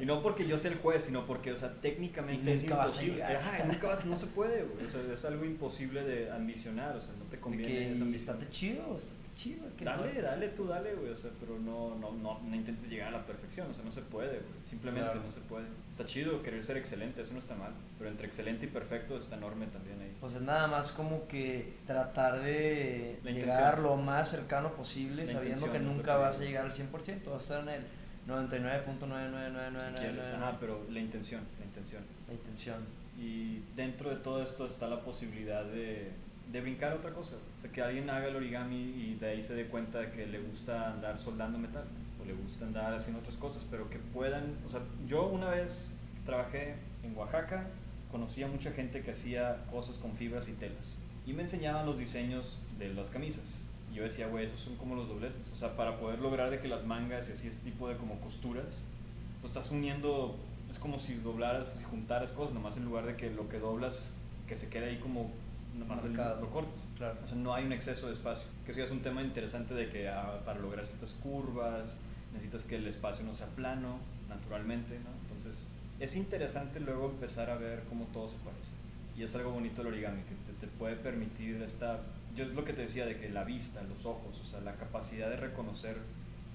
Y 0.00 0.06
no 0.06 0.22
porque 0.22 0.46
yo 0.46 0.58
sea 0.58 0.70
el 0.70 0.78
juez, 0.78 1.04
sino 1.04 1.26
porque, 1.26 1.52
o 1.52 1.56
sea, 1.56 1.72
técnicamente 1.74 2.54
es 2.54 2.64
imposible. 2.64 3.22
Ajá, 3.22 3.64
nunca 3.64 3.88
vas, 3.88 4.04
no 4.04 4.16
se 4.16 4.26
puede, 4.26 4.62
güey. 4.64 4.86
O 4.86 4.88
sea, 4.88 5.00
es 5.12 5.24
algo 5.24 5.44
imposible 5.44 6.02
de 6.04 6.30
ambicionar, 6.30 6.96
o 6.96 7.00
sea, 7.00 7.12
no 7.18 7.24
te 7.24 7.38
conviene 7.38 7.92
esa 7.92 8.04
estate 8.04 8.50
chido, 8.50 8.96
estate 8.96 9.14
chido. 9.36 9.64
no 9.80 9.84
Dale, 9.84 10.22
dale, 10.22 10.48
tú 10.48 10.66
dale, 10.66 10.94
güey, 10.94 11.12
o 11.12 11.16
sea, 11.16 11.30
pero 11.40 11.58
no, 11.58 11.94
no, 11.96 12.12
no, 12.12 12.40
no 12.40 12.54
intentes 12.54 12.88
llegar 12.88 13.08
a 13.08 13.18
la 13.18 13.26
perfección, 13.26 13.70
o 13.70 13.74
sea, 13.74 13.84
no 13.84 13.92
se 13.92 14.02
puede, 14.02 14.38
güey, 14.38 14.42
simplemente 14.68 15.10
Claro. 15.10 15.22
no 15.24 15.30
se 15.30 15.40
puede. 15.40 15.66
Está 15.90 16.04
chido 16.04 16.42
querer 16.42 16.62
ser 16.64 16.76
excelente, 16.76 17.22
eso 17.22 17.32
no 17.32 17.38
está 17.38 17.54
mal, 17.54 17.72
pero 17.98 18.10
entre 18.10 18.26
excelente 18.26 18.66
y 18.66 18.68
perfecto 18.68 19.18
está 19.18 19.36
enorme 19.36 19.66
también 19.66 20.00
ahí. 20.00 20.16
Pues 20.20 20.34
es 20.34 20.42
nada 20.42 20.66
más 20.66 20.90
como 20.92 21.26
que 21.28 21.74
tratar 21.86 22.42
de 22.42 23.20
llegar 23.24 23.78
lo 23.78 23.96
más 23.96 24.30
cercano 24.30 24.72
posible, 24.72 25.26
La 25.26 25.32
sabiendo 25.32 25.70
que 25.70 25.78
nunca 25.78 26.16
vas 26.16 26.36
a 26.40 26.44
llegar 26.44 26.64
al 26.64 26.72
100%, 26.72 27.24
vas 27.26 27.34
a 27.34 27.38
estar 27.38 27.62
en 27.62 27.68
el 27.68 27.82
Si 28.28 30.00
quieres, 30.00 30.26
99.99999. 30.26 30.34
ajá, 30.34 30.56
pero 30.60 30.86
la 30.90 31.00
intención, 31.00 31.42
la 31.58 31.64
intención. 31.64 32.02
La 32.26 32.34
intención. 32.34 32.76
Y 33.18 33.60
dentro 33.74 34.10
de 34.10 34.16
todo 34.16 34.42
esto 34.42 34.66
está 34.66 34.86
la 34.86 35.00
posibilidad 35.00 35.64
de, 35.64 36.12
de 36.52 36.60
brincar 36.60 36.92
a 36.92 36.96
otra 36.96 37.12
cosa. 37.12 37.36
O 37.56 37.60
sea, 37.60 37.70
que 37.70 37.82
alguien 37.82 38.08
haga 38.10 38.28
el 38.28 38.36
origami 38.36 38.76
y 38.76 39.16
de 39.20 39.30
ahí 39.30 39.42
se 39.42 39.54
dé 39.54 39.66
cuenta 39.66 39.98
de 39.98 40.10
que 40.10 40.26
le 40.26 40.40
gusta 40.40 40.92
andar 40.92 41.18
soldando 41.18 41.58
metal 41.58 41.84
o 42.20 42.24
le 42.24 42.34
gusta 42.34 42.66
andar 42.66 42.94
haciendo 42.94 43.20
otras 43.20 43.36
cosas, 43.36 43.66
pero 43.70 43.88
que 43.90 43.98
puedan. 43.98 44.56
O 44.64 44.68
sea, 44.68 44.80
yo 45.06 45.26
una 45.26 45.50
vez 45.50 45.94
trabajé 46.24 46.76
en 47.02 47.16
Oaxaca, 47.16 47.66
conocí 48.10 48.42
a 48.42 48.46
mucha 48.46 48.70
gente 48.72 49.02
que 49.02 49.10
hacía 49.10 49.64
cosas 49.70 49.96
con 49.98 50.14
fibras 50.16 50.48
y 50.48 50.52
telas 50.52 51.00
y 51.28 51.34
me 51.34 51.42
enseñaban 51.42 51.84
los 51.84 51.98
diseños 51.98 52.58
de 52.78 52.88
las 52.94 53.10
camisas. 53.10 53.60
Y 53.92 53.96
yo 53.96 54.04
decía, 54.04 54.26
güey, 54.28 54.44
esos 54.44 54.60
son 54.60 54.76
como 54.76 54.94
los 54.94 55.08
dobleces. 55.08 55.48
O 55.52 55.56
sea, 55.56 55.76
para 55.76 55.98
poder 55.98 56.18
lograr 56.18 56.50
de 56.50 56.60
que 56.60 56.68
las 56.68 56.84
mangas 56.84 57.28
y 57.28 57.32
así 57.32 57.48
este 57.48 57.70
tipo 57.70 57.88
de 57.88 57.96
como 57.96 58.20
costuras, 58.20 58.82
pues 59.40 59.52
estás 59.52 59.70
uniendo, 59.70 60.36
es 60.70 60.78
como 60.78 60.98
si 60.98 61.14
doblaras, 61.14 61.74
si 61.74 61.84
juntaras 61.84 62.32
cosas, 62.32 62.54
nomás 62.54 62.76
en 62.76 62.84
lugar 62.84 63.06
de 63.06 63.16
que 63.16 63.30
lo 63.30 63.48
que 63.48 63.58
doblas, 63.58 64.14
que 64.46 64.56
se 64.56 64.68
quede 64.68 64.90
ahí 64.90 64.98
como, 64.98 65.30
nomás 65.78 66.02
Marcado. 66.02 66.40
lo 66.40 66.50
cortas. 66.50 66.86
Claro. 66.96 67.18
O 67.24 67.26
sea, 67.26 67.36
no 67.36 67.54
hay 67.54 67.64
un 67.64 67.72
exceso 67.72 68.08
de 68.08 68.12
espacio. 68.12 68.46
Que 68.64 68.72
eso 68.72 68.80
ya 68.80 68.86
es 68.86 68.92
un 68.92 69.02
tema 69.02 69.22
interesante 69.22 69.74
de 69.74 69.88
que 69.88 70.08
ah, 70.08 70.40
para 70.44 70.58
lograr 70.58 70.84
ciertas 70.84 71.12
curvas, 71.14 71.98
necesitas 72.32 72.64
que 72.64 72.76
el 72.76 72.86
espacio 72.86 73.24
no 73.24 73.34
sea 73.34 73.46
plano, 73.48 73.98
naturalmente, 74.28 74.98
¿no? 74.98 75.10
Entonces, 75.22 75.66
es 76.00 76.16
interesante 76.16 76.80
luego 76.80 77.06
empezar 77.06 77.50
a 77.50 77.56
ver 77.56 77.82
cómo 77.88 78.04
todo 78.12 78.28
se 78.28 78.36
parece. 78.36 78.72
Y 79.16 79.22
es 79.24 79.34
algo 79.34 79.50
bonito 79.50 79.82
el 79.82 79.88
origami, 79.88 80.22
que 80.22 80.34
te, 80.34 80.66
te 80.66 80.66
puede 80.66 80.96
permitir 80.96 81.60
esta... 81.62 82.00
Yo 82.38 82.44
es 82.44 82.54
lo 82.54 82.64
que 82.64 82.72
te 82.72 82.82
decía 82.82 83.04
de 83.04 83.16
que 83.16 83.28
la 83.30 83.42
vista, 83.42 83.82
los 83.82 84.06
ojos, 84.06 84.40
o 84.40 84.44
sea, 84.44 84.60
la 84.60 84.76
capacidad 84.76 85.28
de 85.28 85.36
reconocer 85.36 85.96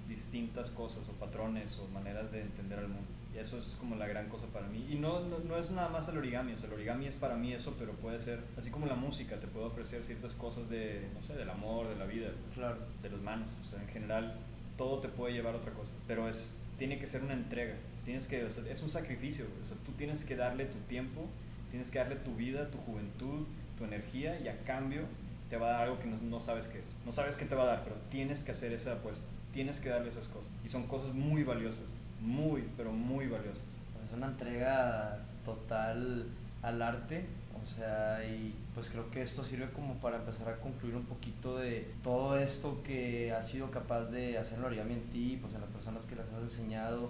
distintas 0.07 0.69
cosas 0.69 1.09
o 1.09 1.11
patrones 1.13 1.77
o 1.77 1.89
maneras 1.89 2.31
de 2.31 2.39
entender 2.39 2.79
al 2.79 2.87
mundo. 2.87 3.09
Y 3.35 3.39
eso 3.39 3.57
es 3.57 3.65
como 3.77 3.97
la 3.97 4.07
gran 4.07 4.29
cosa 4.29 4.47
para 4.47 4.67
mí. 4.67 4.87
Y 4.89 4.95
no, 4.95 5.19
no, 5.19 5.39
no 5.39 5.57
es 5.57 5.71
nada 5.71 5.89
más 5.89 6.07
el 6.07 6.17
origami, 6.17 6.53
o 6.53 6.57
sea, 6.57 6.67
el 6.67 6.75
origami 6.75 7.07
es 7.07 7.15
para 7.15 7.35
mí 7.35 7.51
eso, 7.51 7.75
pero 7.77 7.91
puede 7.93 8.21
ser, 8.21 8.39
así 8.57 8.71
como 8.71 8.85
la 8.85 8.95
música, 8.95 9.41
te 9.41 9.47
puede 9.47 9.65
ofrecer 9.65 10.05
ciertas 10.05 10.33
cosas 10.35 10.69
de, 10.69 11.05
no 11.13 11.21
sé, 11.21 11.33
del 11.33 11.49
amor, 11.49 11.89
de 11.89 11.95
la 11.97 12.05
vida, 12.05 12.29
Claro. 12.53 12.77
de 13.01 13.09
las 13.09 13.19
manos. 13.19 13.49
O 13.59 13.65
sea, 13.69 13.81
en 13.81 13.89
general, 13.89 14.39
todo 14.77 14.99
te 14.99 15.09
puede 15.09 15.33
llevar 15.33 15.53
a 15.53 15.57
otra 15.57 15.73
cosa. 15.73 15.91
Pero 16.07 16.29
es, 16.29 16.55
tiene 16.77 16.97
que 16.97 17.07
ser 17.07 17.23
una 17.23 17.33
entrega. 17.33 17.75
Tienes 18.05 18.25
que, 18.27 18.45
o 18.45 18.49
sea, 18.49 18.63
es 18.71 18.81
un 18.81 18.89
sacrificio. 18.89 19.47
O 19.61 19.65
sea, 19.65 19.75
tú 19.85 19.91
tienes 19.91 20.23
que 20.23 20.37
darle 20.37 20.63
tu 20.63 20.79
tiempo, 20.87 21.25
tienes 21.71 21.91
que 21.91 21.99
darle 21.99 22.15
tu 22.15 22.33
vida, 22.35 22.71
tu 22.71 22.77
juventud, 22.77 23.47
tu 23.77 23.83
energía 23.83 24.39
y 24.39 24.47
a 24.47 24.63
cambio 24.63 25.01
te 25.49 25.57
va 25.57 25.67
a 25.67 25.71
dar 25.71 25.81
algo 25.83 25.99
que 25.99 26.07
no, 26.07 26.17
no 26.21 26.39
sabes 26.39 26.67
qué 26.67 26.79
es. 26.79 26.97
No 27.05 27.11
sabes 27.11 27.35
qué 27.35 27.45
te 27.45 27.55
va 27.55 27.63
a 27.63 27.67
dar, 27.67 27.83
pero 27.83 27.95
tienes 28.09 28.43
que 28.43 28.51
hacer 28.51 28.71
esa 28.73 28.93
apuesta. 28.93 29.27
Tienes 29.51 29.79
que 29.79 29.89
darle 29.89 30.09
esas 30.09 30.27
cosas. 30.27 30.49
Y 30.65 30.69
son 30.69 30.83
cosas 30.87 31.13
muy 31.13 31.43
valiosas. 31.43 31.85
Muy, 32.19 32.63
pero 32.77 32.91
muy 32.91 33.27
valiosas. 33.27 33.63
Pues 33.93 34.07
es 34.09 34.13
una 34.13 34.27
entrega 34.27 35.19
total 35.45 36.27
al 36.61 36.81
arte, 36.81 37.25
o 37.61 37.65
sea, 37.65 38.23
y 38.25 38.55
pues 38.73 38.89
creo 38.89 39.11
que 39.11 39.21
esto 39.21 39.43
sirve 39.43 39.69
como 39.71 39.95
para 39.95 40.17
empezar 40.17 40.49
a 40.49 40.57
concluir 40.57 40.95
un 40.95 41.05
poquito 41.05 41.57
de 41.57 41.91
todo 42.03 42.37
esto 42.37 42.81
que 42.83 43.31
has 43.31 43.49
sido 43.49 43.69
capaz 43.69 44.05
de 44.05 44.37
hacer 44.37 44.57
el 44.57 44.65
origami 44.65 44.93
en 44.93 45.03
ti, 45.11 45.37
pues 45.41 45.53
en 45.53 45.61
las 45.61 45.69
personas 45.69 46.05
que 46.05 46.15
las 46.15 46.29
has 46.29 46.41
enseñado, 46.41 47.09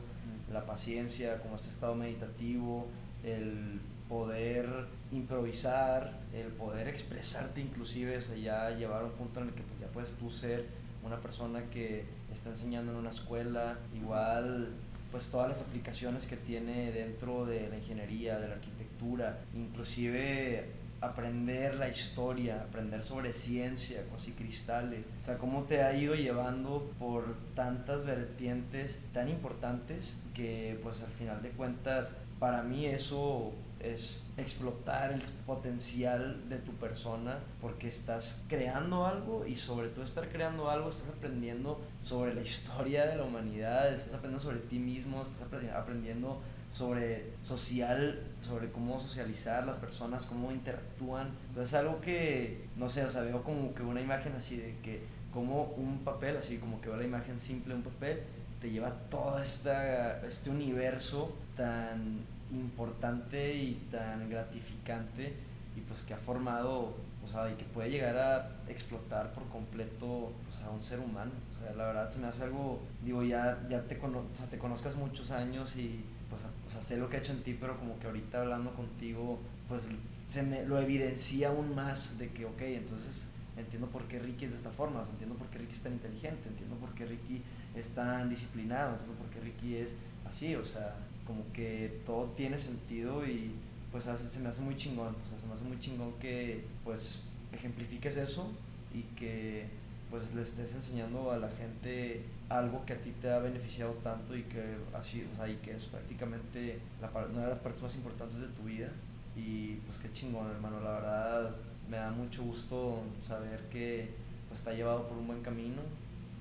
la 0.52 0.66
paciencia, 0.66 1.40
como 1.40 1.56
este 1.56 1.70
estado 1.70 1.96
meditativo, 1.96 2.88
el 3.24 3.80
poder 4.10 4.68
improvisar, 5.12 6.20
el 6.34 6.48
poder 6.48 6.88
expresarte 6.88 7.62
inclusive, 7.62 8.18
o 8.18 8.22
sea, 8.22 8.36
ya 8.36 8.70
llevar 8.72 9.02
a 9.02 9.06
un 9.06 9.12
punto 9.12 9.40
en 9.40 9.48
el 9.48 9.54
que 9.54 9.64
pues 9.64 9.80
ya 9.80 9.88
puedes 9.88 10.12
tú 10.14 10.30
ser 10.30 10.66
una 11.04 11.18
persona 11.18 11.64
que 11.72 12.06
está 12.32 12.50
enseñando 12.50 12.92
en 12.92 12.98
una 12.98 13.10
escuela, 13.10 13.78
igual 13.96 14.70
pues 15.12 15.28
todas 15.28 15.48
las 15.48 15.62
aplicaciones 15.62 16.26
que 16.26 16.38
tiene 16.38 16.92
dentro 16.92 17.46
de 17.46 17.70
la 17.70 17.78
ingeniería, 17.78 18.40
de 18.40 18.48
la 18.48 18.56
arquitectura, 18.56 19.42
inclusive 19.54 20.66
aprender 21.02 21.76
la 21.76 21.90
historia, 21.90 22.62
aprender 22.62 23.04
sobre 23.04 23.34
ciencia, 23.34 24.04
cosas 24.08 24.30
y 24.30 24.32
cristales, 24.32 25.10
o 25.22 25.24
sea, 25.24 25.38
cómo 25.38 25.64
te 25.64 25.84
ha 25.84 25.96
ido 25.96 26.16
llevando 26.16 26.92
por 26.98 27.36
tantas 27.56 28.06
vertientes 28.06 29.02
tan 29.14 29.30
importantes 29.30 30.16
que 30.34 30.80
pues 30.82 31.02
al 31.02 31.12
final 31.12 31.42
de 31.44 31.50
cuentas 31.50 32.14
para 32.40 32.64
mí 32.64 32.86
eso 32.86 33.54
es 33.84 34.24
explotar 34.38 35.12
el 35.12 35.22
potencial 35.46 36.50
de 36.50 36.58
tu 36.58 36.72
persona 36.74 37.40
porque 37.62 37.88
estás 37.88 38.40
creando 38.48 39.06
algo 39.06 39.46
y 39.46 39.56
sobre 39.56 39.90
todo 39.90 40.04
estar 40.06 40.30
creando 40.30 40.70
algo 40.70 40.90
estás 40.90 41.10
aprendiendo 41.10 41.80
sobre 42.04 42.34
la 42.34 42.42
historia 42.42 43.06
de 43.06 43.18
la 43.18 43.24
humanidad, 43.24 43.94
estás 43.94 44.16
aprendiendo 44.16 44.40
sobre 44.40 44.60
ti 44.60 44.80
mismo, 44.80 45.22
estás 45.22 45.48
aprendi- 45.48 45.74
aprendiendo 45.74 46.42
sobre 46.72 47.34
social, 47.42 48.20
sobre 48.40 48.72
cómo 48.72 49.00
socializar 49.00 49.66
las 49.66 49.78
personas, 49.78 50.26
cómo 50.26 50.52
interactúan. 50.52 51.30
O 51.52 51.54
sea, 51.56 51.64
es 51.64 51.74
algo 51.76 52.02
que, 52.02 52.66
no 52.78 52.90
sé, 52.90 53.06
o 53.06 53.12
sea, 53.12 53.22
veo 53.22 53.44
como 53.44 53.76
que 53.76 53.84
una 53.84 54.02
imagen 54.02 54.34
así 54.36 54.58
de 54.58 54.76
que 54.82 55.04
como 55.32 55.66
un 55.78 56.00
papel, 56.00 56.38
así 56.38 56.58
como 56.58 56.82
que 56.82 56.90
veo 56.90 56.98
la 56.98 57.06
imagen 57.06 57.38
simple 57.40 57.76
un 57.76 57.84
papel, 57.84 58.22
te 58.60 58.72
lleva 58.72 58.92
todo 59.10 59.38
esta, 59.40 60.26
este 60.26 60.50
universo 60.50 61.36
tan 61.56 62.22
importante 62.56 63.56
y 63.56 63.88
tan 63.92 64.30
gratificante 64.30 65.34
y 65.76 65.82
pues 65.82 66.04
que 66.04 66.14
ha 66.14 66.18
formado, 66.18 66.96
o 67.24 67.28
sea, 67.32 67.52
y 67.52 67.56
que 67.56 67.66
puede 67.66 67.90
llegar 67.90 68.18
a 68.18 68.72
explotar 68.72 69.34
por 69.34 69.48
completo 69.48 70.32
pues, 70.46 70.62
a 70.62 70.70
un 70.70 70.82
ser 70.82 71.00
humano. 71.00 71.32
O 71.52 71.60
sea, 71.60 71.76
la 71.76 71.86
verdad 71.86 72.10
se 72.10 72.20
me 72.20 72.28
hace 72.28 72.44
algo, 72.44 72.80
digo, 73.04 73.24
ya, 73.24 73.66
ya 73.70 73.82
te, 73.84 73.98
cono 73.98 74.20
o 74.20 74.38
sea, 74.38 74.46
te 74.48 74.58
conozcas 74.58 74.96
muchos 74.96 75.32
años 75.32 75.76
y 75.76 76.04
pues, 76.30 76.44
o 76.68 76.70
sea, 76.70 76.82
sé 76.82 76.98
lo 76.98 77.10
que 77.10 77.18
ha 77.18 77.20
hecho 77.20 77.34
en 77.34 77.44
ti, 77.44 77.58
pero 77.60 77.78
como 77.78 77.98
que 78.00 78.08
ahorita 78.08 78.42
hablando 78.42 78.74
contigo, 78.74 79.40
pues 79.68 79.88
se 80.28 80.44
me 80.44 80.66
lo 80.66 80.80
evidencia 80.80 81.50
aún 81.50 81.76
más 81.76 82.18
de 82.18 82.30
que, 82.30 82.46
ok, 82.46 82.62
entonces 82.62 83.28
entiendo 83.58 83.88
por 83.88 84.04
qué 84.06 84.20
Ricky 84.20 84.46
es 84.46 84.52
de 84.52 84.58
esta 84.58 84.72
forma, 84.72 85.02
o 85.02 85.04
sea, 85.04 85.12
entiendo 85.12 85.36
por 85.36 85.48
qué 85.48 85.60
Ricky 85.60 85.74
es 85.74 85.82
tan 85.82 85.94
inteligente, 85.94 86.50
entiendo 86.50 86.76
por 86.78 86.94
qué 86.94 87.06
Ricky 87.06 87.44
es 87.76 87.90
tan 87.90 88.30
disciplinado, 88.30 88.94
entiendo 88.94 89.16
por 89.16 89.30
qué 89.30 89.40
Ricky 89.40 89.78
es 89.78 89.96
así, 90.26 90.56
o 90.56 90.66
sea, 90.66 90.96
como 91.26 91.44
que 91.54 92.02
todo 92.06 92.26
tiene 92.36 92.58
sentido 92.58 93.26
y 93.26 93.52
pues 93.92 94.08
hace- 94.08 94.28
se 94.30 94.40
me 94.40 94.50
hace 94.50 94.62
muy 94.62 94.76
chingón, 94.76 95.16
o 95.26 95.30
sea, 95.30 95.38
se 95.38 95.46
me 95.48 95.54
hace 95.54 95.64
muy 95.64 95.80
chingón 95.80 96.14
que 96.20 96.66
pues 96.84 97.20
ejemplifiques 97.52 98.18
eso 98.18 98.48
y 98.94 99.02
que 99.16 99.68
pues 100.10 100.34
le 100.36 100.42
estés 100.44 100.76
enseñando 100.76 101.32
a 101.32 101.38
la 101.38 101.50
gente 101.50 102.22
algo 102.50 102.86
que 102.86 102.94
a 102.94 103.02
ti 103.02 103.12
te 103.20 103.32
ha 103.32 103.40
beneficiado 103.40 103.94
tanto 104.04 104.36
y 104.36 104.44
que 104.44 104.76
así, 104.94 105.26
o 105.32 105.36
sea, 105.36 105.48
y 105.50 105.56
que 105.58 105.72
es 105.76 105.86
prácticamente 105.86 106.80
la, 107.02 107.10
una 107.26 107.44
de 107.44 107.50
las 107.50 107.60
partes 107.60 107.82
más 107.82 107.96
importantes 107.96 108.40
de 108.40 108.48
tu 108.48 108.64
vida. 108.64 108.90
Y 109.36 109.76
pues 109.88 109.98
qué 109.98 110.12
chingón, 110.12 110.48
hermano, 110.52 110.80
la 110.82 110.92
verdad 110.92 111.56
me 111.90 111.98
da 111.98 112.12
mucho 112.12 112.44
gusto 112.44 113.02
saber 113.28 113.60
que 113.72 114.10
pues 114.50 114.62
te 114.62 114.70
ha 114.70 114.74
llevado 114.74 115.08
por 115.08 115.18
un 115.18 115.26
buen 115.26 115.42
camino, 115.42 115.82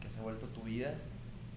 que 0.02 0.10
se 0.10 0.18
ha 0.20 0.22
vuelto 0.22 0.46
tu 0.48 0.62
vida 0.62 0.94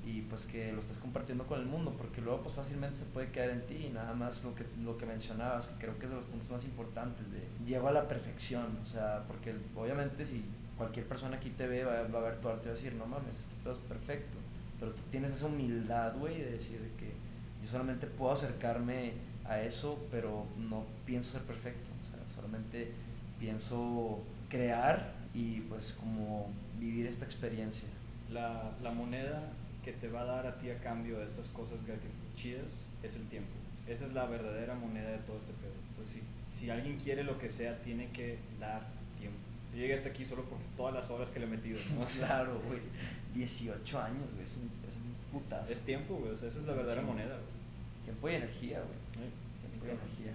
y 0.05 0.21
pues 0.21 0.45
que 0.45 0.71
lo 0.71 0.81
estés 0.81 0.99
compartiendo 0.99 1.47
con 1.47 1.59
el 1.59 1.65
mundo, 1.65 1.95
porque 1.97 2.21
luego 2.21 2.43
pues 2.43 2.53
fácilmente 2.53 2.95
se 2.95 3.05
puede 3.05 3.31
quedar 3.31 3.49
en 3.49 3.65
ti 3.65 3.87
y 3.87 3.89
nada 3.89 4.13
más 4.13 4.43
lo 4.43 4.53
que, 4.53 4.63
lo 4.83 4.97
que 4.97 5.05
mencionabas, 5.07 5.67
que 5.67 5.85
creo 5.85 5.97
que 5.97 6.05
es 6.05 6.11
de 6.11 6.15
los 6.17 6.25
puntos 6.25 6.51
más 6.51 6.63
importantes, 6.63 7.25
de 7.31 7.41
llego 7.65 7.87
a 7.87 7.91
la 7.91 8.07
perfección, 8.07 8.77
o 8.83 8.85
sea, 8.85 9.23
porque 9.27 9.55
obviamente 9.75 10.25
si 10.25 10.45
cualquier 10.77 11.07
persona 11.07 11.37
aquí 11.37 11.49
te 11.49 11.65
ve 11.65 11.83
va, 11.83 12.03
va 12.03 12.19
a 12.19 12.23
ver 12.29 12.39
tu 12.39 12.47
arte 12.47 12.65
y 12.65 12.67
va 12.67 12.73
a 12.73 12.75
decir, 12.75 12.93
no 12.93 13.07
mames, 13.07 13.39
este 13.39 13.55
pedo 13.63 13.73
es 13.73 13.79
perfecto, 13.79 14.37
pero 14.79 14.91
tú 14.91 15.01
tienes 15.09 15.31
esa 15.31 15.47
humildad, 15.47 16.15
güey, 16.17 16.37
de 16.37 16.51
decir 16.51 16.79
que 16.99 17.13
yo 17.63 17.71
solamente 17.71 18.05
puedo 18.05 18.31
acercarme 18.31 19.13
a 19.45 19.59
eso, 19.61 19.97
pero 20.11 20.45
no 20.57 20.83
pienso 21.07 21.31
ser 21.31 21.41
perfecto, 21.41 21.89
o 22.03 22.11
sea, 22.11 22.35
solamente 22.35 22.91
pienso 23.39 24.19
crear 24.49 25.13
y 25.33 25.61
pues 25.61 25.93
como 25.93 26.51
vivir 26.79 27.07
esta 27.07 27.25
experiencia. 27.25 27.89
La, 28.31 28.71
la 28.81 28.91
moneda 28.91 29.51
que 29.85 29.93
te 29.93 30.09
va 30.09 30.21
a 30.21 30.25
dar 30.25 30.47
a 30.47 30.57
ti 30.57 30.71
a 30.71 30.79
cambio 30.79 31.19
de 31.19 31.25
estas 31.25 31.47
cosas 31.49 31.79
chidas 32.35 32.83
es 33.03 33.15
el 33.17 33.27
tiempo. 33.27 33.51
Esa 33.87 34.07
es 34.07 34.13
la 34.13 34.25
verdadera 34.25 34.73
moneda 34.73 35.11
de 35.11 35.19
todo 35.19 35.37
este 35.37 35.53
pedo. 35.53 35.73
Entonces, 35.89 36.23
si, 36.49 36.57
si 36.57 36.69
alguien 36.71 36.97
quiere 36.97 37.23
lo 37.23 37.37
que 37.37 37.51
sea, 37.51 37.77
tiene 37.83 38.09
que 38.09 38.39
dar 38.59 38.81
tiempo. 39.19 39.37
Yo 39.71 39.81
llegué 39.81 39.93
hasta 39.93 40.09
aquí 40.09 40.25
solo 40.25 40.43
por 40.45 40.57
todas 40.75 40.95
las 40.95 41.11
horas 41.11 41.29
que 41.29 41.39
le 41.39 41.45
he 41.45 41.49
metido. 41.49 41.77
claro, 42.17 42.59
güey. 42.67 42.79
18 43.35 44.01
años, 44.01 44.33
güey. 44.33 44.43
Es 44.43 44.57
un, 44.57 44.71
es 44.89 44.95
un 44.95 45.39
putazo. 45.39 45.71
Es 45.71 45.81
tiempo, 45.81 46.15
güey. 46.15 46.31
O 46.31 46.35
sea, 46.35 46.47
esa 46.47 46.59
es 46.61 46.65
la 46.65 46.73
verdadera 46.73 47.03
moneda, 47.03 47.35
güey. 47.35 47.55
Tiempo 48.05 48.29
y 48.29 48.33
energía, 48.33 48.79
güey. 48.79 49.29
Tiempo 49.69 49.85
y 49.85 49.89
energía. 49.89 50.33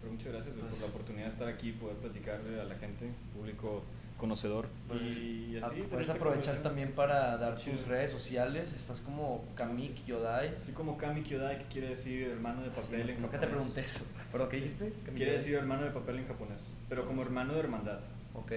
Pero 0.00 0.12
muchas 0.12 0.32
gracias 0.32 0.54
por 0.54 0.68
pues 0.68 0.80
la 0.80 0.86
oportunidad 0.86 1.24
de 1.24 1.32
estar 1.32 1.48
aquí 1.48 1.70
y 1.70 1.72
poder 1.72 1.96
platicarle 1.96 2.60
a 2.60 2.64
la 2.64 2.76
gente, 2.76 3.10
público 3.34 3.82
conocedor. 4.16 4.66
Pues, 4.88 5.02
y 5.02 5.58
así, 5.62 5.82
puedes 5.82 6.08
aprovechar 6.08 6.56
también 6.62 6.92
para 6.92 7.36
dar 7.36 7.56
tus 7.56 7.86
redes 7.86 8.10
sociales. 8.10 8.72
Estás 8.72 9.00
como 9.00 9.44
Kamik 9.54 10.04
Yodai. 10.06 10.54
Sí, 10.60 10.72
como 10.72 10.96
Kamik 10.96 11.26
Yodai, 11.26 11.58
que 11.58 11.64
quiere 11.66 11.88
decir 11.90 12.28
hermano 12.28 12.62
de 12.62 12.70
papel 12.70 13.10
en 13.10 13.16
japonés. 13.16 13.40
te 13.40 13.46
pregunté 13.46 13.80
eso. 13.80 14.04
¿Pero 14.32 14.48
qué 14.48 14.56
dijiste? 14.56 14.92
Quiere 15.14 15.32
decir 15.32 15.54
hermano 15.54 15.84
de 15.84 15.90
papel 15.90 16.18
en 16.18 16.26
japonés, 16.26 16.74
pero 16.88 17.04
como 17.04 17.22
hermano 17.22 17.54
de 17.54 17.60
hermandad. 17.60 18.00
Ok. 18.34 18.52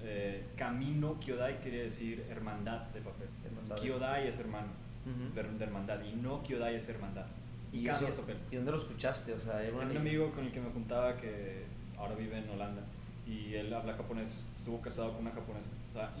Eh, 0.00 0.44
Camino 0.56 1.18
Kyodai 1.18 1.58
quiere 1.60 1.84
decir 1.84 2.24
hermandad 2.30 2.82
de 2.88 3.00
papel. 3.00 3.28
Kyodai 3.80 4.28
es 4.28 4.38
hermano 4.38 4.68
de, 5.34 5.64
hermandad 5.64 6.00
y 6.02 6.14
no 6.14 6.42
Kyodai 6.42 6.76
es 6.76 6.88
hermandad. 6.88 7.26
¿Y, 7.72 7.80
¿Y 7.80 8.56
dónde 8.56 8.70
lo 8.70 8.78
escuchaste? 8.78 9.32
O 9.34 9.40
sea, 9.40 9.60
un 9.74 9.96
amigo 9.96 10.30
con 10.30 10.46
el 10.46 10.52
que 10.52 10.60
me 10.60 10.70
juntaba 10.70 11.16
que 11.16 11.64
ahora 11.98 12.14
vive 12.14 12.38
en 12.38 12.48
Holanda 12.48 12.82
y 13.26 13.54
él 13.54 13.72
habla 13.74 13.94
japonés 13.94 14.40
estuvo 14.68 14.82
casado 14.82 15.12
con 15.12 15.22
una 15.22 15.30
japonesa. 15.30 15.70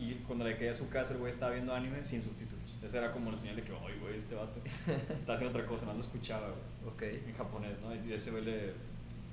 y 0.00 0.14
cuando 0.26 0.44
le 0.46 0.56
quedé 0.56 0.70
a 0.70 0.74
su 0.74 0.88
casa, 0.88 1.12
el 1.12 1.18
güey 1.18 1.30
estaba 1.30 1.52
viendo 1.52 1.74
anime 1.74 2.02
sin 2.02 2.22
subtítulos. 2.22 2.76
Esa 2.82 2.98
era 2.98 3.12
como 3.12 3.30
la 3.30 3.36
señal 3.36 3.56
de 3.56 3.62
que, 3.62 3.72
ay, 3.72 3.98
güey, 4.00 4.16
este 4.16 4.34
vato 4.34 4.60
está 5.20 5.34
haciendo 5.34 5.56
otra 5.58 5.68
cosa, 5.68 5.84
no 5.84 5.92
lo 5.92 6.00
escuchaba, 6.00 6.48
güey. 6.48 7.20
En 7.26 7.34
japonés, 7.34 7.78
¿no? 7.82 7.94
Y 7.94 8.12
ese 8.12 8.30
güey 8.30 8.44
le. 8.44 8.72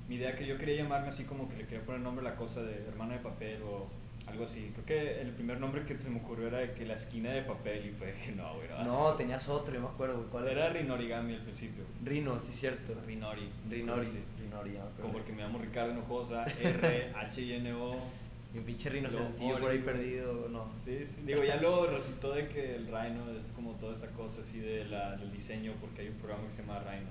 Mi 0.06 0.16
idea 0.16 0.32
que 0.32 0.46
yo 0.46 0.58
quería 0.58 0.76
llamarme 0.76 1.08
así 1.08 1.24
como 1.24 1.48
que 1.48 1.56
le 1.56 1.64
quería 1.64 1.84
poner 1.84 2.00
nombre 2.02 2.26
a 2.26 2.30
la 2.30 2.36
cosa 2.36 2.62
de 2.62 2.86
hermano 2.86 3.14
de 3.14 3.18
papel 3.20 3.62
o 3.62 3.86
algo 4.26 4.44
así. 4.44 4.70
Creo 4.74 4.84
que 4.84 5.20
el 5.22 5.30
primer 5.30 5.58
nombre 5.58 5.84
que 5.84 5.98
se 5.98 6.10
me 6.10 6.20
ocurrió 6.20 6.48
era 6.48 6.58
de 6.58 6.72
que 6.74 6.84
la 6.84 6.94
esquina 6.94 7.32
de 7.32 7.42
papel 7.42 7.86
y 7.86 7.90
fue 7.92 8.12
que 8.12 8.32
no, 8.32 8.54
güey. 8.54 8.68
No, 8.84 9.14
tenías 9.14 9.48
otro, 9.48 9.74
yo 9.74 9.80
me 9.80 9.88
acuerdo, 9.88 10.18
güey. 10.18 10.28
¿Cuál 10.28 10.48
era? 10.48 10.68
Rinorigami 10.68 11.34
al 11.34 11.42
principio. 11.42 11.84
Rino, 12.04 12.38
sí, 12.38 12.52
cierto. 12.52 12.94
Rinori. 13.06 13.48
Rinori. 13.70 14.06
Rinori, 14.38 14.78
Como 15.00 15.14
porque 15.14 15.32
me 15.32 15.42
llamo 15.42 15.58
Ricardo 15.58 15.92
Hinojosa, 15.92 16.44
R-H-I-N-O. 16.44 18.25
Y 18.56 18.58
un 18.58 18.64
pinche 18.64 18.88
rinocerontillo 18.88 19.60
por 19.60 19.70
ahí 19.70 19.80
perdido, 19.80 20.48
no. 20.48 20.70
Sí, 20.74 21.04
sí. 21.06 21.20
Digo, 21.26 21.44
ya 21.44 21.56
luego 21.60 21.88
resultó 21.88 22.32
de 22.32 22.48
que 22.48 22.76
el 22.76 22.86
Rhino 22.86 23.30
es 23.38 23.52
como 23.52 23.72
toda 23.72 23.92
esta 23.92 24.06
cosa 24.12 24.40
así 24.40 24.60
de 24.60 24.86
la, 24.86 25.14
del 25.16 25.30
diseño, 25.30 25.74
porque 25.78 26.00
hay 26.00 26.08
un 26.08 26.14
programa 26.14 26.46
que 26.48 26.54
se 26.54 26.62
llama 26.62 26.78
Rhino. 26.78 27.10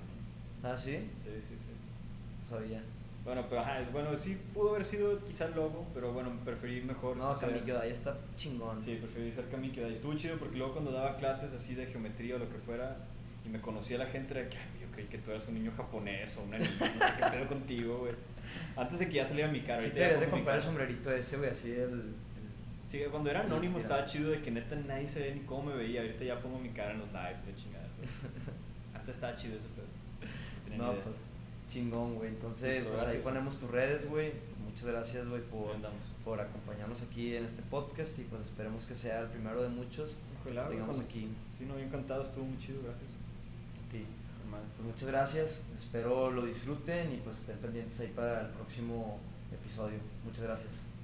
¿Ah, 0.64 0.76
sí? 0.76 0.96
Sí, 1.22 1.30
sí, 1.40 1.54
sí. 1.56 1.70
No 2.42 2.48
sabía. 2.48 2.82
Bueno, 3.24 3.46
pero 3.48 3.60
ajá, 3.60 3.80
bueno, 3.92 4.16
sí 4.16 4.36
pudo 4.52 4.70
haber 4.70 4.84
sido 4.84 5.24
quizá 5.24 5.46
el 5.46 5.54
logo, 5.54 5.86
pero 5.94 6.12
bueno, 6.12 6.32
preferí 6.44 6.80
mejor. 6.80 7.16
No, 7.16 7.28
Kamikyo 7.38 7.80
ahí 7.80 7.92
está 7.92 8.16
chingón. 8.36 8.80
Sí, 8.82 8.96
preferí 8.96 9.30
ser 9.30 9.48
Kamikyo 9.48 9.86
Estuvo 9.86 10.14
chido 10.14 10.38
porque 10.38 10.56
luego 10.58 10.72
cuando 10.72 10.90
daba 10.90 11.16
clases 11.16 11.52
así 11.52 11.76
de 11.76 11.86
geometría 11.86 12.34
o 12.34 12.38
lo 12.38 12.48
que 12.48 12.58
fuera, 12.58 12.96
y 13.44 13.48
me 13.48 13.60
conocía 13.60 13.98
la 13.98 14.06
gente, 14.06 14.36
era 14.36 14.48
que 14.48 14.56
yo 14.80 14.90
creí 14.92 15.06
que 15.06 15.18
tú 15.18 15.30
eras 15.30 15.46
un 15.46 15.54
niño 15.54 15.72
japonés 15.76 16.36
o 16.38 16.42
un 16.42 16.50
niño, 16.50 16.66
no 16.80 16.86
sé 16.86 17.12
qué 17.18 17.30
pedo 17.30 17.46
contigo, 17.48 17.98
güey. 17.98 18.14
Antes 18.76 18.98
de 18.98 19.08
que 19.08 19.14
ya 19.14 19.26
saliera 19.26 19.50
mi 19.50 19.60
cara. 19.60 19.82
Sí, 19.82 19.90
te 19.90 19.94
deberías 19.96 20.20
de 20.20 20.28
comprar 20.28 20.56
el 20.56 20.62
sombrerito 20.62 21.12
ese, 21.12 21.36
güey, 21.36 21.50
así 21.50 21.72
el, 21.72 22.14
Sí, 22.84 23.02
cuando 23.10 23.30
era 23.30 23.40
anónimo 23.40 23.78
estaba 23.78 24.04
chido 24.04 24.30
de 24.30 24.40
que 24.40 24.52
neta 24.52 24.76
nadie 24.76 25.08
se 25.08 25.20
ve 25.20 25.34
ni 25.34 25.40
cómo 25.40 25.70
me 25.70 25.74
veía. 25.74 26.02
Ahorita 26.02 26.24
ya 26.24 26.40
pongo 26.40 26.58
mi 26.60 26.68
cara 26.68 26.92
en 26.92 27.00
los 27.00 27.08
lives, 27.08 27.44
de 27.44 27.54
chingada. 27.54 27.88
Antes 28.94 29.16
estaba 29.16 29.34
chido 29.34 29.56
ese 29.56 29.66
pedo. 29.74 30.78
No, 30.78 30.92
pues 31.00 31.24
chingón, 31.68 32.14
güey. 32.14 32.28
Entonces, 32.28 32.86
pues, 32.86 33.02
ahí 33.02 33.18
ponemos 33.24 33.56
tus 33.56 33.70
redes, 33.70 34.08
güey. 34.08 34.32
Muchas 34.64 34.86
gracias, 34.86 35.26
güey, 35.26 35.42
por, 35.42 35.74
por 36.24 36.40
acompañarnos 36.40 37.02
aquí 37.02 37.34
en 37.34 37.44
este 37.44 37.62
podcast 37.62 38.16
y 38.18 38.22
pues 38.22 38.42
esperemos 38.42 38.86
que 38.86 38.94
sea 38.94 39.20
el 39.20 39.28
primero 39.28 39.62
de 39.62 39.68
muchos 39.68 40.16
que 40.44 40.50
tengamos 40.52 41.00
aquí. 41.00 41.28
Sí, 41.58 41.64
no, 41.64 41.74
bien 41.76 41.88
encantado, 41.88 42.22
estuvo 42.22 42.44
muy 42.44 42.58
chido, 42.58 42.82
gracias. 42.84 43.08
Pues 44.76 44.88
muchas 44.88 45.08
gracias, 45.08 45.60
espero 45.74 46.30
lo 46.30 46.44
disfruten 46.44 47.12
y 47.12 47.16
pues 47.18 47.38
estén 47.38 47.58
pendientes 47.58 47.98
ahí 48.00 48.12
para 48.14 48.42
el 48.42 48.48
próximo 48.48 49.18
episodio. 49.52 49.98
Muchas 50.24 50.42
gracias. 50.42 50.95